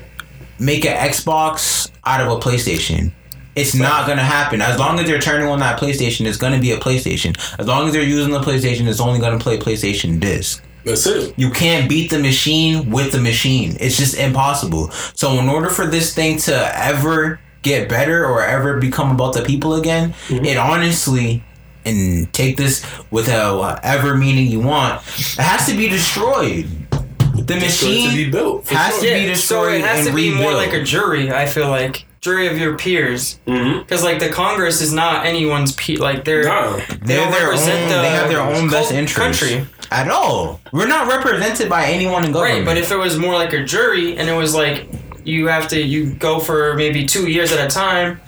make 0.58 0.86
an 0.86 0.96
Xbox 0.96 1.90
out 2.04 2.20
of 2.20 2.28
a 2.28 2.40
PlayStation. 2.40 3.12
It's 3.54 3.74
not 3.74 4.06
gonna 4.06 4.22
happen. 4.22 4.62
As 4.62 4.78
long 4.78 4.98
as 4.98 5.06
they're 5.06 5.20
turning 5.20 5.48
on 5.48 5.58
that 5.60 5.78
PlayStation, 5.78 6.26
it's 6.26 6.38
gonna 6.38 6.60
be 6.60 6.72
a 6.72 6.78
PlayStation. 6.78 7.36
As 7.58 7.66
long 7.66 7.86
as 7.86 7.92
they're 7.92 8.02
using 8.02 8.32
the 8.32 8.40
PlayStation, 8.40 8.86
it's 8.88 9.00
only 9.00 9.20
gonna 9.20 9.38
play 9.38 9.58
PlayStation 9.58 10.18
disc. 10.18 10.64
That's 10.84 11.06
it. 11.06 11.34
You 11.36 11.50
can't 11.50 11.88
beat 11.88 12.10
the 12.10 12.18
machine 12.18 12.90
with 12.90 13.12
the 13.12 13.20
machine. 13.20 13.76
It's 13.78 13.96
just 13.96 14.16
impossible. 14.16 14.90
So 15.14 15.38
in 15.38 15.48
order 15.48 15.68
for 15.68 15.86
this 15.86 16.14
thing 16.14 16.38
to 16.38 16.78
ever 16.78 17.40
get 17.62 17.88
better 17.88 18.24
or 18.26 18.42
ever 18.42 18.78
become 18.78 19.12
about 19.12 19.34
the 19.34 19.42
people 19.42 19.74
again, 19.74 20.14
mm-hmm. 20.28 20.44
it 20.44 20.56
honestly 20.56 21.44
and 21.84 22.32
take 22.32 22.56
this 22.56 22.84
with 23.10 23.26
however 23.26 24.16
meaning 24.16 24.46
you 24.46 24.60
want, 24.60 25.00
it 25.18 25.42
has 25.42 25.66
to 25.66 25.76
be 25.76 25.88
destroyed. 25.88 26.68
The 27.34 27.42
For 27.44 27.52
it 27.54 27.60
machine 27.62 28.10
to 28.10 28.16
be 28.16 28.30
built. 28.30 28.66
For 28.66 28.74
has 28.74 28.94
sure. 28.94 29.00
to 29.04 29.14
be 29.14 29.20
Yeah, 29.26 29.34
so 29.34 29.64
destroyed 29.64 29.74
it 29.76 29.84
has 29.84 29.98
and 30.06 30.08
to 30.08 30.14
be 30.14 30.34
more 30.34 30.52
like 30.52 30.72
a 30.72 30.82
jury. 30.82 31.32
I 31.32 31.46
feel 31.46 31.68
like 31.68 32.04
jury 32.20 32.46
of 32.46 32.58
your 32.58 32.76
peers, 32.78 33.40
mm-hmm. 33.46 33.80
because 33.80 34.04
like 34.04 34.18
the 34.20 34.28
Congress 34.28 34.80
is 34.80 34.92
not 34.92 35.26
anyone's 35.26 35.74
pe. 35.74 35.96
Like 35.96 36.24
they're 36.24 36.44
Nah. 36.44 36.76
they 36.76 36.84
They're 37.02 37.24
don't 37.24 37.32
their 37.32 37.52
own. 37.52 37.56
the 37.88 38.02
they 38.02 38.10
have 38.10 38.28
their 38.28 38.40
own 38.40 38.68
best 38.70 38.90
cul- 38.90 38.98
interest 38.98 39.40
country. 39.40 39.66
at 39.90 40.08
all. 40.10 40.60
We're 40.72 40.86
not 40.86 41.08
represented 41.08 41.68
by 41.68 41.86
anyone 41.86 42.24
in 42.24 42.32
government. 42.32 42.58
Right, 42.58 42.64
but 42.66 42.76
if 42.76 42.92
it 42.92 42.96
was 42.96 43.18
more 43.18 43.34
like 43.34 43.52
a 43.52 43.64
jury 43.64 44.16
and 44.16 44.28
it 44.28 44.34
was 44.36 44.54
like 44.54 44.86
you 45.24 45.46
have 45.48 45.68
to 45.68 45.80
you 45.80 46.12
go 46.14 46.38
for 46.38 46.74
maybe 46.74 47.06
two 47.06 47.28
years 47.30 47.50
at 47.50 47.64
a 47.64 47.68
time, 47.68 48.20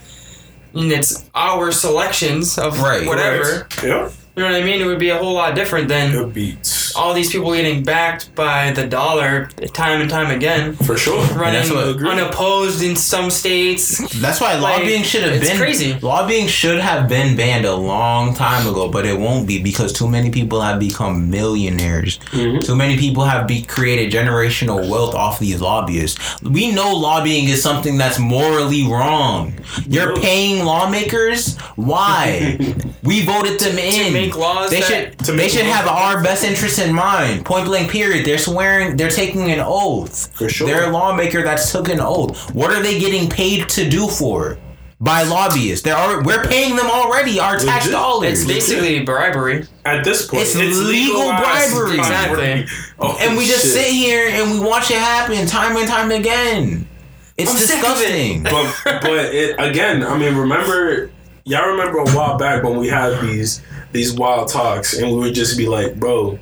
and 0.75 0.91
it's 0.91 1.29
our 1.35 1.71
selections 1.71 2.59
of 2.59 2.81
Right. 2.81 3.07
whatever. 3.07 3.69
Right. 3.77 3.85
Yeah. 3.85 4.09
You 4.37 4.43
know 4.43 4.51
what 4.51 4.61
I 4.61 4.65
mean? 4.65 4.81
It 4.81 4.87
would 4.87 4.99
be 4.99 5.11
a 5.11 5.17
whole 5.17 5.35
lot 5.35 5.55
different 5.55 5.87
than 5.87 6.31
beats. 6.31 6.93
all 6.97 7.15
these 7.15 7.31
people 7.31 7.55
getting 7.55 7.85
backed 7.85 8.35
by 8.35 8.73
the 8.73 8.85
dollar 8.85 9.47
time 9.75 10.01
and 10.01 10.11
time 10.11 10.33
again, 10.33 10.75
For 10.75 10.97
sure. 10.97 11.25
running 11.37 11.55
that's 11.55 11.71
what- 11.71 11.87
Agreed. 11.91 12.11
unopposed 12.11 12.83
in 12.83 12.97
some 12.97 13.31
states. 13.31 13.99
That's 14.21 14.41
why 14.41 14.55
Like, 14.55 14.79
lobbying 14.81 15.05
should 15.05 15.23
have 15.23 15.35
it's 15.35 15.49
been 15.49 15.57
crazy. 15.59 15.97
Lobbying 16.03 16.49
should 16.49 16.81
have 16.81 17.09
been 17.09 17.37
banned 17.37 17.65
a 17.65 17.77
long 17.77 18.35
time 18.35 18.67
ago, 18.67 18.89
but 18.89 19.07
it 19.07 19.17
won't 19.17 19.47
be 19.47 19.63
because 19.63 19.93
too 19.93 20.09
many 20.09 20.31
people 20.31 20.61
have 20.61 20.81
become 20.81 21.31
millionaires. 21.31 22.19
Mm-hmm. 22.33 22.59
Too 22.59 22.75
many 22.75 22.97
people 22.97 23.23
have 23.25 23.47
be 23.47 23.63
created 23.63 24.13
generational 24.13 24.89
wealth 24.89 25.15
off 25.15 25.39
these 25.39 25.61
lobbyists. 25.61 26.19
We 26.43 26.73
know 26.73 26.93
lobbying 26.93 27.49
is 27.49 27.63
something 27.63 27.99
that's 27.99 28.19
morally 28.19 28.85
wrong. 28.85 29.55
You're 29.89 30.17
paying 30.17 30.65
lawmakers. 30.65 31.57
Why? 31.77 32.59
we 33.05 33.25
voted 33.25 33.61
them 33.61 33.79
in. 33.79 34.24
Make 34.27 34.37
laws 34.37 34.71
They 34.71 34.81
that- 34.81 34.89
should. 34.89 35.19
To 35.27 35.33
They 35.33 35.49
should 35.49 35.67
have 35.67 35.87
our 35.87 36.23
best 36.23 36.45
interests 36.45 36.79
in 36.79 36.95
mind. 36.95 37.45
Point 37.45 37.67
blank. 37.67 37.91
Period. 37.91 38.25
They're 38.27 38.39
swearing. 38.39 38.97
They're 38.97 39.11
taking 39.11 39.51
an 39.51 39.61
oath. 39.65 40.31
For 40.35 40.49
sure. 40.49 40.67
They're 40.67 40.85
a 40.85 40.91
lawmaker 40.91 41.43
that's 41.43 41.71
took 41.73 41.89
an 41.89 42.01
oath. 42.01 42.53
What 42.55 42.71
are 42.73 42.83
they 42.83 42.99
getting 42.99 43.29
paid 43.29 43.69
to 43.71 43.89
do 43.89 44.09
for? 44.09 44.59
By 45.01 45.23
lobbyists. 45.25 45.83
They're 45.85 45.97
already, 45.97 46.25
we're 46.27 46.45
paying 46.45 46.77
them 46.77 46.87
already 46.87 47.39
our 47.39 47.59
tax 47.59 47.85
Legit. 47.87 47.93
dollars. 47.93 48.41
It's 48.41 48.45
basically 48.51 49.01
bribery. 49.01 49.67
At 49.85 50.03
this 50.05 50.27
point, 50.27 50.45
It's 50.45 50.55
legal 50.55 51.29
bribery. 51.31 51.99
Exactly. 51.99 52.67
Oh, 52.99 53.17
and 53.21 53.37
we 53.37 53.45
just 53.45 53.63
shit. 53.65 53.73
sit 53.73 53.87
here 53.93 54.29
and 54.31 54.53
we 54.53 54.61
watch 54.61 54.91
it 54.91 54.97
happen 54.97 55.47
time 55.47 55.77
and 55.77 55.87
time 55.89 56.11
again. 56.11 56.89
It's 57.37 57.51
I'm 57.51 57.57
sick 57.59 57.85
of 57.85 57.99
it. 57.99 58.07
disgusting. 58.07 58.43
but 58.45 59.03
but 59.03 59.35
it 59.35 59.57
again. 59.59 60.05
I 60.05 60.17
mean, 60.17 60.37
remember, 60.37 61.11
y'all 61.45 61.69
remember 61.69 61.99
a 61.99 62.09
while 62.11 62.39
back 62.39 62.63
when 62.63 62.77
we 62.79 62.87
had 62.89 63.21
these 63.21 63.61
these 63.95 64.13
wild 64.13 64.49
talks, 64.49 64.99
and 64.99 65.11
we 65.11 65.19
would 65.21 65.35
just 65.35 65.57
be 65.57 65.67
like, 65.67 65.95
bro, 65.99 66.39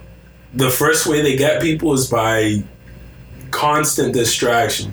the 0.54 0.70
first 0.70 1.06
way 1.06 1.22
they 1.22 1.36
get 1.36 1.62
people 1.62 1.92
is 1.92 2.08
by 2.10 2.64
constant 3.50 4.12
distraction. 4.14 4.92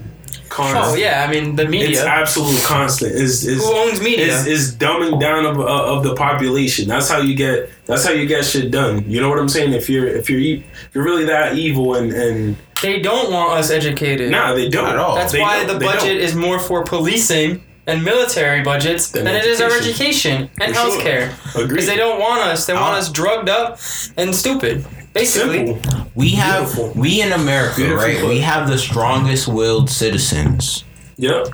Constant. 0.50 0.86
Oh 0.86 0.96
yeah, 0.96 1.26
I 1.28 1.32
mean 1.32 1.56
the 1.56 1.68
media. 1.68 1.90
It's 1.90 2.00
absolute 2.02 2.60
constant. 2.64 3.12
Is 3.14 3.46
is 3.48 3.64
Who 3.64 3.72
owns 3.72 4.02
media? 4.02 4.26
is 4.28 4.48
is 4.48 4.76
dumbing 4.76 5.20
down 5.20 5.46
of, 5.46 5.60
uh, 5.60 5.64
of 5.94 6.04
the 6.04 6.16
population. 6.16 6.88
That's 6.88 7.08
how 7.08 7.20
you 7.20 7.36
get. 7.36 7.70
That's 7.86 8.04
how 8.04 8.12
you 8.12 8.26
get 8.28 8.44
shit 8.46 8.72
done. 8.72 9.10
You 9.10 9.22
know 9.22 9.30
what 9.30 9.38
I'm 9.40 9.48
saying? 9.50 9.74
If 9.74 9.90
you're 9.90 10.08
if 10.08 10.28
you're 10.30 10.40
e- 10.40 10.64
if 10.88 10.90
you're 10.96 11.04
really 11.04 11.26
that 11.26 11.56
evil 11.56 11.96
and 11.96 12.12
and 12.12 12.56
They 12.82 13.00
don't 13.00 13.32
want 13.32 13.54
us 13.60 13.70
educated. 13.70 14.32
nah, 14.32 14.54
they 14.56 14.70
don't 14.70 14.90
at 14.90 14.98
all. 14.98 15.16
That's 15.16 15.32
They 15.34 15.40
why 15.40 15.64
don't. 15.66 15.80
the 15.80 15.86
budget 15.86 16.18
is 16.18 16.34
more 16.36 16.58
for 16.60 16.84
policing 16.84 17.64
and 17.90 18.04
military 18.04 18.62
budgets 18.62 19.12
Than 19.12 19.26
than 19.26 19.36
it 19.36 19.46
is 19.46 19.60
our 19.62 19.68
education. 19.72 20.44
education 20.44 20.50
and 20.62 20.76
For 20.76 20.82
sure. 20.82 21.02
healthcare. 21.02 21.56
Agreed. 21.56 21.68
Because 21.70 21.86
they 21.88 21.98
don't 21.98 22.20
want 22.20 22.42
us. 22.42 22.66
They 22.66 22.74
want 22.74 22.86
I'll- 22.86 22.96
us 23.00 23.10
drugged 23.12 23.50
up 23.50 23.80
and 24.18 24.36
stupid. 24.36 24.86
Basically. 25.14 25.66
Simple. 25.74 26.12
We 26.16 26.30
have 26.32 26.68
Beautiful. 26.76 27.02
we 27.02 27.22
in 27.22 27.32
America, 27.32 27.76
Beautiful 27.78 28.04
right? 28.06 28.24
We 28.24 28.40
have 28.42 28.68
the 28.70 28.78
strongest 28.78 29.48
willed 29.48 29.90
citizens. 29.90 30.84
Yep. 31.18 31.48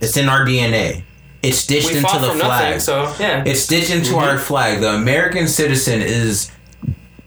It's 0.00 0.16
in 0.16 0.28
our 0.28 0.44
DNA. 0.46 1.02
It's 1.42 1.58
stitched 1.58 1.90
We 1.92 1.98
into 1.98 2.18
the 2.18 2.30
flag. 2.32 2.38
nothing, 2.38 2.80
so 2.80 3.12
yeah. 3.20 3.44
It's 3.46 3.60
stitched 3.62 3.90
into 3.90 4.12
Mm-hmm. 4.12 4.24
our 4.30 4.38
flag. 4.38 4.80
The 4.80 4.94
American 4.94 5.46
citizen 5.46 6.00
is, 6.00 6.50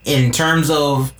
in 0.04 0.30
terms 0.32 0.68
of 0.70 1.12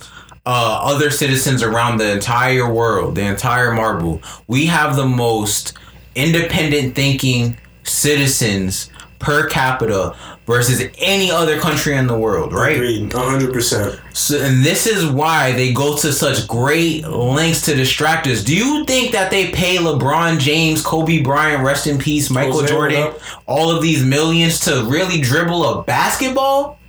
uh, 0.45 0.79
other 0.83 1.09
citizens 1.11 1.63
around 1.63 1.97
the 1.97 2.11
entire 2.11 2.71
world, 2.71 3.15
the 3.15 3.21
entire 3.25 3.71
marble, 3.71 4.21
we 4.47 4.65
have 4.67 4.95
the 4.95 5.05
most 5.05 5.73
independent 6.15 6.95
thinking 6.95 7.57
citizens 7.83 8.89
per 9.19 9.47
capita 9.47 10.15
versus 10.47 10.81
any 10.97 11.29
other 11.31 11.59
country 11.59 11.95
in 11.95 12.07
the 12.07 12.17
world, 12.17 12.51
right? 12.51 12.75
Agreed. 12.75 13.13
hundred 13.13 13.53
percent. 13.53 13.99
So, 14.13 14.41
and 14.41 14.63
this 14.65 14.87
is 14.87 15.05
why 15.05 15.51
they 15.53 15.71
go 15.71 15.95
to 15.97 16.11
such 16.11 16.47
great 16.47 17.07
lengths 17.07 17.61
to 17.65 17.75
distract 17.75 18.27
us. 18.27 18.43
Do 18.43 18.55
you 18.55 18.83
think 18.85 19.11
that 19.11 19.29
they 19.31 19.51
pay 19.51 19.77
LeBron 19.77 20.39
James, 20.39 20.83
Kobe 20.83 21.21
Bryant, 21.21 21.63
rest 21.63 21.87
in 21.87 21.97
peace, 21.99 22.29
Michael 22.29 22.61
Jose, 22.61 22.67
Jordan, 22.67 23.13
all 23.45 23.69
of 23.71 23.81
these 23.81 24.03
millions 24.03 24.59
to 24.61 24.83
really 24.85 25.21
dribble 25.21 25.63
a 25.63 25.83
basketball? 25.83 26.79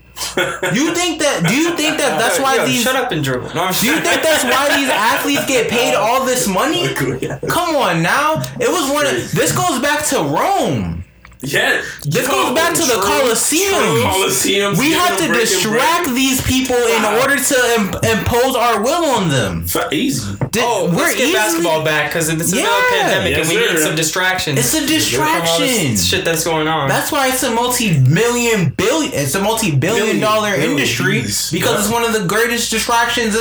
You 0.72 0.94
think 0.94 1.20
that? 1.20 1.44
Do 1.48 1.54
you 1.54 1.76
think 1.76 1.98
that 1.98 2.18
that's 2.18 2.38
why 2.40 2.56
Yo, 2.56 2.66
these? 2.66 2.82
shut 2.82 2.96
up 2.96 3.12
and 3.12 3.22
dribble. 3.24 3.54
No, 3.54 3.70
Do 3.72 3.86
you 3.86 4.00
think 4.00 4.22
that's 4.22 4.44
why 4.44 4.76
these 4.76 4.88
athletes 4.88 5.46
get 5.46 5.70
paid 5.70 5.94
all 5.94 6.24
this 6.24 6.46
money? 6.48 6.94
Come 7.48 7.76
on 7.76 8.02
now. 8.02 8.40
It 8.60 8.68
was 8.70 8.90
one 8.92 9.06
of 9.06 9.12
this 9.32 9.52
goes 9.56 9.80
back 9.80 10.04
to 10.06 10.16
Rome. 10.18 11.01
Yeah. 11.43 11.82
This 12.05 12.28
goes 12.28 12.55
back 12.55 12.72
to 12.74 12.82
the 12.82 13.01
Colosseum. 13.03 13.72
Colosseum. 14.03 14.76
We 14.78 14.93
have 14.93 15.16
to 15.18 15.26
distract 15.32 16.14
these 16.14 16.40
people 16.43 16.76
in 16.76 17.03
Wow. 17.03 17.18
order 17.20 17.36
to 17.36 17.74
Im- 17.74 17.95
impose 18.18 18.55
our 18.55 18.80
will 18.80 19.05
on 19.05 19.28
them. 19.28 19.66
Easy. 19.90 20.22
Did- 20.53 20.62
Oh, 20.64 20.84
we're 20.86 21.03
let's 21.03 21.14
get 21.14 21.20
easily- 21.22 21.32
basketball 21.34 21.82
back 21.82 22.11
because 22.11 22.28
it's 22.28 22.51
the 22.51 22.57
middle 22.57 22.70
Yeah. 22.70 22.78
a 22.78 22.90
pandemic 23.03 23.36
Yes, 23.36 23.49
and 23.51 23.59
we 23.59 23.66
need 23.66 23.78
some 23.82 23.95
distractions. 23.97 24.59
It's 24.59 24.74
a 24.74 24.78
from 24.78 24.86
all 25.26 25.59
this 25.59 25.68
distraction. 25.70 25.97
shit 25.97 26.24
that's 26.24 26.45
going 26.45 26.68
on. 26.68 26.88
That's 26.88 27.11
why 27.11 27.28
it's 27.28 27.43
a 27.43 27.51
multi-million 27.51 28.72
billion. 28.76 29.12
It's 29.12 29.34
a 29.34 29.40
multi-billion 29.40 29.80
Billion, 30.07 30.20
dollar 30.20 30.53
billion, 30.53 30.70
industry 30.72 31.22
jeez. 31.22 31.51
because 31.51 31.70
Yeah. 31.72 31.78
it's 31.80 31.88
one 31.88 32.05
of 32.05 32.12
the 32.12 32.20
greatest 32.20 32.70
distractions 32.70 33.36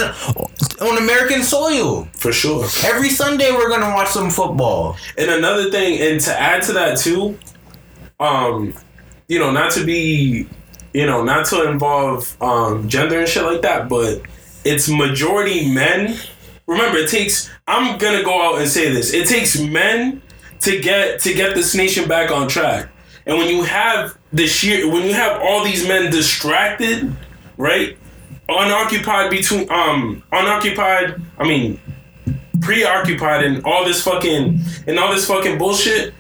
on 0.82 0.97
American 0.97 1.43
soil. 1.43 2.08
For 2.18 2.32
sure. 2.34 2.66
Every 2.84 3.10
Sunday 3.10 3.52
we're 3.52 3.70
gonna 3.70 3.93
watch 3.93 4.10
some 4.10 4.30
football. 4.32 4.97
And 5.18 5.30
another 5.30 5.70
thing, 5.70 5.99
and 6.02 6.20
to 6.22 6.41
add 6.41 6.64
to 6.64 6.74
that 6.74 6.97
too, 6.97 7.38
um, 8.22 8.74
you 9.28 9.39
know, 9.39 9.51
not 9.51 9.72
to 9.72 9.84
be, 9.84 10.47
you 10.93 11.05
know, 11.05 11.24
not 11.24 11.45
to 11.47 11.69
involve 11.69 12.41
um, 12.41 12.88
gender 12.88 13.19
and 13.19 13.28
shit 13.28 13.43
like 13.43 13.61
that, 13.63 13.89
but 13.89 14.22
it's 14.63 14.88
majority 14.88 15.74
men. 15.74 16.17
Remember, 16.67 16.99
it 16.99 17.09
takes. 17.09 17.49
I'm 17.67 17.97
gonna 17.97 18.24
go 18.24 18.41
out 18.41 18.61
and 18.61 18.69
say 18.69 18.91
this. 18.91 19.13
It 19.13 19.28
takes 19.28 19.59
men 19.59 20.22
to 20.61 20.80
get 20.80 21.19
to 21.22 21.34
get 21.34 21.55
this 21.55 21.76
nation 21.76 22.07
back 22.07 22.32
on 22.32 22.47
track. 22.47 22.89
And 23.26 23.38
when 23.38 23.49
you 23.49 23.63
have 23.63 24.17
the 24.32 24.47
sheer, 24.47 24.89
when 24.91 25.03
you 25.03 25.13
have 25.13 25.41
all 25.41 25.63
these 25.63 25.88
men 25.88 26.11
distracted, 26.11 27.13
right, 27.57 27.97
unoccupied 28.47 29.32
between, 29.32 29.72
um, 29.72 30.24
unoccupied. 30.32 31.22
I 31.38 31.43
mean, 31.43 31.80
preoccupied 32.61 33.43
in 33.43 33.63
all 33.65 33.86
this 33.86 34.03
fucking 34.03 34.59
in 34.88 34.97
all 34.97 35.13
this 35.13 35.28
fucking 35.28 35.57
bullshit, 35.57 36.13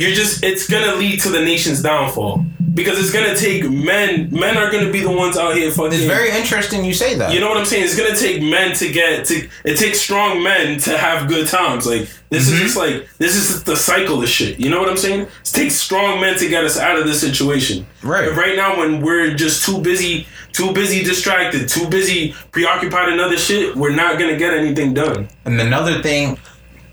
you're 0.00 0.12
just 0.12 0.42
it's 0.42 0.66
gonna 0.66 0.94
lead 0.96 1.20
to 1.20 1.28
the 1.28 1.40
nation's 1.40 1.82
downfall. 1.82 2.44
Because 2.72 3.00
it's 3.00 3.12
gonna 3.12 3.36
take 3.36 3.68
men 3.68 4.30
men 4.30 4.56
are 4.56 4.70
gonna 4.70 4.90
be 4.90 5.00
the 5.00 5.10
ones 5.10 5.36
out 5.36 5.56
here 5.56 5.70
fucking 5.70 5.92
It's 5.92 6.04
very 6.04 6.30
interesting 6.30 6.84
you 6.84 6.94
say 6.94 7.16
that. 7.16 7.34
you 7.34 7.40
know 7.40 7.48
what 7.48 7.58
I'm 7.58 7.66
saying? 7.66 7.84
It's 7.84 7.98
gonna 7.98 8.16
take 8.16 8.40
men 8.40 8.74
to 8.76 8.90
get 8.90 9.26
to. 9.26 9.48
It 9.64 9.76
takes 9.76 10.00
strong 10.00 10.42
men 10.42 10.78
to 10.80 10.96
have 10.96 11.28
good 11.28 11.48
times. 11.48 11.84
Like 11.84 12.08
this 12.30 12.48
is 12.48 12.54
mm-hmm. 12.54 12.62
just 12.62 12.76
like 12.78 13.08
this 13.18 13.36
is 13.36 13.64
the 13.64 13.76
cycle 13.76 14.22
of 14.22 14.28
shit. 14.28 14.58
You 14.58 14.70
know 14.70 14.80
what 14.80 14.88
I'm 14.88 14.96
saying? 14.96 15.22
It 15.22 15.44
takes 15.44 15.74
strong 15.74 16.20
men 16.20 16.38
to 16.38 16.48
get 16.48 16.64
us 16.64 16.78
out 16.78 16.98
of 16.98 17.04
this 17.04 17.20
situation. 17.20 17.86
Right. 18.02 18.28
But 18.28 18.36
right 18.36 18.56
now, 18.56 18.78
when 18.78 19.02
we're 19.02 19.34
just 19.34 19.66
too 19.66 19.82
busy, 19.82 20.26
too 20.52 20.72
busy 20.72 21.02
distracted, 21.02 21.68
too 21.68 21.88
busy 21.90 22.34
preoccupied 22.52 23.12
in 23.12 23.20
other 23.20 23.36
shit, 23.36 23.76
we're 23.76 23.94
not 23.94 24.18
gonna 24.18 24.38
get 24.38 24.54
anything 24.54 24.94
done. 24.94 25.28
And 25.44 25.60
another 25.60 26.00
thing, 26.00 26.38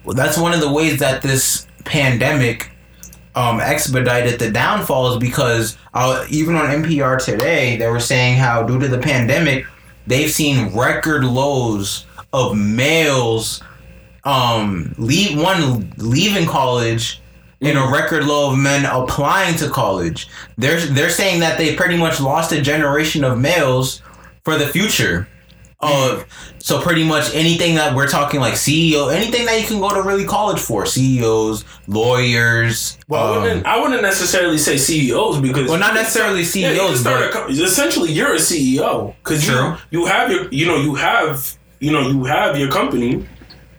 well, 0.04 0.16
that's 0.16 0.38
one 0.38 0.54
of 0.54 0.60
the 0.60 0.72
ways 0.72 1.00
that 1.00 1.22
this 1.22 1.68
pandemic 1.86 2.72
um, 3.38 3.60
expedited 3.60 4.40
the 4.40 4.50
downfall 4.50 5.14
is 5.14 5.20
because 5.20 5.78
uh, 5.94 6.26
even 6.32 6.56
on 6.56 6.82
NPR 6.82 7.24
today, 7.24 7.78
they 7.78 7.88
were 7.88 8.00
saying 8.00 8.36
how 8.36 8.64
due 8.64 8.80
to 8.80 8.88
the 8.88 8.98
pandemic, 8.98 9.68
they've 10.08 10.32
seen 10.32 10.76
record 10.76 11.24
lows 11.24 12.08
of 12.34 12.58
males 12.58 13.62
um, 14.24 14.96
leave 14.98 15.40
one 15.40 15.94
leaving 15.98 16.48
college. 16.48 17.22
in 17.60 17.78
a 17.78 17.92
record 17.92 18.24
low 18.24 18.52
of 18.52 18.58
men 18.58 18.86
applying 18.86 19.56
to 19.58 19.70
college. 19.70 20.28
They're 20.58 20.80
they're 20.80 21.10
saying 21.10 21.40
that 21.42 21.60
they 21.60 21.76
pretty 21.76 21.98
much 21.98 22.20
lost 22.20 22.52
a 22.52 22.62
generation 22.62 23.24
of 23.24 23.40
males 23.40 24.02
for 24.44 24.58
the 24.58 24.68
future 24.68 25.28
of 25.80 26.26
so 26.58 26.82
pretty 26.82 27.04
much 27.04 27.34
anything 27.36 27.76
that 27.76 27.96
we're 27.96 28.08
talking 28.08 28.40
like 28.40 28.56
CEO, 28.56 29.14
anything 29.14 29.46
that 29.46 29.62
you 29.62 29.68
can 29.68 29.80
go 29.80 29.94
to 29.94 30.02
really 30.02 30.26
college 30.26 30.60
for, 30.60 30.86
CEOs, 30.86 31.64
lawyers. 31.88 32.98
Well, 33.08 33.34
I 33.34 33.36
um, 33.36 33.42
wouldn't. 33.44 33.66
I 33.66 33.80
wouldn't 33.80 34.02
necessarily 34.02 34.58
say 34.58 34.78
CEOs 34.78 35.40
because 35.40 35.70
well, 35.70 35.80
not 35.80 35.94
necessarily 35.94 36.42
Yeah, 36.42 36.72
you 36.72 36.78
CEOs, 36.78 37.02
start 37.02 37.22
a 37.22 37.26
but 37.26 37.34
co- 37.34 37.48
essentially 37.48 38.12
you're 38.12 38.34
a 38.34 38.38
CEO 38.38 39.16
because 39.24 39.48
you 39.48 39.76
you 39.92 40.06
have 40.06 40.32
your 40.32 40.52
you 40.52 40.66
know 40.66 40.78
you 40.78 40.96
have 40.96 41.58
you 41.80 41.92
know 41.92 42.08
you 42.10 42.24
have 42.24 42.58
your 42.58 42.72
company. 42.72 43.26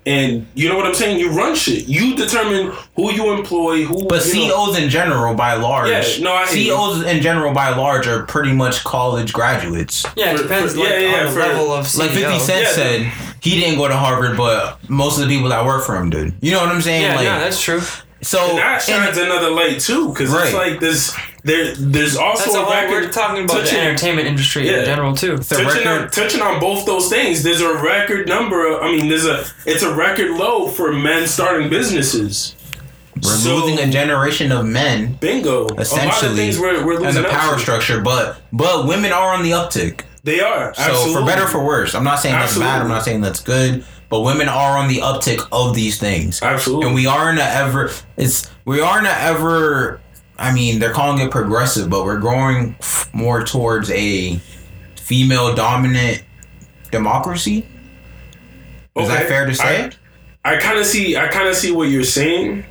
And 0.08 0.46
you 0.54 0.68
know 0.68 0.76
what 0.76 0.86
I'm 0.86 0.94
saying? 0.94 1.18
You 1.20 1.30
run 1.30 1.54
shit. 1.54 1.86
You 1.86 2.16
determine 2.16 2.72
who 2.96 3.12
you 3.12 3.32
employ, 3.32 3.82
who. 3.84 4.06
but 4.06 4.24
you 4.26 4.48
know- 4.48 4.66
CEOs 4.72 4.78
in 4.78 4.88
general, 4.88 5.34
by 5.34 5.54
large, 5.54 5.90
Yeah, 5.90 6.24
no, 6.24 6.32
I 6.32 6.46
hear 6.46 6.56
you. 6.56 6.64
CEOs 6.72 7.02
in 7.04 7.20
general, 7.22 7.52
by 7.52 7.70
large, 7.70 8.06
are 8.06 8.22
pretty 8.22 8.52
much 8.52 8.84
college 8.84 9.32
graduates. 9.32 10.06
Yeah, 10.16 10.30
it 10.32 10.36
For- 10.38 10.42
depends 10.44 10.72
for- 10.74 10.80
like, 10.80 10.88
yeah, 10.90 10.98
yeah, 10.98 11.18
on 11.20 11.26
the 11.26 11.32
for- 11.32 11.38
level 11.40 11.72
of 11.72 11.86
CEO. 11.86 11.98
Like 12.06 12.10
Fifty 12.12 12.38
Cent 12.38 12.62
Yeah. 12.62 12.72
said, 12.72 13.12
he 13.40 13.60
didn't 13.60 13.76
go 13.78 13.86
to 13.88 13.96
Harvard, 13.96 14.36
but 14.36 14.78
most 14.88 15.18
of 15.18 15.28
the 15.28 15.34
people 15.34 15.50
that 15.50 15.64
work 15.64 15.84
for 15.84 15.96
him 15.96 16.08
did. 16.10 16.32
You 16.40 16.52
know 16.52 16.60
what 16.60 16.70
I'm 16.70 16.80
saying? 16.82 17.02
Yeah, 17.02 17.16
like, 17.16 17.24
no, 17.26 17.38
that's 17.40 17.60
true. 17.60 17.82
so 18.22 18.40
And 18.50 18.58
that 18.58 18.82
shines 18.82 19.16
and- 19.18 19.26
another 19.30 19.50
light 19.50 19.78
too, 19.80 20.08
because 20.08 20.32
it's 20.32 20.54
like 20.54 20.80
there's 20.80 21.12
there 21.48 21.74
there's 21.74 22.16
also 22.16 22.44
That's 22.44 22.56
a 22.56 22.60
a 22.60 22.70
record. 22.70 22.90
we're 23.06 23.10
talking 23.10 23.44
about 23.44 23.64
the 23.64 23.78
entertainment 23.80 24.28
industry 24.28 24.68
Yeah. 24.68 24.80
in 24.80 24.84
general 24.84 25.14
too. 25.16 25.36
the 25.38 25.44
touching 25.64 25.86
on, 25.86 26.10
touching 26.10 26.42
on 26.42 26.60
both 26.60 26.84
those 26.86 27.08
things, 27.08 27.42
there's 27.42 27.60
a 27.60 27.74
record 27.82 28.28
number. 28.28 28.66
Of, 28.68 28.82
I 28.82 28.90
mean, 28.92 29.08
there's 29.08 29.26
a 29.26 29.44
it's 29.66 29.82
a 29.82 29.94
record 29.94 30.30
low 30.32 30.68
for 30.68 30.92
men 30.92 31.26
starting 31.26 31.68
businesses. 31.68 32.54
we're 33.22 33.30
So- 33.32 33.56
losing 33.56 33.78
a 33.80 33.90
generation 33.90 34.52
of 34.52 34.64
men. 34.66 35.16
Bingo. 35.20 35.62
a 35.62 35.62
lot 35.62 35.70
of 35.72 35.80
Essentially, 35.80 36.36
things 36.36 36.58
we're, 36.58 36.84
we're 36.86 36.94
and 36.96 37.04
losing 37.06 37.22
the 37.24 37.28
power 37.28 37.54
to. 37.54 37.60
structure, 37.60 38.00
but 38.00 38.40
but 38.52 38.86
women 38.86 39.10
are 39.12 39.34
on 39.34 39.42
the 39.42 39.50
uptick. 39.52 40.02
They 40.24 40.40
are. 40.40 40.74
So 40.74 40.82
absolutely. 40.82 41.14
for 41.14 41.26
better 41.26 41.44
or 41.44 41.48
for 41.48 41.64
worse, 41.64 41.94
I'm 41.94 42.04
not 42.04 42.20
saying 42.20 42.34
that's 42.34 42.56
bad. 42.58 42.82
I'm 42.82 42.88
not 42.88 43.04
saying 43.04 43.20
that's 43.22 43.40
good. 43.40 43.84
But 44.10 44.20
women 44.20 44.48
are 44.48 44.78
on 44.78 44.88
the 44.88 44.98
uptick 45.00 45.46
of 45.52 45.74
these 45.74 45.98
things, 45.98 46.40
Absolutely. 46.42 46.86
and 46.86 46.94
we 46.94 47.06
are 47.06 47.30
in 47.30 47.36
a 47.38 47.42
ever. 47.42 47.90
It's 48.16 48.48
we 48.64 48.80
are 48.80 48.98
in 49.00 49.04
a 49.06 49.10
ever. 49.10 50.00
I 50.38 50.52
mean, 50.52 50.78
they're 50.78 50.92
calling 50.92 51.20
it 51.24 51.30
progressive, 51.30 51.90
but 51.90 52.04
we're 52.04 52.18
growing 52.20 52.76
f- 52.80 53.10
more 53.12 53.42
towards 53.44 53.90
a 53.90 54.36
female 54.96 55.54
dominant 55.54 56.22
democracy. 56.90 57.66
Is 58.96 59.08
that 59.08 59.26
fair 59.28 59.46
to 59.46 59.54
say? 59.54 59.90
I, 60.44 60.54
I 60.54 60.56
kind 60.58 60.78
of 60.78 60.86
see. 60.86 61.16
I 61.16 61.28
kind 61.28 61.48
of 61.48 61.54
see 61.54 61.70
what 61.72 61.88
you're 61.88 62.04
saying. 62.04 62.64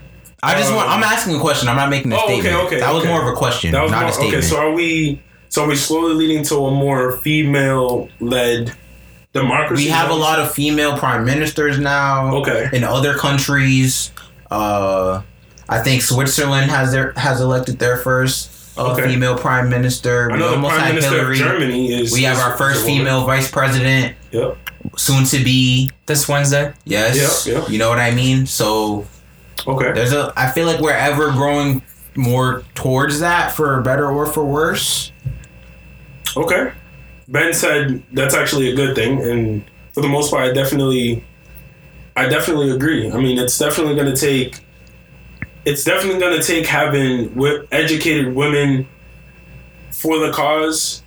I, 0.44 0.58
just 0.58 0.74
want. 0.74 0.88
um, 0.90 0.98
I'm 0.98 1.04
asking 1.04 1.36
a 1.36 1.40
question. 1.40 1.68
I'm 1.68 1.76
not 1.76 1.90
making 1.90 2.12
a 2.12 2.16
Oh, 2.16 2.26
okay, 2.26 2.42
statement. 2.42 2.66
okay, 2.68 2.80
that 2.80 2.94
was 2.94 3.04
okay. 3.04 3.12
more 3.12 3.22
of 3.22 3.28
a 3.28 3.36
question, 3.36 3.72
That 3.72 3.82
was 3.84 3.92
not 3.92 4.02
more, 4.02 4.10
a 4.10 4.14
statement. 4.14 4.38
okay. 4.38 4.48
So 4.48 4.58
are 4.58 4.72
we? 4.72 5.22
So 5.50 5.64
are 5.64 5.68
we 5.68 5.76
slowly 5.76 6.14
leading 6.14 6.44
to 6.46 6.56
a 6.66 6.72
more 6.72 7.18
female-led 7.20 8.74
democracy? 9.34 9.86
we 9.86 9.90
have 9.90 10.10
a 10.10 10.14
lot 10.14 10.40
of 10.40 10.52
female 10.52 10.98
prime 10.98 11.26
ministers 11.26 11.80
now. 11.80 12.36
Okay. 12.38 12.70
In 12.74 12.84
other 12.84 13.14
countries, 13.16 14.12
uh, 14.52 15.22
I 15.70 15.80
think 15.80 16.02
Switzerland 16.02 16.72
has 16.72 16.92
their 16.92 17.14
has 17.18 17.42
elected 17.42 17.80
their 17.80 17.98
first 17.98 18.52
uh, 18.78 18.92
Okay. 18.94 19.08
female 19.08 19.38
prime 19.38 19.70
minister. 19.70 20.30
I 20.32 20.34
We 20.34 20.40
know 20.40 20.50
the 20.50 20.56
almost 20.56 20.74
prime 20.76 20.86
had 20.86 20.96
minister 20.96 21.16
Hillary. 21.18 21.34
of 21.42 21.46
Germany 21.46 21.94
is. 21.94 22.14
We 22.14 22.24
have 22.24 22.38
is- 22.38 22.44
our 22.44 22.58
first 22.58 22.86
female 22.86 23.26
vice 23.26 23.50
president, 23.52 24.16
Yep. 24.32 24.58
soon 24.96 25.24
to 25.26 25.44
be. 25.44 25.90
This 26.06 26.28
Wednesday. 26.30 26.72
Yes. 26.86 27.46
Yeah, 27.46 27.54
yeah. 27.60 27.68
You 27.68 27.80
know 27.80 27.90
what 27.90 28.00
I 28.00 28.12
mean? 28.12 28.46
So 28.46 29.06
Okay. 29.68 29.92
there's 29.92 30.14
a. 30.14 30.32
I 30.38 30.50
feel 30.52 30.66
like 30.68 30.80
we're 30.80 30.92
ever 30.94 31.32
growing 31.32 31.82
more 32.16 32.64
towards 32.76 33.20
that, 33.20 33.52
for 33.52 33.82
better 33.82 34.08
or 34.10 34.26
for 34.26 34.46
worse. 34.46 35.12
Okay. 36.38 36.72
Ben 37.28 37.54
said 37.54 38.04
that's 38.14 38.34
actually 38.34 38.72
a 38.72 38.76
good 38.76 38.96
thing, 38.96 39.22
and 39.22 39.64
for 39.94 40.02
the 40.02 40.08
most 40.08 40.32
part, 40.32 40.44
I 40.50 40.54
definitely, 40.54 41.26
I 42.16 42.28
definitely 42.30 42.72
agree. 42.72 43.12
I 43.12 43.18
mean, 43.18 43.38
it's 43.38 43.58
definitely 43.58 43.96
going 43.96 44.14
to 44.14 44.20
take, 44.20 44.60
it's 45.68 45.84
definitely 45.84 46.18
going 46.18 46.40
to 46.40 46.48
take 46.48 46.66
having 46.66 47.28
wi- 47.34 47.66
educated 47.74 48.34
women 48.34 48.88
for 49.92 50.18
the 50.26 50.32
cause 50.32 51.04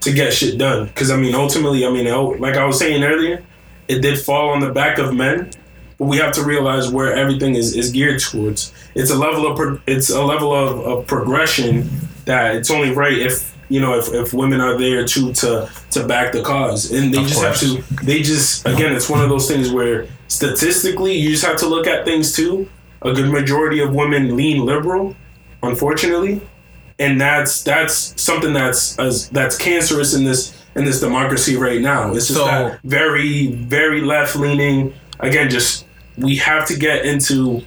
to 0.00 0.12
get 0.12 0.32
shit 0.32 0.58
done. 0.58 0.86
Because 0.86 1.12
I 1.12 1.16
mean, 1.16 1.32
ultimately, 1.32 1.86
I 1.86 1.90
mean, 1.90 2.08
oh, 2.08 2.30
like 2.30 2.56
I 2.56 2.64
was 2.64 2.76
saying 2.76 3.04
earlier, 3.04 3.44
it 3.86 4.00
did 4.00 4.18
fall 4.18 4.50
on 4.50 4.58
the 4.58 4.72
back 4.72 4.98
of 4.98 5.14
men. 5.14 5.50
But 5.96 6.06
we 6.06 6.16
have 6.16 6.32
to 6.32 6.42
realize 6.42 6.90
where 6.90 7.14
everything 7.14 7.54
is, 7.54 7.76
is 7.76 7.92
geared 7.92 8.20
towards. 8.20 8.72
It's 8.96 9.10
a 9.10 9.14
level 9.14 9.46
of 9.46 9.56
pro- 9.56 9.80
it's 9.86 10.10
a 10.10 10.22
level 10.24 10.52
of, 10.52 10.80
of 10.80 11.06
progression 11.06 11.88
that 12.24 12.56
it's 12.56 12.70
only 12.70 12.90
right 12.90 13.16
if 13.16 13.56
you 13.68 13.80
know 13.80 13.96
if, 13.96 14.12
if 14.12 14.32
women 14.32 14.60
are 14.60 14.76
there 14.76 15.04
too 15.04 15.32
to 15.34 15.70
to 15.92 16.06
back 16.08 16.32
the 16.32 16.42
cause 16.42 16.90
and 16.90 17.14
they 17.14 17.18
Of 17.18 17.28
just 17.28 17.42
have 17.42 17.60
to 17.60 18.04
they 18.04 18.22
just 18.22 18.66
again 18.66 18.92
it's 18.92 19.08
one 19.08 19.22
of 19.22 19.28
those 19.28 19.46
things 19.46 19.70
where 19.70 20.08
statistically 20.28 21.12
you 21.12 21.30
just 21.30 21.44
have 21.44 21.56
to 21.58 21.66
look 21.66 21.86
at 21.86 22.04
things 22.04 22.34
too 22.34 22.68
a 23.02 23.12
good 23.12 23.30
majority 23.30 23.80
of 23.80 23.94
women 23.94 24.36
lean 24.36 24.64
liberal 24.64 25.14
unfortunately. 25.62 26.40
And 26.98 27.20
that's 27.20 27.62
that's 27.62 28.20
something 28.20 28.52
that's 28.52 28.98
as 28.98 29.28
that's 29.30 29.56
cancerous 29.56 30.14
in 30.14 30.24
this 30.24 30.54
in 30.76 30.84
this 30.84 31.00
democracy 31.00 31.56
right 31.56 31.80
now. 31.80 32.12
It's 32.14 32.28
just 32.28 32.38
So- 32.38 32.46
that 32.46 32.80
very 32.84 33.52
very 33.52 34.00
left 34.02 34.36
leaning 34.36 34.92
again 35.20 35.48
just 35.50 35.86
we 36.18 36.36
have 36.36 36.66
to 36.66 36.76
get 36.78 37.04
into 37.06 37.62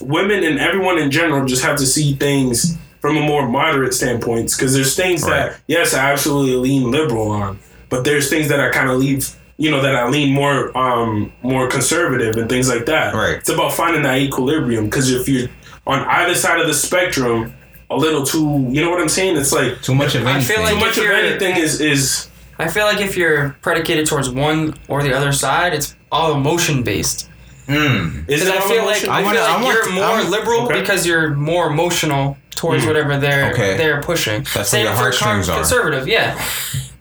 women 0.00 0.44
and 0.44 0.58
everyone 0.58 0.98
in 0.98 1.10
general 1.10 1.46
just 1.46 1.64
have 1.64 1.76
to 1.78 1.86
see 1.86 2.14
things 2.14 2.76
from 3.00 3.16
a 3.16 3.20
more 3.20 3.48
moderate 3.48 3.94
standpoint. 3.94 4.52
Because 4.56 4.74
there's 4.74 4.94
things 4.96 5.22
Right. 5.22 5.50
that 5.50 5.60
yes 5.66 5.94
I 5.94 6.10
absolutely 6.12 6.56
lean 6.56 6.90
liberal 6.90 7.30
on 7.30 7.58
but 7.88 8.04
there's 8.04 8.28
things 8.28 8.48
that 8.48 8.58
I 8.60 8.70
kind 8.70 8.90
of 8.90 8.98
leave 8.98 9.28
you 9.58 9.70
know 9.70 9.80
that 9.82 9.94
I 9.94 10.08
lean 10.08 10.32
more 10.34 10.76
um 10.76 11.32
more 11.42 11.66
conservative 11.68 12.36
and 12.36 12.48
things 12.48 12.68
like 12.68 12.86
that 12.86 13.14
Right. 13.14 13.36
it's 13.38 13.48
about 13.48 13.72
finding 13.72 14.02
that 14.02 14.18
equilibrium 14.18 14.84
because 14.84 15.10
if 15.10 15.28
you're 15.28 15.48
on 15.86 16.00
either 16.00 16.34
side 16.34 16.60
of 16.60 16.66
the 16.66 16.74
spectrum 16.74 17.54
a 17.90 17.96
little 17.96 18.24
too 18.26 18.66
you 18.70 18.82
know 18.82 18.90
what 18.90 19.00
I'm 19.00 19.08
saying 19.08 19.36
it's 19.36 19.52
like 19.52 19.80
Too 19.82 19.94
much 19.94 20.14
of 20.14 20.26
I 20.26 20.32
anything. 20.34 20.56
feel 20.56 20.62
like 20.64 20.74
too 20.74 20.80
much 20.80 20.98
of 20.98 21.04
anything 21.06 21.56
is 21.56 21.80
is 21.80 22.28
I 22.58 22.68
feel 22.68 22.84
like 22.86 23.00
if 23.00 23.16
you're 23.16 23.56
predicated 23.62 24.06
towards 24.06 24.30
one 24.30 24.74
or 24.88 25.02
the 25.02 25.14
other 25.14 25.30
side, 25.30 25.74
it's 25.74 25.94
all 26.10 26.34
emotion 26.34 26.82
based. 26.82 27.28
Mm. 27.68 28.26
is 28.30 28.40
Because 28.44 28.48
it 28.48 28.54
I 28.54 28.60
feel 28.68 28.84
like 28.86 29.04
emotion? 29.04 29.10
I, 29.10 29.18
I 29.18 29.22
wanna- 29.22 29.38
feel 29.38 29.42
like 29.46 29.50
I 29.58 29.62
want- 29.62 29.74
you're 29.74 29.92
more 29.92 30.04
I'm- 30.04 30.30
liberal 30.30 30.60
Okay. 30.62 30.80
because 30.80 31.06
you're 31.06 31.30
more 31.34 31.66
emotional 31.66 32.38
towards 32.54 32.86
whatever 32.86 33.18
they're 33.18 33.52
Okay. 33.52 33.76
they're 33.76 34.00
pushing. 34.00 34.46
That's 34.54 34.72
where 34.72 34.82
your 34.84 34.92
for 34.92 34.96
heartstrings 34.96 35.50
are. 35.50 35.56
conservative, 35.56 36.08
yeah. 36.08 36.40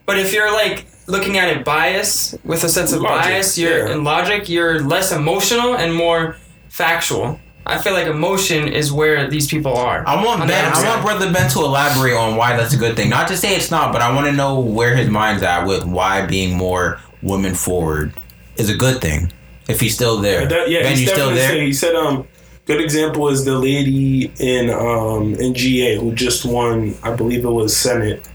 But 0.06 0.20
if 0.20 0.34
you're 0.34 0.52
like 0.52 0.86
looking 1.08 1.38
at 1.38 1.50
it 1.50 1.64
bias 1.66 2.36
with 2.44 2.64
a 2.64 2.70
sense 2.70 2.92
of 2.94 3.02
Logic, 3.02 3.32
bias, 3.32 3.58
you're 3.58 3.88
yeah. 3.88 3.94
in 3.94 4.04
logic, 4.04 4.50
you're 4.50 4.82
less 4.82 5.12
emotional 5.12 5.76
and 5.76 5.94
more 5.94 6.38
factual. 6.70 7.40
I 7.68 7.80
feel 7.80 7.94
like 7.94 8.06
emotion 8.06 8.68
is 8.68 8.92
where 8.94 9.28
these 9.28 9.48
people 9.48 9.76
are. 9.76 10.08
I 10.08 10.24
want 10.24 10.48
Ben. 10.48 10.72
I 10.72 10.84
want 10.88 11.02
Brother 11.02 11.34
Ben 11.34 11.50
to 11.52 11.60
elaborate 11.60 12.14
on 12.14 12.36
why 12.36 12.56
that's 12.56 12.74
a 12.76 12.78
good 12.78 12.96
thing. 12.96 13.10
Not 13.10 13.28
to 13.30 13.38
say 13.38 13.56
it's 13.56 13.72
not, 13.72 13.92
but 13.92 14.02
I 14.04 14.14
want 14.14 14.28
to 14.28 14.32
know 14.34 14.60
where 14.60 14.96
his 14.96 15.10
mind's 15.10 15.42
at 15.42 15.66
with 15.66 15.84
why 15.84 16.26
being 16.28 16.56
more 16.56 17.00
women 17.24 17.56
forward 17.56 18.14
is 18.58 18.70
a 18.70 18.76
good 18.78 19.02
thing. 19.02 19.32
If 19.68 19.80
he's 19.80 19.96
still 19.96 20.20
there, 20.20 20.46
That, 20.46 20.70
yeah, 20.70 20.84
Ben, 20.84 20.92
he's 20.92 21.02
you 21.02 21.08
still 21.08 21.32
there? 21.34 21.50
saying- 21.50 21.66
He 21.66 21.74
said, 21.74 21.96
um, 21.96 22.28
good 22.68 22.80
example 22.82 23.30
is 23.30 23.46
the 23.46 23.58
lady 23.58 24.32
in 24.40 24.70
um 24.70 25.34
in 25.36 25.56
GA 25.56 25.98
who 25.98 26.14
just 26.14 26.46
won. 26.46 26.94
I 27.02 27.14
believe 27.16 27.46
it 27.46 27.50
was 27.50 27.76
Senate. 27.76 28.28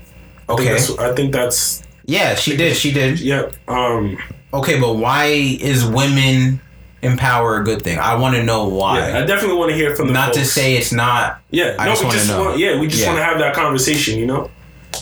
I 0.48 0.56
think 0.56 0.60
Okay. 0.60 0.64
that's- 0.70 0.98
I 0.98 1.12
think 1.14 1.32
that's 1.32 1.84
Yeah, 2.10 2.34
she 2.34 2.56
did. 2.56 2.76
She 2.76 2.92
did. 2.92 3.20
yep. 3.20 3.54
Um, 3.68 4.18
Okay, 4.52 4.80
but 4.80 4.94
why 4.94 5.26
is 5.26 5.84
women 5.84 6.60
in 7.02 7.16
power 7.16 7.60
a 7.60 7.64
good 7.64 7.82
thing? 7.82 7.98
I 8.00 8.16
want 8.16 8.34
to 8.34 8.42
know 8.42 8.66
why. 8.66 8.98
yeah, 8.98 9.18
I 9.18 9.24
definitely 9.24 9.56
want 9.56 9.70
to 9.70 9.76
hear 9.76 9.94
from 9.94 10.08
the 10.08 10.12
not 10.12 10.32
to 10.34 10.44
say 10.44 10.76
it's 10.76 10.92
not. 10.92 11.40
Yeah, 11.52 11.76
I 11.78 11.84
no, 11.86 11.92
just 11.92 12.04
we 12.04 12.10
just 12.10 12.30
want. 12.36 12.58
Yeah, 12.58 12.80
we 12.80 12.88
just 12.88 13.00
Yeah. 13.02 13.08
want 13.10 13.18
to 13.20 13.24
have 13.24 13.38
that 13.38 13.54
conversation. 13.54 14.18
You 14.18 14.26
know. 14.26 14.50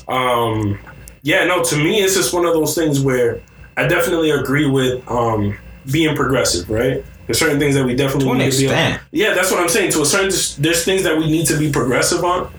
Um, 0.06 0.78
yeah, 1.22 1.44
no. 1.44 1.62
To 1.64 1.76
me, 1.76 2.00
it's 2.02 2.14
just 2.14 2.34
one 2.34 2.44
of 2.44 2.52
those 2.52 2.74
things 2.74 3.00
where 3.00 3.40
I 3.78 3.86
definitely 3.88 4.30
agree 4.32 4.66
with 4.66 5.02
um 5.10 5.56
being 5.90 6.14
progressive. 6.14 6.68
Right. 6.68 7.02
There's 7.26 7.38
certain 7.38 7.58
things 7.58 7.74
that 7.74 7.84
we 7.86 7.94
definitely 7.94 8.28
To 8.28 8.34
need 8.34 8.52
to 8.52 8.58
be. 8.58 8.64
extent. 8.64 9.00
Yeah, 9.12 9.32
that's 9.34 9.50
what 9.50 9.60
I'm 9.60 9.68
saying. 9.70 9.92
To 9.92 10.02
a 10.02 10.06
certain, 10.06 10.28
there's 10.62 10.84
things 10.84 11.02
that 11.04 11.16
we 11.16 11.30
need 11.30 11.46
to 11.46 11.56
be 11.58 11.70
progressive 11.72 12.22
on. 12.24 12.50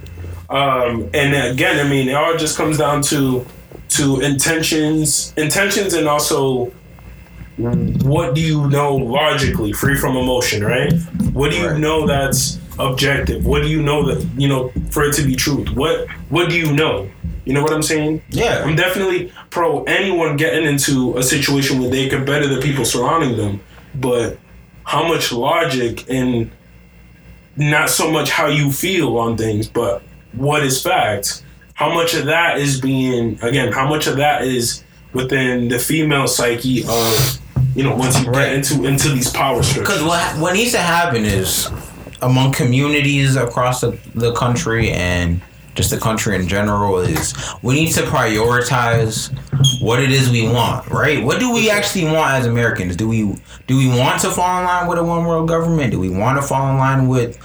Um, 0.49 1.09
and 1.13 1.35
again, 1.53 1.83
I 1.85 1.87
mean, 1.89 2.09
it 2.09 2.13
all 2.15 2.35
just 2.37 2.57
comes 2.57 2.77
down 2.79 3.01
to 3.03 3.45
to 3.89 4.21
intentions, 4.21 5.33
intentions, 5.37 5.93
and 5.93 6.07
also 6.07 6.71
what 7.57 8.35
do 8.35 8.41
you 8.41 8.67
know 8.69 8.95
logically, 8.95 9.73
free 9.73 9.95
from 9.97 10.15
emotion, 10.15 10.63
right? 10.63 10.93
What 11.33 11.51
do 11.51 11.57
you 11.57 11.67
Right. 11.67 11.79
know 11.79 12.07
that's 12.07 12.57
objective? 12.79 13.45
What 13.45 13.63
do 13.63 13.67
you 13.67 13.81
know 13.81 14.05
that 14.07 14.25
you 14.37 14.47
know 14.47 14.71
for 14.91 15.03
it 15.03 15.13
to 15.15 15.23
be 15.23 15.35
truth? 15.35 15.69
What 15.75 16.07
What 16.29 16.49
do 16.49 16.55
you 16.55 16.71
know? 16.71 17.07
You 17.45 17.53
know 17.53 17.61
what 17.63 17.73
I'm 17.73 17.81
saying? 17.83 18.21
Yeah. 18.29 18.63
I'm 18.63 18.75
definitely 18.75 19.31
pro 19.49 19.83
anyone 19.83 20.37
getting 20.37 20.65
into 20.65 21.17
a 21.17 21.23
situation 21.23 21.79
where 21.79 21.89
they 21.89 22.07
can 22.07 22.23
better 22.23 22.47
the 22.47 22.61
people 22.61 22.85
surrounding 22.85 23.35
them, 23.35 23.59
but 23.95 24.37
how 24.83 25.07
much 25.07 25.31
logic 25.31 26.05
and 26.09 26.49
not 27.57 27.89
so 27.89 28.09
much 28.09 28.29
how 28.29 28.47
you 28.47 28.71
feel 28.71 29.17
on 29.17 29.35
things, 29.35 29.67
but 29.67 30.01
what 30.33 30.63
is 30.63 30.81
fact? 30.81 31.43
How 31.80 31.93
much 31.93 32.13
of 32.13 32.25
that 32.25 32.57
is 32.57 32.82
being 32.82 33.39
again? 33.41 33.71
How 33.71 33.88
much 33.88 34.05
of 34.07 34.17
that 34.17 34.43
is 34.43 34.84
within 35.13 35.69
the 35.69 35.80
female 35.80 36.27
psyche 36.27 36.84
of 36.86 37.39
you 37.73 37.84
know 37.86 37.95
once 37.95 38.19
you 38.19 38.30
Right. 38.30 38.47
get 38.47 38.53
into 38.55 38.84
into 38.84 39.07
these 39.09 39.32
power 39.32 39.63
structures 39.63 39.88
Because 39.88 40.03
what 40.03 40.21
what 40.39 40.53
needs 40.55 40.73
to 40.73 40.80
happen 40.80 41.23
is 41.23 41.71
among 42.21 42.51
communities 42.51 43.38
across 43.38 43.80
the, 43.80 43.97
the 44.13 44.34
country 44.34 44.91
and 44.91 45.39
just 45.73 45.89
the 45.89 45.97
country 45.97 46.36
in 46.36 46.49
general 46.49 46.97
is 46.99 47.34
we 47.61 47.75
need 47.75 47.93
to 47.93 48.01
prioritize 48.01 49.32
what 49.82 50.01
it 50.01 50.11
is 50.11 50.30
we 50.30 50.45
want, 50.49 50.86
right? 50.89 51.23
What 51.23 51.39
do 51.39 51.53
we 51.53 51.69
actually 51.69 52.03
want 52.11 52.34
as 52.34 52.45
Americans? 52.45 52.97
Do 52.97 53.07
we 53.07 53.38
do 53.67 53.77
we 53.77 53.88
want 53.88 54.19
to 54.23 54.30
fall 54.32 54.59
in 54.59 54.65
line 54.65 54.86
with 54.88 54.97
a 54.97 55.03
one 55.03 55.23
world 55.23 55.47
government? 55.47 55.91
Do 55.91 55.99
we 56.01 56.09
want 56.09 56.41
to 56.41 56.45
fall 56.45 56.69
in 56.71 56.77
line 56.77 57.07
with 57.07 57.39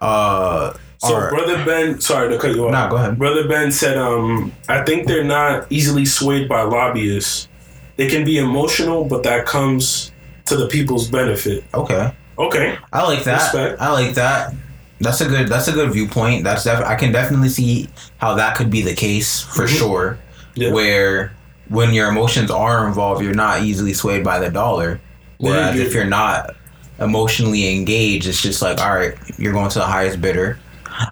uh 0.00 0.72
So 1.06 1.14
our- 1.14 1.30
brother 1.30 1.64
Ben, 1.64 2.00
sorry 2.00 2.30
to 2.30 2.38
cut 2.38 2.54
you 2.54 2.66
off. 2.66 2.72
Nah, 2.72 2.88
go 2.88 2.96
ahead. 2.96 3.18
Brother 3.18 3.46
Ben 3.48 3.70
said, 3.72 3.96
um, 3.98 4.52
I 4.68 4.82
think 4.82 5.06
they're 5.06 5.24
not 5.24 5.66
easily 5.70 6.04
swayed 6.04 6.48
by 6.48 6.62
lobbyists. 6.62 7.48
They 7.96 8.08
can 8.08 8.24
be 8.24 8.38
emotional, 8.38 9.04
but 9.04 9.22
that 9.24 9.46
comes 9.46 10.10
to 10.46 10.56
the 10.56 10.66
people's 10.68 11.08
benefit. 11.08 11.64
okay. 11.74 12.12
Okay, 12.36 12.76
I 12.92 13.04
like 13.04 13.22
that. 13.24 13.42
Respect. 13.54 13.80
I 13.80 13.92
like 13.92 14.14
that. 14.16 14.52
That's 15.00 15.20
a 15.20 15.28
good. 15.28 15.46
That's 15.48 15.68
a 15.68 15.72
good 15.72 15.92
viewpoint. 15.92 16.42
That's 16.42 16.64
def- 16.64 16.84
I 16.84 16.96
can 16.96 17.12
definitely 17.12 17.48
see 17.48 17.88
how 18.18 18.34
that 18.34 18.56
could 18.56 18.70
be 18.70 18.82
the 18.82 18.92
case 18.94 19.40
for 19.42 19.66
Mhm. 19.66 19.78
sure. 19.78 20.18
Yeah. 20.56 20.72
Where 20.72 21.32
when 21.68 21.94
your 21.94 22.08
emotions 22.08 22.50
are 22.50 22.88
involved, 22.88 23.22
you're 23.22 23.34
not 23.34 23.62
easily 23.62 23.92
swayed 23.94 24.24
by 24.24 24.40
the 24.40 24.50
dollar. 24.50 24.98
Whereas 25.38 25.76
Yeah, 25.76 25.82
if 25.84 25.94
you're 25.94 26.06
not 26.06 26.50
emotionally 26.98 27.72
engaged, 27.76 28.26
it's 28.26 28.40
just 28.42 28.62
like, 28.62 28.80
all 28.80 28.94
right, 28.94 29.14
you're 29.38 29.52
going 29.52 29.68
to 29.70 29.78
the 29.78 29.84
highest 29.86 30.20
bidder. 30.20 30.58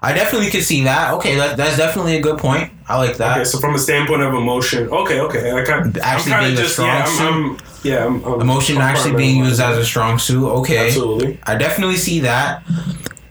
I 0.03 0.13
definitely 0.13 0.51
could 0.51 0.63
see 0.65 0.85
that. 0.85 1.13
Okay, 1.15 1.37
that, 1.37 1.57
that's 1.57 1.77
definitely 1.77 2.17
a 2.17 2.21
good 2.21 2.39
point. 2.39 2.71
I 2.89 2.97
like 2.99 3.17
that. 3.17 3.39
okay. 3.39 3.45
So 3.45 3.59
from 3.59 3.75
a 3.75 3.79
standpoint 3.79 4.23
of 4.23 4.35
emotion, 4.35 4.89
okay, 4.91 5.21
okay. 5.21 5.51
I 5.53 5.65
kind 5.65 5.97
Actually 5.99 6.33
I'm 6.35 6.45
being 6.45 6.57
kinda 6.57 6.67
a 6.67 6.71
strong 6.71 6.87
yeah, 6.89 7.05
suit. 7.05 7.21
I'm, 7.23 7.51
I'm, 7.51 7.59
yeah, 7.83 8.07
I'm, 8.07 8.25
I'm 8.25 8.41
Emotion 8.41 8.79
actually 8.79 9.17
being 9.17 9.45
used 9.45 9.61
as 9.61 9.79
a 9.79 9.85
strong 9.85 10.19
suit. 10.19 10.47
Okay. 10.49 10.87
absolutely. 10.87 11.39
I 11.45 11.57
definitely 11.57 11.97
see 11.97 12.21
that. 12.21 12.63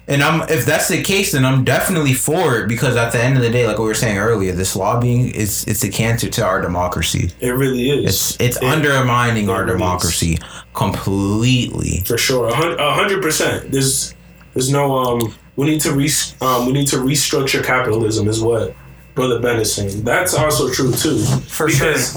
And 0.08 0.22
I'm 0.22 0.42
if 0.50 0.66
that's 0.66 0.90
the 0.90 1.02
case, 1.02 1.32
then 1.32 1.46
I'm 1.46 1.64
definitely 1.64 2.14
for 2.14 2.58
it 2.60 2.68
because 2.68 2.98
at 2.98 3.14
the 3.14 3.24
end 3.24 3.38
of 3.38 3.44
the 3.44 3.50
day, 3.50 3.66
like 3.66 3.78
we 3.78 3.86
were 3.86 3.94
saying 3.94 4.18
earlier, 4.18 4.52
this 4.52 4.76
lobbying 4.76 5.30
is 5.30 5.64
it's 5.66 5.84
a 5.86 5.90
cancer 5.90 6.28
to 6.30 6.44
our 6.46 6.60
democracy. 6.62 7.32
It 7.40 7.52
really 7.52 7.90
is. 7.92 8.06
It's 8.06 8.42
it's 8.42 8.58
It- 8.58 8.64
undermining 8.64 9.46
it 9.46 9.52
our 9.52 9.60
really 9.64 9.76
is. 9.76 9.80
democracy 9.80 10.38
completely. 10.74 12.04
for 12.06 12.18
sure, 12.18 12.48
a 12.50 12.94
hundred 12.94 13.22
percent. 13.22 13.72
There's 13.72 14.14
there's 14.54 14.72
no 14.72 14.98
um. 14.98 15.34
We 15.62 15.68
need 15.68 15.82
to 15.82 15.92
re 15.94 16.10
um. 16.42 16.66
We 16.66 16.72
need 16.74 16.88
to 16.88 16.96
restructure 16.98 17.64
capitalism, 17.64 18.28
is 18.28 18.42
what 18.42 18.74
Brother 19.14 19.40
Ben 19.40 19.60
is 19.60 19.72
saying. 19.72 20.04
That's 20.04 20.34
also 20.34 20.72
true 20.72 20.92
too. 20.92 21.20
For 21.20 21.68
because, 21.68 22.16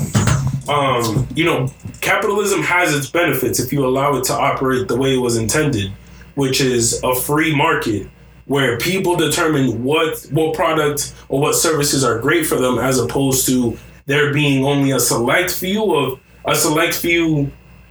um, 0.66 1.28
you 1.34 1.44
know, 1.44 1.70
capitalism 2.00 2.62
has 2.62 2.94
its 2.94 3.10
benefits 3.10 3.60
if 3.60 3.70
you 3.70 3.84
allow 3.86 4.16
it 4.16 4.24
to 4.24 4.32
operate 4.32 4.88
the 4.88 4.96
way 4.96 5.14
it 5.14 5.18
was 5.18 5.36
intended, 5.36 5.92
which 6.36 6.62
is 6.62 7.02
a 7.04 7.14
free 7.14 7.54
market 7.54 8.08
where 8.46 8.78
people 8.78 9.14
determine 9.14 9.84
what 9.84 10.22
what 10.30 10.54
product 10.54 11.14
or 11.28 11.38
what 11.38 11.54
services 11.54 12.02
are 12.02 12.18
great 12.18 12.46
for 12.46 12.56
them, 12.56 12.78
as 12.78 12.98
opposed 12.98 13.44
to 13.46 13.76
there 14.06 14.32
being 14.32 14.64
only 14.64 14.92
a 14.92 15.00
select 15.00 15.50
few 15.52 15.94
of 15.94 16.18
a 16.46 16.54
select 16.54 16.94
few. 16.96 17.50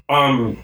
Um, 0.09 0.57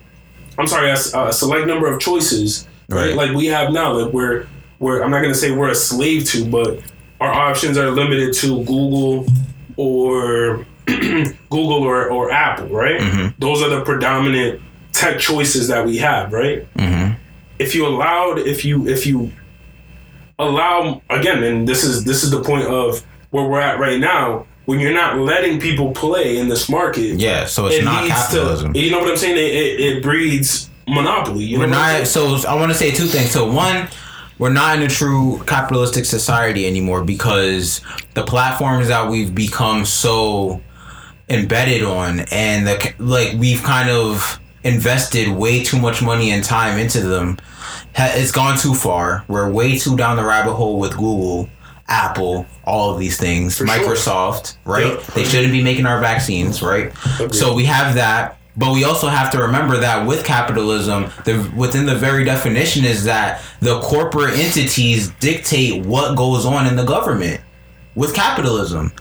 I'm 0.57 0.65
sorry, 0.65 0.89
a, 0.89 0.93
s- 0.93 1.13
a 1.13 1.31
select 1.31 1.67
number 1.67 1.85
of 1.87 1.99
choices, 1.99 2.67
right? 2.89 3.09
Right. 3.09 3.15
Like 3.15 3.35
we 3.35 3.45
have 3.47 3.71
now, 3.71 3.93
like 3.93 4.11
we're 4.13 4.47
we're 4.79 5.01
I'm 5.03 5.11
not 5.11 5.21
gonna 5.21 5.33
say 5.35 5.51
we're 5.51 5.69
a 5.69 5.75
slave 5.75 6.25
to, 6.31 6.45
but 6.45 6.79
our 7.21 7.31
options 7.31 7.77
are 7.77 7.91
limited 7.91 8.33
to 8.35 8.63
Google 8.63 9.25
or 9.75 10.65
Google 10.87 11.83
or, 11.83 12.09
or 12.09 12.31
Apple, 12.31 12.67
right? 12.67 12.99
Mhm. 12.99 13.33
Those 13.39 13.61
are 13.61 13.69
the 13.69 13.81
predominant 13.81 14.61
tech 14.91 15.19
choices 15.19 15.67
that 15.67 15.85
we 15.85 15.97
have, 15.97 16.31
right? 16.33 16.65
hmm 16.77 17.11
If 17.59 17.75
you 17.75 17.85
allowed, 17.87 18.39
if 18.39 18.63
you 18.65 18.87
if 18.87 19.05
you 19.05 19.31
allow 20.37 21.01
again, 21.09 21.43
and 21.43 21.67
this 21.67 21.83
is 21.83 22.03
this 22.03 22.23
is 22.23 22.31
the 22.31 22.41
point 22.41 22.65
of 22.67 23.03
where 23.31 23.45
we're 23.45 23.59
at 23.61 23.79
right 23.79 23.99
now. 23.99 24.45
When 24.65 24.79
you're 24.79 24.93
not 24.93 25.17
letting 25.17 25.59
people 25.59 25.91
play 25.93 26.37
in 26.37 26.47
this 26.47 26.69
market, 26.69 27.19
Yeah, 27.19 27.45
so 27.45 27.65
it's 27.65 27.77
it 27.77 27.85
not 27.85 28.05
capitalism. 28.07 28.73
to 28.73 28.79
you 28.79 28.91
know 28.91 28.99
what 28.99 29.09
I'm 29.09 29.17
saying. 29.17 29.35
It, 29.35 29.39
it, 29.55 29.79
it 29.97 30.03
breeds 30.03 30.69
monopoly. 30.87 31.43
You 31.45 31.57
know 31.57 31.63
we're 31.65 31.71
not 31.71 32.05
so 32.05 32.35
I 32.47 32.53
want 32.53 32.71
to 32.71 32.77
say 32.77 32.91
two 32.91 33.05
things. 33.07 33.31
So 33.31 33.51
one, 33.51 33.87
we're 34.39 34.49
not 34.49 34.77
in 34.77 34.83
a 34.83 34.87
true 34.87 35.43
capitalistic 35.45 36.05
society 36.05 36.65
anymore 36.65 37.03
because 37.03 37.81
the 38.15 38.23
platforms 38.23 38.87
that 38.87 39.07
we've 39.09 39.35
become 39.35 39.85
so 39.85 40.59
embedded 41.29 41.83
on 41.83 42.21
and 42.31 42.65
the 42.65 42.93
like 42.97 43.33
we've 43.37 43.61
kind 43.61 43.89
of 43.89 44.39
invested 44.63 45.27
way 45.29 45.63
too 45.63 45.79
much 45.79 46.01
money 46.01 46.31
and 46.31 46.43
time 46.43 46.79
into 46.79 47.01
them 47.01 47.37
it's 47.95 48.31
gone 48.31 48.57
too 48.57 48.73
far 48.73 49.23
we're 49.27 49.49
way 49.51 49.77
too 49.77 49.95
down 49.95 50.17
the 50.17 50.23
rabbit 50.23 50.53
hole 50.53 50.79
with 50.79 50.91
google 50.93 51.47
apple 51.87 52.45
all 52.65 52.91
of 52.93 52.99
these 52.99 53.17
things 53.17 53.57
For 53.57 53.67
sure. 53.67 53.77
microsoft 53.77 54.57
right 54.65 54.85
Yeah. 54.87 55.03
they 55.13 55.23
shouldn't 55.23 55.51
be 55.53 55.63
making 55.63 55.85
our 55.85 55.99
vaccines 56.01 56.61
right 56.63 56.91
Agreed. 57.19 57.35
so 57.35 57.53
we 57.53 57.65
have 57.65 57.93
that 57.95 58.38
but 58.59 58.73
we 58.73 58.83
also 58.83 59.07
have 59.07 59.31
to 59.31 59.39
remember 59.39 59.77
that 59.77 60.05
with 60.05 60.23
capitalism 60.25 61.09
the 61.25 61.51
within 61.55 61.85
the 61.85 61.95
very 61.95 62.23
definition 62.23 62.85
is 62.85 63.03
that 63.05 63.41
the 63.61 63.79
corporate 63.81 64.37
entities 64.37 65.09
dictate 65.19 65.85
what 65.85 66.15
goes 66.15 66.45
on 66.45 66.67
in 66.67 66.75
the 66.75 66.83
government 66.85 67.41
with 67.95 68.13
capitalism 68.13 68.91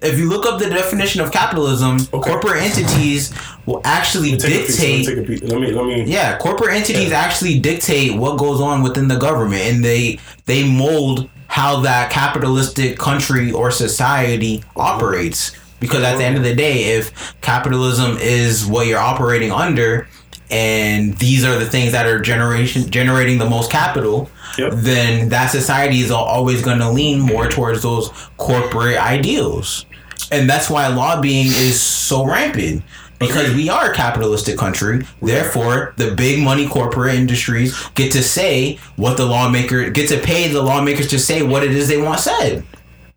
if 0.00 0.18
you 0.18 0.28
look 0.28 0.46
up 0.46 0.60
the 0.60 0.68
definition 0.68 1.20
of 1.20 1.32
capitalism 1.32 1.98
Okay. 2.12 2.30
corporate 2.30 2.62
entities 2.62 3.32
will 3.66 3.80
actually 3.84 4.30
Let 4.36 4.44
me 4.44 4.48
take 4.50 4.66
piece, 4.66 4.80
let 4.80 4.88
me 4.88 4.96
dictate 4.98 5.16
take 5.16 5.24
a 5.24 5.26
piece. 5.26 5.42
Let 5.50 5.60
me 5.60 5.72
let 5.72 5.84
me 5.86 6.04
yeah, 6.04 6.38
corporate 6.38 6.74
entities 6.74 7.10
Yeah. 7.10 7.20
actually 7.20 7.58
dictate 7.58 8.14
what 8.14 8.38
goes 8.38 8.60
on 8.60 8.82
within 8.82 9.08
the 9.08 9.16
government, 9.16 9.62
and 9.62 9.84
they 9.84 10.18
they 10.46 10.68
mold 10.68 11.28
how 11.48 11.80
that 11.80 12.10
capitalistic 12.10 12.98
country 12.98 13.50
or 13.50 13.70
society 13.70 14.58
mm-hmm. 14.58 14.80
operates. 14.80 15.52
Because 15.80 16.02
at 16.02 16.16
the 16.18 16.24
end 16.24 16.36
of 16.36 16.42
the 16.42 16.54
day, 16.54 16.96
if 16.96 17.34
capitalism 17.40 18.16
is 18.18 18.66
what 18.66 18.86
you're 18.86 18.98
operating 18.98 19.52
under, 19.52 20.08
and 20.50 21.14
these 21.18 21.44
are 21.44 21.58
the 21.58 21.66
things 21.66 21.92
that 21.92 22.06
are 22.06 22.18
generation 22.20 22.90
generating 22.90 23.38
the 23.38 23.48
most 23.48 23.70
capital, 23.70 24.30
Yep. 24.56 24.72
then 24.76 25.28
that 25.28 25.50
society 25.50 26.00
is 26.00 26.10
always 26.10 26.62
going 26.62 26.78
to 26.78 26.90
lean 26.90 27.20
more 27.20 27.48
towards 27.48 27.82
those 27.82 28.10
corporate 28.38 28.96
ideals, 28.96 29.84
and 30.32 30.48
that's 30.50 30.68
why 30.68 30.88
lobbying 30.88 31.46
is 31.46 31.80
so 31.80 32.24
rampant. 32.26 32.82
Because 33.20 33.52
we 33.52 33.68
are 33.68 33.90
a 33.90 33.94
capitalistic 33.94 34.56
country, 34.56 35.04
therefore 35.20 35.92
the 35.96 36.12
big 36.12 36.40
money 36.40 36.68
corporate 36.68 37.16
industries 37.16 37.76
get 37.96 38.12
to 38.12 38.22
say 38.22 38.78
what 38.94 39.16
the 39.16 39.26
lawmaker 39.26 39.90
get 39.90 40.08
to 40.10 40.18
pay 40.18 40.46
the 40.48 40.62
lawmakers 40.62 41.08
to 41.08 41.18
say 41.18 41.42
what 41.42 41.64
it 41.64 41.72
is 41.72 41.88
they 41.88 42.00
want 42.00 42.20
said. 42.20 42.62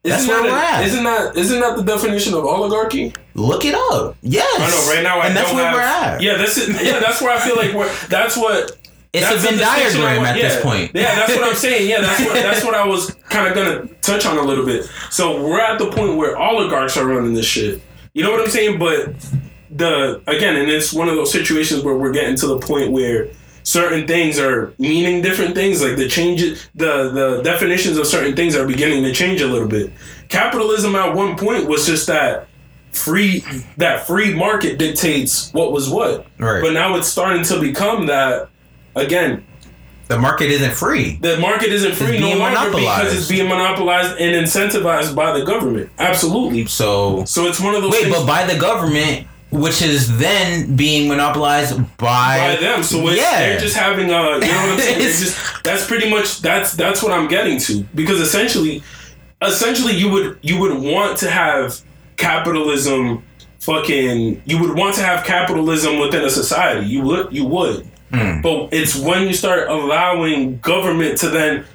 That's 0.04 0.24
Isn't 0.24 0.34
where 0.34 0.44
that 0.44 0.52
we're 0.52 0.58
at. 0.58 0.86
Isn't 0.86 1.04
that 1.04 1.38
isn't 1.38 1.60
that 1.60 1.78
the 1.78 1.84
definition 1.84 2.34
of 2.34 2.44
oligarchy? 2.46 3.14
Look 3.36 3.66
it 3.66 3.76
up. 3.76 4.16
Yes. 4.22 4.46
I 4.60 4.68
know 4.70 4.96
right 4.96 5.04
now 5.04 5.20
I 5.20 5.28
and 5.28 5.36
that's 5.36 5.50
don't 5.50 5.58
where 5.58 5.66
have, 5.66 5.76
we're 5.76 5.82
at. 5.82 6.22
Yeah, 6.22 6.38
that's 6.38 6.58
it. 6.58 6.70
Yeah, 6.84 7.00
that's 7.00 7.22
where 7.22 7.32
I 7.36 7.40
feel 7.40 7.56
like 7.56 7.74
we're. 7.74 7.94
That's 8.08 8.36
what. 8.36 8.78
It's 9.14 9.30
that's 9.30 9.44
a 9.44 9.48
Venn 9.48 9.58
the 9.58 9.64
distinction 9.66 10.02
I 10.02 10.16
diagram 10.16 10.18
want- 10.18 10.28
at 10.30 10.36
yeah. 10.38 10.48
this 10.48 10.64
point. 10.64 10.92
Yeah, 10.96 11.16
that's 11.16 11.36
what 11.36 11.44
I'm 11.44 11.56
saying. 11.68 11.90
Yeah, 11.90 12.02
that's 12.02 12.20
what 12.22 12.34
that's 12.34 12.64
what 12.64 12.74
I 12.74 12.88
was 12.88 13.14
kind 13.30 13.48
of 13.48 13.54
gonna 13.54 13.88
touch 14.02 14.26
on 14.26 14.38
a 14.38 14.42
little 14.42 14.66
bit. 14.66 14.86
So 15.12 15.46
we're 15.46 15.60
at 15.62 15.78
the 15.80 15.92
point 15.92 16.16
where 16.18 16.36
oligarchs 16.38 16.98
are 16.98 17.06
running 17.06 17.34
this 17.36 17.46
shit. 17.46 17.82
You 18.14 18.24
know 18.24 18.32
what 18.32 18.42
I'm 18.42 18.50
saying? 18.50 18.80
But 18.80 19.14
the 19.70 20.22
again, 20.28 20.56
and 20.56 20.70
it's 20.70 20.92
one 20.94 21.10
of 21.10 21.16
those 21.16 21.32
situations 21.32 21.84
where 21.84 21.96
we're 21.96 22.12
getting 22.12 22.36
to 22.38 22.48
the 22.48 22.58
point 22.60 22.92
where 22.92 23.28
certain 23.64 24.08
things 24.08 24.40
are 24.40 24.74
meaning 24.78 25.22
different 25.22 25.56
things. 25.56 25.82
Like 25.82 25.98
the 25.98 26.08
changes, 26.08 26.68
the 26.76 27.10
the 27.12 27.42
definitions 27.44 27.98
of 27.98 28.08
certain 28.08 28.36
things 28.36 28.56
are 28.56 28.66
beginning 28.66 29.04
to 29.04 29.14
change 29.14 29.42
a 29.42 29.48
little 29.48 29.68
bit. 29.68 29.92
Capitalism 30.30 30.96
at 30.96 31.14
one 31.16 31.38
point 31.38 31.68
was 31.68 31.86
just 31.86 32.08
that 32.08 32.48
free 32.92 33.44
that 33.78 34.06
free 34.06 34.34
market 34.34 34.78
dictates 34.78 35.52
what 35.54 35.72
was 35.72 35.90
what. 35.90 36.26
Right. 36.38 36.62
But 36.62 36.74
now 36.74 36.96
it's 36.96 37.08
starting 37.08 37.44
to 37.46 37.60
become 37.60 38.08
that 38.08 38.50
again. 38.96 39.46
The 40.08 40.20
market 40.20 40.52
isn't 40.52 40.74
free. 40.74 41.16
The 41.22 41.38
market 41.38 41.70
isn't 41.70 41.96
free 41.96 42.20
no 42.20 42.36
longer 42.38 42.70
because 42.70 43.16
it's 43.16 43.30
being 43.30 43.48
monopolized 43.48 44.20
and 44.20 44.46
incentivized 44.46 45.16
by 45.16 45.38
the 45.40 45.46
government. 45.46 45.90
Absolutely. 46.00 46.66
So 46.66 47.24
So 47.24 47.48
it's 47.48 47.62
one 47.62 47.76
of 47.76 47.82
those 47.82 47.94
wait, 47.94 48.04
things 48.04 48.18
but 48.18 48.28
by 48.28 48.46
the 48.46 48.60
government, 48.60 49.26
which 49.52 49.82
is 49.82 50.18
then 50.18 50.76
being 50.76 51.10
monopolized 51.10 51.78
by, 51.98 52.56
by 52.56 52.56
them. 52.62 52.84
So 52.84 53.08
it's, 53.10 53.18
yeah. 53.22 53.40
they're 53.40 53.60
just 53.60 53.76
having 53.76 54.06
a, 54.10 54.12
you 54.12 54.14
know 54.14 54.38
what 54.40 54.70
I'm 54.72 54.80
saying? 54.80 55.00
Just, 55.02 55.64
that's 55.64 55.86
pretty 55.86 56.10
much 56.10 56.42
that's 56.42 56.74
that's 56.74 57.04
what 57.04 57.12
I'm 57.12 57.28
getting 57.28 57.60
to 57.60 57.84
because 57.94 58.20
essentially, 58.22 58.82
essentially 59.42 59.94
you 59.94 60.10
would 60.10 60.40
you 60.42 60.58
would 60.60 60.78
want 60.82 61.18
to 61.20 61.30
have 61.30 61.80
capitalism, 62.18 63.24
fucking 63.60 64.42
you 64.46 64.60
would 64.60 64.76
want 64.78 64.96
to 64.96 65.02
have 65.04 65.26
capitalism 65.26 66.00
within 66.00 66.24
a 66.24 66.30
society. 66.30 66.88
You 66.88 67.02
would 67.02 67.34
you 67.34 67.46
would, 67.46 67.88
Hmm. 68.14 68.42
but 68.42 68.70
it's 68.74 68.96
when 68.98 69.28
you 69.28 69.34
start 69.34 69.70
allowing 69.70 70.60
government 70.60 71.18
to 71.20 71.30
then. 71.30 71.66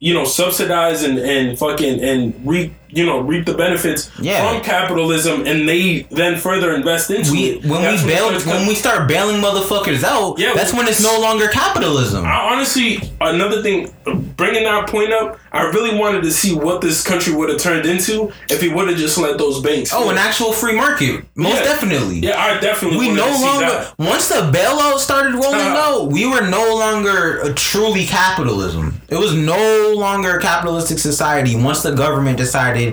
You 0.00 0.12
know, 0.12 0.26
subsidize 0.26 1.02
and, 1.02 1.18
and 1.18 1.58
fucking 1.58 2.04
and 2.04 2.34
re 2.44 2.70
you 2.94 3.04
know 3.04 3.18
reap 3.20 3.44
the 3.46 3.54
benefits 3.54 4.10
Yeah. 4.20 4.48
from 4.52 4.62
capitalism, 4.62 5.46
and 5.46 5.68
they 5.68 6.06
then 6.10 6.38
further 6.38 6.74
invest 6.74 7.10
into 7.10 7.32
We 7.32 7.38
it. 7.50 7.64
when 7.66 7.82
That's 7.82 8.02
we 8.02 8.08
bail 8.10 8.30
when 8.46 8.66
we 8.66 8.74
start 8.74 9.08
bailing 9.08 9.40
motherfuckers 9.40 10.02
out, 10.04 10.38
Yeah, 10.38 10.52
that's 10.54 10.72
when 10.72 10.86
it's 10.88 11.02
no 11.02 11.18
longer 11.20 11.48
capitalism. 11.48 12.24
I 12.24 12.52
honestly, 12.52 13.00
another 13.20 13.62
thing, 13.62 13.92
bringing 14.36 14.64
that 14.64 14.88
point 14.88 15.12
up, 15.12 15.38
I 15.52 15.62
really 15.70 15.96
wanted 15.98 16.22
to 16.24 16.30
see 16.30 16.54
what 16.54 16.80
this 16.80 17.02
country 17.02 17.32
would 17.34 17.48
have 17.48 17.58
turned 17.60 17.86
into 17.86 18.32
if 18.50 18.60
he 18.60 18.68
would 18.68 18.88
have 18.88 18.98
just 18.98 19.18
let 19.18 19.38
those 19.38 19.60
banks. 19.60 19.92
Oh, 19.92 20.04
go. 20.04 20.10
an 20.10 20.18
actual 20.18 20.52
free 20.52 20.74
market, 20.74 21.24
most 21.36 21.56
Yeah. 21.56 21.62
definitely. 21.64 22.16
yeah, 22.20 22.42
I 22.42 22.58
definitely. 22.60 22.98
We 22.98 23.10
no 23.10 23.26
to 23.28 23.34
see 23.34 23.44
longer 23.44 23.66
that. 23.66 23.94
once 23.98 24.28
the 24.28 24.42
bailout 24.52 24.98
started 24.98 25.34
rolling 25.34 25.60
Uh-huh. 25.60 26.02
out, 26.02 26.12
we 26.12 26.26
were 26.26 26.42
no 26.42 26.74
longer 26.74 27.40
a 27.42 27.52
truly 27.52 28.04
capitalism. 28.04 29.00
It 29.08 29.16
was 29.16 29.32
no 29.34 29.92
longer 29.96 30.36
a 30.38 30.40
capitalistic 30.40 30.98
society 30.98 31.54
once 31.56 31.82
the 31.82 31.92
government 31.92 32.36
decided 32.36 32.83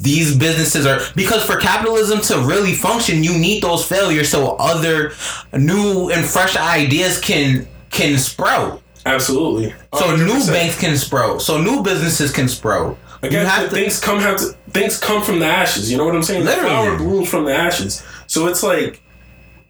these 0.00 0.36
businesses 0.36 0.84
are 0.84 1.00
because 1.14 1.44
for 1.44 1.56
capitalism 1.56 2.20
to 2.22 2.38
really 2.40 2.74
function, 2.74 3.22
you 3.22 3.38
need 3.38 3.62
those 3.62 3.84
failures 3.84 4.28
so 4.28 4.56
other 4.58 5.12
new 5.52 6.10
and 6.10 6.26
fresh 6.26 6.56
ideas 6.56 7.20
can 7.20 7.66
can 7.90 8.18
sprout. 8.18 8.82
Absolutely. 9.06 9.74
So 9.94 10.16
new 10.16 10.34
100%. 10.34 10.52
banks 10.52 10.78
can 10.78 10.96
sprout. 10.96 11.42
So 11.42 11.60
new 11.60 11.82
businesses 11.82 12.32
can 12.32 12.48
sprout. 12.48 12.98
Again, 13.22 13.44
you 13.44 13.50
have 13.50 13.68
to, 13.68 13.74
things 13.74 14.00
come 14.00 14.18
have 14.20 14.38
to 14.38 14.46
things 14.70 14.98
come 14.98 15.22
from 15.22 15.38
the 15.38 15.46
ashes. 15.46 15.90
You 15.90 15.98
know 15.98 16.04
what 16.04 16.16
I'm 16.16 16.22
saying? 16.22 16.44
Literally. 16.44 16.68
The 16.68 16.74
flower 16.74 16.96
blooms 16.96 17.28
from 17.28 17.44
the 17.44 17.54
ashes. 17.54 18.04
So 18.26 18.46
it's 18.48 18.62
like 18.62 19.00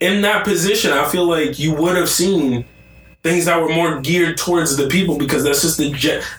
in 0.01 0.23
that 0.23 0.45
position, 0.45 0.93
I 0.93 1.09
feel 1.09 1.27
like 1.27 1.59
you 1.59 1.75
would 1.75 1.97
have 1.97 2.09
seen 2.09 2.65
things 3.23 3.45
that 3.45 3.61
were 3.61 3.69
more 3.69 4.01
geared 4.01 4.37
towards 4.37 4.77
the 4.77 4.89
people 4.89 5.17
because 5.19 5.45
that's 5.45 5.63
just 5.63 5.79
the 5.79 5.91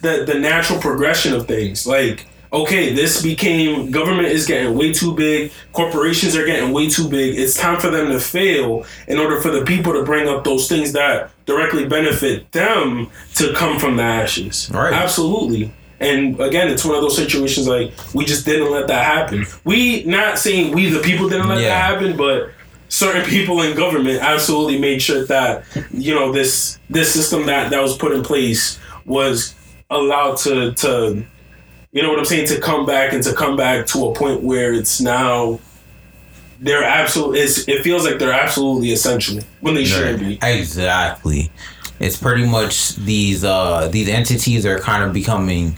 the 0.01 0.25
the 0.25 0.39
natural 0.39 0.79
progression 0.79 1.33
of 1.33 1.47
things. 1.47 1.85
Like 1.85 2.25
okay, 2.53 2.93
this 2.93 3.21
became 3.21 3.89
government 3.89 4.27
is 4.27 4.45
getting 4.45 4.77
way 4.77 4.93
too 4.93 5.13
big, 5.15 5.51
corporations 5.73 6.35
are 6.35 6.45
getting 6.45 6.71
way 6.71 6.87
too 6.87 7.09
big. 7.09 7.37
It's 7.37 7.55
time 7.57 7.79
for 7.79 7.89
them 7.89 8.09
to 8.11 8.19
fail 8.19 8.85
in 9.07 9.17
order 9.17 9.41
for 9.41 9.49
the 9.49 9.65
people 9.65 9.91
to 9.93 10.03
bring 10.03 10.27
up 10.29 10.43
those 10.43 10.67
things 10.67 10.91
that 10.93 11.31
directly 11.45 11.85
benefit 11.87 12.51
them 12.51 13.09
to 13.35 13.53
come 13.53 13.79
from 13.79 13.97
the 13.97 14.03
ashes. 14.03 14.69
Right. 14.71 14.93
Absolutely. 14.93 15.73
And 15.99 16.39
again, 16.39 16.67
it's 16.69 16.85
one 16.85 16.95
of 16.95 17.01
those 17.01 17.15
situations 17.15 17.67
like 17.67 17.91
we 18.13 18.23
just 18.25 18.45
didn't 18.45 18.71
let 18.71 18.87
that 18.87 19.05
happen. 19.05 19.45
We 19.63 20.03
not 20.03 20.37
saying 20.37 20.73
we 20.75 20.89
the 20.89 20.99
people 20.99 21.29
didn't 21.29 21.47
let 21.47 21.61
Yeah. 21.61 21.69
that 21.69 21.93
happen, 21.93 22.17
but 22.17 22.51
certain 22.89 23.23
people 23.25 23.61
in 23.61 23.75
government 23.75 24.21
absolutely 24.21 24.77
made 24.77 25.01
sure 25.01 25.25
that 25.25 25.63
you 25.91 26.13
know 26.13 26.31
this 26.31 26.77
this 26.89 27.11
system 27.11 27.45
that 27.47 27.71
that 27.71 27.81
was 27.81 27.97
put 27.97 28.11
in 28.11 28.21
place 28.21 28.77
was 29.05 29.55
allowed 29.89 30.37
to 30.37 30.73
to 30.73 31.25
you 31.93 32.01
know 32.01 32.09
what 32.09 32.19
I'm 32.19 32.25
saying 32.25 32.47
to 32.47 32.59
come 32.59 32.85
back 32.85 33.13
and 33.13 33.23
to 33.23 33.33
come 33.33 33.55
back 33.55 33.85
to 33.87 34.07
a 34.07 34.13
point 34.13 34.41
where 34.41 34.73
it's 34.73 34.99
now 34.99 35.59
they're 36.59 36.83
absolute 36.83 37.37
it's, 37.37 37.67
it 37.67 37.83
feels 37.83 38.03
like 38.03 38.19
they're 38.19 38.33
absolutely 38.33 38.91
essential 38.91 39.39
when 39.61 39.75
they 39.75 39.85
shouldn't 39.85 40.19
be. 40.19 40.39
Exactly. 40.41 41.51
It's 41.99 42.17
pretty 42.17 42.45
much 42.45 42.95
these 42.95 43.45
uh 43.45 43.87
these 43.89 44.09
entities 44.09 44.65
are 44.65 44.79
kind 44.79 45.03
of 45.03 45.13
becoming 45.13 45.77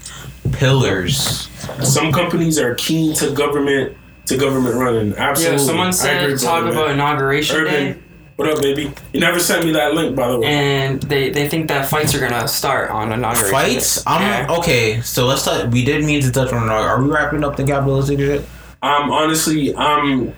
pillars. 0.52 1.48
Some 1.82 2.12
companies 2.12 2.58
are 2.58 2.74
keen 2.74 3.14
to 3.16 3.30
government 3.32 3.96
to 4.26 4.36
government 4.38 4.74
running. 4.74 5.14
Absolutely. 5.14 5.58
Yeah, 5.58 5.64
someone 5.64 5.92
said 5.92 6.24
agree, 6.24 6.38
talk 6.38 6.62
brother, 6.62 6.70
about 6.70 6.86
man. 6.86 6.94
inauguration 6.94 7.64
day, 7.64 7.90
Urban. 7.90 8.02
What 8.36 8.50
up, 8.50 8.60
baby? 8.60 8.92
You 9.14 9.20
never 9.20 9.40
sent 9.40 9.64
me 9.64 9.72
that 9.72 9.94
link, 9.94 10.14
by 10.14 10.28
the 10.28 10.38
way. 10.38 10.46
and 10.46 11.02
they 11.04 11.30
they 11.30 11.48
think 11.48 11.68
that 11.68 11.88
fights 11.88 12.14
are 12.14 12.20
gonna 12.20 12.46
start 12.46 12.90
on 12.90 13.10
inauguration. 13.12 13.50
Fights? 13.50 14.02
I'm 14.06 14.20
Yeah. 14.20 14.56
okay, 14.58 15.00
so 15.00 15.24
let's 15.26 15.42
talk 15.44 15.70
we 15.72 15.84
did 15.84 16.04
mean 16.04 16.20
to 16.22 16.30
touch 16.30 16.52
on 16.52 16.68
are 16.68 17.02
we 17.02 17.08
wrapping 17.08 17.42
up 17.44 17.56
the 17.56 17.64
capitalistic 17.64 18.18
shit? 18.18 18.40
Um, 18.82 19.10
honestly, 19.10 19.74
um, 19.74 20.34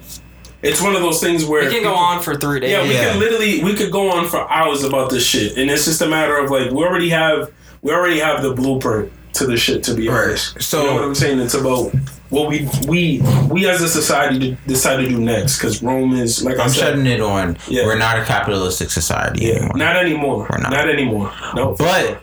it's 0.63 0.81
one 0.81 0.95
of 0.95 1.03
those 1.03 1.21
things 1.21 1.45
where 1.45 1.65
We 1.65 1.75
can 1.75 1.83
go 1.83 1.95
on 1.95 2.23
for 2.23 2.37
three 2.37 2.61
days. 2.61 2.71
Yeah, 2.71 2.83
we 2.85 2.93
Yeah. 2.95 3.11
could 3.13 3.19
literally 3.21 3.65
we 3.65 3.75
could 3.75 3.91
go 3.91 4.11
on 4.13 4.29
for 4.29 4.49
hours 4.51 4.85
about 4.85 5.11
this 5.11 5.25
shit, 5.27 5.57
and 5.57 5.69
it's 5.69 5.85
just 5.85 6.01
a 6.01 6.07
matter 6.07 6.37
of 6.39 6.53
like 6.53 6.71
we 6.71 6.85
already 6.85 7.09
have 7.11 7.51
we 7.83 7.91
already 7.93 8.21
have 8.21 8.43
the 8.43 8.53
blueprint 8.53 9.11
to 9.35 9.45
the 9.47 9.57
shit. 9.57 9.83
To 9.85 9.95
be 9.95 10.09
Right. 10.09 10.29
honest, 10.29 10.63
So- 10.63 10.83
you 10.83 10.87
know 10.87 10.95
what 10.95 11.03
I'm 11.05 11.15
saying? 11.17 11.41
It's 11.41 11.55
about 11.55 11.91
what 12.31 12.49
we 12.49 12.69
we 12.87 13.23
we 13.51 13.69
as 13.69 13.81
a 13.83 13.89
society 13.89 14.57
decide 14.67 14.97
to 14.99 15.09
do 15.09 15.19
next 15.19 15.59
because 15.59 15.83
Rome 15.83 16.13
is 16.15 16.45
like 16.45 16.59
I 16.59 16.65
I'm 16.65 16.69
said, 16.69 16.81
shutting 16.81 17.07
it 17.07 17.21
on. 17.21 17.57
Yeah. 17.69 17.85
We're 17.87 17.99
not 17.99 18.19
a 18.19 18.25
capitalistic 18.25 18.91
society 18.91 19.47
yeah, 19.47 19.55
anymore. 19.55 19.77
not 19.77 19.97
anymore, 19.97 20.47
We're 20.51 20.59
not. 20.59 20.71
not, 20.73 20.89
anymore. 20.91 21.33
No, 21.55 21.75
for 21.75 21.85
But- 21.85 22.07
sure. 22.07 22.21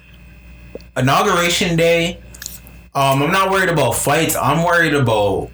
Inauguration 0.97 1.76
day, 1.76 2.20
um, 2.93 3.22
I'm 3.22 3.32
not 3.32 3.49
worried 3.51 3.70
about 3.70 3.95
fights. 3.95 4.36
I'm 4.36 4.64
worried 4.64 4.93
about 4.93 5.49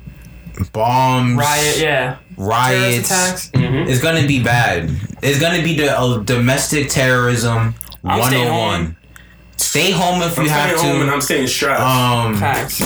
bombs, 0.72 1.38
Riot, 1.40 1.78
yeah. 1.80 2.18
Terrorist 2.36 2.38
riots. 2.38 3.10
attacks. 3.12 3.52
Mhm. 3.54 3.88
It's 3.90 4.02
gonna 4.02 4.28
be 4.28 4.42
bad. 4.44 4.92
It's 5.24 5.40
gonna 5.40 5.64
be 5.64 5.76
the 5.78 5.98
uh, 5.98 6.18
domestic 6.20 6.90
terrorism 6.90 7.74
I'm 8.04 8.22
staying 8.24 8.50
101. 8.50 8.98
Stay 9.58 9.92
home 9.92 10.22
if 10.22 10.38
I'm 10.38 10.46
you 10.46 10.50
have 10.52 10.78
staying 10.78 10.92
home 10.94 11.02
and 11.02 11.10
to. 11.10 11.16
I'm 11.16 11.22
staying 11.22 11.48
strapped. 11.48 11.82
Um, 11.82 12.38
Facts. 12.38 12.80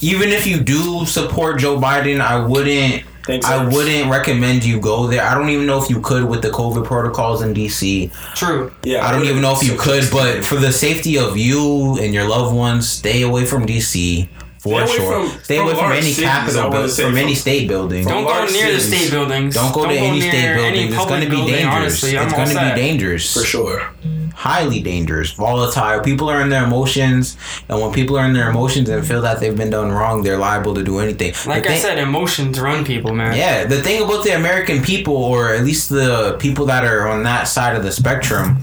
Even 0.00 0.30
if 0.30 0.46
you 0.46 0.60
do 0.60 1.04
support 1.06 1.58
Joe 1.58 1.78
Biden, 1.78 2.20
I 2.20 2.44
wouldn't. 2.44 3.04
Thanks, 3.24 3.44
I 3.44 3.64
wouldn't 3.66 4.08
recommend 4.08 4.64
you 4.64 4.78
go 4.78 5.08
there. 5.08 5.20
I 5.24 5.34
don't 5.34 5.48
even 5.48 5.66
know 5.66 5.82
if 5.82 5.90
you 5.90 6.00
could 6.00 6.24
with 6.26 6.42
the 6.42 6.50
COVID 6.50 6.84
protocols 6.84 7.42
in 7.42 7.52
DC. 7.54 8.12
True. 8.36 8.72
yeah, 8.84 9.04
I 9.04 9.10
don't 9.10 9.24
even 9.24 9.42
know 9.42 9.52
if 9.52 9.64
you 9.64 9.76
could, 9.76 10.08
but 10.12 10.44
for 10.44 10.54
the 10.56 10.70
safety 10.72 11.18
of 11.18 11.36
you 11.36 11.98
and 12.00 12.14
your 12.14 12.28
loved 12.28 12.54
ones, 12.54 12.88
stay 12.88 13.22
away 13.22 13.44
from 13.44 13.66
DC 13.66 14.28
for 14.60 14.86
Stay 14.86 14.96
sure. 14.96 15.28
from- 15.28 15.42
stay 15.42 15.56
from 15.58 15.66
away 15.66 15.74
from 15.76 15.90
any 15.92 16.00
cities, 16.12 16.18
I 16.24 16.28
capital, 16.28 16.62
wanna 16.62 16.74
buil- 16.82 16.88
say, 16.88 17.02
from, 17.02 17.12
from- 17.12 17.18
any 17.18 17.34
state 17.34 17.66
building. 17.66 18.04
Don't 18.06 18.22
go 18.24 18.30
large 18.30 18.52
near 18.52 18.72
the 18.72 18.80
state 18.80 19.10
buildings. 19.10 19.54
Don't 19.54 19.74
go 19.74 19.86
to 19.88 19.92
any 19.92 20.20
state 20.20 20.32
near 20.32 20.54
any 20.58 20.86
buildings. 20.88 20.94
It's 20.94 21.06
going 21.06 21.20
to 21.22 21.30
be 21.30 21.36
dangerous. 21.36 21.74
Honestly, 21.74 22.10
it's 22.14 22.32
going 22.32 22.48
to 22.48 22.74
be 22.74 22.80
dangerous. 22.80 23.34
for 23.34 23.42
sure. 23.44 23.90
Highly 24.36 24.80
dangerous, 24.80 25.32
volatile. 25.32 26.00
People 26.00 26.28
are 26.28 26.42
in 26.42 26.50
their 26.50 26.64
emotions, 26.64 27.38
and 27.70 27.80
when 27.80 27.90
people 27.92 28.18
are 28.18 28.24
in 28.26 28.34
their 28.34 28.50
emotions 28.50 28.88
and 28.90 29.04
feel 29.04 29.22
that 29.22 29.40
they've 29.40 29.56
been 29.56 29.70
done 29.70 29.90
wrong, 29.90 30.22
they're 30.22 30.36
liable 30.36 30.74
to 30.74 30.84
do 30.84 30.98
anything. 30.98 31.32
Like 31.46 31.64
The 31.64 31.72
I 31.72 31.78
said, 31.78 31.98
emotions 31.98 32.60
run 32.60 32.84
people, 32.84 33.14
man. 33.14 33.34
Yeah, 33.34 33.64
the 33.64 33.80
thing 33.82 34.02
about 34.02 34.24
the 34.24 34.32
American 34.36 34.82
people, 34.82 35.16
or 35.16 35.54
at 35.54 35.64
least 35.64 35.88
the 35.88 36.36
people 36.38 36.66
that 36.66 36.84
are 36.84 37.08
on 37.08 37.22
that 37.22 37.44
side 37.44 37.76
of 37.76 37.82
the 37.82 37.90
spectrum, 37.90 38.58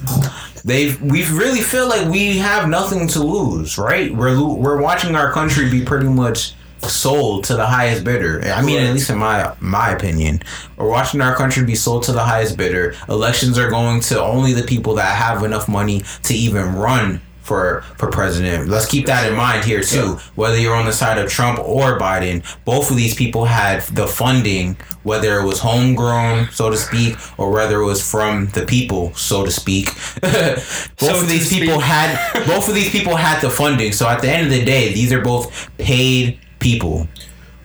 they 0.64 0.94
we 1.02 1.26
really 1.32 1.62
feel 1.62 1.90
like 1.90 2.08
we 2.08 2.38
have 2.38 2.70
nothing 2.70 3.08
to 3.10 3.24
lose, 3.24 3.78
right? 3.78 4.16
We're 4.16 4.40
we're 4.42 4.80
watching 4.82 5.16
our 5.16 5.32
country 5.32 5.70
be 5.72 5.84
pretty 5.84 6.08
much 6.08 6.54
sold 6.90 7.44
to 7.46 7.56
the 7.56 7.66
highest 7.66 8.04
bidder. 8.04 8.42
I 8.46 8.62
mean, 8.62 8.80
at 8.80 8.94
least 8.94 9.10
in 9.10 9.18
my 9.18 9.56
my 9.60 9.92
opinion, 9.92 10.42
we're 10.78 10.90
watching 10.90 11.22
our 11.22 11.36
country 11.36 11.64
be 11.66 11.76
sold 11.76 12.04
to 12.04 12.12
the 12.12 12.24
highest 12.24 12.58
bidder. 12.58 12.96
Elections 13.10 13.58
are 13.58 13.70
going 13.70 14.02
to 14.02 14.22
only 14.22 14.54
the 14.54 14.64
people 14.64 14.96
that 14.96 15.16
have 15.16 15.44
enough 15.44 15.68
money 15.68 16.04
to 16.24 16.34
even 16.34 16.76
run 16.76 17.22
for 17.42 17.82
for 17.98 18.10
president. 18.10 18.70
Let's 18.70 18.86
keep 18.86 19.06
that 19.08 19.30
in 19.30 19.36
mind 19.36 19.66
here 19.66 19.82
too. 19.84 20.18
Whether 20.36 20.58
you're 20.58 20.76
on 20.76 20.86
the 20.86 20.94
side 20.94 21.18
of 21.18 21.30
Trump 21.30 21.60
or 21.60 22.00
Biden, 22.00 22.42
both 22.64 22.90
of 22.90 22.96
these 22.96 23.16
people 23.16 23.44
had 23.44 23.82
the 23.88 24.08
funding, 24.08 24.78
whether 25.04 25.40
it 25.42 25.46
was 25.46 25.60
homegrown, 25.60 26.50
so 26.52 26.70
to 26.70 26.78
speak, 26.78 27.18
or 27.38 27.52
whether 27.52 27.82
it 27.82 27.86
was 27.86 28.02
from 28.10 28.48
the 28.52 28.66
people, 28.66 29.14
so 29.16 29.44
to 29.44 29.52
speak. 29.52 29.88
both 30.22 31.00
So 31.00 31.20
of 31.22 31.28
these 31.28 31.50
people 31.50 31.74
speak. 31.76 31.84
had 31.84 32.46
both 32.48 32.70
of 32.70 32.76
these 32.76 32.90
people 32.92 33.18
had 33.18 33.42
the 33.42 33.50
funding. 33.50 33.92
So 33.92 34.08
at 34.08 34.22
the 34.22 34.30
end 34.30 34.46
of 34.48 34.52
the 34.54 34.64
day, 34.64 34.94
these 34.94 35.12
are 35.12 35.22
both 35.22 35.70
paid 35.78 36.40
people. 36.64 37.08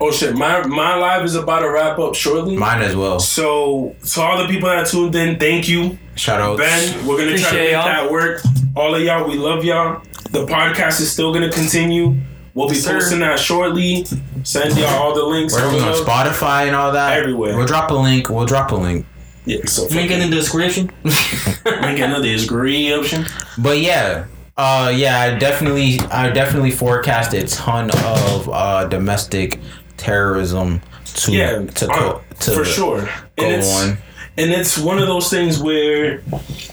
Oh 0.01 0.11
shit, 0.13 0.35
my 0.37 0.67
my 0.67 0.95
live 0.97 1.25
is 1.25 1.35
about 1.35 1.61
to 1.61 1.71
wrap 1.71 1.99
up 1.99 2.15
shortly. 2.15 2.57
Mine 2.57 2.83
as 2.83 2.95
well. 2.95 3.19
So 3.19 3.97
to 4.13 4.21
all 4.21 4.39
the 4.39 4.47
people 4.47 4.69
that 4.69 4.87
tuned 4.87 5.15
in, 5.15 5.39
thank 5.39 5.69
you. 5.69 5.99
Shout 6.15 6.41
out. 6.41 6.59
Ben, 6.59 7.07
we're 7.07 7.19
gonna 7.19 7.39
try 7.39 7.51
to 7.51 7.57
make 7.57 7.73
y'all. 7.73 7.85
that 7.85 8.11
work. 8.11 8.43
All 8.77 8.95
of 8.95 9.03
y'all, 9.03 9.27
we 9.29 9.37
love 9.37 9.65
y'all. 9.65 10.03
The 10.31 10.47
podcast 10.47 11.01
is 11.01 11.11
still 11.11 11.33
gonna 11.33 11.51
continue. 11.51 12.15
We'll 12.55 12.69
be 12.69 12.75
Yes, 12.75 12.85
sir. 12.85 12.95
posting 12.99 13.21
that 13.21 13.39
shortly. 13.39 14.05
Send 14.45 14.77
y'all 14.77 14.87
all 15.03 15.15
the 15.15 15.25
links. 15.25 15.55
Where 15.55 15.65
are 15.67 15.73
we 15.73 15.81
on 15.81 15.95
Spotify 15.95 16.67
and 16.67 16.77
all 16.77 16.93
that? 16.93 17.17
Everywhere. 17.19 17.57
We'll 17.57 17.67
drop 17.67 17.91
a 17.91 17.95
link. 17.95 18.29
We'll 18.29 18.47
drop 18.47 18.71
a 18.73 18.77
link. 18.77 19.07
Yeah, 19.47 19.65
so 19.65 19.87
Link 19.87 20.11
in 20.11 20.21
the 20.21 20.29
description. 20.37 20.91
link 21.05 21.99
in 21.99 22.11
the 22.11 22.21
description. 22.23 23.27
But 23.57 23.79
yeah, 23.79 24.27
uh, 24.59 24.93
yeah, 24.95 25.21
I 25.21 25.39
definitely, 25.39 25.99
I 26.11 26.31
definitely 26.31 26.73
forecast 26.73 27.33
a 27.33 27.47
ton 27.47 27.91
of 28.05 28.49
uh, 28.51 28.87
domestic 28.89 29.61
terrorism 29.97 30.81
to 31.05 31.33
Yeah, 31.33 31.65
to, 31.65 31.91
uh, 31.91 31.95
co- 31.95 32.23
to 32.41 32.51
for 32.53 32.65
sure. 32.65 33.03
go 33.03 33.09
And 33.39 33.55
it's, 33.55 33.83
on. 33.83 33.99
and 34.37 34.51
it's 34.51 34.77
one 34.77 34.99
of 34.99 35.07
those 35.07 35.31
things 35.31 35.59
where, 35.61 36.23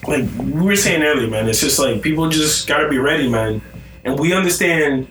like 0.08 0.26
we 0.38 0.62
were 0.62 0.76
saying 0.76 1.04
earlier, 1.04 1.30
man, 1.30 1.48
it's 1.48 1.62
just 1.62 1.78
like 1.80 2.02
people 2.02 2.28
just 2.30 2.68
gotta 2.68 2.90
be 2.90 2.98
ready, 2.98 3.30
man. 3.30 3.62
And 4.04 4.20
we 4.20 4.34
understand, 4.34 5.08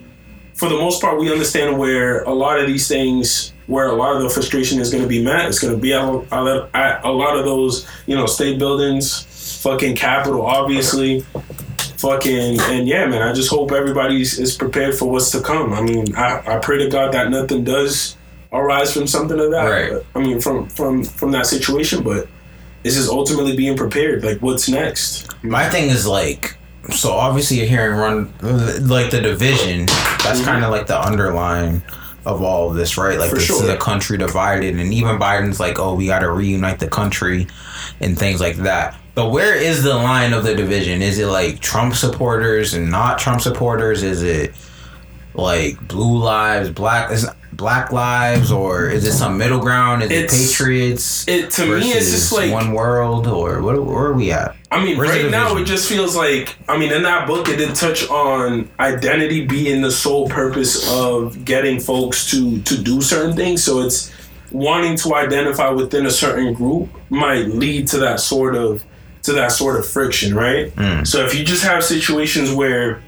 for 0.55 0.69
the 0.69 0.77
most 0.77 1.01
part, 1.01 1.19
we 1.19 1.31
understand 1.33 1.79
where 1.79 2.23
a 2.25 2.33
lot 2.35 2.59
of 2.61 2.67
these 2.67 2.87
things, 2.89 3.53
where 3.67 3.87
a 3.87 3.93
lot 3.95 4.17
of 4.17 4.23
the 4.23 4.29
frustration 4.31 4.81
is 4.81 4.91
gonna 4.93 5.07
be 5.07 5.23
met. 5.23 5.47
It's 5.47 5.59
gonna 5.61 5.77
be 5.77 5.93
at, 5.93 6.03
at, 6.33 6.75
at 6.75 7.05
a 7.05 7.11
lot 7.11 7.37
of 7.37 7.45
those, 7.45 7.89
you 8.07 8.15
know, 8.17 8.27
state 8.27 8.59
buildings, 8.59 9.61
fucking 9.63 9.95
capital, 9.97 10.45
obviously. 10.45 11.25
Fucking 12.05 12.61
and 12.61 12.87
yeah, 12.87 13.07
man. 13.07 13.23
I 13.23 13.33
just 13.33 13.51
hope 13.51 13.73
everybody 13.73 14.21
is 14.23 14.55
prepared 14.57 14.95
for 14.95 15.11
what's 15.11 15.31
to 15.33 15.41
come. 15.41 15.73
I 15.73 15.81
mean, 15.81 16.15
I, 16.17 16.57
I 16.57 16.59
pray 16.59 16.79
to 16.79 16.89
God 16.91 17.13
that 17.15 17.31
nothing 17.31 17.65
does 17.65 18.17
arise 18.53 18.93
from 18.93 19.07
something 19.07 19.39
of 19.41 19.51
that. 19.51 19.65
Right. 19.65 20.03
I 20.15 20.19
mean, 20.21 20.41
from 20.41 20.69
from 20.69 21.05
from 21.05 21.31
that 21.33 21.47
situation, 21.47 22.03
but 22.03 22.29
it's 22.85 22.97
just 22.97 23.09
ultimately 23.11 23.57
being 23.57 23.77
prepared. 23.77 24.23
Like, 24.25 24.39
what's 24.41 24.69
next? 24.69 25.27
My 25.43 25.69
thing 25.69 25.89
is 25.91 26.07
like, 26.07 26.57
so 26.91 27.13
obviously 27.13 27.57
you're 27.59 27.67
hearing 27.67 27.97
run 27.99 28.33
like 28.89 29.11
the 29.11 29.21
division. 29.23 29.87
That's 29.87 30.39
Mm-hmm. 30.41 30.45
kind 30.45 30.65
of 30.65 30.71
like 30.71 30.87
the 30.87 31.01
underline 31.01 31.83
of 32.27 32.41
all 32.43 32.71
of 32.71 32.77
this, 32.77 32.97
right? 32.97 33.19
Like 33.19 33.29
For 33.31 33.37
this 33.37 33.45
sure. 33.47 33.63
is 33.63 33.69
a 33.69 33.77
country 33.77 34.17
divided, 34.17 34.79
and 34.79 34.93
even 34.95 35.19
Biden's 35.19 35.61
like, 35.61 35.79
oh, 35.79 35.95
we 35.95 36.07
got 36.07 36.21
to 36.21 36.31
reunite 36.31 36.79
the 36.79 36.89
country, 36.89 37.47
and 38.01 38.19
things 38.19 38.41
like 38.41 38.57
that. 38.57 38.97
But 39.15 39.31
where 39.31 39.55
is 39.55 39.83
the 39.85 39.95
line 39.95 40.33
of 40.33 40.43
the 40.45 40.55
division? 40.55 41.01
Is 41.03 41.19
it 41.19 41.27
like 41.27 41.61
Trump 41.61 41.95
supporters 41.95 42.75
and 42.75 42.91
not 42.91 43.19
Trump 43.19 43.41
supporters? 43.41 44.03
Is 44.03 44.23
it 44.23 44.55
like 45.35 45.87
blue 45.87 46.19
lives, 46.19 46.71
black 46.71 47.11
is 47.13 47.27
black 47.53 47.93
lives, 47.93 48.51
or 48.51 48.89
is 48.89 49.05
it 49.05 49.13
some 49.13 49.39
middle 49.39 49.61
ground? 49.61 50.03
Is 50.03 50.11
It's- 50.11 50.35
it 50.35 50.49
patriots? 50.49 51.25
It 51.29 51.51
to 51.53 51.67
me, 51.67 51.93
it's 51.93 52.11
just 52.11 52.33
like 52.33 52.51
one 52.53 52.73
world, 52.73 53.29
or 53.29 53.63
what? 53.63 53.81
Where 53.85 54.07
are 54.07 54.13
we 54.13 54.33
at? 54.33 54.57
I 54.73 54.85
mean, 54.85 54.99
Where's 54.99 55.11
right 55.11 55.31
now 55.31 55.57
it 55.57 55.65
just 55.65 55.89
feels 55.89 56.17
like 56.17 56.57
I 56.69 56.77
mean, 56.77 56.91
in 56.91 57.05
that 57.05 57.29
book, 57.29 57.49
it 57.49 57.57
did 57.59 57.77
touch 57.77 58.09
on 58.11 58.69
identity 58.81 59.47
being 59.47 59.83
the 59.83 59.93
sole 59.93 60.29
purpose 60.29 60.91
of 60.91 61.45
getting 61.45 61.79
folks 61.79 62.29
to 62.33 62.59
to 62.63 62.77
do 62.77 63.01
certain 63.01 63.37
things. 63.37 63.63
So 63.63 63.81
it's 63.83 64.11
wanting 64.51 64.97
to 64.97 65.15
identify 65.15 65.69
within 65.71 66.07
a 66.07 66.11
certain 66.11 66.53
group 66.53 66.89
might 67.11 67.47
lead 67.49 67.87
to 67.89 67.99
that 67.99 68.19
sort 68.21 68.57
of 68.57 68.85
to 69.25 69.33
that 69.33 69.53
sort 69.53 69.79
of 69.79 69.87
friction, 69.87 70.35
right? 70.35 70.73
Hmm. 70.73 71.05
So 71.05 71.25
if 71.25 71.35
you 71.35 71.45
just 71.45 71.65
have 71.65 71.83
situations 71.83 72.53
where 72.53 73.03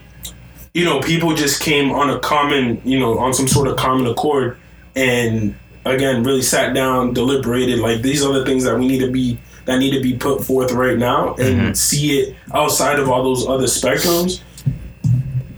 you 0.74 0.84
know 0.84 1.00
people 1.00 1.34
just 1.34 1.62
came 1.62 1.92
on 1.92 2.10
a 2.10 2.18
common, 2.18 2.80
you 2.84 2.98
know, 2.98 3.18
on 3.18 3.32
some 3.32 3.46
sort 3.46 3.68
of 3.68 3.76
common 3.76 4.06
accord, 4.06 4.58
and 4.94 5.54
again, 5.84 6.24
really 6.24 6.42
sat 6.42 6.74
down, 6.74 7.14
deliberated, 7.14 7.78
like 7.78 8.02
these 8.02 8.24
are 8.24 8.32
the 8.32 8.44
things 8.44 8.64
that 8.64 8.78
we 8.78 8.88
need 8.88 9.00
to 9.00 9.10
be 9.10 9.38
that 9.66 9.78
need 9.78 9.92
to 9.92 10.00
be 10.00 10.16
put 10.16 10.44
forth 10.44 10.72
right 10.72 10.98
now, 10.98 11.34
and 11.34 11.60
mm-hmm. 11.60 11.72
see 11.72 12.20
it 12.20 12.36
outside 12.54 12.98
of 12.98 13.08
all 13.08 13.22
those 13.22 13.46
other 13.46 13.66
spectrums. 13.66 14.42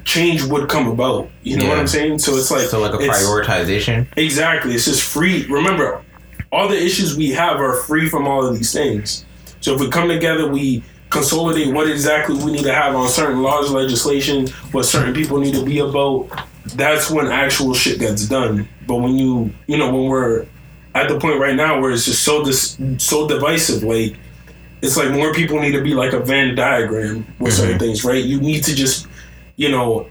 Change 0.04 0.42
would 0.44 0.70
come 0.70 0.88
about. 0.88 1.28
You 1.42 1.58
know 1.58 1.68
what 1.68 1.78
I'm 1.78 1.86
saying? 1.86 2.20
So 2.20 2.34
it's 2.34 2.50
like 2.50 2.66
So 2.68 2.80
like 2.80 2.94
a 2.94 2.96
prioritization. 2.96 4.06
Exactly. 4.16 4.74
It's 4.74 4.86
just 4.86 5.02
free. 5.02 5.44
Remember, 5.48 6.02
all 6.50 6.66
the 6.66 6.82
issues 6.82 7.14
we 7.14 7.30
have 7.32 7.58
are 7.58 7.74
free 7.82 8.08
from 8.08 8.26
all 8.26 8.46
of 8.46 8.56
these 8.56 8.72
things. 8.72 9.26
So 9.60 9.74
if 9.74 9.80
we 9.80 9.90
come 9.90 10.08
together, 10.08 10.48
we 10.48 10.82
consolidate 11.10 11.74
what 11.74 11.88
exactly 11.88 12.36
we 12.36 12.52
need 12.52 12.64
to 12.64 12.72
have 12.72 12.94
on 12.94 13.08
certain 13.08 13.42
laws, 13.42 13.70
legislation, 13.70 14.48
what 14.72 14.84
certain 14.84 15.14
people 15.14 15.38
need 15.38 15.54
to 15.54 15.64
be 15.64 15.78
about. 15.78 16.28
That's 16.74 17.10
when 17.10 17.28
actual 17.28 17.74
shit 17.74 17.98
gets 17.98 18.26
done. 18.26 18.68
But 18.86 18.96
when 18.96 19.16
you, 19.16 19.50
you 19.66 19.78
know, 19.78 19.92
when 19.92 20.08
we're 20.08 20.46
at 20.94 21.08
the 21.08 21.18
point 21.18 21.40
right 21.40 21.54
now 21.54 21.80
where 21.80 21.90
it's 21.90 22.04
just 22.04 22.22
so 22.22 22.44
dis- 22.44 22.78
so 22.98 23.26
divisive, 23.26 23.82
like 23.82 24.16
it's 24.82 24.96
like 24.96 25.10
more 25.10 25.32
people 25.32 25.60
need 25.60 25.72
to 25.72 25.82
be 25.82 25.94
like 25.94 26.12
a 26.12 26.20
Venn 26.20 26.54
diagram 26.54 27.26
with 27.38 27.54
certain 27.54 27.72
mm-hmm. 27.72 27.78
things, 27.78 28.04
right? 28.04 28.22
You 28.22 28.40
need 28.40 28.64
to 28.64 28.74
just, 28.74 29.06
you 29.56 29.70
know, 29.70 30.08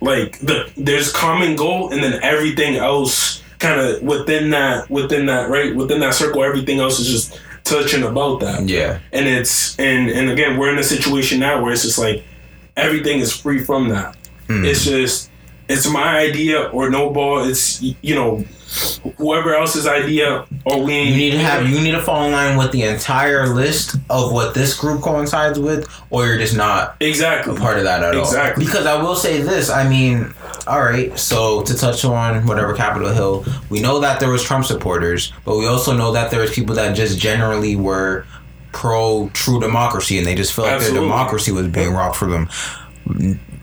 like 0.00 0.38
the 0.40 0.70
there's 0.76 1.12
common 1.12 1.56
goal 1.56 1.92
and 1.92 2.02
then 2.02 2.22
everything 2.22 2.76
else 2.76 3.42
kind 3.58 3.80
of 3.80 4.00
within 4.02 4.50
that 4.50 4.88
within 4.88 5.26
that 5.26 5.50
right 5.50 5.74
within 5.74 5.98
that 5.98 6.14
circle 6.14 6.44
everything 6.44 6.78
else 6.78 7.00
is 7.00 7.08
just 7.08 7.40
touching 7.68 8.02
about 8.02 8.40
that 8.40 8.68
Yeah. 8.68 8.98
and 9.12 9.26
it's 9.26 9.78
and 9.78 10.10
and 10.10 10.30
again 10.30 10.56
we're 10.58 10.72
in 10.72 10.78
a 10.78 10.82
situation 10.84 11.40
now 11.40 11.62
where 11.62 11.72
it's 11.72 11.82
just 11.82 11.98
like 11.98 12.24
everything 12.76 13.18
is 13.20 13.32
free 13.32 13.62
from 13.64 13.88
that 13.90 14.16
hmm. 14.46 14.64
it's 14.64 14.84
just 14.84 15.30
it's 15.68 15.88
my 15.90 16.18
idea 16.18 16.62
or 16.68 16.88
no 16.90 17.10
ball 17.10 17.44
it's 17.44 17.82
you 17.82 18.14
know 18.14 18.44
whoever 19.16 19.54
else's 19.54 19.86
idea 19.86 20.44
or 20.66 20.82
we 20.82 21.02
You 21.02 21.16
need 21.16 21.30
to 21.32 21.38
have 21.38 21.68
you 21.68 21.80
need 21.80 21.92
to 21.92 22.02
fall 22.02 22.26
in 22.26 22.32
line 22.32 22.58
with 22.58 22.70
the 22.70 22.82
entire 22.82 23.46
list 23.48 23.96
of 24.10 24.32
what 24.32 24.52
this 24.54 24.76
group 24.78 25.00
coincides 25.00 25.58
with, 25.58 25.88
or 26.10 26.26
you're 26.26 26.36
just 26.38 26.54
not 26.56 26.96
exactly 27.00 27.56
a 27.56 27.58
part 27.58 27.78
of 27.78 27.84
that 27.84 28.02
at 28.02 28.14
Exactly. 28.14 28.64
all. 28.64 28.66
Because 28.70 28.84
I 28.86 29.02
will 29.02 29.16
say 29.16 29.40
this, 29.40 29.70
I 29.70 29.88
mean, 29.88 30.34
all 30.68 30.82
right, 30.82 31.18
so 31.18 31.62
to 31.62 31.74
touch 31.74 32.04
on 32.04 32.46
whatever 32.46 32.74
Capitol 32.74 33.08
Hill, 33.08 33.44
we 33.70 33.80
know 33.80 34.00
that 34.00 34.20
there 34.20 34.30
was 34.30 34.42
Trump 34.42 34.64
supporters, 34.64 35.32
but 35.44 35.56
we 35.56 35.66
also 35.66 35.96
know 35.96 36.12
that 36.12 36.30
there 36.30 36.40
was 36.40 36.50
people 36.52 36.74
that 36.74 36.94
just 36.94 37.18
generally 37.18 37.74
were 37.74 38.26
pro 38.72 39.30
true 39.32 39.60
democracy 39.60 40.18
and 40.18 40.26
they 40.26 40.34
just 40.34 40.52
felt 40.52 40.68
like 40.68 40.80
their 40.80 40.92
democracy 40.92 41.50
was 41.50 41.66
being 41.68 41.92
robbed 41.92 42.16
from 42.16 42.30
them. 42.30 42.48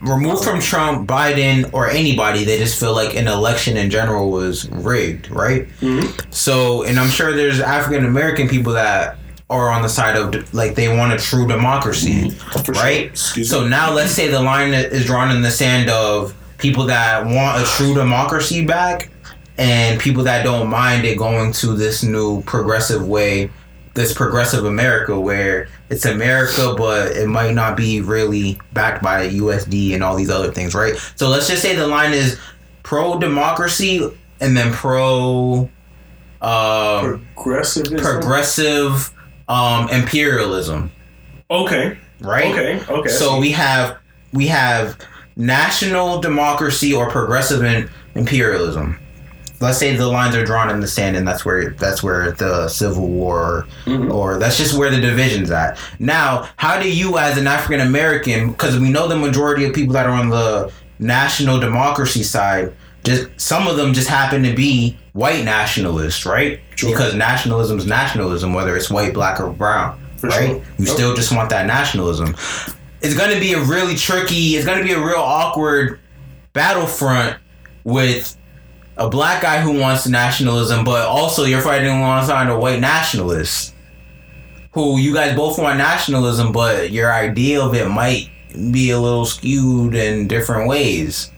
Removed 0.01 0.43
from 0.43 0.60
Trump, 0.60 1.08
Biden, 1.08 1.72
or 1.74 1.89
anybody, 1.89 2.43
they 2.43 2.58
just 2.58 2.80
feel 2.80 2.93
like 2.93 3.16
an 3.16 3.28
election 3.28 3.78
in 3.78 3.89
general 3.89 4.30
was 4.32 4.70
rigged, 4.70 5.32
right? 5.32 5.68
Mm-hmm. 5.80 6.32
So, 6.32 6.84
and 6.84 6.99
I'm 6.99 7.10
sure 7.10 7.34
there's 7.34 7.60
African 7.60 8.06
American 8.06 8.47
people 8.47 8.74
that 8.74 9.18
are 9.49 9.70
on 9.70 9.84
the 9.84 9.89
side 9.89 10.16
of 10.16 10.53
like 10.53 10.76
they 10.76 10.95
want 10.95 11.14
a 11.14 11.18
true 11.18 11.47
democracy, 11.47 12.30
mm-hmm. 12.30 12.60
For 12.60 12.74
sure. 12.74 12.84
right? 12.84 13.06
Excuse 13.06 13.49
so 13.49 13.68
now 13.68 13.93
let's 13.93 14.12
say 14.12 14.28
the 14.28 14.41
line 14.41 14.74
is 14.74 15.06
drawn 15.06 15.36
in 15.36 15.41
the 15.41 15.51
sand 15.51 15.89
of 15.89 16.36
people 16.58 16.86
that 16.86 17.26
want 17.26 17.62
a 17.62 17.66
true 17.66 17.93
democracy 17.93 18.66
back 18.66 19.10
and 19.58 19.99
people 19.99 20.24
that 20.24 20.43
don't 20.43 20.70
mind 20.70 21.06
it 21.06 21.18
going 21.18 21.51
to 21.53 21.68
this 21.76 22.03
new 22.03 22.41
progressive 22.43 23.08
way, 23.08 23.49
this 23.93 24.14
progressive 24.14 24.66
America 24.66 25.20
where 25.20 25.68
it's 25.89 26.06
America, 26.06 26.74
but 26.78 27.12
it 27.16 27.28
might 27.28 27.53
not 27.53 27.78
be 27.78 28.01
really 28.01 28.60
backed 28.74 29.01
by 29.01 29.28
USD 29.30 29.93
and 29.93 30.03
all 30.03 30.16
these 30.16 30.30
other 30.30 30.51
things, 30.51 30.76
right? 30.76 30.95
So 31.16 31.30
let's 31.30 31.47
just 31.47 31.62
say 31.62 31.76
the 31.76 31.88
line 31.88 32.14
is 32.14 32.39
pro 32.84 33.18
democracy 33.20 34.10
and 34.41 34.58
then 34.58 34.74
pro 34.74 35.70
um, 36.41 37.26
progressive 37.36 37.86
progressive 37.97 39.12
um, 39.47 39.89
imperialism, 39.89 40.91
okay 41.49 41.97
right? 42.22 42.51
okay 42.51 42.82
okay 42.89 43.10
So 43.10 43.39
we 43.39 43.51
have 43.51 43.97
we 44.34 44.47
have 44.47 44.97
national 45.36 46.22
democracy 46.22 46.94
or 46.94 47.10
progressive 47.10 47.64
in, 47.64 47.90
imperialism. 48.16 49.00
Let's 49.62 49.78
say 49.78 49.96
the 49.96 50.08
lines 50.08 50.36
are 50.36 50.44
drawn 50.44 50.70
in 50.70 50.82
the 50.82 50.88
sand, 50.88 51.16
and 51.16 51.26
that's 51.26 51.46
where 51.46 51.72
that's 51.72 52.04
where 52.04 52.32
the 52.34 52.68
civil 52.68 53.08
war, 53.08 53.66
mm-hmm. 53.86 54.12
or 54.12 54.38
that's 54.38 54.58
just 54.58 54.78
where 54.78 54.92
the 54.92 55.00
division's 55.00 55.50
at. 55.50 55.80
Now, 55.98 56.50
how 56.58 56.80
do 56.80 56.92
you, 56.92 57.18
as 57.18 57.38
an 57.38 57.48
African 57.48 57.80
American, 57.80 58.52
because 58.52 58.78
we 58.78 58.90
know 58.90 59.08
the 59.08 59.16
majority 59.16 59.64
of 59.66 59.74
people 59.74 59.94
that 59.94 60.08
are 60.08 60.12
on 60.12 60.30
the 60.30 60.72
national 61.00 61.60
democracy 61.60 62.22
side, 62.22 62.74
just 63.06 63.30
some 63.40 63.66
of 63.68 63.78
them 63.78 63.94
just 63.94 64.10
happen 64.10 64.44
to 64.44 64.54
be 64.54 64.98
white 65.14 65.46
nationalists, 65.46 66.26
right? 66.26 66.60
Sure. 66.76 66.92
Because 66.92 67.16
nationalism 67.16 67.78
is 67.78 67.86
nationalism, 67.86 68.54
whether 68.54 68.76
it's 68.76 68.90
white, 68.90 69.14
black, 69.14 69.40
or 69.40 69.50
brown, 69.52 69.98
For 70.18 70.28
right? 70.28 70.48
sure. 70.48 70.56
You 70.56 70.86
Yep. 70.86 70.88
still 70.88 71.16
just 71.16 71.32
want 71.32 71.50
that 71.52 71.66
nationalism 71.66 72.36
it's 73.06 73.16
going 73.16 73.32
to 73.32 73.39
be 73.39 73.53
a 73.53 73.64
really 73.64 73.95
tricky 73.95 74.56
it's 74.56 74.66
going 74.66 74.80
to 74.80 74.84
be 74.84 74.93
a 74.93 74.99
real 74.99 75.20
awkward 75.20 75.99
battlefront 76.53 77.38
with 77.84 78.36
a 78.97 79.08
black 79.08 79.41
guy 79.43 79.62
who 79.62 79.80
wants 79.80 80.08
nationalism 80.08 80.84
but 80.84 81.06
also 81.06 81.43
you're 81.43 81.62
fighting 81.62 81.89
alongside 81.89 82.49
a 82.49 82.58
white 82.58 82.80
nationalist 82.80 83.76
who 84.72 84.97
you 84.97 85.14
guys 85.14 85.36
both 85.36 85.60
want 85.60 85.78
nationalism 85.78 86.51
but 86.51 86.91
your 86.91 87.14
idea 87.14 87.62
of 87.62 87.76
it 87.76 87.88
might 87.88 88.30
be 88.72 88.89
a 88.89 88.99
little 88.99 89.26
skewed 89.26 89.93
in 89.93 90.28
different 90.28 90.68
ways 90.68 91.32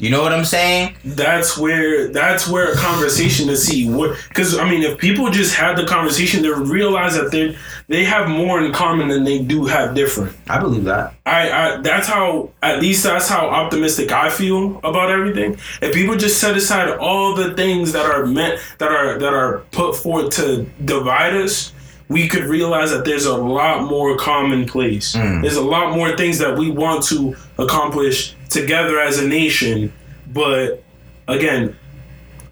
you 0.00 0.10
know 0.10 0.22
what 0.22 0.32
i'm 0.32 0.44
saying 0.44 0.96
that's 1.04 1.56
where 1.56 2.08
that's 2.08 2.48
where 2.48 2.72
a 2.72 2.76
conversation 2.76 3.46
to 3.46 3.56
see 3.56 3.88
what 3.88 4.18
because 4.28 4.58
I 4.58 4.68
mean 4.68 4.82
if 4.82 4.98
people 4.98 5.30
just 5.30 5.54
had 5.54 5.76
the 5.76 5.86
conversation 5.86 6.42
they 6.42 6.50
realize 6.50 7.14
that 7.14 7.30
they 7.30 7.56
they 7.88 8.04
have 8.04 8.28
more 8.28 8.60
in 8.60 8.72
common 8.72 9.08
than 9.08 9.24
they 9.24 9.42
do 9.42 9.66
have 9.66 9.94
different. 9.94 10.36
i 10.48 10.58
believe 10.58 10.84
that 10.84 11.14
I, 11.30 11.50
I 11.50 11.76
that's 11.80 12.08
how 12.08 12.50
at 12.62 12.80
least 12.80 13.04
that's 13.04 13.28
how 13.28 13.48
optimistic 13.48 14.10
I 14.12 14.30
feel 14.30 14.78
about 14.78 15.10
everything. 15.10 15.58
If 15.80 15.94
people 15.94 16.16
just 16.16 16.40
set 16.40 16.56
aside 16.56 16.90
all 16.98 17.34
the 17.34 17.54
things 17.54 17.92
that 17.92 18.06
are 18.06 18.26
meant 18.26 18.60
that 18.78 18.90
are 18.90 19.18
that 19.18 19.32
are 19.32 19.58
put 19.70 19.96
forth 19.96 20.34
to 20.36 20.64
divide 20.84 21.34
us, 21.34 21.72
we 22.08 22.26
could 22.28 22.44
realize 22.44 22.90
that 22.90 23.04
there's 23.04 23.26
a 23.26 23.36
lot 23.36 23.88
more 23.88 24.16
commonplace. 24.16 25.14
Mm. 25.14 25.42
There's 25.42 25.56
a 25.56 25.62
lot 25.62 25.94
more 25.94 26.16
things 26.16 26.38
that 26.38 26.58
we 26.58 26.70
want 26.70 27.04
to 27.04 27.36
accomplish 27.58 28.34
together 28.50 29.00
as 29.00 29.18
a 29.18 29.26
nation, 29.26 29.92
but 30.32 30.82
again, 31.26 31.76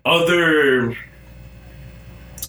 other 0.04 0.96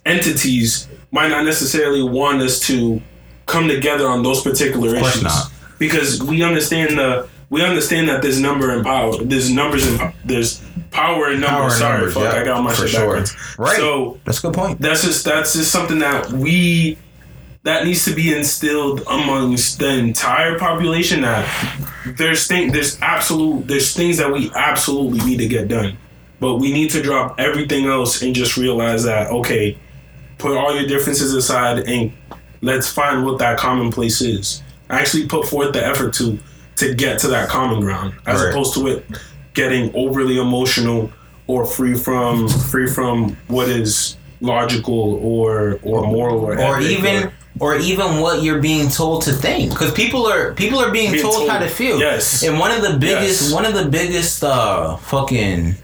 entities 0.06 0.88
might 1.12 1.30
not 1.30 1.43
necessarily 1.43 2.04
want 2.04 2.41
us 2.41 2.60
to 2.62 3.02
come 3.45 3.68
together 3.68 4.08
on 4.08 4.24
those 4.24 4.41
particular 4.41 4.95
issues 4.95 5.24
not. 5.24 5.52
because 5.80 6.22
we 6.24 6.43
understand 6.43 6.97
the 6.97 7.28
we 7.50 7.64
understand 7.64 8.08
that 8.08 8.22
there's 8.22 8.39
number 8.39 8.70
and 8.70 8.86
power. 8.86 9.24
There's 9.24 9.50
numbers 9.50 9.84
and 9.88 10.14
there's 10.24 10.62
power 10.91 11.30
and 11.30 11.41
numbers. 11.41 11.50
Power 11.50 11.64
and 11.64 11.74
Sorry, 11.74 11.97
numbers, 11.97 12.14
fuck, 12.14 12.34
yeah, 12.34 12.41
I 12.41 12.43
got 12.43 12.64
my 12.64 12.74
shit 12.76 12.89
sure. 12.89 13.00
backwards. 13.00 13.36
Right. 13.58 13.76
So 13.78 14.20
that's 14.24 14.38
a 14.38 14.41
good 14.43 14.54
point 14.54 14.80
that's 14.80 15.04
just 15.04 15.26
that's 15.26 15.54
just 15.54 15.72
something 15.72 16.00
that 16.00 16.32
we 16.32 16.97
that 17.70 17.86
needs 17.86 18.03
to 18.05 18.15
be 18.15 18.34
instilled 18.36 19.03
amongst 19.07 19.78
the 19.78 19.89
entire 19.89 20.57
population 20.57 21.22
that 21.22 21.45
there's 22.17 22.47
thing 22.47 22.72
there's 22.72 22.99
absolute 23.01 23.67
there's 23.67 23.95
things 23.95 24.17
that 24.17 24.32
we 24.34 24.51
absolutely 24.55 25.20
need 25.24 25.38
to 25.38 25.47
get 25.47 25.67
done. 25.67 25.95
But 26.39 26.55
we 26.55 26.72
need 26.74 26.89
to 26.91 27.01
drop 27.03 27.39
everything 27.39 27.86
else 27.86 28.24
and 28.24 28.34
just 28.34 28.57
realize 28.57 29.03
that 29.03 29.30
okay, 29.30 29.78
put 30.39 30.57
all 30.57 30.76
your 30.76 30.88
differences 30.88 31.34
aside 31.36 31.88
and 31.88 32.11
let's 32.61 32.89
find 32.91 33.24
what 33.24 33.38
that 33.38 33.59
common 33.59 33.91
place 33.91 34.20
is. 34.22 34.63
Actually 34.89 35.28
put 35.28 35.45
forth 35.45 35.72
the 35.74 35.86
effort 35.86 36.11
to 36.15 36.39
to 36.78 36.95
get 36.95 37.20
to 37.20 37.28
that 37.28 37.49
common 37.49 37.82
ground 37.82 38.15
as 38.26 38.41
Right. 38.41 38.49
opposed 38.49 38.74
to 38.76 38.88
it 38.88 39.05
getting 39.53 39.93
overly 39.93 40.39
emotional 40.39 41.11
or 41.45 41.65
free 41.67 41.93
from 41.93 42.47
free 42.47 42.88
from 42.88 43.38
what 43.47 43.70
is 43.70 44.17
logical 44.41 45.20
or 45.22 45.80
or 45.84 46.07
moral 46.07 46.39
or, 46.39 46.59
or 46.59 46.80
even 46.82 47.32
or 47.60 47.76
even 47.78 48.20
what 48.22 48.41
you're 48.43 48.62
being 48.62 48.89
told 48.89 49.22
to 49.24 49.32
think 49.34 49.72
because 49.72 49.91
people 49.93 50.26
are 50.28 50.54
people 50.54 50.80
are 50.80 50.91
being, 50.91 51.12
Being 51.12 51.24
told, 51.24 51.36
told- 51.36 51.50
how 51.50 51.60
to 51.60 51.68
feel 51.68 52.00
yes. 52.00 52.43
and 52.43 52.58
one 52.60 52.72
of 52.72 52.82
the 52.82 52.97
biggest 52.97 53.41
Yes. 53.43 53.54
one 53.54 53.66
of 53.66 53.74
the 53.74 53.86
biggest 53.86 54.43
uh 54.43 54.95
fucking 54.97 55.76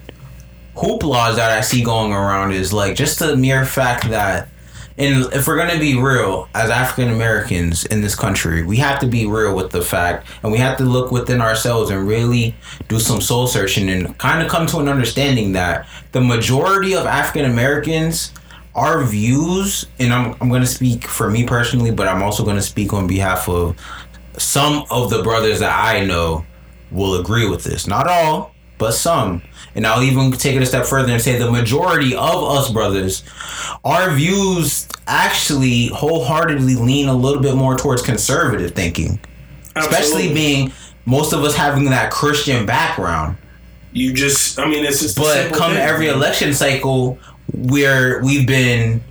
hooplas 0.76 1.36
that 1.36 1.52
i 1.52 1.62
see 1.62 1.84
going 1.84 2.12
around 2.12 2.52
is 2.52 2.74
like 2.74 2.96
just 2.96 3.20
the 3.20 3.36
mere 3.36 3.66
fact 3.66 4.10
that 4.10 4.50
and 4.98 5.32
if 5.34 5.48
we're 5.48 5.58
gonna 5.58 5.80
be 5.80 5.98
real 5.98 6.48
as 6.54 6.70
african 6.70 7.10
americans 7.14 7.86
in 7.86 8.02
this 8.02 8.14
country 8.16 8.62
we 8.64 8.78
have 8.78 9.00
to 9.00 9.08
be 9.08 9.26
real 9.26 9.56
with 9.56 9.72
the 9.72 9.82
fact 9.82 10.28
and 10.44 10.52
we 10.52 10.58
have 10.58 10.78
to 10.78 10.84
look 10.84 11.12
within 11.12 11.40
ourselves 11.42 11.90
and 11.92 12.06
really 12.08 12.56
do 12.90 13.00
some 13.00 13.22
soul 13.22 13.48
searching 13.48 13.90
and 13.90 14.18
kind 14.18 14.42
of 14.44 14.50
come 14.50 14.68
to 14.68 14.78
an 14.80 14.88
understanding 14.90 15.54
that 15.54 15.88
the 16.12 16.20
majority 16.22 16.94
of 16.94 17.06
african 17.06 17.50
americans 17.50 18.32
our 18.76 19.04
views, 19.04 19.86
and 20.00 20.14
I'm, 20.14 20.36
I'm 20.42 20.50
going 20.50 20.62
to 20.62 20.68
speak 20.68 21.06
for 21.06 21.30
me 21.30 21.46
personally, 21.48 21.92
but 21.92 22.08
I'm 22.08 22.22
also 22.22 22.44
going 22.44 22.58
to 22.58 22.62
speak 22.62 22.94
on 22.94 23.08
behalf 23.08 23.48
of 23.50 23.76
some 24.38 24.84
of 24.92 25.10
the 25.10 25.24
brothers 25.24 25.60
that 25.60 25.74
I 25.74 26.06
know 26.06 26.46
will 26.92 27.20
agree 27.20 27.48
with 27.50 27.64
this. 27.64 27.88
Not 27.88 28.08
all, 28.08 28.54
but 28.78 28.92
some. 28.92 29.42
And 29.76 29.88
I'll 29.88 30.04
even 30.04 30.32
take 30.32 30.56
it 30.56 30.62
a 30.62 30.66
step 30.66 30.86
further 30.86 31.12
and 31.14 31.22
say 31.22 31.38
the 31.38 31.50
majority 31.52 32.16
of 32.16 32.44
us 32.44 32.70
brothers, 32.72 33.24
our 33.86 34.12
views 34.12 34.88
actually 35.08 35.88
wholeheartedly 35.88 36.76
lean 36.76 37.08
a 37.08 37.14
little 37.14 37.42
bit 37.42 37.56
more 37.56 37.78
towards 37.78 38.02
conservative 38.02 38.72
thinking, 38.72 39.20
especially 39.76 40.34
being 40.34 40.72
most 41.06 41.34
of 41.34 41.44
us 41.44 41.56
having 41.56 41.86
that 41.86 42.12
Christian 42.12 42.66
background. 42.66 43.38
you 43.94 44.12
just 44.14 44.60
I 44.60 44.68
mean 44.68 44.84
it's 44.84 45.02
just 45.02 45.16
But 45.18 45.54
come 45.54 45.72
thing. 45.74 45.82
every 45.82 46.08
election 46.08 46.54
cycle, 46.54 47.18
where 47.54 48.22
we've 48.24 48.48
been 48.48 49.02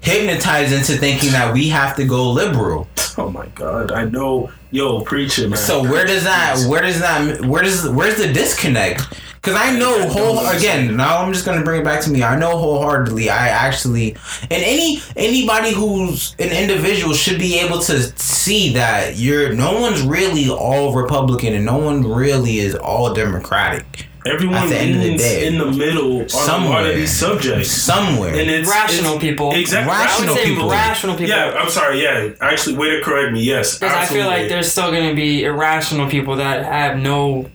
hypnotized 0.00 0.72
into 0.72 0.94
thinking 0.94 1.30
that 1.30 1.54
we 1.54 1.68
have 1.68 1.96
to 1.96 2.04
go 2.04 2.30
liberal. 2.30 2.88
Oh 3.18 3.30
my 3.30 3.46
god, 3.48 3.92
I 3.92 4.04
know 4.04 4.50
yo, 4.70 5.02
preach 5.02 5.38
it 5.38 5.48
man. 5.48 5.58
So 5.58 5.82
where 5.82 6.04
does 6.04 6.24
that? 6.24 6.66
Where 6.68 6.82
does 6.82 7.00
that? 7.00 7.44
Where 7.44 7.62
does? 7.62 7.88
Where's 7.88 8.16
the 8.16 8.32
disconnect? 8.32 9.06
Because 9.34 9.56
I 9.56 9.76
know 9.76 10.08
whole 10.08 10.38
again. 10.48 10.96
Now 10.96 11.18
I'm 11.18 11.32
just 11.32 11.44
gonna 11.44 11.64
bring 11.64 11.80
it 11.80 11.84
back 11.84 12.00
to 12.02 12.10
me. 12.10 12.22
I 12.22 12.38
know 12.38 12.56
wholeheartedly. 12.56 13.28
I 13.28 13.48
actually, 13.48 14.16
and 14.42 14.62
any 14.62 15.02
anybody 15.16 15.72
who's 15.72 16.34
an 16.38 16.50
individual 16.50 17.12
should 17.12 17.38
be 17.38 17.58
able 17.58 17.80
to 17.80 18.00
see 18.18 18.72
that 18.74 19.16
you're. 19.16 19.52
No 19.52 19.80
one's 19.80 20.02
really 20.02 20.48
all 20.48 20.94
Republican, 20.94 21.54
and 21.54 21.64
no 21.64 21.76
one 21.76 22.02
really 22.02 22.58
is 22.58 22.74
all 22.74 23.12
Democratic. 23.14 24.06
Everyone 24.24 24.56
at 24.58 24.68
the 24.68 24.76
end 24.78 24.94
of 24.96 25.02
the 25.02 25.16
day, 25.16 25.46
in 25.48 25.58
the 25.58 25.66
middle 25.66 26.12
on 26.18 26.20
a 26.20 26.22
lot 26.22 26.30
somewhere. 26.30 26.90
of 26.90 26.94
these 26.96 27.10
subjects. 27.12 27.70
Somewhere. 27.72 28.30
And 28.34 28.48
it's 28.48 28.68
Rational 28.68 29.16
it's- 29.16 29.20
people. 29.20 29.52
Exactly. 29.52 29.90
Rational 29.92 30.28
I 30.28 30.32
would 30.32 30.38
say 30.40 30.48
people. 30.48 30.70
rational 30.70 31.14
people. 31.16 31.30
Yeah, 31.34 31.56
I'm 31.58 31.68
sorry. 31.68 32.02
Yeah, 32.02 32.28
actually, 32.40 32.76
way 32.76 32.90
to 32.90 33.02
correct 33.02 33.32
me. 33.32 33.42
Yes, 33.42 33.78
Because 33.78 33.96
I 33.96 34.06
feel 34.06 34.26
like 34.26 34.48
there's 34.48 34.70
still 34.70 34.92
going 34.92 35.08
to 35.08 35.14
be 35.16 35.42
irrational 35.44 36.08
people 36.08 36.36
that 36.36 36.64
have 36.64 36.98
no. 36.98 37.46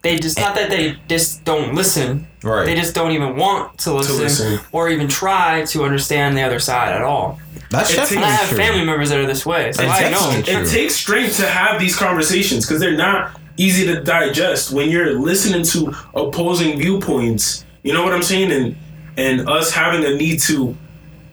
They 0.00 0.16
just 0.16 0.38
not 0.38 0.54
that 0.54 0.70
they 0.70 0.96
just 1.08 1.44
don't 1.44 1.74
listen. 1.74 2.26
Right. 2.42 2.64
They 2.64 2.76
just 2.76 2.94
don't 2.94 3.10
even 3.12 3.36
want 3.36 3.76
to 3.80 3.92
listen, 3.92 4.16
listen. 4.18 4.60
or 4.72 4.88
even 4.88 5.08
try 5.08 5.64
to 5.66 5.84
understand 5.84 6.36
the 6.38 6.42
other 6.42 6.60
side 6.60 6.92
at 6.94 7.02
all. 7.02 7.40
That's 7.70 7.90
It 7.90 7.96
definitely 7.96 8.16
And 8.18 8.26
I 8.26 8.30
have 8.30 8.48
true. 8.48 8.56
family 8.58 8.84
members 8.84 9.10
that 9.10 9.18
are 9.18 9.26
this 9.26 9.44
way, 9.44 9.72
so 9.72 9.82
It's 9.82 9.92
I 9.92 10.04
know. 10.04 10.10
definitely 10.10 10.52
true. 10.54 10.62
it 10.62 10.68
takes 10.70 10.94
strength 10.94 11.36
to 11.38 11.46
have 11.48 11.80
these 11.80 11.96
conversations 11.96 12.64
because 12.64 12.80
they're 12.80 12.96
not 12.96 13.32
easy 13.58 13.84
to 13.86 14.02
digest 14.02 14.72
when 14.72 14.88
you're 14.88 15.20
listening 15.20 15.64
to 15.64 15.94
opposing 16.14 16.78
viewpoints. 16.78 17.66
You 17.82 17.92
know 17.92 18.02
what 18.02 18.14
I'm 18.14 18.22
saying? 18.22 18.50
And 18.52 18.76
and 19.16 19.48
us 19.48 19.72
having 19.72 20.04
a 20.04 20.16
need 20.16 20.38
to, 20.40 20.76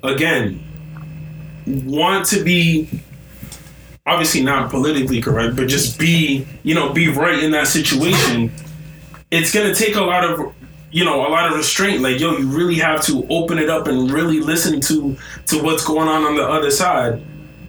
again, 0.03 0.59
want 1.67 2.26
to 2.28 2.43
be 2.43 2.89
obviously 4.05 4.43
not 4.43 4.69
politically 4.69 5.21
correct, 5.21 5.55
but 5.55 5.67
just 5.67 5.99
be 5.99 6.45
you 6.63 6.76
know 6.76 6.91
be 6.91 7.07
right 7.07 7.41
in 7.41 7.51
that 7.51 7.67
situation. 7.67 8.51
It's 9.32 9.53
gonna 9.53 9.73
take 9.73 9.95
a 9.95 10.03
lot 10.03 10.23
of 10.23 10.53
you 10.91 11.05
know 11.05 11.28
a 11.28 11.30
lot 11.30 11.49
of 11.49 11.57
restraint. 11.57 12.01
Like 12.01 12.19
yo, 12.19 12.38
you 12.38 12.47
really 12.47 12.76
have 12.76 13.01
to 13.05 13.26
open 13.30 13.59
it 13.59 13.69
up 13.69 13.88
and 13.88 14.11
really 14.11 14.39
listen 14.39 14.82
to 14.82 15.15
to 15.47 15.63
what's 15.63 15.86
going 15.86 16.07
on 16.07 16.23
on 16.23 16.36
the 16.36 16.43
other 16.43 16.71
side. 16.71 17.23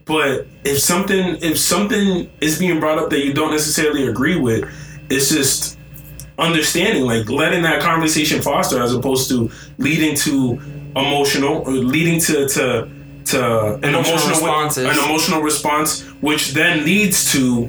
But 0.04 0.46
if 0.66 0.78
something 0.78 1.36
if 1.42 1.58
something 1.58 2.30
is 2.40 2.58
being 2.58 2.80
brought 2.80 2.98
up 2.98 3.10
that 3.10 3.24
you 3.24 3.32
don't 3.32 3.50
necessarily 3.52 4.08
agree 4.08 4.36
with, 4.36 4.68
it's 5.10 5.30
just 5.30 5.78
understanding, 6.38 7.04
like 7.04 7.28
letting 7.30 7.62
that 7.62 7.80
conversation 7.80 8.42
foster 8.42 8.82
as 8.82 8.94
opposed 8.94 9.28
to 9.30 9.50
leading 9.78 10.14
to 10.16 10.60
emotional 10.94 11.58
or 11.66 11.70
leading 11.72 12.20
to 12.20 12.48
to 12.48 12.88
to 13.26 13.74
an 13.82 13.84
Emotional 13.94 14.38
emotional 14.38 14.86
an 14.86 14.98
emotional 15.04 15.42
response, 15.42 16.02
which 16.20 16.52
then 16.52 16.84
leads 16.84 17.32
to 17.32 17.68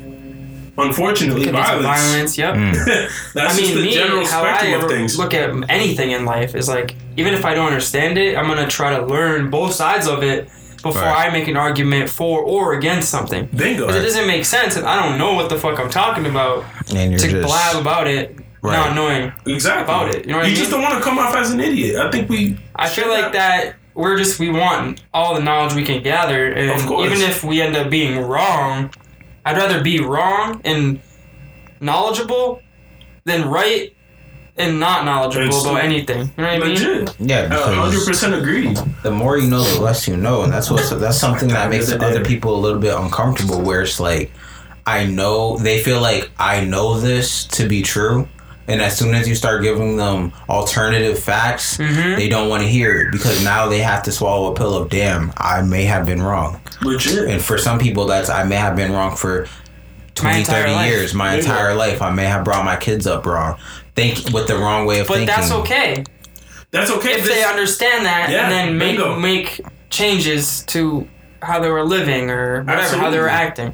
unfortunately 0.77 1.45
Could 1.45 1.55
lead 1.55 1.61
to 1.65 1.79
violence. 1.81 2.35
violence. 2.35 2.37
Yep. 2.37 2.53
Mm. 2.55 2.73
That's 3.33 3.53
I 3.55 3.57
just 3.57 3.61
mean, 3.61 3.75
the 3.77 3.81
me, 3.83 3.91
general 3.91 4.25
how 4.27 4.43
I 4.43 4.57
spectrum 4.57 4.83
of 4.83 4.89
things. 4.89 5.17
look 5.17 5.33
at 5.33 5.49
anything 5.69 6.11
in 6.11 6.25
life 6.25 6.53
is 6.53 6.67
like, 6.69 6.95
even 7.17 7.33
if 7.33 7.43
I 7.45 7.55
don't 7.55 7.65
understand 7.67 8.17
it, 8.19 8.37
I'm 8.37 8.45
gonna 8.47 8.67
try 8.67 8.95
to 8.97 9.03
learn 9.05 9.49
both 9.49 9.73
sides 9.73 10.07
of 10.07 10.21
it 10.23 10.49
before 10.87 11.03
Right. 11.03 11.27
I 11.29 11.31
make 11.31 11.47
an 11.47 11.57
argument 11.57 12.09
for 12.09 12.41
or 12.41 12.73
against 12.73 13.09
something. 13.09 13.45
Bingo. 13.55 13.87
Because 13.87 14.01
it 14.01 14.05
doesn't 14.05 14.27
make 14.27 14.45
sense, 14.45 14.75
and 14.75 14.85
I 14.85 15.01
don't 15.01 15.17
know 15.17 15.33
what 15.33 15.49
the 15.49 15.57
fuck 15.57 15.79
I'm 15.79 15.89
talking 15.89 16.25
about 16.25 16.65
and 16.93 17.11
you're 17.11 17.19
to 17.19 17.27
just 17.29 17.47
blab 17.47 17.75
about 17.81 18.07
it, 18.07 18.35
Right. 18.61 18.75
not 18.75 18.95
knowing. 18.95 19.31
Exactly. 19.45 19.83
about 19.83 20.13
it, 20.15 20.25
you 20.25 20.31
know 20.31 20.37
what 20.39 20.47
I 20.47 20.53
just 20.53 20.71
don't 20.71 20.81
want 20.81 20.95
to 20.97 21.01
come 21.03 21.19
off 21.19 21.35
as 21.35 21.51
an 21.51 21.59
idiot. 21.59 21.95
I 21.97 22.09
think 22.11 22.29
we. 22.29 22.57
I 22.75 22.89
feel 22.89 23.07
like 23.09 23.31
that 23.33 23.75
we're 23.93 24.17
just 24.17 24.39
we 24.39 24.49
want 24.49 25.01
all 25.13 25.33
the 25.35 25.41
knowledge 25.41 25.73
we 25.73 25.83
can 25.83 26.01
gather, 26.03 26.47
and 26.51 26.69
Of 26.71 26.89
even 27.05 27.21
if 27.21 27.43
we 27.43 27.61
end 27.61 27.75
up 27.75 27.89
being 27.89 28.19
wrong, 28.19 28.91
I'd 29.45 29.57
rather 29.57 29.81
be 29.81 29.99
wrong 30.01 30.61
and 30.65 30.99
knowledgeable 31.79 32.61
than 33.25 33.47
right 33.49 33.93
and 34.57 34.79
not 34.79 35.05
knowledgeable 35.05 35.47
It's 35.55 35.63
about 35.65 35.81
anything. 35.81 36.19
You 36.37 36.43
know 36.43 36.43
what 36.43 36.53
I 36.53 36.59
mean? 36.59 36.69
Legit. 36.69 37.15
yeah. 37.19 37.47
hundred 37.49 38.05
percent 38.05 38.33
agreed. 38.33 38.77
the 39.03 39.11
more 39.11 39.37
you 39.37 39.47
know, 39.49 39.61
the 39.63 39.79
less 39.81 40.07
you 40.07 40.17
know, 40.17 40.41
and 40.43 40.51
that's 40.51 40.69
what 40.71 40.99
that's 40.99 41.17
something 41.17 41.49
that 41.49 41.69
makes 41.69 41.85
End 41.91 41.95
of 41.95 41.99
the 42.09 42.15
other 42.19 42.25
people 42.25 42.55
a 42.55 42.59
little 42.59 42.79
bit 42.79 42.93
uncomfortable. 42.95 43.61
Where 43.61 43.81
it's 43.83 43.99
like, 43.99 44.31
I 44.85 45.05
know 45.05 45.57
they 45.57 45.81
feel 45.83 46.01
like 46.01 46.31
I 46.39 46.63
know 46.65 46.99
this 46.99 47.43
to 47.57 47.67
be 47.67 47.81
true, 47.81 48.27
and 48.67 48.81
as 48.81 48.97
soon 48.97 49.13
as 49.13 49.27
you 49.27 49.35
start 49.35 49.61
giving 49.61 49.95
them 49.97 50.33
alternative 50.49 51.19
facts, 51.19 51.77
Mm-hmm. 51.77 52.15
they 52.17 52.27
don't 52.29 52.49
want 52.49 52.63
to 52.63 52.69
hear 52.69 53.01
it 53.01 53.11
because 53.11 53.43
now 53.43 53.67
they 53.67 53.79
have 53.79 54.01
to 54.03 54.11
swallow 54.11 54.51
a 54.51 54.55
pill 54.55 54.75
of 54.75 54.89
damn, 54.89 55.31
I 55.37 55.61
may 55.61 55.83
have 55.85 56.05
been 56.05 56.21
wrong. 56.21 56.59
Legit. 56.81 57.27
And 57.29 57.41
for 57.41 57.57
some 57.57 57.77
people, 57.79 58.05
that's 58.07 58.29
I 58.29 58.43
may 58.43 58.55
have 58.55 58.75
been 58.75 58.91
wrong 58.91 59.15
for 59.15 59.47
20, 60.15 60.45
30 60.45 60.71
life. 60.71 60.89
years, 60.91 61.13
my 61.13 61.33
Yeah. 61.33 61.39
entire 61.41 61.75
life. 61.75 62.01
I 62.01 62.09
may 62.11 62.25
have 62.25 62.43
brought 62.43 62.65
my 62.65 62.75
kids 62.75 63.05
up 63.05 63.25
wrong, 63.27 63.57
think 63.97 64.31
with 64.33 64.47
the 64.47 64.55
wrong 64.55 64.85
way 64.85 64.99
of 64.99 65.07
But 65.07 65.15
thinking. 65.17 65.35
But 65.35 65.41
that's 65.41 65.51
okay 65.51 66.03
That's 66.71 66.91
okay. 66.91 67.13
if 67.13 67.23
This- 67.23 67.33
they 67.33 67.43
understand 67.43 68.05
that 68.05 68.29
Yeah, 68.29 68.43
and 68.43 68.51
then 68.51 68.77
make 68.77 68.97
bingo. 68.97 69.15
make 69.19 69.61
changes 69.89 70.63
to 70.67 71.07
how 71.41 71.59
they 71.59 71.69
were 71.69 71.83
living 71.83 72.29
or 72.29 72.61
whatever, 72.63 72.97
how 72.97 73.09
they 73.09 73.19
were 73.19 73.29
acting. 73.29 73.73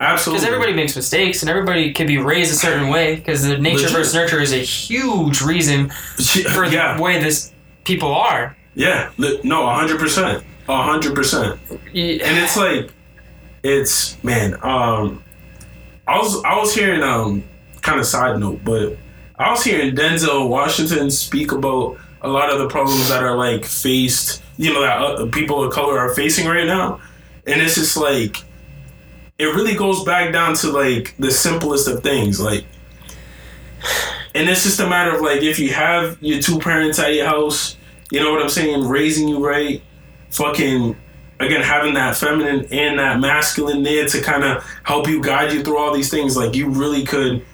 Absolutely. 0.00 0.40
Because 0.40 0.52
everybody 0.52 0.72
makes 0.74 0.96
mistakes 0.96 1.42
and 1.42 1.48
everybody 1.50 1.92
can 1.92 2.06
be 2.06 2.18
raised 2.18 2.52
a 2.52 2.56
certain 2.56 2.88
way. 2.88 3.14
Because 3.16 3.46
the 3.46 3.56
nature 3.58 3.82
Legit. 3.84 3.92
versus 3.92 4.14
nurture 4.14 4.40
is 4.40 4.52
a 4.52 4.56
huge 4.58 5.40
reason 5.42 5.90
for 6.54 6.64
yeah. 6.66 6.96
the 6.96 7.02
way 7.02 7.22
this 7.22 7.52
people 7.84 8.12
are. 8.12 8.56
Yeah. 8.74 9.10
No, 9.44 9.68
a 9.68 9.74
hundred 9.74 10.00
percent. 10.00 10.42
A 10.68 10.82
hundred 10.82 11.14
percent. 11.14 11.58
Y- 11.94 12.18
And 12.24 12.36
it's 12.44 12.56
like, 12.56 12.90
it's 13.62 14.16
man. 14.24 14.56
Um, 14.62 15.22
I 16.08 16.18
was 16.18 16.42
I 16.44 16.58
was 16.58 16.74
hearing 16.74 17.02
um 17.02 17.44
kind 17.82 18.00
of 18.00 18.06
side 18.06 18.40
note, 18.40 18.60
but 18.64 18.96
I 19.42 19.50
was 19.50 19.64
hearing 19.64 19.96
Denzel 19.96 20.48
Washington 20.48 21.10
speak 21.10 21.50
about 21.50 21.98
a 22.20 22.28
lot 22.28 22.52
of 22.52 22.60
the 22.60 22.68
problems 22.68 23.08
that 23.08 23.24
are 23.24 23.36
like 23.36 23.64
faced. 23.64 24.40
You 24.56 24.72
know 24.72 24.82
that 24.82 25.00
uh, 25.00 25.26
people 25.26 25.64
of 25.64 25.72
color 25.72 25.98
are 25.98 26.14
facing 26.14 26.46
right 26.46 26.66
now, 26.66 27.00
and 27.44 27.60
it's 27.60 27.74
just 27.74 27.96
like 27.96 28.36
it 29.38 29.46
really 29.46 29.74
goes 29.74 30.04
back 30.04 30.32
down 30.32 30.54
to 30.56 30.70
like 30.70 31.16
the 31.18 31.32
simplest 31.32 31.88
of 31.88 32.04
things, 32.04 32.40
like. 32.40 32.64
And 34.34 34.48
it's 34.48 34.62
just 34.62 34.80
a 34.80 34.88
matter 34.88 35.14
of 35.14 35.20
like 35.20 35.42
if 35.42 35.58
you 35.58 35.70
have 35.72 36.16
your 36.22 36.40
two 36.40 36.60
parents 36.60 36.98
at 37.00 37.14
your 37.14 37.26
house, 37.26 37.76
you 38.12 38.20
know 38.20 38.30
what 38.30 38.40
I'm 38.40 38.48
saying, 38.48 38.86
raising 38.86 39.26
you 39.28 39.44
right, 39.44 39.82
fucking 40.30 40.96
again 41.40 41.62
having 41.62 41.94
that 41.94 42.16
feminine 42.16 42.66
and 42.70 42.98
that 43.00 43.18
masculine 43.18 43.82
there 43.82 44.06
to 44.06 44.22
kind 44.22 44.44
of 44.44 44.64
help 44.84 45.08
you 45.08 45.20
guide 45.20 45.52
you 45.52 45.64
through 45.64 45.76
all 45.76 45.92
these 45.92 46.10
things 46.10 46.36
like 46.36 46.54
you 46.54 46.68
really 46.68 47.04
could 47.04 47.44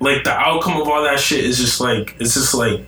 like 0.00 0.24
the 0.24 0.32
outcome 0.32 0.80
of 0.80 0.88
all 0.88 1.02
that 1.04 1.20
shit 1.20 1.44
is 1.44 1.58
just 1.58 1.80
like 1.80 2.16
it's 2.18 2.34
just 2.34 2.54
like 2.54 2.80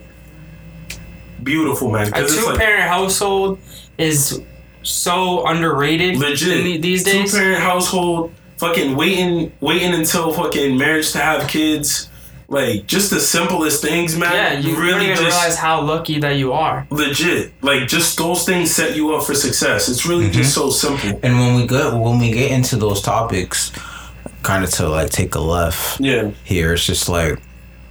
beautiful 1.41 1.91
man. 1.91 2.07
A 2.07 2.11
'Cause 2.11 2.33
it's 2.33 2.43
two 2.43 2.49
like 2.49 2.59
parent 2.59 2.83
household 2.89 3.59
is 3.97 4.41
so 4.81 5.45
underrated 5.45 6.17
legit. 6.17 6.57
in 6.57 6.63
the- 6.65 6.77
these 6.77 7.03
days. 7.03 7.31
two 7.31 7.37
parent 7.37 7.61
household 7.61 8.31
fucking 8.57 8.95
waiting 8.95 9.51
waiting 9.59 9.93
until 9.93 10.33
fucking 10.33 10.77
marriage 10.77 11.11
to 11.11 11.17
have 11.19 11.47
kids. 11.47 12.09
Like 12.49 12.85
just 12.85 13.09
the 13.09 13.19
simplest 13.19 13.81
things 13.81 14.15
man. 14.15 14.31
Yeah, 14.33 14.59
you 14.59 14.75
really 14.79 15.07
just 15.07 15.21
realize 15.21 15.55
how 15.57 15.81
lucky 15.81 16.19
that 16.19 16.35
you 16.37 16.53
are. 16.53 16.85
legit. 16.91 17.51
Like 17.61 17.87
just 17.87 18.17
those 18.17 18.45
things 18.45 18.73
set 18.75 18.95
you 18.95 19.15
up 19.15 19.23
for 19.25 19.33
success. 19.33 19.89
It's 19.89 20.05
really 20.05 20.25
Mm-hmm. 20.25 20.33
just 20.41 20.53
so 20.53 20.69
simple. 20.69 21.19
And 21.23 21.39
when 21.39 21.55
we 21.55 21.65
get 21.67 21.93
when 21.93 22.19
we 22.19 22.31
get 22.31 22.51
into 22.51 22.75
those 22.75 23.01
topics, 23.01 23.71
kind 24.43 24.63
of 24.63 24.69
to 24.71 24.87
like 24.89 25.09
take 25.09 25.35
a 25.35 25.39
left 25.39 25.99
yeah 25.99 26.31
here, 26.43 26.73
it's 26.73 26.85
just 26.85 27.09
like 27.09 27.39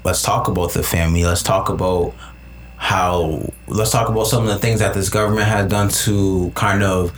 let's 0.04 0.22
talk 0.22 0.48
about 0.48 0.72
the 0.72 0.82
family. 0.82 1.24
Let's 1.24 1.42
talk 1.42 1.68
about 1.68 2.14
how 2.76 3.48
let's 3.68 3.92
talk 3.92 4.08
about 4.08 4.26
some 4.26 4.42
of 4.42 4.48
the 4.48 4.58
things 4.58 4.80
that 4.80 4.92
this 4.92 5.08
government 5.08 5.46
has 5.46 5.68
done 5.70 5.88
to 5.88 6.50
kind 6.56 6.82
of 6.82 7.12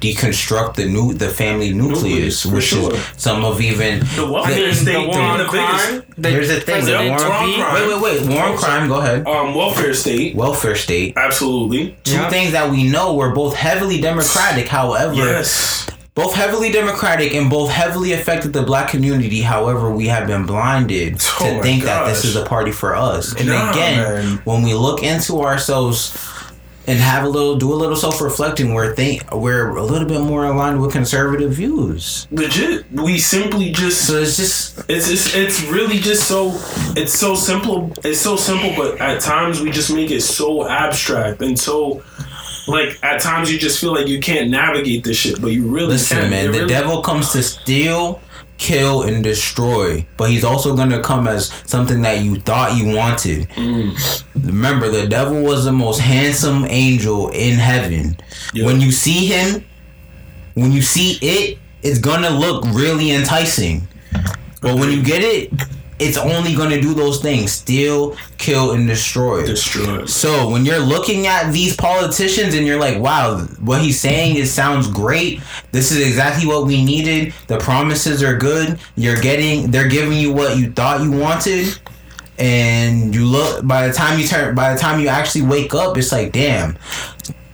deconstruct 0.00 0.76
the 0.76 0.86
new 0.86 1.12
the 1.12 1.28
family 1.28 1.74
nucleus, 1.74 2.02
Nucleus, 2.02 2.46
which 2.46 2.64
sure. 2.64 2.94
is 2.94 3.04
some 3.18 3.44
of 3.44 3.60
even 3.60 4.00
the 4.16 4.26
welfare 4.32 4.68
the- 4.68 4.74
state 4.74 4.92
the 4.94 4.98
war 5.00 5.08
one 5.18 5.20
on 5.20 5.38
the 5.38 5.44
biggest 5.44 5.86
crime. 5.88 6.02
The 6.16 6.30
Here's 6.30 6.48
the 6.48 6.54
thing, 6.60 6.84
the 6.86 6.92
President 6.96 7.08
war 7.10 7.20
on 7.20 7.52
crime. 7.54 7.74
wait 7.74 8.02
wait 8.02 8.20
wait 8.20 8.34
war 8.34 8.44
on 8.46 8.56
crime. 8.56 8.88
Go 8.88 9.00
ahead. 9.00 9.26
um 9.26 9.54
welfare 9.54 9.92
state 9.92 10.34
Welfare 10.34 10.74
state. 10.76 11.12
absolutely 11.18 11.94
Two 12.04 12.12
Yeah. 12.14 12.30
things 12.30 12.52
that 12.52 12.70
we 12.70 12.88
know 12.88 13.14
were 13.14 13.34
both 13.34 13.54
heavily 13.54 14.00
democratic. 14.00 14.68
However, 14.68 15.14
yes 15.14 15.86
both 16.22 16.34
heavily 16.34 16.70
democratic 16.70 17.34
and 17.34 17.48
both 17.50 17.70
heavily 17.70 18.12
affected 18.12 18.52
the 18.52 18.62
black 18.62 18.88
community. 18.90 19.40
However, 19.42 19.90
we 19.90 20.06
have 20.08 20.26
been 20.26 20.44
blinded 20.46 21.14
Oh 21.40 21.56
to 21.56 21.62
think 21.62 21.84
that 21.84 22.06
this 22.06 22.24
is 22.24 22.36
a 22.36 22.44
party 22.44 22.72
for 22.72 22.94
us. 22.94 23.34
And 23.34 23.48
Nah, 23.48 23.70
again, 23.70 23.96
man. 23.98 24.36
when 24.44 24.62
we 24.62 24.74
look 24.74 25.02
into 25.02 25.40
ourselves 25.40 26.16
and 26.86 26.98
have 26.98 27.24
a 27.24 27.28
little, 27.28 27.56
do 27.56 27.72
a 27.72 27.76
little 27.82 27.96
self 27.96 28.20
reflecting, 28.20 28.74
we're 28.74 28.94
think 28.94 29.22
we're 29.32 29.76
a 29.76 29.82
little 29.82 30.08
bit 30.08 30.20
more 30.20 30.44
aligned 30.46 30.80
with 30.80 30.92
conservative 30.92 31.52
views. 31.52 32.26
legit 32.30 32.90
we 32.92 33.18
simply 33.18 33.70
just 33.70 34.06
So 34.06 34.16
it's 34.20 34.36
just 34.36 34.78
It's 34.88 35.08
just, 35.08 35.34
it's 35.34 35.62
really 35.68 35.98
just 35.98 36.26
so 36.26 36.52
it's 36.96 37.18
so 37.18 37.34
simple. 37.34 37.92
It's 38.04 38.20
so 38.20 38.36
simple, 38.36 38.72
but 38.76 39.00
at 39.00 39.20
times 39.20 39.60
we 39.60 39.70
just 39.70 39.92
make 39.92 40.10
it 40.10 40.22
so 40.22 40.66
abstract 40.68 41.40
and 41.42 41.58
so 41.58 42.02
like 42.66 42.98
at 43.02 43.20
times 43.20 43.52
you 43.52 43.58
just 43.58 43.80
feel 43.80 43.92
like 43.94 44.06
you 44.08 44.20
can't 44.20 44.50
navigate 44.50 45.04
this 45.04 45.16
shit, 45.16 45.40
but 45.40 45.48
you 45.48 45.66
really 45.66 45.88
listen, 45.88 46.18
can. 46.18 46.30
man. 46.30 46.44
It 46.46 46.52
The 46.52 46.58
really- 46.60 46.68
devil 46.68 47.02
comes 47.02 47.30
to 47.32 47.42
steal. 47.42 48.20
Kill 48.58 49.04
and 49.04 49.24
destroy, 49.24 50.04
but 50.18 50.28
he's 50.28 50.44
also 50.44 50.76
gonna 50.76 51.00
come 51.02 51.26
as 51.26 51.50
something 51.64 52.02
that 52.02 52.22
you 52.22 52.38
thought 52.40 52.76
you 52.76 52.94
wanted. 52.94 53.48
Mm. 53.56 54.22
Remember, 54.34 54.90
the 54.90 55.06
devil 55.06 55.40
was 55.42 55.64
the 55.64 55.72
most 55.72 55.98
handsome 55.98 56.66
angel 56.68 57.30
in 57.30 57.56
heaven. 57.56 58.18
Yeah. 58.52 58.66
When 58.66 58.78
you 58.82 58.92
see 58.92 59.24
him, 59.24 59.64
when 60.52 60.72
you 60.72 60.82
see 60.82 61.12
it, 61.22 61.58
it's 61.82 61.98
gonna 61.98 62.28
look 62.28 62.62
really 62.66 63.12
enticing. 63.12 63.88
But 64.60 64.76
when 64.76 64.90
you 64.92 65.02
get 65.02 65.22
it, 65.22 65.50
it's 66.00 66.16
only 66.16 66.54
gonna 66.54 66.80
do 66.80 66.94
those 66.94 67.20
things: 67.20 67.52
steal, 67.52 68.16
kill, 68.38 68.72
and 68.72 68.88
destroy. 68.88 69.44
destroyed. 69.44 70.08
So 70.08 70.48
when 70.48 70.64
you're 70.64 70.80
looking 70.80 71.26
at 71.26 71.52
these 71.52 71.76
politicians 71.76 72.54
and 72.54 72.66
you're 72.66 72.80
like, 72.80 72.98
wow, 72.98 73.38
what 73.60 73.82
he's 73.82 74.00
saying 74.00 74.36
is 74.36 74.52
sounds 74.52 74.88
great. 74.88 75.40
This 75.72 75.92
is 75.92 76.04
exactly 76.06 76.46
what 76.46 76.66
we 76.66 76.84
needed. 76.84 77.34
The 77.46 77.58
promises 77.58 78.22
are 78.22 78.36
good. 78.36 78.78
You're 78.96 79.20
getting 79.20 79.70
they're 79.70 79.88
giving 79.88 80.18
you 80.18 80.32
what 80.32 80.56
you 80.56 80.72
thought 80.72 81.02
you 81.02 81.12
wanted. 81.12 81.78
And 82.38 83.14
you 83.14 83.26
look 83.26 83.66
by 83.66 83.86
the 83.86 83.92
time 83.92 84.18
you 84.18 84.26
turn 84.26 84.54
by 84.54 84.72
the 84.72 84.80
time 84.80 85.00
you 85.00 85.08
actually 85.08 85.42
wake 85.42 85.74
up, 85.74 85.98
it's 85.98 86.10
like, 86.10 86.32
damn, 86.32 86.78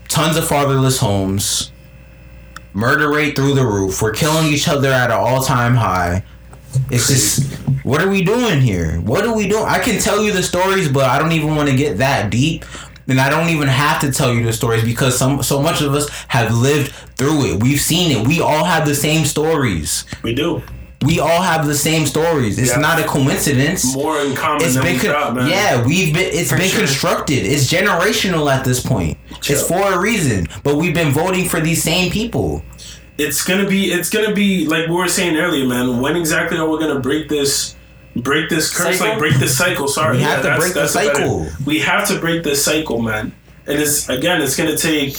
tons 0.07 0.37
of 0.37 0.47
fatherless 0.47 1.01
homes, 1.01 1.73
murder 2.73 3.11
rate 3.13 3.35
through 3.35 3.55
the 3.55 3.67
roof. 3.67 4.01
We're 4.01 4.13
killing 4.13 4.47
each 4.47 4.69
other 4.69 4.93
at 4.93 5.11
an 5.11 5.17
all 5.17 5.43
time 5.43 5.75
high. 5.75 6.23
It's 6.91 7.09
just, 7.09 7.53
what 7.85 8.01
are 8.01 8.09
we 8.09 8.23
doing 8.23 8.61
here? 8.61 9.01
What 9.01 9.25
are 9.27 9.35
we 9.35 9.49
doing? 9.49 9.65
I 9.65 9.79
can 9.79 9.99
tell 10.01 10.23
you 10.23 10.33
the 10.33 10.43
stories, 10.43 10.89
but 10.89 11.05
I 11.05 11.19
don't 11.19 11.33
even 11.33 11.55
want 11.57 11.69
to 11.69 11.77
get 11.77 11.99
that 11.99 12.31
deep. 12.31 12.65
And 13.09 13.21
I 13.21 13.31
don't 13.31 13.49
even 13.51 13.69
have 13.69 14.01
to 14.01 14.11
tell 14.11 14.35
you 14.35 14.45
the 14.45 14.53
stories 14.53 14.83
because 14.85 15.17
some 15.17 15.41
so 15.43 15.63
much 15.63 15.81
of 15.81 15.95
us 15.95 16.09
have 16.27 16.53
lived 16.53 16.91
through 17.17 17.47
it. 17.55 17.63
We've 17.63 17.81
seen 17.81 18.11
it. 18.11 18.27
We 18.27 18.41
all 18.41 18.65
have 18.65 18.85
the 18.85 18.97
same 18.97 19.25
stories. 19.25 20.05
We 20.25 20.35
do 20.35 20.61
We 21.05 21.21
all 21.21 21.43
have 21.43 21.67
the 21.67 21.75
same 21.77 22.05
stories. 22.07 22.59
It's 22.59 22.71
Yeah. 22.73 22.79
not 22.79 22.99
a 22.99 23.05
coincidence. 23.05 23.95
more 23.95 24.19
in 24.23 24.35
common 24.35 24.63
It's 24.65 24.75
than 24.75 24.83
been 24.83 24.99
con- 24.99 25.11
thought, 25.11 25.35
man. 25.37 25.47
yeah, 25.49 25.85
we've 25.87 26.13
been 26.13 26.31
it's 26.33 26.51
For 26.51 26.57
been 26.57 26.69
sure. 26.71 26.81
constructed. 26.81 27.47
It's 27.47 27.71
generational 27.73 28.51
at 28.53 28.65
this 28.65 28.81
point. 28.81 29.17
It's 29.49 29.63
for 29.63 29.93
a 29.93 29.99
reason. 30.01 30.49
But 30.65 30.77
we've 30.77 30.95
been 30.95 31.13
voting 31.13 31.49
for 31.49 31.61
these 31.61 31.83
same 31.83 32.11
people. 32.11 32.63
It's 33.19 33.45
gonna 33.45 33.67
be 33.69 33.93
it's 33.93 34.11
gonna 34.11 34.35
be 34.35 34.67
like 34.67 34.87
we 34.89 34.95
were 34.95 35.09
saying 35.09 35.37
earlier, 35.37 35.67
man. 35.67 36.01
When 36.01 36.17
exactly 36.17 36.59
are 36.59 36.69
we 36.69 36.79
gonna 36.79 37.01
break 37.01 37.29
this? 37.29 37.75
Break 38.17 38.49
this 38.49 38.75
curse, 38.75 38.97
Cycle? 38.99 39.09
like 39.11 39.19
break 39.19 39.35
this 39.37 39.59
cycle. 39.59 39.89
Sorry, 39.89 40.17
We 40.17 40.23
have 40.23 40.39
to 40.39 40.43
that's- 40.45 40.59
break 40.61 40.73
the 40.75 40.81
that's 40.81 40.95
a 40.95 40.99
better- 40.99 41.15
cycle. 41.15 41.47
we 41.67 41.79
have 41.81 42.09
to 42.09 42.19
break 42.19 42.43
this 42.45 42.65
cycle, 42.65 43.03
man. 43.03 43.33
And 43.67 43.79
it's 43.79 44.09
again, 44.09 44.41
it's 44.41 44.57
gonna 44.57 44.77
take 44.77 45.17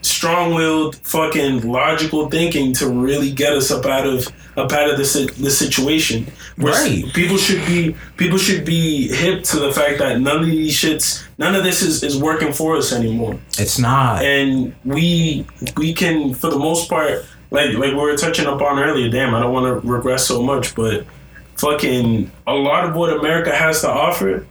strong-willed, 0.00 0.96
fucking 1.02 1.68
logical 1.70 2.30
thinking 2.30 2.72
to 2.72 2.88
really 2.88 3.30
get 3.30 3.52
us 3.52 3.70
up 3.70 3.84
out 3.84 4.06
of 4.06 4.26
up 4.56 4.72
out 4.72 4.88
of 4.90 4.96
this 4.96 5.12
this 5.36 5.58
situation. 5.58 6.26
Where 6.56 6.72
Right. 6.72 7.04
People 7.12 7.36
should 7.36 7.64
be 7.66 7.94
people 8.16 8.38
should 8.38 8.64
be 8.64 9.08
hip 9.08 9.42
to 9.44 9.58
the 9.58 9.72
fact 9.72 9.98
that 9.98 10.20
none 10.20 10.38
of 10.40 10.46
these 10.46 10.74
shits, 10.74 11.22
none 11.36 11.54
of 11.54 11.64
this 11.64 11.82
is, 11.82 12.02
is 12.02 12.16
working 12.16 12.52
for 12.52 12.76
us 12.76 12.92
anymore 12.92 13.36
It's 13.58 13.78
not. 13.78 14.24
and 14.24 14.72
we 14.84 15.44
we 15.76 15.92
can 15.92 16.34
for 16.34 16.50
the 16.50 16.58
most 16.58 16.88
part 16.88 17.26
like 17.50 17.72
like 17.74 17.90
we 17.92 17.94
were 17.96 18.16
touching 18.16 18.46
up 18.46 18.60
on 18.60 18.78
earlier 18.78 19.08
damn 19.10 19.34
i 19.34 19.40
don't 19.40 19.52
want 19.52 19.66
to 19.82 19.88
regress 19.88 20.26
so 20.26 20.42
much 20.42 20.74
but 20.74 21.04
fucking 21.56 22.30
a 22.46 22.54
lot 22.54 22.84
of 22.84 22.94
what 22.94 23.12
america 23.18 23.54
has 23.54 23.80
to 23.80 23.88
offer 23.90 24.46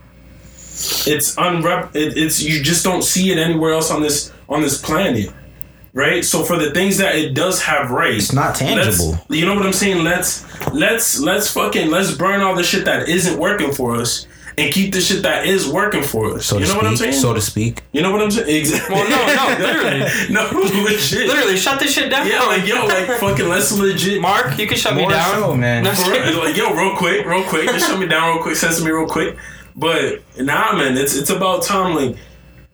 it's 1.06 1.34
unrep 1.36 1.94
it, 1.96 2.16
it's 2.16 2.40
you 2.42 2.62
just 2.62 2.84
don't 2.84 3.02
see 3.02 3.32
it 3.32 3.38
anywhere 3.38 3.72
else 3.72 3.90
on 3.90 4.00
this 4.02 4.32
on 4.48 4.62
this 4.62 4.80
planet 4.80 5.32
right 5.92 6.24
so 6.24 6.44
for 6.44 6.56
the 6.56 6.70
things 6.72 6.96
that 6.98 7.16
it 7.16 7.34
does 7.34 7.60
have 7.62 7.90
right 7.90 8.14
It's 8.14 8.32
not 8.32 8.54
tangible. 8.54 9.18
you 9.28 9.44
know 9.44 9.54
what 9.54 9.66
i'm 9.66 9.72
saying 9.72 10.04
let's 10.04 10.44
let's 10.72 11.18
let's 11.18 11.50
fucking 11.50 11.90
let's 11.90 12.12
burn 12.14 12.42
all 12.42 12.54
the 12.54 12.62
shit 12.62 12.84
that 12.84 13.08
isn't 13.08 13.38
working 13.40 13.72
for 13.72 13.96
us 13.96 14.26
and 14.58 14.72
keep 14.72 14.92
the 14.92 15.00
shit 15.00 15.22
that 15.22 15.46
is 15.46 15.68
working 15.68 16.02
for 16.02 16.34
us 16.34 16.46
So 16.46 16.58
you 16.58 16.66
to 16.66 16.72
know 16.72 16.76
what 16.78 16.86
i'm 16.86 16.96
saying 16.96 17.12
So 17.14 17.32
to 17.32 17.40
speak. 17.40 17.82
you 17.92 18.02
know 18.02 18.10
what 18.12 18.20
I'm 18.20 18.30
saying? 18.30 18.48
Exactly. 18.60 18.94
Well, 18.94 19.08
no, 19.08 19.18
no, 19.34 19.66
literally. 19.66 20.00
no, 20.30 20.82
legit. 20.82 21.26
Literally, 21.28 21.56
shut 21.56 21.78
this 21.80 21.92
shit 21.94 22.10
down. 22.10 22.26
Yeah, 22.26 22.42
like 22.42 22.66
yo, 22.66 22.84
like 22.86 23.06
fucking 23.18 23.48
let's 23.48 23.72
legit. 23.72 24.20
Mark, 24.20 24.58
you 24.58 24.66
can 24.66 24.76
shut 24.76 24.94
me 24.96 25.06
down. 25.08 25.34
so, 25.34 25.56
man. 25.56 25.84
Real, 25.84 26.38
like 26.38 26.56
yo, 26.56 26.74
real 26.74 26.96
quick, 26.96 27.24
real 27.26 27.44
quick, 27.44 27.66
just 27.70 27.86
shut 27.88 27.98
me 27.98 28.06
down, 28.06 28.34
real 28.34 28.42
quick, 28.42 28.56
censor 28.56 28.84
me, 28.84 28.90
real 28.90 29.06
quick. 29.06 29.36
But 29.76 30.22
nah, 30.38 30.72
man, 30.76 30.96
it's 30.96 31.14
it's 31.14 31.30
about 31.30 31.62
time. 31.62 31.94
Like, 31.94 32.16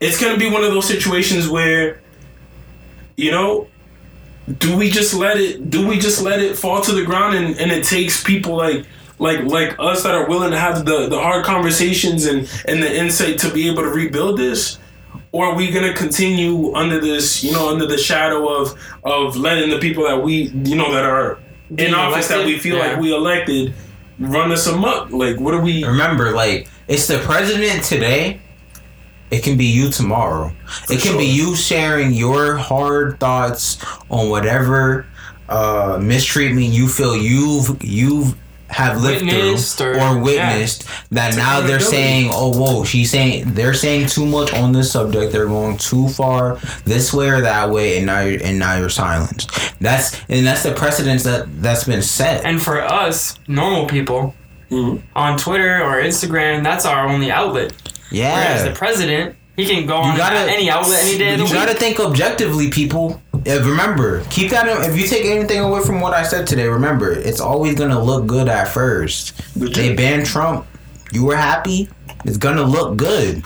it's 0.01 0.21
gonna 0.21 0.39
be 0.39 0.51
one 0.51 0.65
of 0.65 0.73
those 0.73 0.87
situations 0.87 1.49
where, 1.49 2.01
you 3.17 3.31
know, 3.31 3.69
do 4.59 4.77
we 4.77 4.91
just 4.91 5.15
let 5.15 5.37
it? 5.39 5.71
Do 5.71 5.87
we 5.87 5.99
just 5.99 6.23
let 6.23 6.41
it 6.41 6.57
fall 6.57 6.81
to 6.83 6.93
the 6.93 7.05
ground? 7.05 7.35
And 7.37 7.59
and 7.59 7.71
it 7.73 7.85
takes 7.85 8.23
people 8.25 8.57
like. 8.57 8.87
Like 9.19 9.45
like 9.45 9.77
us 9.79 10.03
that 10.03 10.15
are 10.15 10.29
willing 10.29 10.51
to 10.51 10.59
have 10.59 10.85
the, 10.85 11.09
the 11.09 11.19
hard 11.19 11.45
conversations 11.45 12.27
and, 12.27 12.49
and 12.67 12.83
the 12.83 12.93
insight 12.97 13.39
to 13.39 13.51
be 13.53 13.69
able 13.69 13.83
to 13.83 13.89
rebuild 13.89 14.39
this, 14.39 14.79
or 15.31 15.47
are 15.47 15.55
we 15.55 15.71
gonna 15.71 15.95
continue 15.95 16.75
under 16.75 17.01
this, 17.01 17.45
you 17.45 17.53
know, 17.53 17.71
under 17.73 17.87
the 17.87 17.97
shadow 17.99 18.49
of 18.49 18.75
of 19.05 19.37
letting 19.37 19.71
the 19.71 19.79
people 19.79 20.05
that 20.05 20.21
we, 20.21 20.49
you 20.65 20.75
know, 20.77 20.93
that 20.93 21.05
are 21.05 21.39
in 21.71 21.77
Being 21.77 21.95
office 21.95 22.29
that 22.29 22.45
we 22.45 22.59
feel 22.59 22.77
Yeah. 22.77 22.89
like 22.93 23.01
we 23.01 23.15
elected, 23.15 23.73
run 24.19 24.51
us 24.53 24.67
amok? 24.67 25.11
Like, 25.11 25.39
what 25.39 25.55
are 25.55 25.61
we? 25.63 25.85
Remember, 25.85 26.33
like 26.33 26.69
it's 26.89 27.07
the 27.07 27.19
president 27.21 27.85
today. 27.85 28.41
It 29.31 29.43
can 29.43 29.57
be 29.57 29.65
you 29.65 29.91
tomorrow. 29.91 30.53
it 30.91 31.01
can 31.01 31.17
be 31.17 31.25
you 31.25 31.57
sharing 31.57 32.13
your 32.13 32.57
hard 32.57 33.19
thoughts 33.19 33.79
on 34.11 34.29
whatever 34.29 35.07
uh, 35.49 35.99
mistreatment 36.01 36.67
you 36.67 36.89
feel 36.89 37.17
you've 37.17 37.83
you've 37.83 38.35
have 38.75 39.01
lived 39.01 39.25
Witnessed 39.25 39.79
through 39.79 39.97
or- 39.99 40.17
or, 40.17 40.19
witnessed 40.19 40.85
that 41.13 41.37
now 41.37 41.61
they're 41.61 41.79
saying 41.79 42.29
oh 42.33 42.51
whoa 42.59 42.83
she's 42.85 43.11
saying 43.11 43.45
they're 43.55 43.73
saying 43.75 44.07
too 44.09 44.27
much 44.27 44.53
on 44.53 44.73
this 44.73 44.91
subject 44.91 45.31
they're 45.33 45.47
going 45.47 45.77
too 45.79 46.09
far 46.09 46.59
this 46.85 47.13
way 47.15 47.29
or 47.31 47.41
that 47.41 47.71
way 47.71 47.97
and 47.99 48.07
now 48.07 48.21
you're 48.21 48.43
and 48.43 48.59
now 48.59 48.77
you're 48.77 48.89
silenced 48.89 49.49
that's 49.81 50.21
and 50.29 50.45
that's 50.47 50.63
the 50.65 50.73
precedence 50.73 51.23
that 51.23 51.47
that's 51.63 51.85
been 51.85 52.03
set 52.03 52.45
And 52.45 52.61
for 52.61 52.83
us, 52.83 53.39
normal 53.47 53.87
people, 53.87 54.35
Mhm. 54.71 55.03
on 55.15 55.39
Twitter 55.39 55.81
or 55.83 56.03
Instagram, 56.03 56.65
that's 56.65 56.85
our 56.85 57.07
only 57.09 57.31
outlet. 57.31 57.73
Yeah. 58.11 58.35
Whereas 58.35 58.63
yeah 58.63 58.69
the 58.71 58.75
president, 58.75 59.37
he 59.57 59.67
can 59.67 59.87
go 59.87 59.97
on 59.99 60.17
gotta- 60.17 60.51
any 60.51 60.69
outlet 60.69 61.01
any 61.05 61.17
day 61.19 61.33
of 61.35 61.39
the 61.41 61.47
you 61.47 61.53
gotta 61.53 61.75
think 61.75 62.01
objectively, 62.01 62.71
people. 62.71 63.21
Remember, 63.47 64.25
keep 64.31 64.51
that. 64.51 64.67
In, 64.69 64.91
if 64.91 64.99
you 64.99 65.07
take 65.07 65.25
anything 65.27 65.61
away 65.61 65.83
from 65.83 66.01
what 66.01 66.15
I 66.15 66.23
said 66.23 66.47
today, 66.47 66.67
remember, 66.69 67.13
it's 67.13 67.41
always 67.41 67.75
gonna 67.75 68.03
look 68.03 68.27
good 68.27 68.49
at 68.49 68.69
first. 68.69 69.35
Legit. 69.57 69.75
They 69.75 69.95
banned 69.95 70.27
Trump. 70.27 70.67
You 71.13 71.25
were 71.25 71.37
happy. 71.37 71.89
It's 72.25 72.39
gonna 72.39 72.63
look 72.63 72.97
good 72.97 73.43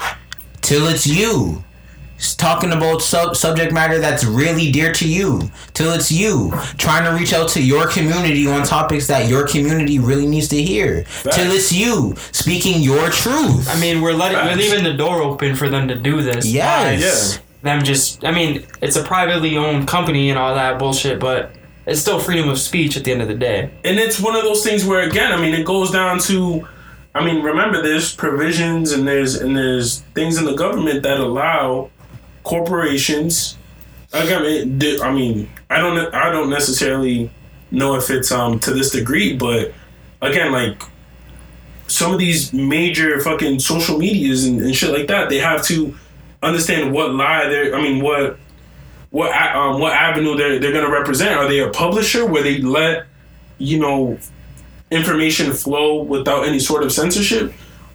till 0.60 0.86
it's 0.88 1.06
you. 1.06 1.64
It's 2.16 2.34
talking 2.34 2.72
about 2.72 3.00
sub- 3.00 3.36
subject 3.36 3.72
matter 3.72 4.00
that's 4.00 4.24
really 4.24 4.72
dear 4.72 4.92
to 4.94 5.08
you. 5.08 5.50
Till 5.74 5.92
it's 5.92 6.10
you 6.10 6.52
trying 6.76 7.04
to 7.04 7.10
reach 7.18 7.32
out 7.32 7.48
to 7.50 7.62
your 7.62 7.86
community 7.88 8.46
on 8.48 8.64
topics 8.64 9.06
that 9.06 9.28
your 9.28 9.46
community 9.46 9.98
really 10.00 10.26
needs 10.26 10.48
to 10.48 10.60
hear. 10.60 11.04
Till 11.32 11.52
it's 11.52 11.72
you 11.72 12.14
speaking 12.32 12.82
your 12.82 13.08
truth. 13.10 13.68
I 13.68 13.78
mean, 13.80 14.00
we're 14.02 14.14
letting 14.14 14.38
we're 14.38 14.56
leaving 14.56 14.82
the 14.84 14.94
door 14.94 15.22
open 15.22 15.54
for 15.54 15.68
them 15.68 15.86
to 15.88 15.94
do 15.94 16.20
this. 16.22 16.44
yes. 16.46 17.34
Yeah. 17.36 17.42
Them 17.62 17.82
just, 17.82 18.24
I 18.24 18.30
mean, 18.30 18.64
it's 18.80 18.96
a 18.96 19.02
privately 19.02 19.56
owned 19.56 19.88
company 19.88 20.30
and 20.30 20.38
all 20.38 20.54
that 20.54 20.78
bullshit, 20.78 21.18
but 21.18 21.50
it's 21.86 22.00
still 22.00 22.20
freedom 22.20 22.48
of 22.48 22.58
speech 22.58 22.96
at 22.96 23.04
the 23.04 23.12
end 23.12 23.22
of 23.22 23.28
the 23.28 23.34
day. 23.34 23.70
and 23.84 23.98
it's 23.98 24.20
one 24.20 24.36
of 24.36 24.42
those 24.42 24.62
things 24.62 24.84
where 24.84 25.08
again, 25.08 25.32
I 25.32 25.40
mean, 25.40 25.54
it 25.54 25.64
goes 25.64 25.90
down 25.90 26.18
to, 26.20 26.68
I 27.14 27.24
mean, 27.24 27.42
remember 27.42 27.82
there's 27.82 28.14
provisions 28.14 28.92
and 28.92 29.08
there's 29.08 29.34
and 29.34 29.56
there's 29.56 30.00
things 30.14 30.38
in 30.38 30.44
the 30.44 30.54
government 30.54 31.02
that 31.02 31.18
allow 31.18 31.90
corporations. 32.44 33.56
Like 34.12 34.30
I 34.30 34.40
mean, 34.40 34.80
I 35.02 35.10
mean, 35.10 35.50
I 35.70 35.78
don't 35.78 36.14
I 36.14 36.30
don't 36.30 36.50
necessarily 36.50 37.30
know 37.70 37.96
if 37.96 38.10
it's 38.10 38.30
um 38.30 38.58
to 38.60 38.72
this 38.72 38.90
degree, 38.90 39.36
but 39.36 39.72
again, 40.20 40.52
like 40.52 40.82
some 41.86 42.12
of 42.12 42.18
these 42.18 42.52
major 42.52 43.18
fucking 43.20 43.60
social 43.60 43.98
medias 43.98 44.44
and, 44.44 44.60
and 44.60 44.76
shit 44.76 44.90
like 44.90 45.08
that, 45.08 45.30
they 45.30 45.38
have 45.38 45.64
to 45.64 45.96
understand 46.42 46.92
what 46.92 47.14
lie 47.14 47.48
they're. 47.48 47.74
I 47.74 47.82
mean, 47.82 48.02
what 48.02 48.38
what 49.10 49.30
um, 49.56 49.80
what 49.80 49.92
avenue 49.92 50.36
they're 50.36 50.58
they're 50.58 50.72
gonna 50.72 50.90
represent. 50.90 51.36
Are 51.38 51.48
they 51.48 51.60
a 51.60 51.70
publisher 51.70 52.26
where 52.26 52.42
they 52.42 52.58
let 52.58 53.06
you 53.58 53.78
know 53.78 54.18
information 54.90 55.52
flow 55.52 56.02
without 56.02 56.46
any 56.46 56.58
sort 56.58 56.82
of 56.82 56.92
censorship? 56.92 57.52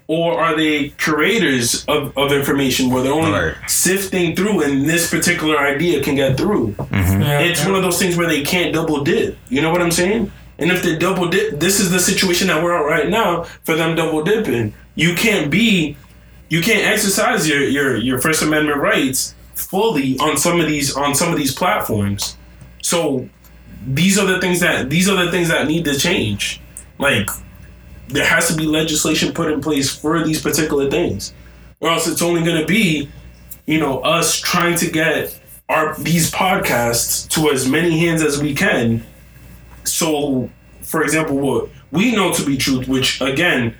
Or 0.08 0.38
are 0.38 0.56
they 0.58 0.90
curators 0.90 1.86
of, 1.86 2.16
of 2.18 2.34
information 2.34 2.90
where 2.90 3.02
they're 3.04 3.14
only 3.14 3.32
Right. 3.32 3.56
sifting 3.68 4.36
through 4.36 4.62
and 4.62 4.88
this 4.88 5.10
particular 5.10 5.58
idea 5.58 6.04
can 6.04 6.16
get 6.16 6.36
through? 6.38 6.76
Yeah. 6.92 7.40
It's 7.40 7.66
one 7.66 7.74
of 7.76 7.84
those 7.84 8.00
things 8.00 8.18
where 8.18 8.28
they 8.28 8.42
can't 8.44 8.74
double 8.74 9.04
dip. 9.04 9.38
You 9.50 9.62
know 9.62 9.72
what 9.72 9.82
I'm 9.82 9.92
saying? 9.92 10.30
And 10.60 10.72
if 10.72 10.84
they 10.84 10.98
double 10.98 11.30
dip, 11.30 11.58
this 11.60 11.80
is 11.80 11.90
the 11.90 12.00
situation 12.00 12.48
that 12.50 12.62
we're 12.62 12.76
at 12.78 12.82
right 12.86 13.10
now 13.10 13.44
for 13.64 13.76
them 13.76 13.96
double 13.96 14.24
dipping. 14.24 14.74
You 14.96 15.16
can't 15.16 15.50
be, 15.50 15.96
you 16.54 16.62
can't 16.62 16.86
exercise 16.86 17.50
your 17.50 17.64
your 17.64 17.98
your 17.98 18.20
First 18.20 18.44
Amendment 18.44 18.78
rights 18.78 19.34
fully 19.56 20.20
on 20.20 20.38
some 20.38 20.60
of 20.60 20.68
these 20.68 20.96
on 20.96 21.16
some 21.16 21.32
of 21.34 21.40
these 21.40 21.52
platforms. 21.52 22.38
So 22.84 23.28
these 23.88 24.20
are 24.20 24.28
the 24.28 24.40
things 24.40 24.60
that 24.60 24.88
these 24.88 25.10
are 25.10 25.26
the 25.26 25.32
things 25.32 25.48
that 25.48 25.66
need 25.66 25.84
to 25.86 25.98
change. 25.98 26.62
Like 27.00 27.28
there 28.08 28.24
has 28.24 28.50
to 28.50 28.56
be 28.56 28.68
legislation 28.68 29.34
put 29.34 29.52
in 29.52 29.62
place 29.62 29.96
for 29.96 30.24
these 30.24 30.44
particular 30.44 30.92
things, 30.92 31.34
or 31.80 31.90
else 31.90 32.08
it's 32.08 32.22
only 32.22 32.44
going 32.44 32.62
to 32.62 32.68
be 32.68 33.10
you 33.66 33.80
know 33.80 34.02
us 34.02 34.40
trying 34.40 34.76
to 34.78 34.92
get 34.92 35.40
our 35.70 35.98
these 35.98 36.30
podcasts 36.30 37.28
to 37.30 37.50
as 37.50 37.68
many 37.68 37.98
hands 37.98 38.22
as 38.22 38.40
we 38.40 38.54
can 38.54 39.04
so 39.86 40.48
for 40.82 41.02
example 41.02 41.36
what 41.38 41.70
we 41.92 42.12
know 42.12 42.32
to 42.32 42.46
be 42.46 42.58
truth 42.58 42.88
which 42.88 43.22
again 43.22 43.76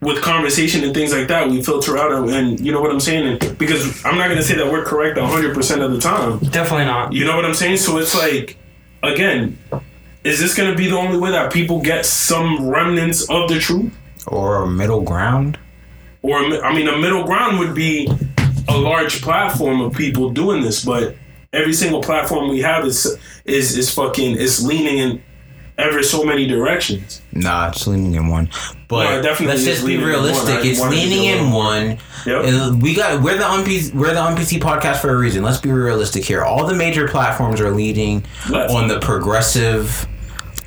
with 0.00 0.22
conversation 0.22 0.84
and 0.84 0.94
things 0.94 1.12
like 1.12 1.26
that 1.28 1.48
we 1.48 1.60
filter 1.62 1.98
out 1.98 2.12
and, 2.12 2.30
and 2.30 2.60
you 2.60 2.70
know 2.70 2.80
what 2.80 2.90
i'm 2.90 3.00
saying 3.00 3.26
and 3.26 3.58
because 3.58 4.04
i'm 4.04 4.16
not 4.16 4.26
going 4.26 4.36
to 4.38 4.44
say 4.44 4.54
that 4.54 4.70
we're 4.70 4.84
correct 4.84 5.16
100% 5.18 5.82
of 5.84 5.90
the 5.92 5.98
time 6.00 6.38
Definitely 6.50 6.84
not. 6.86 7.12
you 7.12 7.24
know 7.24 7.34
what 7.34 7.44
i'm 7.44 7.54
saying 7.54 7.78
so 7.78 7.98
it's 7.98 8.14
like 8.14 8.56
again 9.02 9.58
is 10.24 10.38
this 10.40 10.54
going 10.54 10.70
to 10.70 10.76
be 10.76 10.88
the 10.88 10.96
only 10.96 11.18
way 11.18 11.30
that 11.30 11.52
people 11.52 11.80
get 11.80 12.04
some 12.06 12.68
remnants 12.68 13.28
of 13.30 13.48
the 13.48 13.58
truth 13.58 13.92
Or 14.26 14.62
a 14.62 14.66
middle 14.68 15.00
ground. 15.02 15.58
or 16.22 16.36
I 16.38 16.74
mean, 16.74 16.86
a 16.88 16.98
middle 16.98 17.24
ground 17.24 17.58
would 17.60 17.74
be 17.74 18.08
a 18.68 18.76
large 18.76 19.22
platform 19.22 19.80
of 19.80 19.94
people 19.94 20.30
doing 20.30 20.60
this, 20.62 20.84
but 20.84 21.14
every 21.54 21.72
single 21.72 22.02
platform 22.02 22.50
we 22.50 22.60
have 22.60 22.84
is 22.84 23.16
is 23.46 23.78
is 23.78 23.90
fucking 23.94 24.36
is 24.36 24.64
leaning 24.66 24.98
in 24.98 25.22
ever 25.78 26.02
so 26.02 26.24
many 26.24 26.46
directions. 26.46 27.22
Nah, 27.32 27.68
it's 27.68 27.86
leaning 27.86 28.14
in 28.14 28.26
one. 28.28 28.50
But 28.88 29.04
No, 29.04 29.22
definitely 29.22 29.46
let's 29.54 29.64
just 29.64 29.86
be 29.86 29.96
realistic. 29.96 30.56
one. 30.56 30.66
It's 30.66 30.80
leaning 30.80 31.24
in 31.24 31.50
one. 31.52 31.98
Yep. 32.26 32.74
We 32.82 32.94
got 32.94 33.22
we're 33.22 33.38
the 33.38 33.44
UNPC 33.44 33.94
we're 33.94 34.12
the 34.12 34.20
UNPC 34.20 34.58
podcast 34.60 34.96
for 34.96 35.10
a 35.10 35.16
reason. 35.16 35.42
Let's 35.42 35.58
be 35.60 35.70
realistic 35.70 36.24
here. 36.24 36.42
All 36.42 36.66
the 36.66 36.74
major 36.74 37.06
platforms 37.08 37.60
are 37.60 37.70
leading 37.70 38.24
Left. 38.50 38.72
on 38.72 38.88
the 38.88 38.98
progressive 38.98 40.06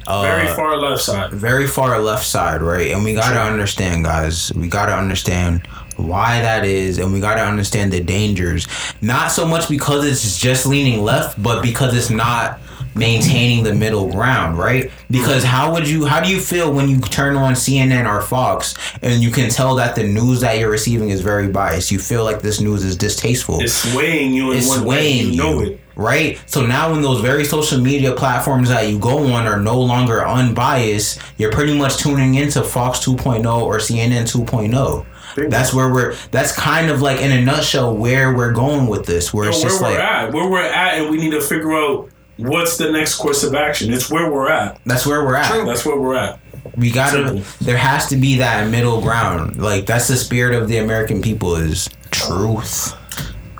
uh, 0.07 0.21
Very 0.23 0.47
far 0.55 0.77
left 0.77 1.03
side. 1.03 1.31
very 1.31 1.67
far 1.67 1.99
left 1.99 2.25
side, 2.25 2.61
right? 2.63 2.91
And 2.91 3.03
we 3.03 3.13
gotta 3.13 3.35
Sure. 3.35 3.43
understand, 3.43 4.03
guys. 4.03 4.51
We 4.55 4.67
gotta 4.67 4.95
understand 4.95 5.67
why 6.07 6.41
that 6.41 6.65
is, 6.65 6.97
and 6.97 7.11
we 7.13 7.19
gotta 7.19 7.41
understand 7.43 7.91
the 7.93 8.01
dangers. 8.01 8.67
Not 9.01 9.31
so 9.31 9.45
much 9.45 9.69
because 9.69 10.05
it's 10.05 10.39
just 10.39 10.65
leaning 10.65 11.03
left, 11.03 11.41
but 11.41 11.61
because 11.61 11.95
it's 11.95 12.09
not 12.09 12.59
maintaining 12.93 13.63
the 13.63 13.73
middle 13.73 14.11
ground, 14.11 14.57
right? 14.57 14.91
Because 15.09 15.45
how 15.45 15.71
would 15.73 15.87
you, 15.87 16.05
how 16.05 16.19
do 16.19 16.29
you 16.29 16.41
feel 16.41 16.73
when 16.73 16.89
you 16.89 16.99
turn 16.99 17.37
on 17.37 17.53
CNN 17.53 18.05
or 18.05 18.21
Fox 18.21 18.75
and 19.01 19.23
you 19.23 19.31
can 19.31 19.49
tell 19.49 19.75
that 19.75 19.95
the 19.95 20.03
news 20.03 20.41
that 20.41 20.57
you're 20.59 20.69
receiving 20.69 21.09
is 21.09 21.21
very 21.21 21.47
biased? 21.47 21.89
You 21.91 21.99
feel 21.99 22.25
like 22.25 22.41
this 22.41 22.59
news 22.59 22.83
is 22.83 22.97
distasteful 22.97 23.61
It's 23.61 23.73
swaying 23.91 24.33
you 24.33 24.51
in 24.51 24.57
it's 24.57 24.67
one 24.67 24.79
swaying 24.81 25.27
You 25.27 25.31
you, 25.31 25.37
know 25.37 25.59
it. 25.61 25.79
right? 25.95 26.41
So 26.47 26.65
now, 26.65 26.91
when 26.91 27.01
those 27.01 27.21
very 27.21 27.45
social 27.45 27.79
media 27.79 28.11
platforms 28.13 28.67
that 28.67 28.89
you 28.89 28.99
go 28.99 29.19
on 29.31 29.47
are 29.47 29.59
no 29.59 29.79
longer 29.79 30.27
unbiased, 30.27 31.21
you're 31.37 31.51
pretty 31.51 31.77
much 31.77 31.95
tuning 31.95 32.35
into 32.35 32.61
Fox 32.61 32.99
2.0 32.99 33.45
or 33.61 33.77
CNN 33.77 34.23
2.0. 34.29 35.05
That's 35.35 35.73
where 35.73 35.91
we're. 35.91 36.15
That's 36.31 36.51
kind 36.55 36.89
of 36.89 37.01
like 37.01 37.19
in 37.19 37.31
a 37.31 37.41
nutshell 37.41 37.95
where 37.95 38.33
we're 38.35 38.51
going 38.53 38.87
with 38.87 39.05
this. 39.05 39.33
Where 39.33 39.49
it's 39.49 39.57
where 39.59 39.69
just 39.69 39.81
we're 39.81 39.89
like 39.89 39.99
at, 39.99 40.33
where 40.33 40.49
we're 40.49 40.61
at, 40.61 40.99
and 40.99 41.09
we 41.09 41.17
need 41.17 41.31
to 41.31 41.41
figure 41.41 41.73
out 41.73 42.09
what's 42.37 42.77
the 42.77 42.91
next 42.91 43.15
course 43.15 43.43
of 43.43 43.53
action. 43.55 43.93
It's 43.93 44.09
where 44.09 44.31
we're 44.31 44.49
at. 44.49 44.79
that's 44.85 45.05
where 45.05 45.23
we're 45.25 45.35
at. 45.35 45.65
That's 45.65 45.85
where 45.85 45.99
we're 45.99 46.15
at. 46.15 46.39
We 46.77 46.91
gotta. 46.91 47.27
Simple. 47.41 47.65
There 47.65 47.77
has 47.77 48.07
to 48.09 48.15
be 48.17 48.37
that 48.37 48.69
middle 48.69 49.01
ground. 49.01 49.61
Like 49.61 49.85
that's 49.85 50.07
the 50.07 50.15
spirit 50.17 50.55
of 50.55 50.67
the 50.67 50.77
American 50.77 51.21
people 51.21 51.55
is 51.55 51.89
truth. 52.11 52.95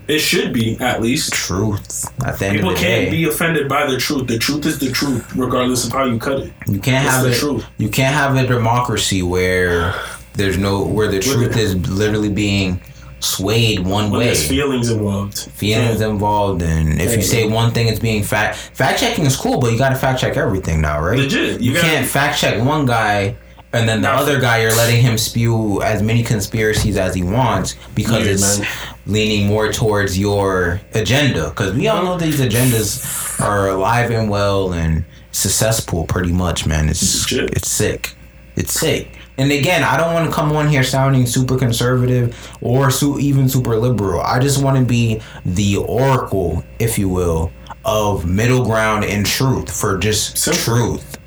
It 0.08 0.20
should 0.20 0.52
be 0.54 0.78
at 0.80 1.02
least. 1.02 1.32
Truth. 1.32 2.06
At 2.26 2.38
the 2.38 2.50
People 2.52 2.72
can't 2.72 3.06
day. 3.06 3.10
be 3.12 3.24
offended 3.30 3.70
by 3.70 3.86
the 3.90 3.98
truth. 3.98 4.28
The 4.28 4.38
truth 4.38 4.66
is 4.66 4.78
the 4.78 4.92
truth, 4.92 5.34
regardless 5.36 5.86
of 5.88 5.94
how 5.94 6.04
you 6.04 6.20
cut 6.20 6.40
it. 6.42 6.54
You 6.68 6.80
can't 6.80 7.06
It's 7.06 7.16
have 7.16 7.24
the 7.24 7.32
it. 7.32 7.36
truth. 7.40 7.66
You 7.78 7.88
can't 7.88 8.14
have 8.14 8.36
a 8.36 8.46
democracy 8.46 9.24
where 9.24 9.94
there's 10.34 10.58
no 10.58 10.84
where 10.84 11.08
the 11.08 11.20
truth 11.20 11.58
is 11.58 11.76
literally 11.90 12.30
being 12.30 12.82
swayed 13.20 13.80
one 13.86 14.10
When 14.10 14.20
way. 14.22 14.26
there's 14.28 14.48
feelings 14.48 14.90
involved. 14.90 15.38
Feelings 15.38 16.02
involved, 16.02 16.62
and 16.64 17.00
if 17.02 17.12
you 17.12 17.18
Yeah. 17.18 17.24
say 17.24 17.48
one 17.48 17.72
thing, 17.72 17.88
it's 17.88 18.00
being 18.00 18.24
fact 18.24 18.58
fact 18.74 19.00
checking 19.00 19.26
is 19.26 19.36
cool, 19.36 19.60
but 19.60 19.72
you 19.72 19.78
got 19.78 19.90
to 19.90 19.96
fact 19.96 20.20
check 20.22 20.38
everything 20.38 20.82
now, 20.82 21.02
right? 21.02 21.20
Legit. 21.20 21.62
You, 21.62 21.74
You 21.74 21.80
can't 21.80 22.06
fact 22.08 22.40
check 22.40 22.64
one 22.64 22.86
guy. 22.86 23.36
And 23.74 23.88
then 23.88 24.02
the 24.02 24.10
other 24.10 24.38
guy, 24.42 24.62
you're 24.64 24.76
letting 24.76 25.02
him 25.02 25.18
spew 25.18 25.82
as 25.82 26.02
many 26.02 26.24
conspiracies 26.24 26.98
as 26.98 27.16
he 27.16 27.24
wants 27.24 27.76
because 27.96 28.26
Yeah, 28.26 28.34
it's 28.34 28.60
man. 28.60 28.68
leaning 29.06 29.48
more 29.48 29.72
towards 29.72 30.20
your 30.20 30.82
agenda. 30.94 31.48
Because 31.52 31.74
we 31.74 31.88
all 31.88 32.04
know 32.04 32.18
these 32.18 32.42
agendas 32.42 33.40
are 33.40 33.70
alive 33.70 34.12
and 34.12 34.30
well 34.30 34.74
and 34.74 35.06
successful, 35.32 36.04
pretty 36.04 36.34
much, 36.34 36.66
man. 36.66 36.90
It's 36.90 37.32
Legit. 37.32 37.52
it's 37.56 37.72
sick. 37.72 38.14
It's 38.58 38.74
sick. 38.78 39.14
And 39.42 39.52
again, 39.52 39.84
I 39.84 39.98
don't 39.98 40.14
want 40.14 40.30
to 40.30 40.32
come 40.32 40.52
on 40.52 40.68
here 40.70 40.84
sounding 40.84 41.26
super 41.26 41.58
conservative 41.58 42.38
or 42.62 42.92
su- 42.92 43.18
even 43.18 43.50
super 43.50 43.76
liberal. 43.76 44.22
I 44.22 44.38
just 44.38 44.62
want 44.62 44.78
to 44.78 44.86
be 44.86 45.20
the 45.44 45.78
oracle, 45.78 46.64
if 46.78 47.00
you 47.00 47.10
will, 47.10 47.52
of 47.84 48.24
middle 48.24 48.64
ground 48.64 49.04
and 49.04 49.26
truth 49.26 49.76
for 49.76 49.98
just 49.98 50.38
Simple. 50.38 50.62
truth. 50.62 51.18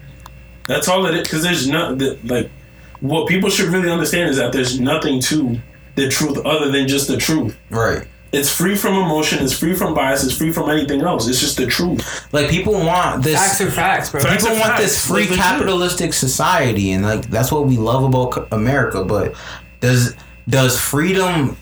That's 0.68 0.86
all 0.86 1.04
it 1.06 1.16
is. 1.16 1.22
Because 1.24 1.42
there's 1.42 1.66
not 1.66 1.98
the, 1.98 2.16
like 2.22 2.52
what 3.00 3.26
people 3.26 3.50
should 3.50 3.66
really 3.70 3.90
understand 3.90 4.30
is 4.30 4.36
that 4.36 4.52
there's 4.52 4.78
nothing 4.78 5.20
to 5.22 5.58
the 5.96 6.08
truth 6.08 6.38
other 6.46 6.70
than 6.70 6.86
just 6.86 7.08
the 7.08 7.16
truth. 7.16 7.58
Right. 7.68 8.06
It's 8.35 8.51
free 8.55 8.74
from 8.74 8.94
emotion. 8.94 9.43
It's 9.43 9.56
free 9.59 9.74
from 9.74 9.94
bias. 9.94 10.24
It's 10.24 10.36
free 10.36 10.52
from 10.52 10.69
anything 10.70 11.02
else. 11.02 11.28
It's 11.28 11.40
just 11.40 11.56
the 11.56 11.66
truth. 11.66 12.27
Like 12.32 12.51
people 12.51 12.73
want 12.74 13.23
this. 13.23 13.39
Facts 13.39 13.61
are 13.61 13.70
facts, 13.70 14.11
bro. 14.11 14.20
Facts 14.20 14.43
people 14.44 14.56
want 14.59 14.69
facts. 14.73 14.82
this 14.82 15.06
free 15.06 15.20
Like, 15.23 15.31
legit. 15.31 15.44
capitalistic 15.44 16.12
society, 16.12 16.93
and 16.93 17.05
like 17.05 17.28
that's 17.31 17.51
what 17.52 17.66
we 17.66 17.77
love 17.77 18.05
about 18.05 18.48
America. 18.52 19.05
But 19.05 19.35
does 19.81 20.15
does 20.48 20.81
freedom 20.81 21.56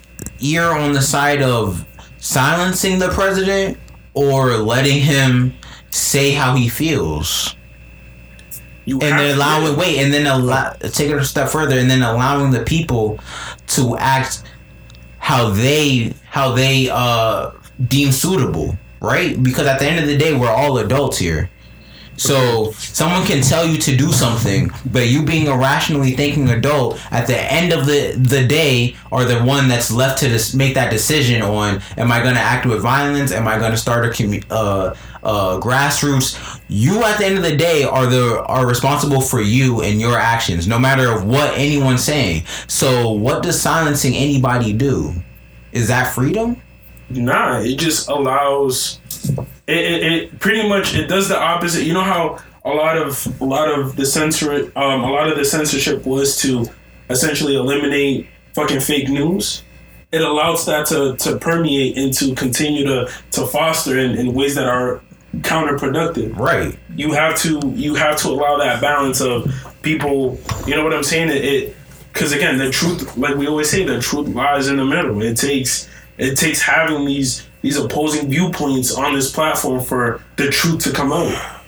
err 0.44 0.72
on 0.72 0.92
the 0.92 1.02
side 1.02 1.42
of 1.42 1.84
silencing 2.18 2.98
the 2.98 3.08
president 3.10 3.78
or 4.14 4.56
letting 4.56 5.00
him 5.00 5.54
say 5.90 6.32
how 6.32 6.54
he 6.54 6.68
feels? 6.68 7.54
You 8.84 8.94
and 9.00 9.04
have 9.10 9.18
then 9.20 9.28
to- 9.30 9.36
allowing 9.36 9.76
wait 9.76 9.98
and 9.98 10.12
then 10.12 10.26
allow 10.26 10.70
take 10.80 11.10
it 11.10 11.16
a 11.16 11.24
step 11.24 11.48
further 11.48 11.78
and 11.78 11.88
then 11.90 12.02
allowing 12.02 12.50
the 12.50 12.64
people 12.64 13.20
to 13.68 13.96
act 13.98 14.42
how 15.22 15.50
they 15.50 16.12
how 16.28 16.52
they 16.52 16.90
uh 16.90 17.50
deem 17.88 18.10
suitable 18.10 18.76
right? 19.02 19.42
Because 19.42 19.66
at 19.66 19.78
the 19.78 19.86
end 19.86 19.98
of 19.98 20.06
the 20.06 20.16
day, 20.16 20.34
we're 20.34 20.48
all 20.48 20.78
adults 20.78 21.18
here. 21.18 21.50
So 22.16 22.72
someone 22.72 23.26
can 23.26 23.42
tell 23.42 23.66
you 23.66 23.78
to 23.78 23.96
do 23.96 24.12
something, 24.12 24.70
but 24.92 25.08
you 25.08 25.24
being 25.24 25.48
a 25.48 25.56
rationally 25.56 26.12
thinking 26.12 26.50
adult, 26.50 27.00
at 27.10 27.26
the 27.26 27.38
end 27.52 27.72
of 27.72 27.86
the 27.86 28.14
the 28.16 28.46
day, 28.46 28.96
are 29.10 29.24
the 29.24 29.42
one 29.42 29.68
that's 29.68 29.90
left 29.90 30.18
to 30.20 30.28
dis- 30.28 30.54
make 30.54 30.74
that 30.74 30.90
decision 30.90 31.42
on: 31.42 31.80
Am 31.96 32.12
I 32.12 32.22
going 32.22 32.34
to 32.34 32.40
act 32.40 32.66
with 32.66 32.82
violence? 32.82 33.32
Am 33.32 33.48
I 33.48 33.58
going 33.58 33.72
to 33.72 33.76
start 33.78 34.04
a 34.04 34.08
commu- 34.08 34.44
uh, 34.50 34.94
uh, 35.22 35.58
grassroots? 35.60 36.60
You, 36.68 37.02
at 37.02 37.18
the 37.18 37.26
end 37.26 37.38
of 37.38 37.42
the 37.42 37.56
day, 37.56 37.84
are 37.84 38.06
the 38.06 38.42
are 38.44 38.66
responsible 38.66 39.20
for 39.20 39.40
you 39.40 39.82
and 39.82 40.00
your 40.00 40.18
actions, 40.18 40.68
no 40.68 40.78
matter 40.78 41.10
of 41.10 41.24
what 41.24 41.56
anyone's 41.56 42.04
saying. 42.04 42.44
So, 42.68 43.10
what 43.10 43.42
does 43.42 43.60
silencing 43.60 44.14
anybody 44.14 44.72
do? 44.72 45.14
Is 45.72 45.88
that 45.88 46.14
freedom? 46.14 46.60
Nah, 47.10 47.60
it 47.60 47.76
just 47.78 48.08
allows. 48.08 49.00
It, 49.72 49.92
it, 49.92 50.12
it 50.12 50.38
pretty 50.38 50.68
much 50.68 50.94
it 50.94 51.08
does 51.08 51.28
the 51.28 51.38
opposite. 51.38 51.84
You 51.84 51.94
know 51.94 52.02
how 52.02 52.38
a 52.64 52.70
lot 52.70 52.96
of 52.96 53.40
a 53.40 53.44
lot 53.44 53.68
of 53.68 53.96
the 53.96 54.06
censor 54.06 54.70
um, 54.76 55.02
a 55.02 55.10
lot 55.10 55.28
of 55.28 55.36
the 55.36 55.44
censorship 55.44 56.04
was 56.06 56.40
to 56.42 56.66
essentially 57.10 57.56
eliminate 57.56 58.28
fucking 58.54 58.80
fake 58.80 59.08
news. 59.08 59.62
It 60.12 60.20
allows 60.20 60.66
that 60.66 60.86
to, 60.88 61.16
to 61.16 61.38
permeate 61.38 61.96
and 61.96 62.12
to 62.14 62.34
continue 62.34 62.84
to 62.86 63.10
to 63.32 63.46
foster 63.46 63.98
in, 63.98 64.18
in 64.18 64.34
ways 64.34 64.54
that 64.54 64.66
are 64.66 65.00
counterproductive. 65.38 66.36
Right. 66.36 66.78
You 66.94 67.12
have 67.12 67.38
to 67.38 67.60
you 67.74 67.94
have 67.94 68.16
to 68.18 68.28
allow 68.28 68.58
that 68.58 68.80
balance 68.80 69.20
of 69.20 69.50
people. 69.82 70.38
You 70.66 70.76
know 70.76 70.84
what 70.84 70.92
I'm 70.92 71.04
saying? 71.04 71.30
It. 71.30 71.44
it 71.44 71.76
because 72.12 72.32
again, 72.32 72.58
the 72.58 72.70
truth, 72.70 73.16
like 73.16 73.36
we 73.36 73.46
always 73.46 73.70
say, 73.70 73.84
the 73.84 73.98
truth 73.98 74.28
lies 74.28 74.68
in 74.68 74.76
the 74.76 74.84
middle. 74.84 75.22
It 75.22 75.34
takes 75.38 75.88
it 76.18 76.36
takes 76.36 76.60
having 76.60 77.06
these 77.06 77.46
these 77.62 77.76
opposing 77.78 78.28
viewpoints 78.28 78.94
on 78.94 79.14
this 79.14 79.32
platform 79.32 79.82
for 79.82 80.20
the 80.36 80.48
truth 80.50 80.82
to 80.84 80.90
come 80.92 81.12
out. 81.12 81.60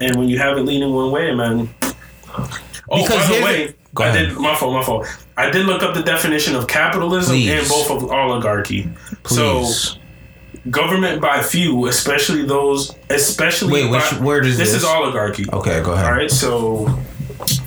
And 0.00 0.16
when 0.16 0.28
you 0.28 0.38
have 0.38 0.58
it 0.58 0.62
leaning 0.62 0.92
one 0.92 1.10
way, 1.10 1.34
man. 1.34 1.68
Oh, 1.82 3.02
Because 3.02 3.28
by 3.28 3.36
the 3.38 3.44
way, 3.44 3.74
I 3.98 4.12
did 4.12 4.36
my 4.36 4.54
fault, 4.54 4.72
my 4.74 4.82
fault. 4.82 5.06
I 5.36 5.50
did 5.50 5.66
look 5.66 5.82
up 5.82 5.94
the 5.94 6.02
definition 6.02 6.54
of 6.54 6.66
capitalism 6.66 7.34
Please. 7.36 7.50
and 7.50 7.68
both 7.68 7.90
of 7.90 8.10
oligarchy. 8.10 8.88
Please. 9.22 9.36
So 9.92 9.98
government 10.70 11.20
by 11.20 11.42
few, 11.42 11.86
especially 11.86 12.44
those, 12.44 12.94
especially 13.10 13.72
Wait, 13.72 13.90
which 13.90 14.10
by- 14.12 14.18
word 14.20 14.46
is 14.46 14.56
this? 14.58 14.72
this? 14.72 14.82
is 14.82 14.84
oligarchy. 14.88 15.44
okay, 15.52 15.82
go 15.82 15.92
ahead. 15.92 16.04
All 16.06 16.12
right, 16.12 16.30
so 16.30 16.86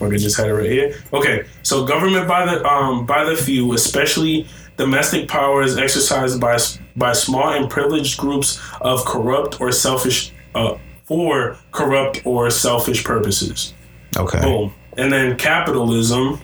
I 0.02 0.10
just 0.18 0.38
had 0.38 0.48
it 0.48 0.54
right 0.54 0.70
here. 0.70 1.00
Okay, 1.14 1.46
so 1.64 1.86
government 1.86 2.28
by 2.28 2.46
the 2.46 2.66
um 2.66 3.06
by 3.06 3.24
the 3.24 3.36
few, 3.36 3.74
especially 3.74 4.48
domestic 4.80 5.28
power, 5.28 5.62
is 5.62 5.78
exercised 5.78 6.40
by 6.40 6.58
by 6.96 7.12
small 7.14 7.50
and 7.50 7.70
privileged 7.70 8.18
groups 8.18 8.60
of 8.82 9.06
corrupt 9.06 9.62
or 9.62 9.72
selfish 9.72 10.32
uh 10.56 10.76
for 11.04 11.58
corrupt 11.72 12.26
or 12.26 12.50
selfish 12.50 13.04
purposes. 13.04 13.74
Okay. 14.18 14.42
Boom. 14.42 14.74
And 14.98 15.12
then 15.12 15.38
capitalism. 15.38 16.40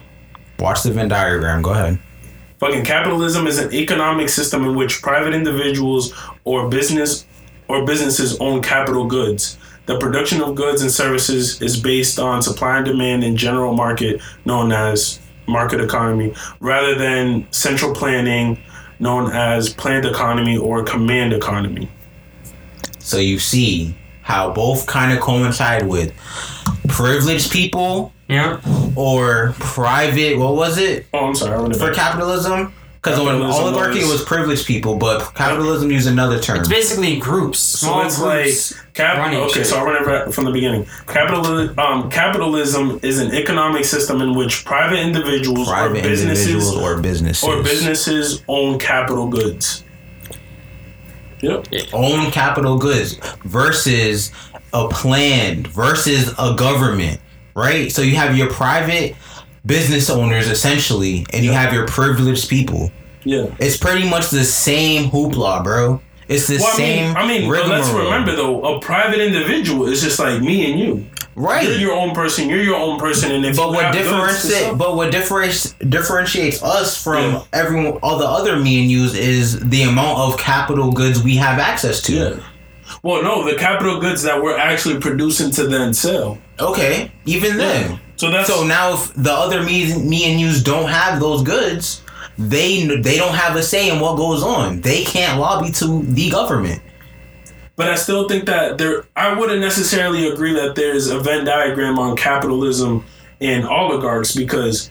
Watch 0.58 0.82
the 0.82 0.90
Venn 0.92 1.08
diagram. 1.08 1.62
Go 1.62 1.70
ahead. 1.70 1.98
Fucking 2.58 2.84
capitalism 2.84 3.46
is 3.46 3.58
an 3.58 3.72
economic 3.72 4.28
system 4.28 4.64
in 4.64 4.76
which 4.76 5.02
private 5.02 5.34
individuals 5.34 6.12
or 6.44 6.68
business 6.68 7.26
or 7.68 7.84
businesses 7.84 8.38
own 8.40 8.62
capital 8.62 9.06
goods. 9.06 9.58
The 9.86 9.98
production 9.98 10.42
of 10.42 10.54
goods 10.54 10.82
and 10.82 10.90
services 10.90 11.62
is 11.62 11.80
based 11.80 12.18
on 12.18 12.42
supply 12.42 12.78
and 12.78 12.86
demand 12.86 13.24
in 13.24 13.36
general 13.36 13.72
market 13.72 14.20
known 14.44 14.72
as 14.72 15.20
market 15.46 15.80
economy 15.80 16.34
rather 16.60 16.94
than 16.94 17.46
central 17.52 17.94
planning 17.94 18.58
known 18.98 19.30
as 19.32 19.72
planned 19.72 20.04
economy 20.06 20.56
or 20.56 20.82
command 20.82 21.32
economy. 21.32 21.88
So 22.98 23.18
you 23.18 23.38
see 23.38 23.94
how 24.22 24.52
both 24.52 24.86
kind 24.86 25.12
of 25.12 25.20
coincide 25.20 25.86
with 25.86 26.12
privileged 26.88 27.52
people 27.52 28.12
Yeah. 28.28 28.60
or 28.96 29.54
private. 29.60 30.38
What 30.38 30.56
was 30.56 30.78
it 30.78 31.06
Oh, 31.12 31.26
I'm 31.26 31.34
sorry. 31.34 31.72
I 31.74 31.78
for 31.78 31.92
capitalism? 31.92 32.72
Because 33.06 33.20
when 33.20 33.36
Capitalism 33.38 33.62
oligarchy 33.64 34.00
was- 34.00 34.12
was 34.14 34.24
privileged 34.24 34.66
people, 34.66 34.96
but 34.96 35.32
capitalism 35.36 35.92
used 35.92 36.08
another 36.08 36.40
term. 36.40 36.58
It's 36.58 36.68
basically 36.68 37.16
groups. 37.16 37.60
So 37.60 37.86
Small 37.86 38.04
it's 38.04 38.18
groups. 38.18 38.72
like 38.72 38.94
cap- 38.94 39.18
running 39.18 39.38
okay. 39.42 39.52
shit. 39.60 39.66
So 39.68 39.78
I 39.78 39.82
run 39.84 40.02
it 40.02 40.06
right 40.06 40.34
from 40.34 40.44
the 40.44 40.50
beginning. 40.50 40.86
Capitalism, 41.06 41.78
um, 41.78 42.10
capitalism 42.10 42.98
is 43.04 43.20
an 43.20 43.32
economic 43.32 43.84
system 43.84 44.20
in 44.22 44.34
which 44.34 44.64
private 44.64 44.98
individuals 44.98 45.68
private 45.68 45.98
or 46.04 46.08
businesses 46.08 46.46
individuals 46.48 46.76
or 46.82 46.96
businesses 46.98 47.44
or 47.48 47.62
businesses 47.62 48.42
own 48.48 48.78
capital 48.80 49.28
goods. 49.28 49.84
Yep. 51.42 51.66
own 51.92 52.30
capital 52.32 52.78
goods 52.78 53.20
versus 53.44 54.32
a 54.72 54.88
plan 54.88 55.62
versus 55.64 56.32
a 56.38 56.54
government, 56.56 57.20
right? 57.54 57.92
So 57.92 58.02
you 58.02 58.16
have 58.16 58.36
your 58.36 58.48
private 58.50 59.14
business 59.66 60.08
owners 60.08 60.48
essentially, 60.48 61.26
and 61.32 61.44
you 61.44 61.52
have 61.52 61.72
your 61.72 61.86
privileged 61.86 62.48
people. 62.48 62.90
Yeah. 63.24 63.46
It's 63.58 63.76
pretty 63.76 64.08
much 64.08 64.30
the 64.30 64.44
same 64.44 65.10
hoopla, 65.10 65.64
bro. 65.64 66.00
It's 66.28 66.46
the 66.48 66.56
Well, 66.58 66.66
I 66.66 66.76
same. 66.76 67.06
mean, 67.08 67.16
I 67.16 67.26
mean, 67.26 67.50
but 67.50 67.66
let's 67.68 67.88
remember 67.90 68.34
though, 68.34 68.76
a 68.76 68.80
private 68.80 69.20
individual 69.20 69.86
is 69.86 70.02
just 70.02 70.18
like 70.18 70.40
me 70.40 70.70
and 70.70 70.80
you. 70.80 71.06
right? 71.38 71.64
You're 71.68 71.78
your 71.78 71.92
own 71.92 72.14
person. 72.14 72.48
You're 72.48 72.62
your 72.62 72.76
own 72.76 72.98
person, 72.98 73.30
and 73.30 73.44
if 73.44 73.56
But 73.56 73.70
what 73.72 73.92
differentiates 73.92 74.74
but 74.76 74.96
what 74.96 75.10
differentiates 75.12 75.74
differentiates 75.88 76.62
us 76.62 76.96
from 77.02 77.32
Yeah. 77.32 77.42
everyone 77.52 77.98
all 78.02 78.18
the 78.18 78.24
other 78.26 78.56
me 78.56 78.80
and 78.82 78.90
yous 78.90 79.14
is 79.14 79.60
the 79.60 79.82
amount 79.82 80.18
of 80.18 80.38
capital 80.38 80.90
goods 80.92 81.22
we 81.22 81.36
have 81.36 81.58
access 81.58 82.00
to. 82.02 82.12
yeah. 82.14 82.30
Well, 83.02 83.22
no, 83.22 83.44
the 83.48 83.56
capital 83.58 84.00
goods 84.00 84.22
that 84.22 84.42
we're 84.42 84.56
actually 84.56 84.98
producing 84.98 85.50
to 85.52 85.66
then 85.66 85.92
sell. 85.92 86.38
Okay, 86.58 87.10
even 87.26 87.56
then. 87.58 88.00
So 88.16 88.30
that's 88.30 88.48
So 88.48 88.64
now, 88.66 88.94
if 88.94 89.12
the 89.14 89.32
other 89.32 89.62
me, 89.62 89.94
me 89.98 90.30
and 90.30 90.40
yous 90.40 90.62
don't 90.62 90.88
have 90.88 91.20
those 91.20 91.42
goods, 91.42 92.02
they 92.38 92.86
they 92.86 93.16
don't 93.16 93.34
have 93.34 93.56
a 93.56 93.62
say 93.62 93.90
in 93.90 94.00
what 94.00 94.16
goes 94.16 94.42
on. 94.42 94.80
They 94.80 95.04
can't 95.04 95.38
lobby 95.38 95.70
to 95.72 96.02
the 96.02 96.30
government. 96.30 96.82
But 97.76 97.90
I 97.90 97.94
still 97.94 98.26
think 98.26 98.46
that 98.46 98.78
there, 98.78 99.04
I 99.16 99.38
wouldn't 99.38 99.60
necessarily 99.60 100.28
agree 100.28 100.54
that 100.54 100.74
there's 100.74 101.08
a 101.08 101.20
Venn 101.20 101.44
diagram 101.44 101.98
on 101.98 102.16
capitalism 102.16 103.04
and 103.40 103.66
oligarchs 103.66 104.34
because 104.34 104.90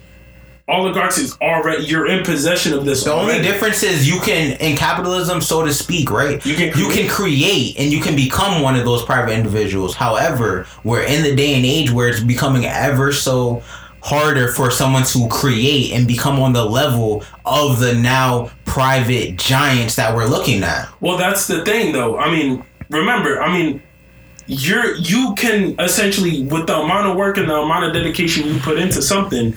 oligarchs 0.68 1.18
is 1.18 1.38
already 1.42 1.86
you're 1.86 2.08
in 2.08 2.24
possession 2.24 2.74
of 2.74 2.86
this. 2.86 3.04
The 3.04 3.14
only 3.14 3.42
difference 3.42 3.84
is 3.84 4.08
you 4.08 4.20
can 4.20 4.58
in 4.60 4.76
capitalism, 4.76 5.42
so 5.42 5.64
to 5.64 5.74
speak, 5.74 6.10
right? 6.12 6.44
You 6.46 6.56
can 6.56 6.78
you 6.78 6.90
can 6.90 7.08
create 7.10 7.78
and 7.78 7.92
you 7.92 8.02
can 8.02 8.16
become 8.16 8.62
one 8.62 8.76
of 8.76 8.86
those 8.86 9.04
private 9.04 9.34
individuals. 9.34 9.96
However, 9.96 10.66
we're 10.84 11.04
in 11.04 11.24
the 11.24 11.36
day 11.36 11.56
and 11.56 11.66
age 11.66 11.92
where 11.92 12.10
it's 12.10 12.22
becoming 12.22 12.66
ever 12.66 13.12
so 13.12 13.62
harder 14.02 14.50
for 14.50 14.70
someone 14.70 15.04
to 15.04 15.28
create 15.30 15.92
and 15.92 16.08
become 16.08 16.40
on 16.40 16.54
the 16.54 16.64
level 16.64 17.24
of 17.44 17.80
the 17.80 17.94
now 17.96 18.52
private 18.64 19.36
giants 19.36 19.96
that 19.96 20.16
we're 20.16 20.28
looking 20.28 20.64
at. 20.64 20.88
Well, 21.02 21.18
that's 21.18 21.48
the 21.48 21.66
thing, 21.66 21.92
though. 21.92 22.18
I 22.20 22.30
mean, 22.30 22.64
remember, 22.92 23.42
I 23.42 23.52
mean, 23.52 23.82
you're 24.48 24.96
you 24.98 25.34
can 25.36 25.76
essentially 25.80 26.44
with 26.44 26.68
the 26.68 26.76
amount 26.78 27.08
of 27.08 27.16
work 27.16 27.38
and 27.38 27.50
the 27.50 27.56
amount 27.56 27.86
of 27.86 27.94
dedication 27.94 28.48
you 28.48 28.60
put 28.60 28.78
into 28.78 29.02
something, 29.02 29.56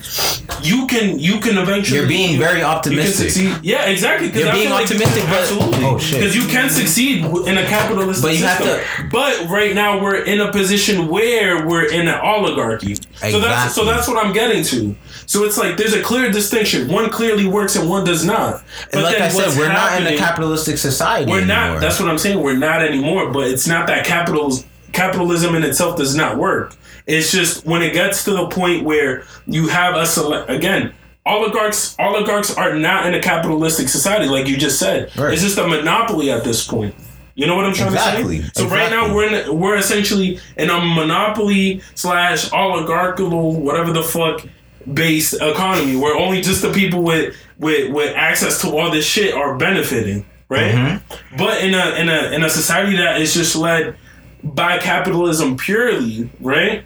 you 0.63 0.87
can 0.87 1.19
you 1.19 1.41
can 1.41 1.59
eventually 1.59 2.01
You're 2.01 2.09
being 2.09 2.39
very 2.39 2.63
optimistic. 2.63 3.59
Yeah, 3.63 3.85
exactly. 3.87 4.29
You're 4.31 4.49
I 4.49 4.53
being 4.53 4.69
feel 4.69 4.75
like- 4.75 4.85
optimistic, 4.85 5.25
but- 5.25 5.33
absolutely. 5.41 5.85
Oh, 5.85 5.99
shit. 5.99 6.21
Because 6.21 6.35
you 6.37 6.47
can 6.49 6.71
succeed 6.71 7.25
in 7.25 7.59
a 7.59 7.67
capitalist 7.67 8.23
But 8.23 8.37
you 8.39 8.45
have 8.45 8.59
system. 8.63 9.09
But 9.11 9.49
right 9.49 9.75
now 9.75 10.03
we're 10.03 10.23
in 10.25 10.41
a 10.41 10.51
position 10.53 11.09
where 11.09 11.67
we're 11.67 11.87
in 11.91 12.09
an 12.09 12.19
oligarchy. 12.21 12.95
So 13.17 13.41
that's 13.41 13.75
so 13.75 13.85
that's 13.85 14.09
what 14.09 14.25
I'm 14.25 14.33
getting 14.33 14.63
to. 14.65 14.97
So 15.27 15.45
it's 15.45 15.59
like 15.59 15.77
there's 15.77 15.93
a 15.93 16.03
clear 16.03 16.31
distinction. 16.31 16.89
One 16.91 17.11
clearly 17.11 17.47
works 17.47 17.77
and 17.77 17.91
one 17.91 18.05
does 18.05 18.25
not. 18.25 18.63
But 18.87 18.95
And 18.95 19.03
like 19.03 19.13
then 19.19 19.23
I 19.23 19.29
said, 19.29 19.59
we're 19.59 19.69
not 19.73 20.01
in 20.01 20.07
a 20.07 20.17
capitalistic 20.17 20.79
society. 20.79 21.31
we're 21.31 21.39
anymore. 21.39 21.57
not. 21.75 21.81
That's 21.83 22.01
what 22.01 22.09
I'm 22.09 22.17
saying. 22.19 22.41
We're 22.43 22.57
not 22.57 22.81
anymore. 22.83 23.31
But 23.31 23.49
it's 23.49 23.67
not 23.67 23.87
that 23.89 24.07
capital 24.07 24.53
capitalism 24.99 25.55
in 25.55 25.63
itself 25.63 25.97
does 25.97 26.15
not 26.15 26.37
work. 26.39 26.75
It's 27.07 27.31
just 27.33 27.65
when 27.65 27.83
it 27.83 27.93
gets 27.93 28.25
to 28.25 28.33
the 28.33 28.49
point 28.49 28.85
where 28.85 29.25
you 29.47 29.69
have 29.69 29.97
a 29.97 30.05
select 30.05 30.51
again. 30.51 30.93
Oligarchs, 31.25 31.95
oligarchs 31.99 32.57
are 32.57 32.75
not 32.75 33.07
in 33.07 33.15
a 33.15 33.21
capitalistic 33.21 33.89
society, 33.89 34.27
like 34.27 34.49
you 34.49 34.57
just 34.57 34.79
said. 34.79 35.15
Right. 35.17 35.33
It's 35.33 35.43
just 35.43 35.59
a 35.59 35.67
monopoly 35.67 36.31
at 36.31 36.43
this 36.43 36.67
point. 36.67 36.95
You 37.35 37.47
know 37.47 37.55
what 37.55 37.67
I'm 37.67 37.75
trying 37.75 37.93
Exactly. 37.93 38.39
to 38.39 38.45
say? 38.47 38.51
So 38.55 38.67
right 38.67 38.91
now 38.91 39.15
we're 39.15 39.33
in, 39.33 39.59
we're 39.59 39.77
essentially 39.77 40.41
in 40.57 40.71
a 40.71 40.81
monopoly 40.81 41.81
slash 41.95 42.51
oligarchical 42.53 43.61
whatever 43.61 43.93
the 43.93 44.03
fuck 44.03 44.45
based 44.93 45.35
economy 45.35 45.97
where 45.97 46.17
only 46.17 46.41
just 46.41 46.63
the 46.63 46.73
people 46.73 47.03
with 47.03 47.37
with 47.59 47.93
with 47.93 48.17
access 48.17 48.61
to 48.63 48.77
all 48.77 48.91
this 48.91 49.05
shit 49.07 49.35
are 49.35 49.57
benefiting, 49.57 50.27
right? 50.49 50.75
Mm-hmm. 50.75 51.37
But 51.37 51.63
in 51.63 51.75
a 51.75 51.95
in 52.01 52.09
a 52.09 52.35
in 52.35 52.43
a 52.43 52.51
society 52.51 52.97
that 52.97 53.21
is 53.21 53.35
just 53.35 53.55
led 53.55 53.97
by 54.43 54.79
capitalism 54.79 55.57
purely, 55.57 56.31
right? 56.41 56.85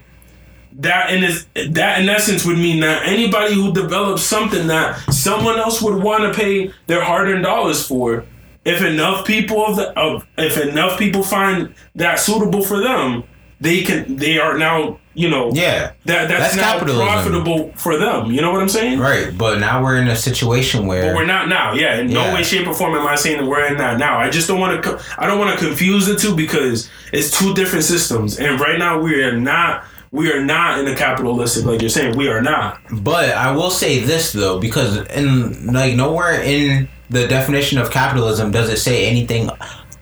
That 0.73 1.13
in 1.13 1.23
is 1.23 1.45
that 1.53 2.01
in 2.01 2.09
essence 2.09 2.45
would 2.45 2.57
mean 2.57 2.79
that 2.79 3.05
anybody 3.05 3.53
who 3.53 3.73
develops 3.73 4.23
something 4.23 4.67
that 4.67 4.97
someone 5.13 5.59
else 5.59 5.81
would 5.81 6.01
want 6.01 6.23
to 6.23 6.39
pay 6.39 6.73
their 6.87 7.03
hard-earned 7.03 7.43
dollars 7.43 7.85
for 7.85 8.25
if 8.65 8.81
enough 8.81 9.25
people 9.25 9.65
of 9.65 9.75
the 9.75 9.99
of, 9.99 10.27
if 10.37 10.57
enough 10.57 10.97
people 10.97 11.23
find 11.23 11.73
that 11.95 12.19
suitable 12.19 12.63
for 12.63 12.79
them, 12.79 13.23
they 13.59 13.81
can 13.81 14.15
they 14.15 14.39
are 14.39 14.57
now 14.57 14.99
you 15.15 15.29
know 15.29 15.51
Yeah. 15.53 15.91
that 16.05 16.27
that's, 16.27 16.29
That's 16.29 16.55
now 16.55 16.73
capitalism. 16.73 17.05
profitable 17.07 17.71
for 17.75 17.97
them. 17.97 18.31
You 18.31 18.41
know 18.41 18.51
what 18.51 18.61
I'm 18.61 18.69
saying? 18.69 18.99
Right, 18.99 19.35
but 19.37 19.59
now 19.59 19.83
we're 19.83 19.97
in 19.97 20.07
a 20.07 20.15
situation 20.15 20.87
where 20.87 21.03
But 21.03 21.15
we're 21.15 21.25
not 21.25 21.47
now. 21.49 21.73
Yeah, 21.73 21.97
in 21.99 22.09
Yeah. 22.09 22.27
no 22.29 22.33
way, 22.35 22.43
shape, 22.43 22.67
or 22.67 22.73
form 22.73 22.95
am 22.95 23.05
I 23.07 23.15
saying 23.15 23.37
that 23.37 23.45
we're 23.45 23.65
in 23.65 23.77
that 23.77 23.97
now. 23.99 24.17
I 24.19 24.29
just 24.29 24.47
don't 24.47 24.59
want 24.59 24.83
to. 24.83 24.99
I 25.17 25.27
don't 25.27 25.39
want 25.39 25.57
to 25.57 25.65
confuse 25.65 26.05
the 26.07 26.15
two 26.15 26.35
because 26.35 26.89
it's 27.11 27.29
two 27.37 27.53
different 27.53 27.85
systems, 27.85 28.39
and 28.39 28.59
right 28.59 28.77
now 28.79 28.99
we 28.99 29.23
are 29.23 29.37
not. 29.37 29.83
We 30.11 30.31
are 30.31 30.45
not 30.45 30.77
in 30.77 30.87
a 30.87 30.95
capitalistic, 30.95 31.65
like 31.65 31.81
you're 31.81 31.89
saying. 31.89 32.15
We 32.15 32.27
are 32.27 32.41
not. 32.41 32.79
But 32.91 33.31
I 33.31 33.51
will 33.51 33.71
say 33.71 33.97
this 33.99 34.31
though, 34.31 34.59
because 34.59 34.97
in 35.07 35.67
like 35.73 35.95
nowhere 35.95 36.39
in 36.41 36.87
the 37.09 37.27
definition 37.27 37.79
of 37.79 37.89
capitalism 37.91 38.51
does 38.51 38.69
it 38.69 38.77
say 38.77 39.07
anything 39.07 39.49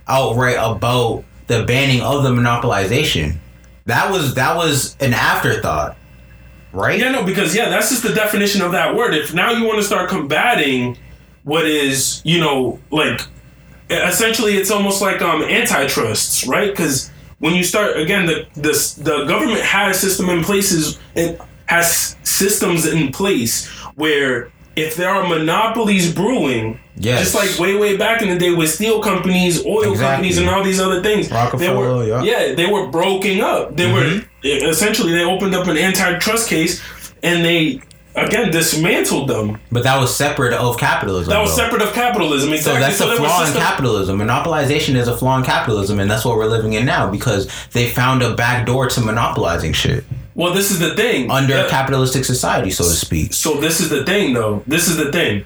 outright 0.08 0.58
about 0.60 1.24
the 1.48 1.64
banning 1.64 2.02
of 2.02 2.24
the 2.24 2.30
monopolization. 2.30 3.36
That 3.86 4.12
was 4.12 4.36
that 4.36 4.56
was 4.56 4.96
an 5.00 5.14
afterthought, 5.14 5.98
right? 6.72 7.00
Yeah, 7.00 7.12
no, 7.12 7.24
because 7.24 7.56
yeah, 7.56 7.70
that's 7.70 7.90
just 7.90 8.04
the 8.04 8.14
definition 8.14 8.62
of 8.62 8.72
that 8.74 8.96
word. 8.96 9.14
If 9.14 9.34
now 9.34 9.52
you 9.52 9.66
want 9.66 9.80
to 9.80 9.84
start 9.84 10.10
combating 10.10 10.98
what 11.44 11.66
is, 11.66 12.22
you 12.24 12.40
know, 12.40 12.80
like 12.92 13.22
essentially 13.90 14.54
it's 14.54 14.72
almost 14.72 15.02
like 15.02 15.22
um 15.22 15.42
antitrusts, 15.42 16.48
right? 16.48 16.70
Because 16.70 17.12
when 17.40 17.56
you 17.56 17.64
start 17.64 17.98
again, 17.98 18.26
the 18.28 18.46
the 18.54 19.02
the 19.02 19.26
government 19.26 19.62
has 19.62 20.00
system 20.00 20.30
in 20.30 20.44
places 20.44 21.00
it 21.16 21.42
has 21.66 22.16
systems 22.24 22.86
in 22.86 23.12
place 23.12 23.68
where 23.96 24.52
if 24.76 24.96
there 24.96 25.10
are 25.10 25.28
monopolies 25.28 26.14
brewing, 26.14 26.80
Yes. 27.04 27.20
just 27.32 27.36
like 27.36 27.60
way 27.60 27.76
way 27.76 27.98
back 27.98 28.22
in 28.22 28.30
the 28.30 28.38
day 28.38 28.54
with 28.54 28.70
steel 28.70 29.02
companies, 29.02 29.66
oil 29.66 29.92
Exactly. 29.92 30.06
companies, 30.06 30.38
and 30.38 30.50
all 30.50 30.64
these 30.64 30.80
other 30.80 31.02
things, 31.02 31.30
they 31.30 31.70
were 31.74 32.04
yeah. 32.06 32.22
yeah 32.24 32.54
they 32.56 32.68
were 32.68 32.88
broken 32.88 33.42
up. 33.42 33.76
They 33.76 33.92
were 33.92 34.02
Mm-hmm. 34.44 34.70
essentially 34.70 35.14
they 35.14 35.24
opened 35.24 35.54
up 35.56 35.68
an 35.68 35.78
antitrust 35.78 36.48
case 36.50 36.82
and 37.24 37.44
they 37.46 37.82
again 38.16 38.52
dismantled 38.52 39.30
them. 39.30 39.60
But 39.72 39.84
that 39.84 40.00
was 40.00 40.16
separate 40.16 40.54
of 40.54 40.78
capitalism. 40.78 41.30
That 41.32 41.40
was 41.42 41.56
though. 41.56 41.64
separate 41.64 41.82
of 41.82 41.94
capitalism. 41.94 42.50
So 42.58 42.74
that's 42.74 43.00
there 43.00 43.14
a 43.14 43.18
flaw 43.18 43.46
in 43.46 43.54
capitalism. 43.54 44.20
Monopolization 44.20 44.96
is 44.96 45.08
a 45.08 45.16
flaw 45.18 45.38
in 45.38 45.44
capitalism, 45.44 46.00
and 46.00 46.10
that's 46.12 46.26
what 46.26 46.36
we're 46.38 46.48
living 46.48 46.74
in 46.74 46.86
now 46.86 47.10
because 47.10 47.48
they 47.72 47.88
found 47.88 48.22
a 48.22 48.36
back 48.36 48.66
door 48.66 48.90
to 48.90 49.02
monopolizing 49.02 49.74
shit 49.74 50.04
Well, 50.36 50.54
this 50.54 50.72
is 50.72 50.80
the 50.80 50.94
thing. 50.96 51.30
under 51.32 51.54
Yeah. 51.56 51.66
a 51.66 51.70
capitalistic 51.70 52.26
society, 52.26 52.70
so 52.72 52.84
to 52.84 52.90
speak. 52.92 53.34
So 53.34 53.60
this 53.62 53.80
is 53.80 53.90
the 53.90 54.04
thing, 54.06 54.34
though. 54.34 54.64
This 54.68 54.88
is 54.90 54.98
the 54.98 55.12
thing. 55.12 55.46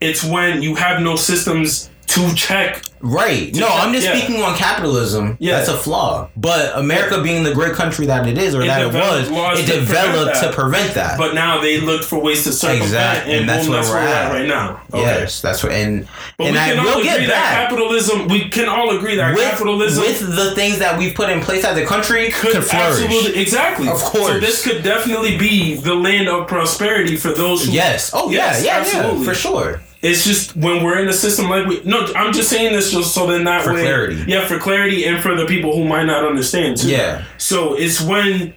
It's 0.00 0.22
when 0.24 0.62
you 0.62 0.74
have 0.74 1.00
no 1.00 1.16
systems 1.16 1.90
to 2.08 2.32
check. 2.34 2.82
Right. 3.00 3.54
No, 3.54 3.68
I'm 3.68 3.92
just 3.92 4.06
Yeah. 4.06 4.16
speaking 4.16 4.42
on 4.42 4.56
capitalism. 4.56 5.36
Yeah. 5.40 5.56
That's 5.56 5.68
a 5.68 5.76
flaw. 5.76 6.28
But 6.36 6.72
America 6.78 7.20
being 7.20 7.42
the 7.42 7.52
great 7.52 7.72
country 7.74 8.06
that 8.06 8.26
it 8.28 8.38
is 8.38 8.54
or 8.54 8.62
It 8.62 8.66
that 8.68 8.80
it 8.82 8.92
was, 8.92 9.28
it 9.58 9.66
to 9.66 9.72
prevent 9.72 9.86
developed 9.88 10.34
that. 10.34 10.42
to 10.50 10.52
prevent 10.52 10.94
that. 10.94 11.18
But 11.18 11.34
now 11.34 11.60
they 11.60 11.80
look 11.80 12.04
for 12.04 12.18
ways 12.20 12.44
to 12.44 12.52
circumvent, 12.52 12.84
Exact- 12.86 13.26
and, 13.26 13.40
and 13.40 13.48
that's 13.48 13.66
where 13.68 13.76
that's 13.78 13.88
we're 13.90 13.96
where 13.96 14.04
we're 14.06 14.12
at 14.14 14.32
right 14.32 14.46
now. 14.48 14.80
Okay. 14.94 15.02
Yes, 15.02 15.40
that's 15.40 15.62
what 15.62 15.72
and 15.72 16.06
But 16.38 16.46
and 16.46 16.54
we 16.54 16.60
I 16.60 16.68
can 16.68 16.78
all 16.78 16.98
agree 16.98 17.08
that 17.08 17.26
that. 17.28 17.68
capitalism. 17.68 18.28
We 18.28 18.48
can 18.48 18.68
all 18.68 18.96
agree 18.96 19.16
that 19.16 19.34
With, 19.34 19.42
capitalism 19.50 20.04
with 20.04 20.36
the 20.36 20.54
things 20.54 20.78
that 20.78 20.96
we've 20.98 21.14
put 21.14 21.28
in 21.28 21.40
place 21.42 21.64
as 21.64 21.76
a 21.76 21.84
country 21.84 22.30
could, 22.30 22.52
could 22.52 22.64
flourish. 22.64 23.02
absolutely 23.02 23.40
exactly. 23.42 23.88
Of 23.88 23.98
course. 24.00 24.28
So 24.34 24.40
this 24.40 24.62
could 24.64 24.82
definitely 24.84 25.36
be 25.38 25.74
the 25.74 25.94
land 25.94 26.28
of 26.28 26.46
prosperity 26.46 27.16
for 27.16 27.32
those 27.32 27.66
who. 27.66 27.72
Yes. 27.72 28.10
Oh 28.14 28.30
yeah, 28.30 28.56
yeah, 28.60 28.78
absolutely. 28.78 29.18
yeah, 29.18 29.24
for 29.24 29.34
sure. 29.34 29.80
It's 30.10 30.24
just 30.24 30.56
when 30.56 30.82
we're 30.84 30.98
in 30.98 31.08
a 31.08 31.12
system 31.12 31.48
like 31.48 31.66
we. 31.66 31.82
No, 31.84 32.06
I'm 32.14 32.32
just 32.32 32.48
saying 32.50 32.72
this 32.72 32.90
just 32.92 33.14
so 33.14 33.26
then 33.26 33.44
that 33.44 33.62
For 33.64 33.72
way. 33.74 33.82
clarity. 33.82 34.24
Yeah, 34.26 34.46
for 34.46 34.58
clarity 34.58 35.04
and 35.06 35.22
for 35.22 35.34
the 35.34 35.46
people 35.46 35.74
who 35.74 35.84
might 35.84 36.04
not 36.04 36.24
understand 36.24 36.76
too. 36.78 36.88
Yeah. 36.90 37.24
So 37.38 37.74
it's 37.74 38.00
when. 38.00 38.54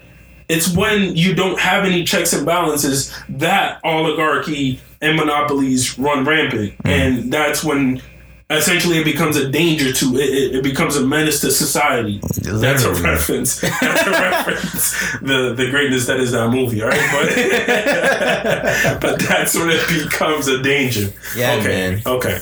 It's 0.48 0.68
when 0.76 1.16
you 1.16 1.36
don't 1.36 1.60
have 1.60 1.86
any 1.86 2.04
checks 2.04 2.34
and 2.34 2.44
balances 2.44 3.16
that 3.30 3.80
oligarchy 3.84 4.80
and 5.00 5.16
monopolies 5.16 5.98
run 6.00 6.26
rampant, 6.26 6.74
Mm. 6.84 6.90
and 6.90 7.32
that's 7.32 7.64
when 7.64 8.02
essentially 8.50 8.98
it 8.98 9.06
becomes 9.06 9.38
a 9.38 9.48
danger 9.50 9.94
to 9.94 10.06
it. 10.18 10.30
It, 10.30 10.56
it 10.56 10.64
becomes 10.64 10.96
a 10.96 11.06
menace 11.06 11.42
to 11.42 11.52
society. 11.52 12.20
That's 12.42 12.84
a 12.84 12.94
reference. 12.94 13.60
That's 13.82 14.08
a 14.08 14.12
reference. 14.12 14.92
The 15.22 15.54
the 15.56 15.70
greatness 15.70 16.06
that 16.08 16.20
is 16.20 16.32
that 16.32 16.50
movie, 16.50 16.82
all 16.82 16.90
right? 16.90 17.10
But 17.12 19.02
but 19.02 19.20
that's 19.20 19.56
when 19.56 19.70
it 19.70 19.88
becomes 19.88 20.48
a 20.48 20.62
danger. 20.62 21.10
Yeah, 21.36 21.54
okay. 21.56 21.68
man. 21.68 22.02
Okay. 22.06 22.40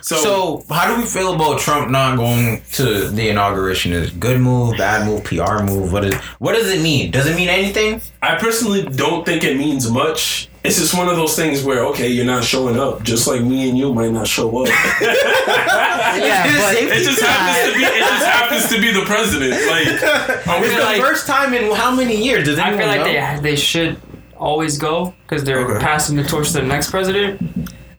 So, 0.00 0.16
So, 0.16 0.64
how 0.74 0.94
do 0.94 1.00
we 1.02 1.06
feel 1.06 1.34
about 1.34 1.58
Trump 1.60 1.90
not 1.90 2.16
going 2.16 2.62
to 2.72 3.08
the 3.08 3.28
inauguration? 3.28 3.92
Is 3.92 4.10
it 4.10 4.18
good 4.18 4.40
move, 4.40 4.78
bad 4.78 5.06
move, 5.06 5.22
PR 5.24 5.62
move? 5.62 5.92
What 5.92 6.04
is 6.04 6.14
what 6.38 6.54
does 6.54 6.70
it 6.70 6.80
mean? 6.80 7.10
Does 7.10 7.26
it 7.26 7.36
mean 7.36 7.48
anything? 7.48 8.00
I 8.22 8.36
personally 8.36 8.84
don't 8.84 9.26
think 9.26 9.44
it 9.44 9.58
means 9.58 9.90
much. 9.90 10.47
It's 10.64 10.76
just 10.78 10.96
one 10.96 11.08
of 11.08 11.16
those 11.16 11.36
things 11.36 11.62
where 11.62 11.84
okay, 11.86 12.08
you're 12.08 12.24
not 12.26 12.42
showing 12.44 12.78
up, 12.78 13.02
just 13.02 13.26
like 13.28 13.42
me 13.42 13.68
and 13.68 13.78
you 13.78 13.94
might 13.94 14.10
not 14.12 14.26
show 14.26 14.64
up. 14.64 14.68
Yeah, 16.18 16.44
but 16.60 16.74
it 16.74 17.04
just 17.04 17.20
happens 17.20 17.72
to 17.72 17.78
be. 17.78 17.84
It 17.84 17.98
just 18.00 18.26
happens 18.26 18.68
to 18.70 18.80
be 18.80 18.92
the 18.92 19.02
president. 19.06 19.52
Like, 19.52 20.46
are 20.48 20.60
we 20.60 20.66
It's 20.66 20.74
the 20.76 20.82
like- 20.82 21.00
first 21.00 21.26
time 21.26 21.54
in 21.54 21.70
how 21.74 21.94
many 21.94 22.16
years? 22.24 22.44
Does 22.44 22.58
I 22.58 22.76
feel 22.76 22.86
like 22.86 23.00
know? 23.00 23.40
they 23.40 23.50
they 23.50 23.56
should 23.56 24.00
always 24.36 24.78
go 24.78 25.14
because 25.26 25.44
they're 25.44 25.60
Okay. 25.60 25.84
passing 25.84 26.16
the 26.16 26.24
torch 26.24 26.48
to 26.48 26.54
the 26.54 26.62
next 26.62 26.90
president. 26.90 27.40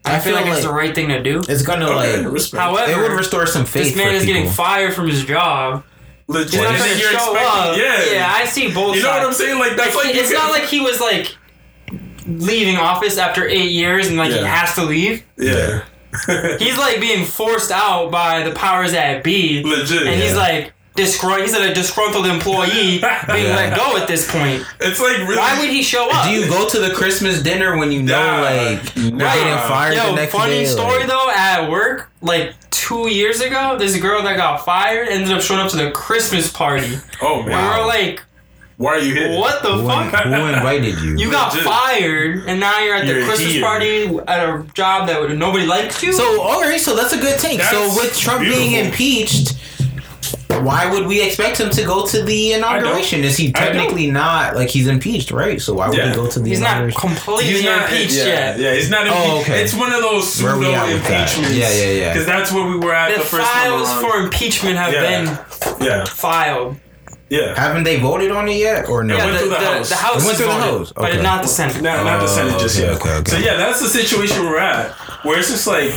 I, 0.06 0.16
I 0.16 0.20
feel, 0.20 0.36
feel 0.36 0.46
like, 0.46 0.54
it's 0.54 0.64
the 0.66 0.74
right 0.74 0.94
thing 0.94 1.10
to 1.10 1.22
do. 1.24 1.42
It's 1.48 1.62
gonna 1.62 1.86
Okay, 1.86 2.24
like 2.24 2.32
respect. 2.34 2.62
However, 2.62 2.92
it 2.92 2.98
would 3.10 3.18
restore 3.18 3.46
some 3.46 3.66
faith. 3.66 3.86
this 3.86 3.96
man 3.96 4.08
for 4.10 4.14
is 4.16 4.24
people. 4.26 4.34
getting 4.42 4.52
fired 4.52 4.94
from 4.94 5.08
his 5.08 5.24
job. 5.24 5.84
Legit, 6.28 6.54
you're, 6.54 6.72
you're 6.72 6.78
show 7.12 7.34
expecting- 7.34 7.72
up. 7.72 7.78
Yeah, 7.78 8.12
yeah, 8.14 8.32
I 8.34 8.46
see 8.46 8.74
both. 8.74 8.96
You 8.96 9.04
know 9.04 9.10
what 9.12 9.26
I'm 9.26 9.34
saying? 9.34 9.60
Like 9.60 9.76
that's 9.78 9.96
like, 9.96 10.06
Like, 10.06 10.16
you 10.16 10.22
it's 10.22 10.30
can- 10.32 10.40
not 10.40 10.52
like 10.52 10.64
he 10.66 10.82
was 10.82 11.00
like 11.00 11.36
leaving 12.30 12.78
office 12.78 13.18
after 13.18 13.48
eight 13.48 13.72
years 13.72 14.08
and 14.08 14.18
like 14.18 14.32
he 14.32 14.38
has 14.40 14.76
to 14.76 14.84
leave. 14.84 15.24
yeah, 15.38 15.84
He's 16.58 16.78
like 16.78 17.00
being 17.00 17.26
forced 17.26 17.72
out 17.72 18.12
by 18.12 18.44
the 18.44 18.52
powers 18.52 18.92
that 18.94 19.24
be, 19.24 19.64
legit. 19.64 20.08
and 20.08 20.16
he's 20.22 20.32
yeah. 20.32 20.38
like 20.38 20.74
disgruntled. 20.96 21.48
He's 21.48 21.54
a 21.56 21.74
disgruntled 21.74 22.26
employee 22.26 22.68
being 23.28 23.46
Yeah. 23.48 23.56
let 23.56 23.76
go 23.78 23.96
at 23.98 24.08
this 24.08 24.30
point. 24.32 24.66
it's 24.82 25.00
like 25.00 25.18
really. 25.20 25.38
Why 25.38 25.60
would 25.60 25.70
he 25.70 25.82
show 25.84 26.10
up? 26.12 26.26
Do 26.26 26.32
you 26.32 26.48
go 26.50 26.68
to 26.70 26.80
the 26.80 26.90
Christmas 26.94 27.42
dinner 27.42 27.78
when 27.78 27.92
you 27.92 28.02
know 28.04 28.20
Nah. 28.22 28.42
like 28.42 28.96
you're 28.96 29.12
Nah. 29.12 29.34
getting 29.34 29.68
fired 29.70 29.92
the 29.94 30.04
Yo, 30.10 30.16
next 30.16 30.32
funny 30.34 30.52
day? 30.54 30.66
story 30.66 31.00
like- 31.00 31.08
though. 31.08 31.30
At 31.36 31.70
work, 31.70 32.12
like 32.22 32.54
two 32.72 33.08
years 33.10 33.40
ago, 33.42 33.78
this 33.78 33.96
girl 33.98 34.24
that 34.24 34.36
got 34.36 34.66
fired 34.66 35.08
ended 35.10 35.32
up 35.32 35.42
showing 35.42 35.62
up 35.62 35.70
to 35.72 35.78
the 35.78 35.92
Christmas 35.92 36.52
party. 36.52 36.98
oh 37.22 37.44
man, 37.44 37.52
And 37.54 37.76
we 37.76 37.80
were 37.82 37.88
like, 37.88 38.24
why 38.80 38.92
are 38.94 39.00
you 39.00 39.14
here? 39.14 39.38
"What 39.38 39.62
the 39.62 39.74
Who, 39.74 39.88
fuck? 39.88 40.24
who 40.24 40.46
invited 40.46 40.96
you? 41.02 41.18
You 41.18 41.30
got 41.30 41.52
Legit. 41.54 41.68
fired, 41.68 42.44
and 42.48 42.60
now 42.62 42.80
you're 42.80 42.96
at 42.96 43.06
the 43.06 43.14
You're 43.14 43.26
Christmas 43.26 43.52
here. 43.54 43.62
party 43.62 44.06
at 44.26 44.40
a 44.50 44.64
job 44.74 45.08
that 45.08 45.30
nobody 45.36 45.66
likes 45.66 46.02
you." 46.02 46.14
So 46.14 46.42
all 46.42 46.62
right, 46.62 46.80
so 46.80 46.96
that's 46.96 47.14
a 47.14 47.18
good 47.20 47.38
take. 47.40 47.62
so 47.62 47.80
with 47.98 48.18
Trump 48.18 48.42
being 48.42 48.72
impeached, 48.86 49.56
why 50.64 50.90
would 50.90 51.08
we 51.08 51.22
expect 51.22 51.60
him 51.60 51.70
to 51.72 51.84
go 51.84 52.06
to 52.08 52.24
the 52.24 52.54
inauguration? 52.54 53.24
Is 53.26 53.36
he 53.36 53.52
technically 53.52 54.10
not 54.10 54.56
like 54.56 54.70
he's 54.70 54.88
impeached, 54.88 55.32
right? 55.32 55.62
So 55.62 55.74
why 55.74 55.90
would 55.90 55.98
Yeah. 55.98 56.10
he 56.10 56.16
go 56.16 56.28
to 56.28 56.40
the 56.40 56.48
he's 56.50 56.60
not 56.62 56.78
inauguration? 56.84 57.00
completely 57.02 57.54
He's 57.54 57.64
not 57.66 57.82
impeached 57.92 58.14
yeah, 58.16 58.26
yet. 58.26 58.60
Yeah, 58.60 58.74
he's 58.76 58.90
not 58.90 59.08
impeached. 59.08 59.26
Oh, 59.28 59.40
okay. 59.42 59.62
It's 59.64 59.74
one 59.74 59.92
of 59.92 60.02
those 60.02 60.42
Where 60.42 60.58
we 60.58 60.66
pseudo 60.66 60.78
at 60.78 60.86
that? 60.88 60.96
impeachments. 61.28 61.52
Yeah, 61.56 61.70
yeah, 61.72 61.92
yeah. 61.92 62.14
Because 62.14 62.26
that's 62.26 62.52
where 62.54 62.66
we 62.66 62.78
were 62.78 62.94
at 62.94 63.12
The 63.12 63.20
the 63.20 63.26
first 63.26 63.46
files 63.46 63.90
time 63.90 64.04
around. 64.06 64.12
for 64.12 64.20
impeachment 64.20 64.78
have 64.78 64.94
Yeah. 64.94 65.02
been 65.02 65.26
yeah, 65.86 66.06
filed. 66.06 66.76
Yeah. 67.30 67.54
Haven't 67.60 67.84
they 67.84 68.00
voted 68.00 68.32
on 68.32 68.48
it 68.50 68.58
yet, 68.58 68.90
or 68.90 69.04
no? 69.04 69.16
Yeah, 69.18 69.26
went 69.26 69.34
the, 69.34 69.40
through 69.42 69.50
the 69.50 69.56
the, 69.56 69.66
House. 69.66 69.90
the 69.90 69.96
House 69.96 70.24
It 70.24 70.26
went 70.26 70.32
is 70.32 70.38
through 70.38 70.46
the 70.48 70.54
voted, 70.54 70.78
House, 70.80 70.92
but 70.94 71.12
okay. 71.14 71.22
not 71.22 71.42
the 71.44 71.48
Senate. 71.48 71.82
Not, 71.82 72.04
not 72.06 72.18
the 72.20 72.26
oh, 72.26 72.36
Senate 72.36 72.54
Oh, 72.56 72.60
just 72.60 72.78
okay, 72.78 72.88
yet. 72.92 73.02
okay, 73.02 73.14
okay. 73.18 73.32
So 73.32 73.38
yeah, 73.38 73.58
that's 73.58 73.80
the 73.82 73.88
situation 73.90 74.44
we're 74.46 74.60
at, 74.60 74.92
where 75.24 75.38
it's 75.40 75.50
just 75.50 75.68
like, 75.68 75.92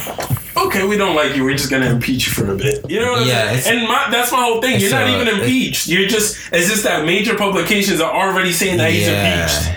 okay, 0.57 0.87
we 0.87 0.97
don't 0.97 1.15
like 1.17 1.35
you. 1.37 1.45
We're 1.45 1.57
just 1.57 1.71
gonna 1.71 1.87
impeach 1.91 2.27
you 2.27 2.33
for 2.33 2.51
a 2.53 2.57
bit. 2.57 2.89
You 2.91 3.01
know 3.01 3.13
what 3.13 3.27
Yeah, 3.27 3.41
I'm 3.43 3.47
it's- 3.49 3.65
saying? 3.65 3.79
And 3.81 3.89
my, 3.89 4.09
that's 4.11 4.31
my 4.33 4.43
whole 4.43 4.61
thing. 4.61 4.81
You're 4.81 4.91
not 4.91 5.09
even 5.09 5.29
impeached. 5.29 5.87
You're 5.89 6.09
just. 6.09 6.39
It's 6.53 6.69
just 6.69 6.85
that 6.85 7.05
major 7.07 7.35
publications 7.37 8.01
are 8.01 8.13
already 8.13 8.53
saying 8.53 8.79
that 8.79 8.91
he's 8.93 9.09
impeached. 9.09 9.69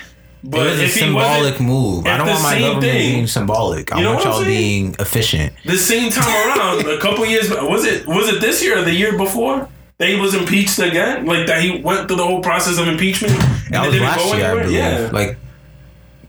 It 0.46 0.52
But 0.52 0.60
was 0.60 0.80
a 0.80 0.84
if 0.84 0.94
he 0.94 1.00
symbolic 1.00 1.54
wasn't, 1.54 1.62
move. 1.62 2.06
I 2.06 2.18
don't 2.18 2.28
want 2.28 2.44
my 2.44 2.52
same 2.52 2.62
government 2.62 2.84
thing- 2.84 3.14
being 3.16 3.28
symbolic. 3.28 3.92
I 3.94 3.98
You 3.98 4.04
know 4.04 4.14
want 4.14 4.26
y'all 4.26 4.46
being 4.46 4.96
efficient. 5.00 5.54
the 5.66 5.78
same 5.78 6.12
time 6.12 6.30
around, 6.60 6.86
a 6.88 7.00
couple 7.00 7.26
years 7.26 7.50
was 7.50 7.84
it 7.86 8.06
was 8.06 8.28
it 8.30 8.42
this 8.42 8.62
year 8.62 8.78
or 8.78 8.84
the 8.84 8.94
year 8.94 9.18
before? 9.18 9.68
That 9.98 10.10
he 10.10 10.16
was 10.18 10.36
impeached 10.36 10.78
again, 10.80 11.26
like 11.26 11.48
that 11.48 11.62
he 11.62 11.80
went 11.82 12.08
through 12.08 12.18
the 12.18 12.26
whole 12.26 12.42
process 12.42 12.78
of 12.78 12.88
impeachment 12.88 13.34
and 13.34 13.74
That 13.74 13.84
it 13.84 13.88
was 13.88 13.94
didn't 13.94 14.08
last 14.08 14.18
go 14.20 14.36
year, 14.36 14.46
I 14.52 14.54
believe. 14.64 14.72
Yeah, 14.76 15.10
Like 15.14 15.38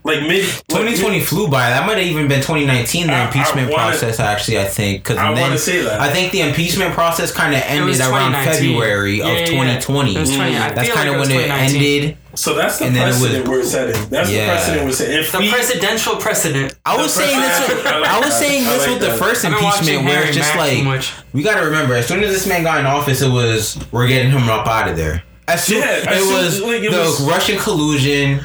like 0.05 0.21
mid 0.23 0.45
2020 0.69 1.19
flew 1.21 1.49
by. 1.49 1.71
That 1.71 1.85
might 1.85 1.99
have 1.99 2.07
even 2.07 2.29
been 2.29 2.39
2019. 2.41 3.09
The 3.09 3.13
I- 3.13 3.23
I 3.23 3.25
impeachment 3.27 3.73
wanna- 3.73 3.89
process, 3.91 4.21
actually, 4.21 4.61
I 4.61 4.65
think, 4.67 5.03
because 5.03 5.19
I 5.19 5.31
wanna 5.31 5.59
say 5.59 5.83
that. 5.83 6.01
I 6.01 6.13
think 6.13 6.31
the 6.31 6.43
impeachment 6.43 6.95
process 6.95 7.33
kind 7.33 7.53
of 7.57 7.63
ended 7.67 7.99
around 8.01 8.35
February 8.35 9.19
Yeah, 9.19 9.25
of 9.27 9.33
yeah, 9.33 9.39
yeah. 9.41 9.47
2020. 9.47 10.15
It 10.15 10.21
was 10.21 10.37
20 10.37 10.57
I 10.57 10.71
That's 10.71 10.93
kind 10.93 11.09
of 11.09 11.17
it 11.17 11.19
was 11.19 11.29
when 11.29 11.39
it 11.41 11.43
2019. 11.47 12.03
ended, 12.03 12.17
So 12.37 12.55
that's 12.55 12.79
the 12.79 12.85
And 12.87 12.95
then 12.97 13.05
it 13.05 13.07
was- 13.13 13.19
precedent 13.21 13.49
we're 13.49 13.65
setting. 13.65 14.09
That's 14.11 14.31
Yeah. 14.31 14.47
the 14.47 14.53
precedent 14.53 14.85
we're 14.87 14.93
setting. 14.93 15.17
If 15.19 15.33
The 15.33 15.39
we, 15.39 15.51
presidential 15.51 16.17
precedent. 16.17 16.75
I 16.85 16.97
was 16.97 17.13
saying 17.15 17.41
this. 17.41 17.69
With, 17.69 17.87
I 17.87 17.99
like 17.99 18.11
I 18.11 18.21
was 18.21 18.35
saying 18.39 18.65
this 18.65 18.81
like 18.87 18.91
with 18.91 19.01
the 19.01 19.15
first 19.17 19.45
I've 19.45 19.53
been 19.55 19.63
watching 19.65 19.81
impeachment, 19.89 20.05
where 20.07 20.15
Harry 20.17 20.29
it's 20.29 20.37
just 20.37 20.55
Mack 20.55 20.69
too 20.71 20.75
like 20.77 20.85
much. 20.85 21.13
we 21.33 21.43
got 21.43 21.59
to 21.59 21.65
remember, 21.67 21.95
as 21.95 22.07
soon 22.07 22.23
as 22.23 22.33
this 22.33 22.47
man 22.47 22.63
got 22.63 22.79
in 22.79 22.87
office, 22.87 23.23
it 23.23 23.31
was 23.31 23.79
we're 23.91 24.07
getting 24.07 24.31
him 24.31 24.49
up 24.49 24.67
out 24.67 24.89
of 24.89 24.97
there. 24.97 25.23
As 25.49 25.65
soon, 25.65 25.79
Yeah, 25.79 26.13
it 26.13 26.19
soon- 26.23 26.33
was 26.45 26.61
like, 26.61 26.83
it 26.83 26.91
the 26.91 26.99
was- 26.99 27.21
Russian 27.23 27.59
collusion. 27.59 28.45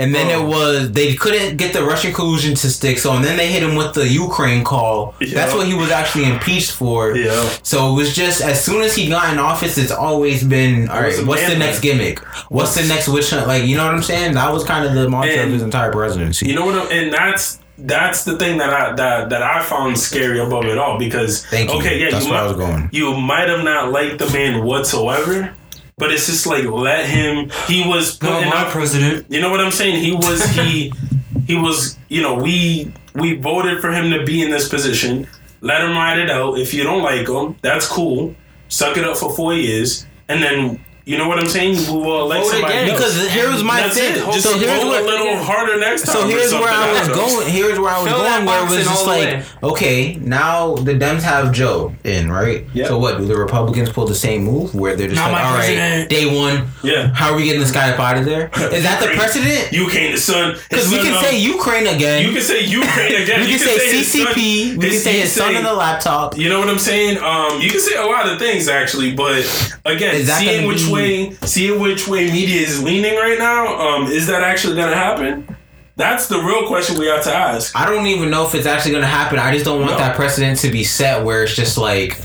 And 0.00 0.14
then 0.14 0.28
Bro. 0.28 0.34
it 0.34 0.44
oh. 0.44 0.48
was 0.48 0.92
they 0.92 1.14
couldn't 1.14 1.58
get 1.58 1.74
the 1.74 1.84
Russian 1.84 2.14
collusion 2.14 2.54
to 2.54 2.70
stick, 2.70 2.98
so 2.98 3.12
and 3.12 3.22
then 3.22 3.36
they 3.36 3.52
hit 3.52 3.62
him 3.62 3.76
with 3.76 3.92
the 3.92 4.08
Ukraine 4.08 4.64
call. 4.64 5.14
That's 5.20 5.52
what 5.52 5.66
he 5.66 5.74
was 5.74 5.90
actually 5.90 6.24
impeached 6.24 6.72
for. 6.72 7.14
Yeah. 7.14 7.48
So 7.62 7.92
it 7.92 7.96
was 7.96 8.14
just 8.14 8.40
as 8.40 8.64
soon 8.64 8.80
as 8.80 8.96
he 8.96 9.10
got 9.10 9.30
in 9.30 9.38
office, 9.38 9.76
it's 9.76 9.92
always 9.92 10.42
been 10.42 10.88
all 10.88 11.02
right. 11.02 11.26
What's 11.26 11.46
the 11.46 11.58
next 11.58 11.80
gimmick? 11.80 12.20
What's 12.48 12.74
the 12.74 12.88
next 12.88 13.08
witch 13.08 13.28
hunt? 13.28 13.46
Like 13.46 13.64
you 13.64 13.76
know 13.76 13.84
what 13.84 13.94
I'm 13.94 14.02
saying? 14.02 14.34
That 14.34 14.50
was 14.50 14.64
kind 14.64 14.86
of 14.86 14.94
the 14.94 15.08
mantra 15.10 15.44
of 15.44 15.52
his 15.52 15.62
entire 15.62 15.92
presidency. 15.92 16.46
You 16.46 16.54
know 16.54 16.64
what? 16.64 16.76
I'm, 16.76 16.90
and 16.90 17.12
that's 17.12 17.60
that's 17.76 18.24
the 18.24 18.38
thing 18.38 18.58
that 18.58 18.70
I 18.70 18.94
that 18.94 19.30
that 19.30 19.42
I 19.42 19.62
found 19.62 19.98
scary 19.98 20.38
above 20.38 20.64
it 20.64 20.78
all 20.78 20.98
because 20.98 21.44
Thank 21.46 21.70
you. 21.70 21.78
okay, 21.78 22.00
yeah, 22.00 22.10
That's 22.10 22.24
you 22.24 22.32
where 22.32 22.40
I 22.40 22.46
was 22.46 22.56
going. 22.56 22.88
You 22.92 23.16
might 23.16 23.48
have 23.48 23.64
not 23.64 23.90
liked 23.90 24.18
the 24.18 24.30
man 24.30 24.64
whatsoever, 24.64 25.54
but 26.00 26.10
it's 26.10 26.26
just 26.26 26.46
like 26.46 26.64
let 26.64 27.06
him. 27.06 27.50
He 27.68 27.86
was 27.86 28.16
putting 28.16 28.48
up. 28.48 28.68
president. 28.68 29.30
You 29.30 29.40
know 29.40 29.50
what 29.50 29.60
I'm 29.60 29.70
saying? 29.70 30.02
He 30.02 30.12
was 30.12 30.44
he 30.56 30.92
he 31.46 31.54
was. 31.54 31.98
You 32.08 32.22
know 32.22 32.34
we 32.34 32.92
we 33.14 33.36
voted 33.36 33.80
for 33.80 33.92
him 33.92 34.10
to 34.10 34.24
be 34.24 34.42
in 34.42 34.50
this 34.50 34.68
position. 34.68 35.28
Let 35.60 35.82
him 35.82 35.92
ride 35.92 36.18
it 36.18 36.30
out. 36.30 36.58
If 36.58 36.72
you 36.74 36.82
don't 36.82 37.02
like 37.02 37.28
him, 37.28 37.56
that's 37.62 37.86
cool. 37.86 38.34
Suck 38.68 38.96
it 38.96 39.04
up 39.04 39.16
for 39.16 39.30
four 39.30 39.54
years, 39.54 40.06
and 40.28 40.42
then. 40.42 40.84
You 41.04 41.18
know 41.18 41.28
what 41.28 41.38
I'm 41.38 41.46
saying? 41.46 41.76
We 41.92 42.00
will 42.00 42.22
elect 42.22 42.44
Vote 42.44 42.50
somebody 42.52 42.74
again. 42.74 42.88
else. 42.90 42.98
Because 43.00 43.30
here's 43.32 43.62
my 43.64 43.80
That's 43.80 43.94
thing. 43.98 44.12
it. 44.12 44.24
Just 44.32 44.42
So 44.42 44.58
here's 44.58 44.82
vote 44.82 45.00
a 45.00 45.02
little 45.04 45.36
harder 45.42 45.78
next 45.80 46.04
time. 46.04 46.14
So 46.16 46.26
here's 46.28 46.52
where 46.52 46.68
I 46.68 46.98
was 46.98 47.08
going. 47.08 47.48
Here's 47.48 47.78
where 47.78 47.90
I 47.92 48.02
was 48.02 48.08
Fill 48.12 48.20
going. 48.22 48.44
Where 48.46 48.60
it 48.60 48.64
was 48.64 48.78
in 48.78 48.84
just 48.84 49.06
like, 49.06 49.24
way. 49.28 49.44
okay, 49.62 50.14
now 50.16 50.74
the 50.76 50.92
Dems 50.94 51.22
have 51.22 51.52
Joe 51.52 51.94
in, 52.04 52.30
right? 52.30 52.64
Yep. 52.74 52.88
So 52.88 52.98
what? 52.98 53.18
Do 53.18 53.24
the 53.26 53.36
Republicans 53.36 53.90
pull 53.90 54.06
the 54.06 54.14
same 54.14 54.44
move 54.44 54.74
where 54.74 54.94
they're 54.96 55.08
just 55.08 55.20
Not 55.20 55.32
like, 55.32 55.42
my 55.42 55.48
all 55.48 55.54
right, 55.56 55.64
president." 55.66 56.10
day 56.10 56.26
one, 56.38 56.68
Yeah. 56.82 57.12
how 57.14 57.30
are 57.32 57.36
we 57.36 57.44
getting 57.44 57.60
this 57.60 57.72
guy 57.72 57.90
up 57.92 57.98
out 57.98 58.16
of 58.18 58.24
there? 58.24 58.46
Is 58.72 58.82
that 58.84 59.00
the 59.00 59.06
Ukraine- 59.06 59.18
precedent? 59.18 59.72
Ukraine, 59.72 60.12
the 60.12 60.18
son. 60.18 60.56
Because 60.68 60.90
we 60.90 60.98
can 60.98 61.14
um, 61.14 61.22
say 61.24 61.38
Ukraine 61.38 61.86
again. 61.86 62.24
You 62.26 62.32
can 62.32 62.42
say 62.42 62.64
Ukraine 62.64 63.22
again. 63.22 63.40
we 63.46 63.52
You 63.52 63.58
can 63.58 63.66
say 63.66 64.02
CCP. 64.02 64.76
we 64.76 64.90
can 64.90 64.98
say 64.98 65.14
you 65.16 65.20
his 65.22 65.32
son 65.32 65.52
say- 65.52 65.58
in 65.58 65.64
the 65.64 65.72
laptop. 65.74 66.36
You 66.36 66.48
know 66.48 66.60
what 66.60 66.68
I'm 66.68 66.78
saying? 66.78 67.18
Um, 67.18 67.60
you 67.60 67.70
can 67.70 67.80
say 67.80 67.96
a 67.96 68.06
lot 68.06 68.28
of 68.28 68.38
things 68.38 68.68
actually, 68.68 69.14
but 69.14 69.40
again, 69.84 70.14
Is 70.14 70.26
that 70.26 70.38
seeing 70.40 70.56
gonna 70.62 70.68
which 70.68 70.84
be- 70.86 70.89
way, 70.90 71.30
seeing 71.44 71.80
which 71.80 72.06
way 72.08 72.30
media 72.30 72.60
is 72.60 72.82
leaning 72.82 73.16
right 73.16 73.38
now, 73.38 73.78
um, 73.78 74.06
is 74.06 74.26
that 74.28 74.42
actually 74.42 74.76
going 74.76 74.90
to 74.90 74.96
happen? 74.96 75.56
That's 75.96 76.28
the 76.28 76.38
real 76.38 76.66
question 76.66 76.98
we 76.98 77.06
have 77.06 77.22
to 77.24 77.34
ask. 77.34 77.76
I 77.76 77.84
don't 77.88 78.06
even 78.06 78.30
know 78.30 78.46
if 78.46 78.54
it's 78.54 78.66
actually 78.66 78.92
going 78.92 79.02
to 79.02 79.08
happen. 79.08 79.38
I 79.38 79.52
just 79.52 79.64
don't 79.66 79.80
want 79.80 79.92
No. 79.92 79.98
that 79.98 80.16
precedent 80.16 80.58
to 80.60 80.70
be 80.70 80.82
set 80.84 81.24
where 81.24 81.42
it's 81.42 81.54
just 81.54 81.76
like 81.76 82.18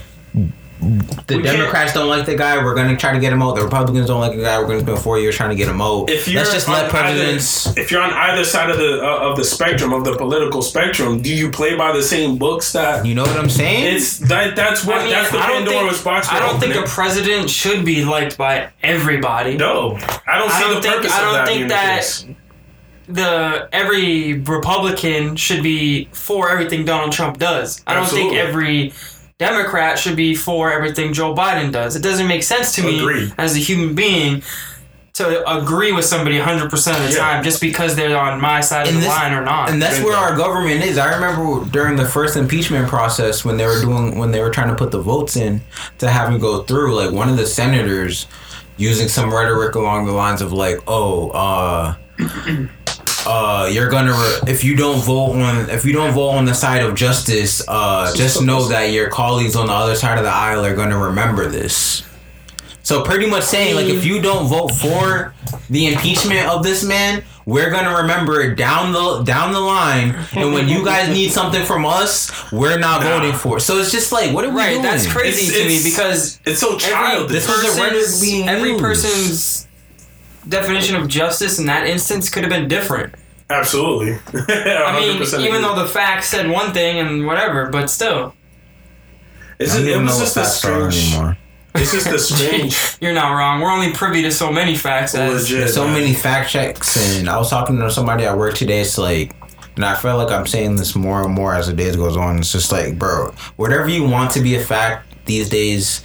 the 1.27 1.37
We 1.37 1.43
can't- 1.43 1.57
Democrats 1.57 1.93
don't 1.93 2.07
like 2.07 2.25
the 2.25 2.35
guy. 2.35 2.63
We're 2.63 2.75
going 2.75 2.89
to 2.89 2.95
try 2.95 3.11
to 3.13 3.19
get 3.19 3.33
him 3.33 3.41
out. 3.41 3.55
The 3.55 3.63
Republicans 3.63 4.07
don't 4.07 4.19
like 4.21 4.35
the 4.35 4.43
guy. 4.43 4.59
We're 4.59 4.65
going 4.67 4.79
to 4.79 4.85
spend 4.85 4.99
four 4.99 5.17
years 5.19 5.35
trying 5.35 5.49
to 5.49 5.55
get 5.55 5.67
him 5.67 5.81
out. 5.81 6.09
If 6.09 6.27
you're 6.27 6.41
Let's 6.41 6.53
just 6.53 6.67
on 6.69 6.75
let 6.75 6.89
presidents. 6.89 7.67
either, 7.67 7.81
if 7.81 7.91
you're 7.91 8.01
on 8.01 8.11
either 8.13 8.43
side 8.43 8.69
of 8.69 8.77
the 8.77 9.01
uh, 9.03 9.29
of 9.29 9.37
the 9.37 9.43
spectrum 9.43 9.93
of 9.93 10.03
the 10.05 10.15
political 10.15 10.61
spectrum, 10.61 11.21
do 11.21 11.33
you 11.33 11.49
play 11.49 11.75
by 11.75 11.91
the 11.91 12.03
same 12.03 12.37
books 12.37 12.71
that? 12.73 13.05
You 13.05 13.15
know 13.15 13.23
what 13.23 13.37
I'm 13.37 13.49
saying? 13.49 13.95
It's 13.95 14.19
that. 14.19 14.55
That's 14.55 14.85
what. 14.85 14.97
I 14.97 15.03
mean, 15.03 15.11
that's 15.11 15.31
the 15.31 15.39
I 15.39 15.47
don't 15.47 15.65
Pandora's 15.65 15.93
think, 15.95 16.05
box. 16.05 16.27
I 16.31 16.39
don't 16.39 16.59
think 16.59 16.75
a 16.75 16.83
president 16.83 17.49
should 17.49 17.83
be 17.83 18.05
liked 18.05 18.37
by 18.37 18.69
everybody. 18.83 19.57
No, 19.57 19.95
I 20.27 20.37
don't 20.37 20.49
see 20.51 20.55
I 20.57 20.61
don't 20.61 20.75
the 20.75 20.81
think- 20.81 20.95
purpose 20.95 21.11
I 21.13 21.21
don't 21.21 21.33
that 21.33 21.47
think 21.47 21.57
being 21.57 21.67
that- 21.69 21.95
case. 21.97 22.25
The 23.07 23.69
every 23.71 24.33
Republican 24.39 25.35
should 25.35 25.61
be 25.61 26.05
for 26.11 26.49
everything 26.49 26.85
Donald 26.85 27.11
Trump 27.11 27.37
does. 27.37 27.83
I 27.85 27.93
don't 27.93 28.07
think 28.07 28.33
every 28.33 28.93
Democrat 29.37 29.99
should 29.99 30.15
be 30.15 30.33
for 30.33 30.71
everything 30.71 31.11
Joe 31.11 31.35
Biden 31.35 31.71
does. 31.71 31.95
It 31.97 32.01
doesn't 32.01 32.27
make 32.27 32.41
sense 32.43 32.73
to 32.75 32.83
me 32.83 32.99
Agreed. 33.01 33.33
as 33.37 33.53
a 33.55 33.59
human 33.59 33.93
being 33.93 34.43
to 35.15 35.49
agree 35.59 35.91
with 35.91 36.05
somebody 36.05 36.37
100% 36.39 36.71
of 36.97 37.03
the 37.03 37.11
Yeah. 37.13 37.19
time 37.19 37.43
just 37.43 37.59
because 37.59 37.95
they're 37.97 38.17
on 38.17 38.39
my 38.39 38.61
side 38.61 38.87
of 38.87 38.93
the 38.93 38.99
this- 39.01 39.09
line 39.09 39.33
or 39.33 39.41
not. 39.43 39.69
and 39.69 39.81
that's 39.81 39.95
Bingo. 39.95 40.09
where 40.09 40.17
our 40.17 40.35
government 40.37 40.83
is. 40.85 40.97
I 40.97 41.13
remember 41.15 41.65
during 41.69 41.97
the 41.97 42.05
first 42.05 42.37
impeachment 42.37 42.87
process 42.87 43.43
when 43.43 43.57
they 43.57 43.65
were 43.65 43.79
doing 43.81 44.17
when 44.17 44.31
they 44.31 44.39
were 44.41 44.49
trying 44.49 44.69
to 44.69 44.75
put 44.75 44.91
the 44.91 45.01
votes 45.01 45.35
in 45.35 45.61
to 45.99 46.09
have 46.09 46.29
him 46.29 46.39
go 46.39 46.63
through. 46.63 46.95
Like 46.95 47.11
one 47.11 47.27
of 47.27 47.35
the 47.35 47.45
senators 47.45 48.27
using 48.77 49.09
some 49.09 49.33
rhetoric 49.33 49.75
along 49.75 50.05
the 50.05 50.11
lines 50.13 50.41
of 50.41 50.53
like, 50.53 50.79
"Oh, 50.87 51.29
uh." 51.31 51.95
Uh, 53.25 53.67
you're 53.71 53.89
gonna 53.89 54.11
re- 54.13 54.39
if 54.51 54.63
you 54.63 54.75
don't 54.75 54.99
vote 55.01 55.33
on 55.41 55.69
if 55.69 55.83
you 55.85 55.93
don't 55.93 56.13
vote 56.13 56.29
on 56.31 56.45
the 56.45 56.53
side 56.53 56.81
of 56.83 56.95
justice, 56.95 57.63
uh, 57.67 58.13
just 58.15 58.41
know 58.41 58.67
that 58.67 58.91
your 58.91 59.09
colleagues 59.09 59.55
on 59.55 59.67
the 59.67 59.73
other 59.73 59.95
side 59.95 60.17
of 60.17 60.23
the 60.23 60.29
aisle 60.29 60.63
are 60.65 60.75
gonna 60.75 60.97
remember 60.97 61.47
this. 61.47 62.03
So 62.83 63.01
pretty 63.01 63.25
much 63.25 63.43
saying 63.43 63.75
like 63.75 63.87
if 63.87 64.05
you 64.05 64.21
don't 64.21 64.47
vote 64.47 64.69
for 64.69 65.33
the 65.71 65.87
impeachment 65.87 66.47
of 66.47 66.61
this 66.63 66.83
man, 66.83 67.23
we're 67.47 67.71
gonna 67.71 67.97
remember 68.01 68.41
it 68.41 68.55
down 68.55 68.91
the 68.91 69.23
down 69.23 69.53
the 69.53 69.59
line, 69.59 70.15
and 70.33 70.53
when 70.53 70.67
you 70.67 70.85
guys 70.85 71.09
need 71.09 71.31
something 71.31 71.63
from 71.65 71.83
us, 71.85 72.29
we're 72.51 72.77
not 72.77 73.01
Nah. 73.01 73.17
voting 73.17 73.33
for. 73.33 73.57
it. 73.57 73.61
So 73.61 73.77
it's 73.79 73.91
just 73.91 74.11
like, 74.11 74.31
what 74.33 74.45
are 74.45 74.49
we 74.51 74.55
right, 74.57 74.69
doing? 74.71 74.83
that's 74.83 75.07
crazy 75.07 75.47
It's- 75.47 75.61
to 75.63 75.67
me 75.67 75.83
because 75.83 76.39
It's 76.45 76.59
so 76.59 76.75
every 76.75 76.79
childish. 76.89 77.31
This 77.31 77.47
was 77.47 77.61
the 77.75 77.81
rhetoric 77.81 78.01
person's, 78.03 78.21
being 78.21 78.49
every 78.49 78.69
used. 78.71 78.81
person's 78.83 79.64
definition 80.47 80.95
of 80.95 81.07
justice 81.07 81.59
in 81.59 81.65
that 81.67 81.87
instance 81.87 82.29
could 82.29 82.43
have 82.43 82.51
been 82.51 82.67
different. 82.67 83.15
Absolutely. 83.49 84.13
I 84.33 84.99
mean, 84.99 85.21
even 85.21 85.61
though 85.61 85.75
the 85.75 85.87
facts 85.87 86.29
said 86.29 86.49
one 86.49 86.73
thing 86.73 86.99
and 86.99 87.25
whatever, 87.25 87.69
but 87.69 87.89
still, 87.89 88.33
it's 89.59 89.73
I 89.73 89.77
just, 89.77 89.87
it 89.87 89.91
even 89.91 90.03
was 90.03 90.17
know 90.17 90.19
just 90.19 90.37
a 90.37 90.39
facts 90.41 90.55
strange. 90.55 91.13
anymore. 91.13 91.37
It's 91.75 91.91
just 91.91 92.07
a 92.07 92.17
strange. 92.19 92.97
you're 93.01 93.13
not 93.13 93.33
wrong. 93.33 93.61
We're 93.61 93.71
only 93.71 93.91
privy 93.91 94.21
to 94.23 94.31
so 94.31 94.51
many 94.51 94.75
facts. 94.75 95.13
As, 95.13 95.43
Legit. 95.43 95.57
There's 95.59 95.73
so 95.73 95.83
man. 95.83 95.93
many 95.93 96.13
fact 96.13 96.49
checks, 96.49 97.17
and 97.17 97.29
I 97.29 97.37
was 97.37 97.49
talking 97.49 97.77
to 97.77 97.91
somebody 97.91 98.25
at 98.25 98.37
work 98.37 98.55
today. 98.55 98.81
It's 98.81 98.97
like, 98.97 99.35
and 99.75 99.85
I 99.85 99.95
feel 99.95 100.17
like 100.17 100.31
I'm 100.31 100.47
saying 100.47 100.77
this 100.77 100.95
more 100.95 101.23
and 101.23 101.33
more 101.33 101.53
as 101.53 101.67
the 101.67 101.73
days 101.73 101.95
goes 101.95 102.17
on. 102.17 102.39
It's 102.39 102.51
just 102.51 102.71
like, 102.71 102.97
bro, 102.97 103.33
whatever 103.57 103.89
you 103.89 104.05
want 104.05 104.31
to 104.31 104.41
be 104.41 104.55
a 104.55 104.61
fact 104.61 105.25
these 105.25 105.49
days. 105.49 106.01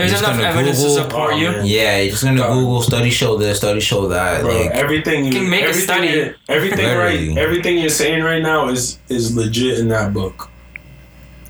There's 0.00 0.10
just 0.12 0.22
enough 0.24 0.36
gonna 0.36 0.48
evidence 0.48 0.78
Google- 0.78 0.96
to 0.96 1.02
support 1.02 1.32
Oh, 1.34 1.36
you. 1.36 1.50
man. 1.50 1.66
Yeah, 1.66 1.98
you're 1.98 2.10
just 2.10 2.24
gonna 2.24 2.36
Dog. 2.38 2.52
Google 2.52 2.82
study 2.82 3.10
show 3.10 3.36
this, 3.36 3.58
study 3.58 3.80
show 3.80 4.08
that. 4.08 4.42
Bro, 4.42 4.56
like, 4.60 4.70
everything 4.72 5.24
you 5.24 5.32
can 5.32 5.48
make 5.48 5.62
a 5.62 5.68
everything 5.68 5.82
study. 5.82 6.06
you- 6.08 6.34
everything 6.48 6.78
Literally. 6.86 7.28
right, 7.30 7.38
everything 7.38 7.78
you're 7.78 7.88
saying 7.88 8.22
right 8.24 8.42
now 8.42 8.68
is 8.68 8.98
is 9.08 9.34
legit 9.36 9.78
in 9.78 9.88
that 9.88 10.12
book. 10.12 10.48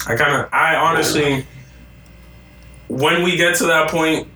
I 0.07 0.15
kind 0.17 0.35
of, 0.35 0.49
I 0.53 0.77
honestly, 0.77 1.45
when 2.89 3.23
we 3.23 3.37
get 3.37 3.55
to 3.57 3.67
that 3.67 3.89
point, 3.91 4.27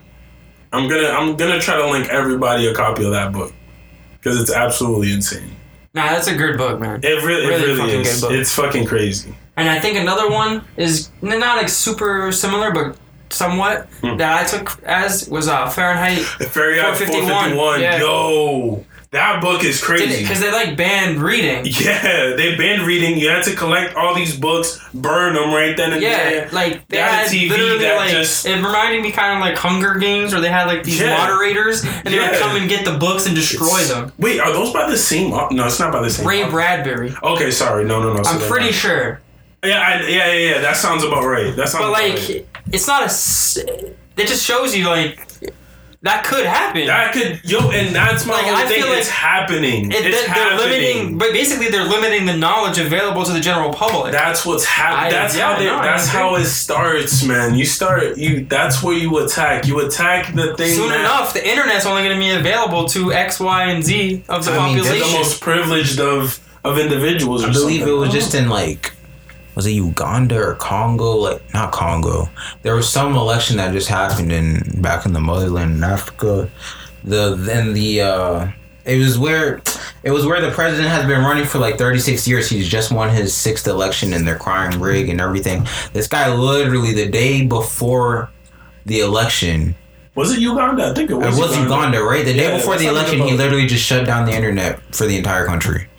I'm 0.73 0.89
gonna 0.89 1.09
I'm 1.09 1.37
gonna 1.37 1.61
try 1.61 1.77
to 1.77 1.87
link 1.91 2.09
everybody 2.09 2.67
a 2.67 2.75
copy 2.75 3.05
of 3.05 3.13
that 3.13 3.33
book 3.33 3.53
because 4.19 4.41
it's 4.41 4.53
absolutely 4.53 5.13
insane. 5.13 5.57
Nah, 5.95 6.09
that's 6.09 6.27
a 6.27 6.35
good 6.35 6.59
book, 6.59 6.81
man. 6.81 7.01
It 7.05 7.23
really, 7.25 7.47
Really 7.47 7.63
it 7.63 7.67
really 7.67 7.77
fucking 7.79 8.01
is. 8.01 8.21
good 8.21 8.29
book. 8.29 8.33
It's 8.39 8.55
fucking 8.55 8.85
crazy. 8.87 9.35
And 9.57 9.69
I 9.69 9.79
think 9.79 9.97
another 9.97 10.29
one 10.29 10.65
is 10.77 11.11
not 11.23 11.57
like 11.57 11.69
super 11.69 12.33
similar, 12.33 12.73
but 12.73 12.97
somewhat 13.31 13.89
Hmm. 14.01 14.17
that 14.19 14.45
I 14.45 14.45
took 14.47 14.83
as 14.85 15.29
was 15.29 15.49
uh, 15.49 15.69
Fahrenheit. 15.69 16.19
Fahrenheit 16.51 16.97
451, 16.97 17.55
451. 17.55 17.81
yeah. 17.81 17.99
Yo, 17.99 18.85
that 19.11 19.41
book 19.41 19.63
is 19.63 19.81
crazy. 19.81 20.23
Because 20.23 20.41
they 20.41 20.51
like 20.51 20.77
banned 20.77 21.19
reading. 21.23 21.65
Yeah, 21.67 22.35
they 22.37 22.57
banned 22.57 22.83
reading. 22.83 23.17
You 23.17 23.29
had 23.29 23.45
to 23.45 23.55
collect 23.55 23.95
all 23.95 24.13
these 24.15 24.37
books, 24.37 24.81
burn 24.93 25.35
them 25.35 25.53
right 25.55 25.77
then 25.77 25.93
and 25.93 26.03
Yeah, 26.03 26.31
there. 26.31 26.49
like 26.51 26.89
they 26.89 26.97
They 26.97 27.03
had 27.03 27.11
a 27.11 27.17
had 27.17 27.27
TV 27.31 27.49
literally 27.51 27.85
like 27.95 28.11
just- 28.11 28.45
it 28.45 28.57
reminded 28.57 29.03
me 29.03 29.13
kind 29.13 29.35
of 29.39 29.41
like 29.41 29.57
Hunger 29.57 29.95
Games, 29.95 30.33
where 30.33 30.41
they 30.41 30.49
had 30.49 30.67
like 30.67 30.83
these 30.83 31.01
Yeah. 31.01 31.17
moderators 31.17 31.85
and 31.85 32.05
they 32.07 32.19
would 32.19 32.39
come 32.41 32.57
and 32.57 32.69
get 32.69 32.85
the 32.85 32.95
books 32.99 33.27
and 33.27 33.37
destroy 33.37 33.67
It's- 33.83 33.89
them. 33.91 34.13
Wait, 34.19 34.41
are 34.41 34.53
those 34.53 34.73
by 34.73 34.91
the 34.91 34.97
same? 34.99 35.31
No, 35.31 35.49
it's 35.67 35.79
not 35.79 35.93
by 35.93 36.03
the 36.03 36.11
same. 36.11 36.27
Ray. 36.27 36.43
Bradbury. 36.51 37.15
Okay, 37.23 37.51
sorry. 37.53 37.85
No, 37.85 38.03
no, 38.03 38.15
no. 38.15 38.23
so 38.25 38.31
I'm 38.31 38.41
pretty 38.41 38.73
sure, 38.73 39.21
Yeah, 39.65 39.79
I, 39.81 40.01
yeah, 40.09 40.27
yeah, 40.33 40.49
yeah. 40.55 40.59
That 40.61 40.77
sounds 40.77 41.05
about 41.05 41.25
right. 41.25 41.55
That 41.57 41.69
sounds. 41.69 41.85
but 41.85 41.91
about 41.91 42.03
like 42.03 42.29
right. 42.29 42.47
It's 42.75 42.87
not 42.87 43.03
a. 43.03 43.87
It 44.17 44.27
just 44.29 44.45
shows 44.45 44.77
you 44.77 44.85
like 44.89 45.29
that 46.03 46.23
could 46.23 46.45
happen. 46.45 46.87
that 46.87 47.15
could 47.15 47.41
yo, 47.45 47.71
and 47.71 47.97
that's 47.97 48.27
my 48.27 48.35
Like, 48.35 48.45
whole 48.45 48.55
I 48.57 48.67
thing. 48.67 48.83
feel 48.83 48.93
it's 48.93 49.09
happening. 49.09 49.91
It- 49.91 50.05
it's 50.05 50.05
they're, 50.05 50.35
they're 50.35 50.51
happening. 50.51 50.59
limiting, 50.71 51.19
but 51.19 51.33
basically 51.33 51.69
they're 51.69 51.85
limiting 51.85 52.27
the 52.27 52.37
knowledge 52.37 52.79
available 52.79 53.25
to 53.25 53.33
the 53.33 53.41
general 53.41 53.73
public. 53.73 54.13
That's 54.13 54.45
what's 54.45 54.67
happening. 54.67 55.13
That's 55.13 55.35
yeah, 55.37 55.53
how 55.55 55.59
they, 55.59 55.65
no, 55.67 55.81
that's 55.81 56.07
how 56.09 56.35
it 56.37 56.45
starts, 56.45 57.25
man. 57.25 57.55
You 57.55 57.65
start 57.65 58.19
you. 58.19 58.45
That's 58.45 58.83
where 58.83 58.95
you 58.97 59.17
attack. 59.19 59.67
You 59.67 59.81
attack 59.81 60.33
the 60.35 60.55
thing. 60.57 60.75
Soon 60.77 60.91
that- 60.91 61.01
enough, 61.01 61.33
the 61.33 61.49
internet's 61.49 61.87
only 61.87 62.03
going 62.05 62.15
to 62.17 62.21
be 62.21 62.31
available 62.31 62.87
to 62.89 63.13
X, 63.13 63.41
Y, 63.41 63.65
and 63.65 63.83
Z 63.83 64.25
of 64.29 64.45
the 64.45 64.53
I 64.53 64.67
mean, 64.67 64.75
they're 64.77 64.83
the 64.85 64.89
They're 64.91 64.99
the 64.99 65.01
population. 65.01 65.19
most 65.19 65.41
privileged 65.41 66.01
of 66.01 66.39
of 66.65 66.79
individuals. 66.79 67.45
I 67.45 67.51
believe 67.51 67.81
something. 67.81 67.89
it 67.97 67.99
was 67.99 68.11
just 68.13 68.35
in 68.35 68.49
like 68.51 68.93
was 69.55 69.67
it 69.67 69.73
Uganda 69.73 70.41
or 70.41 70.55
Congo? 70.55 71.13
Like 71.17 71.43
not 71.55 71.73
Congo. 71.73 72.29
There 72.63 72.75
was 72.75 72.91
some 72.91 73.15
election 73.17 73.57
that 73.59 73.73
just 73.73 73.89
happened 73.89 74.33
in 74.33 74.81
back 74.83 75.07
in 75.07 75.13
the 75.13 75.21
motherland 75.21 75.77
in 75.77 75.85
Africa. 75.85 76.51
The 77.05 77.35
then 77.37 77.73
the 77.75 78.01
uh 78.01 78.49
It 78.85 78.99
was 78.99 79.19
where 79.19 79.61
it 80.03 80.11
was 80.11 80.27
where 80.27 80.41
the 80.41 80.51
president 80.51 80.89
has 80.89 81.07
been 81.07 81.23
running 81.23 81.47
for 81.47 81.59
like 81.59 81.79
36 81.79 82.27
years. 82.29 82.49
He's 82.49 82.69
just 82.69 82.93
won 82.93 83.11
his 83.11 83.35
sixth 83.35 83.67
election 83.67 84.13
and 84.13 84.27
they're 84.27 84.39
crying 84.39 84.79
rig 84.81 85.09
and 85.09 85.21
everything. 85.21 85.67
This 85.93 86.09
guy 86.09 86.33
literally 86.33 86.93
the 86.93 87.09
day 87.09 87.47
before 87.47 88.31
the 88.87 89.01
election, 89.01 89.75
Was 90.15 90.31
it 90.33 90.41
Uganda? 90.41 90.91
I 90.91 90.95
think 90.95 91.11
it 91.11 91.15
was. 91.15 91.27
it 91.39 91.41
was. 91.41 91.51
was 91.51 91.59
Uganda, 91.59 92.03
right? 92.03 92.25
The 92.25 92.35
day 92.35 92.55
before 92.55 92.77
the 92.77 92.87
election, 92.87 93.21
he 93.21 93.33
literally 93.33 93.67
just 93.67 93.85
shut 93.85 94.05
down 94.07 94.27
the 94.27 94.33
internet 94.33 94.79
for 94.95 95.07
the 95.07 95.17
entire 95.17 95.47
country. 95.47 95.89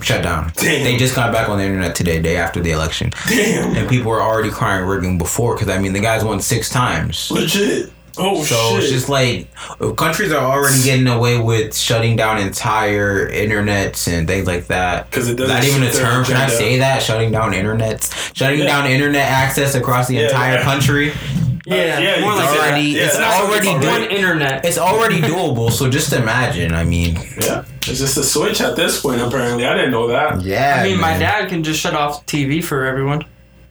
Shut 0.00 0.22
down. 0.22 0.52
Damn. 0.56 0.84
They 0.84 0.96
just 0.96 1.14
got 1.14 1.32
back 1.32 1.48
on 1.48 1.58
the 1.58 1.64
internet 1.64 1.94
today, 1.94 2.20
day 2.20 2.36
after 2.36 2.60
the 2.60 2.72
election. 2.72 3.10
Damn. 3.28 3.74
And 3.76 3.88
people 3.88 4.10
were 4.10 4.20
already 4.22 4.50
crying 4.50 4.84
rigging 4.84 5.18
before 5.18 5.54
because 5.54 5.68
I 5.68 5.78
mean 5.78 5.92
the 5.92 6.00
guy's 6.00 6.24
won 6.24 6.40
six 6.40 6.68
times. 6.68 7.30
Legit. 7.30 7.90
Oh 8.16 8.38
shit. 8.44 8.46
So 8.48 8.70
shit. 8.74 8.82
it's 8.84 8.92
just 8.92 9.08
like 9.08 9.48
countries 9.96 10.30
are 10.30 10.44
already 10.44 10.82
getting 10.84 11.06
away 11.08 11.38
with 11.40 11.74
shutting 11.76 12.14
down 12.16 12.38
entire 12.38 13.28
internets 13.30 14.06
and 14.12 14.26
things 14.28 14.46
like 14.46 14.66
that. 14.68 15.10
Because 15.10 15.28
it 15.28 15.34
doesn't 15.36 15.54
Not 15.54 15.64
even 15.64 15.82
a 15.82 15.90
term. 15.90 16.24
Can 16.24 16.36
I 16.36 16.46
say 16.48 16.78
that? 16.78 17.02
Shutting 17.02 17.32
down 17.32 17.52
internets, 17.52 18.36
shutting 18.36 18.60
Yeah. 18.60 18.66
down 18.66 18.86
internet 18.86 19.28
access 19.28 19.74
across 19.74 20.06
the 20.08 20.14
Yeah, 20.14 20.26
entire 20.26 20.54
yeah. 20.56 20.62
country. 20.64 21.12
Yeah, 21.66 21.98
yeah, 21.98 22.20
more 22.20 22.34
like 22.34 22.44
can 22.44 22.54
that. 22.56 22.60
already- 22.68 22.82
Yeah, 22.88 23.02
it's 23.04 23.16
that's 23.16 23.40
already 23.40 23.68
it's 23.68 23.80
doing- 23.80 23.92
one 24.02 24.02
internet. 24.10 24.64
It's 24.64 24.78
already 24.78 25.20
doable. 25.32 25.70
So 25.72 25.88
just 25.88 26.12
imagine. 26.12 26.74
I 26.74 26.84
mean, 26.84 27.14
Yeah. 27.40 27.64
It's 27.86 27.98
just 27.98 28.16
a 28.16 28.22
switch 28.24 28.60
at 28.60 28.76
this 28.76 29.00
point. 29.00 29.20
Apparently, 29.20 29.66
I 29.66 29.74
didn't 29.74 29.90
know 29.92 30.08
that. 30.08 30.42
yeah. 30.42 30.78
I 30.80 30.84
mean, 30.84 30.98
my 31.00 31.16
dad 31.18 31.48
can 31.48 31.62
just 31.62 31.80
shut 31.80 31.94
off 31.94 32.24
TV 32.26 32.62
for 32.64 32.84
everyone, 32.86 33.22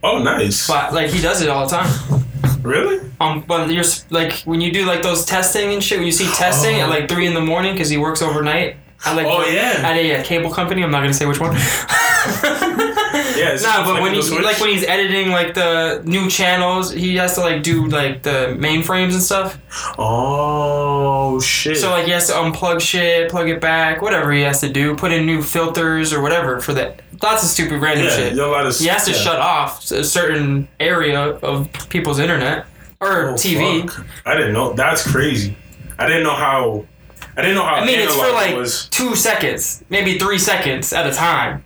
Oh, 0.04 0.20
nice. 0.22 0.68
but 0.68 0.94
like 0.94 1.10
he 1.10 1.20
does 1.22 1.42
it 1.42 1.50
all 1.50 1.66
the 1.68 1.76
time. 1.78 2.24
Really? 2.62 3.00
Um, 3.20 3.44
but 3.48 3.70
you're 3.72 3.84
like 4.10 4.34
when 4.46 4.62
you 4.62 4.72
do 4.72 4.86
like 4.86 5.02
those 5.04 5.26
testing 5.26 5.74
and 5.74 5.84
shit. 5.84 5.98
When 5.98 6.06
you 6.06 6.12
see 6.14 6.30
testing 6.36 6.76
Oh. 6.78 6.82
at 6.84 6.90
like 6.90 7.10
three 7.10 7.26
in 7.26 7.34
the 7.34 7.42
morning 7.42 7.74
because 7.74 7.90
he 7.90 7.98
works 7.98 8.22
overnight. 8.22 8.78
At 9.06 9.16
like 9.16 9.26
Oh, 9.28 9.46
yeah. 9.46 9.82
at 9.84 9.96
a, 9.98 10.16
uh 10.16 10.24
cable 10.24 10.52
company. 10.52 10.84
I'm 10.84 10.92
not 10.92 11.02
gonna 11.02 11.14
say 11.14 11.26
which 11.26 11.40
one. 11.40 11.56
Yeah. 13.36 13.56
No, 13.62 13.84
but 13.84 14.02
when 14.02 14.14
flipping 14.14 14.16
he 14.16 14.22
switch. 14.22 14.44
like 14.44 14.60
when 14.60 14.70
he's 14.70 14.84
editing 14.86 15.30
like 15.30 15.54
the 15.56 16.02
new 16.06 16.30
channels, 16.30 16.92
he 16.92 17.16
has 17.18 17.36
to 17.36 17.42
like 17.42 17.64
do 17.64 17.88
like 17.88 18.22
the 18.24 18.56
mainframes 18.60 19.14
and 19.14 19.22
stuff. 19.22 19.58
Oh 19.98 21.40
shit. 21.40 21.78
So 21.78 21.90
like 21.90 22.06
he 22.06 22.12
has 22.12 22.28
to 22.28 22.34
unplug 22.34 22.80
shit, 22.80 23.30
plug 23.30 23.50
it 23.50 23.60
back, 23.60 24.02
whatever 24.02 24.32
he 24.32 24.42
has 24.42 24.62
to 24.62 24.70
do, 24.72 24.96
put 24.96 25.12
in 25.12 25.26
new 25.26 25.42
filters 25.42 26.14
or 26.14 26.22
whatever 26.22 26.60
for 26.60 26.74
that. 26.76 27.02
Lots 27.22 27.44
of 27.44 27.50
stupid 27.50 27.82
random 27.82 28.06
yeah, 28.06 28.16
shit. 28.16 28.36
you're 28.36 28.48
allowed 28.48 28.72
to. 28.72 28.78
He 28.84 28.88
has 28.90 29.06
to 29.06 29.12
yeah. 29.12 29.18
shut 29.18 29.40
off 29.40 29.90
a 29.92 30.04
certain 30.04 30.68
area 30.80 31.20
of 31.22 31.70
people's 31.90 32.20
internet 32.20 32.66
or 33.00 33.30
Oh, 33.30 33.34
TV. 33.34 33.90
fuck. 33.90 34.06
I 34.26 34.36
didn't 34.36 34.54
know. 34.54 34.74
That's 34.74 35.10
crazy. 35.10 35.58
I 35.98 36.08
didn't 36.08 36.24
know 36.24 36.36
how. 36.36 36.86
I 37.36 37.42
didn't 37.42 37.56
know 37.56 37.64
how. 37.64 37.76
I 37.76 37.86
mean, 37.86 38.00
it's 38.00 38.14
for 38.16 38.32
like 38.32 38.56
was. 38.56 38.88
two 38.90 39.16
seconds, 39.16 39.84
maybe 39.90 40.18
three 40.20 40.38
seconds 40.38 40.94
at 40.94 41.08
a 41.08 41.12
time, 41.12 41.64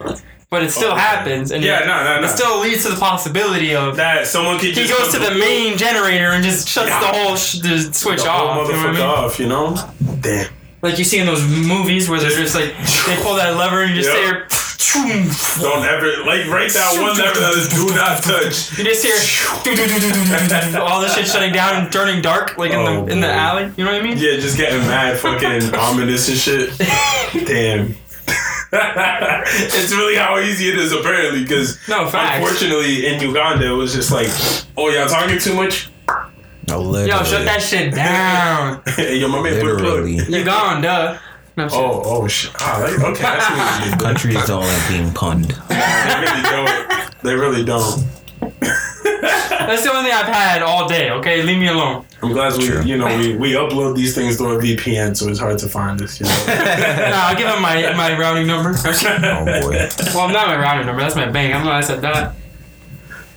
but 0.50 0.64
it 0.64 0.72
still 0.72 0.92
Oh, 0.94 0.96
happens, 0.96 1.52
and 1.52 1.64
Yeah, 1.64 1.84
it, 1.84 1.88
no, 1.88 2.04
no, 2.04 2.22
no. 2.22 2.28
it 2.28 2.30
still 2.32 2.60
leads 2.62 2.84
to 2.84 2.90
the 2.94 3.00
possibility 3.00 3.76
of 3.76 3.98
that 3.98 4.28
someone 4.28 4.58
could 4.60 4.70
he 4.70 4.74
just 4.86 4.98
goes 4.98 5.12
to 5.14 5.20
the 5.20 5.36
main 5.38 5.78
generator 5.78 6.32
and 6.32 6.44
just 6.44 6.70
shuts 6.70 6.90
Yeah. 6.90 7.00
the 7.02 7.08
whole 7.08 7.36
sh- 7.36 7.60
the 7.60 7.94
switch 7.94 8.24
the 8.24 8.30
off. 8.30 8.70
You 8.70 8.74
know 8.74 8.80
I 8.80 8.86
motherfucker 8.86 8.94
mean? 8.94 9.02
off. 9.02 9.40
You 9.40 9.48
know. 9.48 10.20
Damn. 10.22 10.48
Like 10.82 10.98
you 11.00 11.04
see 11.04 11.20
in 11.20 11.26
those 11.26 11.44
movies 11.44 12.08
where 12.10 12.20
they're 12.20 12.30
just 12.30 12.56
like 12.56 12.74
they 13.08 13.16
pull 13.24 13.36
that 13.36 13.58
lever 13.58 13.82
and 13.84 13.94
you 13.96 14.02
just 14.02 14.16
Yeah. 14.16 14.26
hear. 14.26 14.48
Don't 14.78 15.84
ever 15.86 16.24
like 16.26 16.46
write 16.48 16.72
that 16.74 16.98
one 17.02 17.18
lever 17.18 17.40
that 17.40 17.54
is 17.58 17.68
do 17.70 17.88
not 17.96 18.22
touch. 18.24 18.78
You 18.78 18.84
just 18.86 19.04
hear 19.04 19.16
all 20.82 21.02
this 21.02 21.16
shit 21.16 21.28
shutting 21.28 21.52
down 21.52 21.76
and 21.84 21.92
turning 21.92 22.22
dark, 22.22 22.58
like 22.58 22.72
in 22.72 22.78
Oh, 22.80 23.06
the 23.06 23.12
in 23.12 23.20
the 23.20 23.32
alley. 23.32 23.72
You 23.76 23.86
know 23.86 23.92
what 23.92 24.02
I 24.02 24.04
mean? 24.04 24.18
Yeah, 24.18 24.38
just 24.38 24.56
getting 24.56 24.80
mad, 24.82 25.18
fucking 25.20 25.74
ominous 25.80 26.30
and 26.30 26.38
shit. 26.38 26.78
Damn. 27.48 27.96
it's 28.74 29.92
really 29.94 30.16
how 30.16 30.38
easy 30.40 30.68
it 30.70 30.78
is, 30.78 30.92
apparently, 30.92 31.42
because 31.42 31.80
No, 31.88 32.08
facts. 32.10 32.38
unfortunately 32.38 33.08
in 33.08 33.22
Uganda 33.22 33.66
it 33.66 33.72
was 33.76 33.94
just 33.94 34.12
like, 34.12 34.28
oh, 34.78 34.90
y'all 34.90 35.08
talking 35.08 35.40
too 35.40 35.56
much? 35.56 35.90
No, 36.68 36.82
literally. 36.82 37.10
Yo, 37.18 37.24
shut 37.24 37.46
that 37.46 37.62
shit 37.62 37.94
down. 37.96 38.82
Hey, 38.86 39.16
Yo, 39.18 39.30
my 39.30 39.42
man 39.42 39.62
put 39.62 39.72
a 39.72 39.76
plug. 39.78 40.04
Literally. 40.04 40.38
You 40.38 40.44
gone, 40.44 40.82
duh. 40.82 41.18
No, 41.58 41.68
shit. 41.68 41.78
Oh, 41.80 42.02
oh 42.06 42.28
shit. 42.28 42.54
Ah, 42.60 42.80
like, 42.84 43.00
okay, 43.00 43.22
that's 43.24 43.50
what 43.50 43.86
you 43.86 43.92
did. 43.92 44.00
Countries 44.00 44.46
don't 44.48 44.62
like 44.64 44.90
being 44.90 45.12
punned. 45.12 45.46
They 45.68 45.76
really 46.22 46.44
don't. 46.44 47.22
They 47.24 47.36
really 47.36 47.66
don't. 47.66 48.06
That's 49.68 49.84
the 49.84 49.92
only 49.92 50.04
thing 50.04 50.14
I've 50.14 50.28
had 50.34 50.62
all 50.62 50.88
day. 50.88 51.10
Okay, 51.12 51.42
leave 51.42 51.58
me 51.58 51.68
alone. 51.68 52.06
I'm 52.22 52.32
glad 52.32 52.56
we, 52.58 52.68
True. 52.68 52.84
you 52.84 52.98
know, 52.98 53.08
we, 53.18 53.36
we 53.36 53.52
upload 53.54 53.96
these 53.96 54.16
things 54.16 54.38
through 54.38 54.60
a 54.60 54.62
VPN, 54.62 55.18
so 55.18 55.28
it's 55.30 55.40
hard 55.40 55.58
to 55.60 55.68
find 55.68 56.02
us. 56.02 56.20
You 56.20 56.28
know. 56.28 56.46
Nah, 56.48 57.28
I'll 57.28 57.36
give 57.36 57.48
him 57.48 57.62
my 57.62 57.92
my 57.94 58.18
routing 58.18 58.48
number. 58.48 58.76
Oh 58.86 59.46
boy. 59.46 59.90
well, 60.14 60.30
not 60.30 60.48
my 60.48 60.58
routing 60.58 60.86
number. 60.86 61.02
That's 61.02 61.16
my 61.16 61.30
bank. 61.30 61.54
I'm 61.56 61.64
glad 61.64 61.76
I 61.76 61.82
said 61.82 62.02
that. 62.02 62.36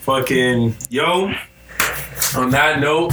Fucking 0.02 0.76
yo. 0.90 1.32
On 2.36 2.50
that 2.50 2.80
note, 2.80 3.12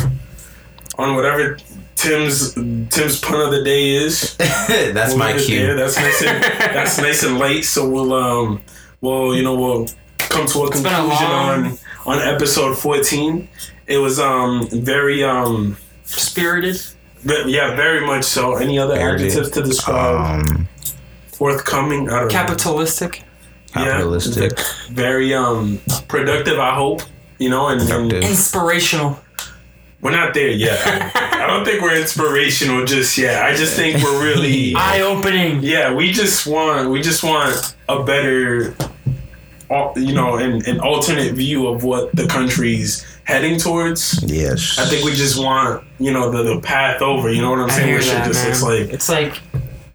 on 0.97 1.15
whatever 1.15 1.57
Tim's 1.97 2.53
Tim's 2.53 3.19
pun 3.19 3.41
of 3.41 3.51
the 3.51 3.63
day 3.63 3.89
is, 3.95 4.35
That's 4.37 5.09
we'll 5.09 5.17
my 5.17 5.33
leave 5.33 5.45
cue. 5.45 5.59
there. 5.65 5.75
That's 5.75 5.97
nice 5.97 6.21
and 6.23 6.43
that's 6.43 6.97
nice 7.07 7.23
and 7.23 7.37
late. 7.39 7.63
So 7.65 7.89
we'll 7.89 8.13
um, 8.13 8.61
well, 9.01 9.33
you 9.35 9.43
know, 9.43 9.55
we'll 9.55 9.87
come 10.19 10.45
to 10.47 10.63
a 10.63 10.69
been 10.71 10.85
a 10.85 10.89
conclusion 10.89 11.29
long- 11.29 11.65
on 11.65 11.77
on 12.05 12.19
episode 12.19 12.77
14. 12.77 13.49
It 13.87 13.97
was 13.97 14.19
um 14.19 14.67
very 14.71 15.23
um 15.23 15.75
Spirited. 16.05 16.79
ve- 17.23 17.45
yeah 17.51 17.75
very 17.75 18.05
much 18.05 18.23
so. 18.25 18.55
Any 18.55 18.77
other 18.79 18.95
Very. 18.95 19.13
adjectives 19.25 19.49
to 19.51 19.61
describe 19.63 20.45
Um, 20.47 20.67
forthcoming? 21.33 22.09
I 22.09 22.19
don't 22.19 22.23
know. 22.23 22.29
Capitalistic. 22.29 23.23
capitalistic. 23.73 24.57
very 24.91 25.33
um 25.33 25.79
productive. 26.07 26.59
I 26.59 26.73
hope 26.75 27.01
you 27.39 27.49
know, 27.49 27.67
and, 27.67 27.81
and 27.89 28.11
Inspirational. 28.13 29.19
We're 30.01 30.11
not 30.11 30.33
there 30.33 30.49
yet. 30.49 30.79
I 31.15 31.47
don't 31.47 31.65
think 31.65 31.81
we're 31.81 31.99
inspirational 31.99 32.85
just 32.85 33.17
yet. 33.17 33.43
I 33.43 33.55
just 33.55 33.75
think 33.75 34.01
we're 34.03 34.23
really 34.23 34.73
Eye 34.77 35.01
opening. 35.01 35.61
yeah. 35.63 35.93
We 35.93 36.11
just 36.11 36.45
want 36.47 36.89
we 36.89 37.01
just 37.01 37.23
want 37.23 37.75
a 37.89 38.03
better, 38.03 38.75
uh, 39.69 39.91
you 39.95 40.13
know, 40.13 40.35
an, 40.37 40.61
an 40.67 40.79
alternate 40.79 41.33
view 41.33 41.67
of 41.67 41.83
what 41.83 42.15
the 42.15 42.27
country's 42.27 43.05
heading 43.23 43.57
towards. 43.59 44.23
Yes. 44.23 44.77
I 44.79 44.85
think 44.85 45.03
we 45.03 45.11
just 45.13 45.37
want 45.41 45.83
you 45.99 46.11
know 46.13 46.29
the, 46.29 46.43
the 46.55 46.61
path 46.61 47.01
over. 47.01 47.31
You 47.31 47.41
know 47.41 47.49
what 47.51 47.59
I'm 47.59 47.69
I 47.69 47.73
saying? 47.73 47.87
hear 47.87 47.95
Where 47.97 48.03
shit 48.03 48.23
just 48.23 48.39
man. 48.43 48.47
looks 48.47 48.63
like 48.63 48.93
It's 48.93 49.09
like 49.09 49.41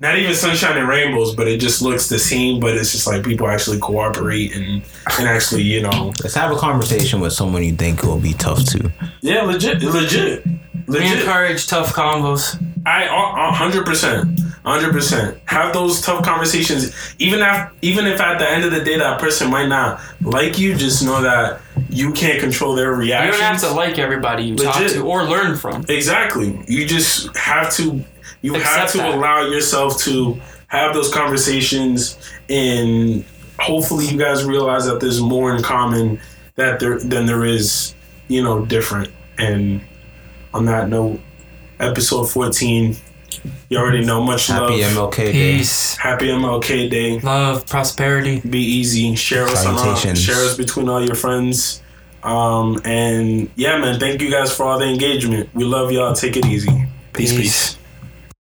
not 0.03 0.19
even 0.19 0.35
sunshine 0.35 0.77
and 0.77 0.89
rainbows, 0.89 1.35
but 1.35 1.47
it 1.47 1.61
just 1.61 1.81
looks 1.81 2.09
the 2.09 2.19
same. 2.19 2.59
But 2.61 2.77
it's 2.77 2.91
just 2.91 3.07
like 3.07 3.23
people 3.25 3.47
actually 3.49 3.79
cooperate 3.79 4.55
and 4.55 4.83
and 5.19 5.29
actually 5.29 5.63
you 5.63 5.81
know 5.81 6.13
Let's 6.23 6.35
have 6.35 6.51
a 6.51 6.57
conversation 6.57 7.21
with 7.21 7.33
someone 7.33 7.63
you 7.63 7.75
think 7.77 8.03
will 8.03 8.19
be 8.19 8.35
tough 8.35 8.65
to. 8.73 8.93
yeah 9.21 9.43
legit 9.43 9.81
legit 9.83 10.45
we 10.89 10.99
legit. 10.99 11.21
encourage 11.21 11.69
tough 11.69 11.95
combos. 11.95 12.61
I 12.85 13.05
a 13.05 13.53
hundred 13.53 13.87
percent, 13.87 14.41
hundred 14.65 14.91
percent. 14.93 15.39
Have 15.45 15.73
those 15.73 16.01
tough 16.01 16.25
conversations, 16.25 16.93
even 17.21 17.39
if 17.41 17.73
even 17.83 18.07
if 18.07 18.21
at 18.21 18.39
the 18.41 18.51
end 18.51 18.65
of 18.65 18.73
the 18.73 18.83
day 18.83 18.99
that 18.99 19.21
person 19.21 19.49
might 19.51 19.69
not 19.69 20.01
like 20.21 20.59
you. 20.59 20.75
Just 20.75 21.05
know 21.05 21.23
that 21.23 21.61
you 21.91 22.13
can't 22.13 22.41
control 22.41 22.75
their 22.75 22.93
reaction. 22.93 23.27
You 23.27 23.33
don't 23.39 23.53
have 23.53 23.61
to 23.61 23.71
like 23.71 23.99
everybody 24.01 24.43
you 24.43 24.57
talk 24.57 24.83
to 24.83 25.01
or 25.07 25.23
learn 25.23 25.57
from. 25.57 25.85
Exactly. 25.89 26.61
You 26.67 26.87
just 26.87 27.35
have 27.37 27.73
to. 27.75 28.05
You 28.43 28.55
have 28.55 28.91
to 28.93 28.99
that. 28.99 29.15
allow 29.15 29.47
yourself 29.47 29.99
to 30.01 30.41
have 30.69 30.95
those 30.95 31.13
conversations, 31.13 32.19
and 32.49 33.25
hopefully, 33.59 34.07
you 34.07 34.19
guys 34.19 34.45
realize 34.45 34.87
that 34.87 35.01
there's 35.01 35.21
more 35.21 35.55
in 35.55 35.63
common 35.63 36.21
that 36.57 36.81
there 36.81 36.99
than 36.99 37.27
there 37.27 37.45
is, 37.45 37.95
you 38.29 38.43
know, 38.43 38.65
different. 38.67 39.11
And 39.39 39.81
on 40.53 40.67
that 40.67 40.89
note, 40.89 41.21
episode 41.81 42.25
14. 42.31 42.97
You 43.71 43.79
already 43.79 44.05
know. 44.05 44.23
Much 44.23 44.49
Happy 44.49 44.61
love. 44.61 44.71
Happy 44.81 44.95
MLK 44.95 45.17
Day. 45.33 45.57
Peace. 45.57 45.97
Happy 45.97 46.27
MLK 46.27 46.91
Day. 46.91 47.19
Love, 47.21 47.67
prosperity. 47.67 48.41
Be 48.41 48.59
easy. 48.61 49.15
Share 49.15 49.45
us 49.45 49.65
on 49.65 49.75
all, 49.75 49.79
Salutations. 49.81 50.21
share 50.23 50.37
us 50.37 50.57
between 50.57 50.89
all 50.89 51.05
your 51.05 51.15
friends. 51.15 51.83
Um, 52.23 52.81
and 52.85 53.51
yeah, 53.57 53.79
man, 53.79 53.99
thank 53.99 54.21
you 54.21 54.31
guys 54.31 54.55
for 54.55 54.65
all 54.65 54.79
the 54.79 54.85
engagement. 54.87 55.49
We 55.55 55.65
love 55.65 55.91
y'all. 55.91 56.15
Take 56.15 56.37
it 56.37 56.47
easy. 56.47 56.69
peace. 57.15 57.33
peace. 57.33 57.37
Peace. 57.37 57.77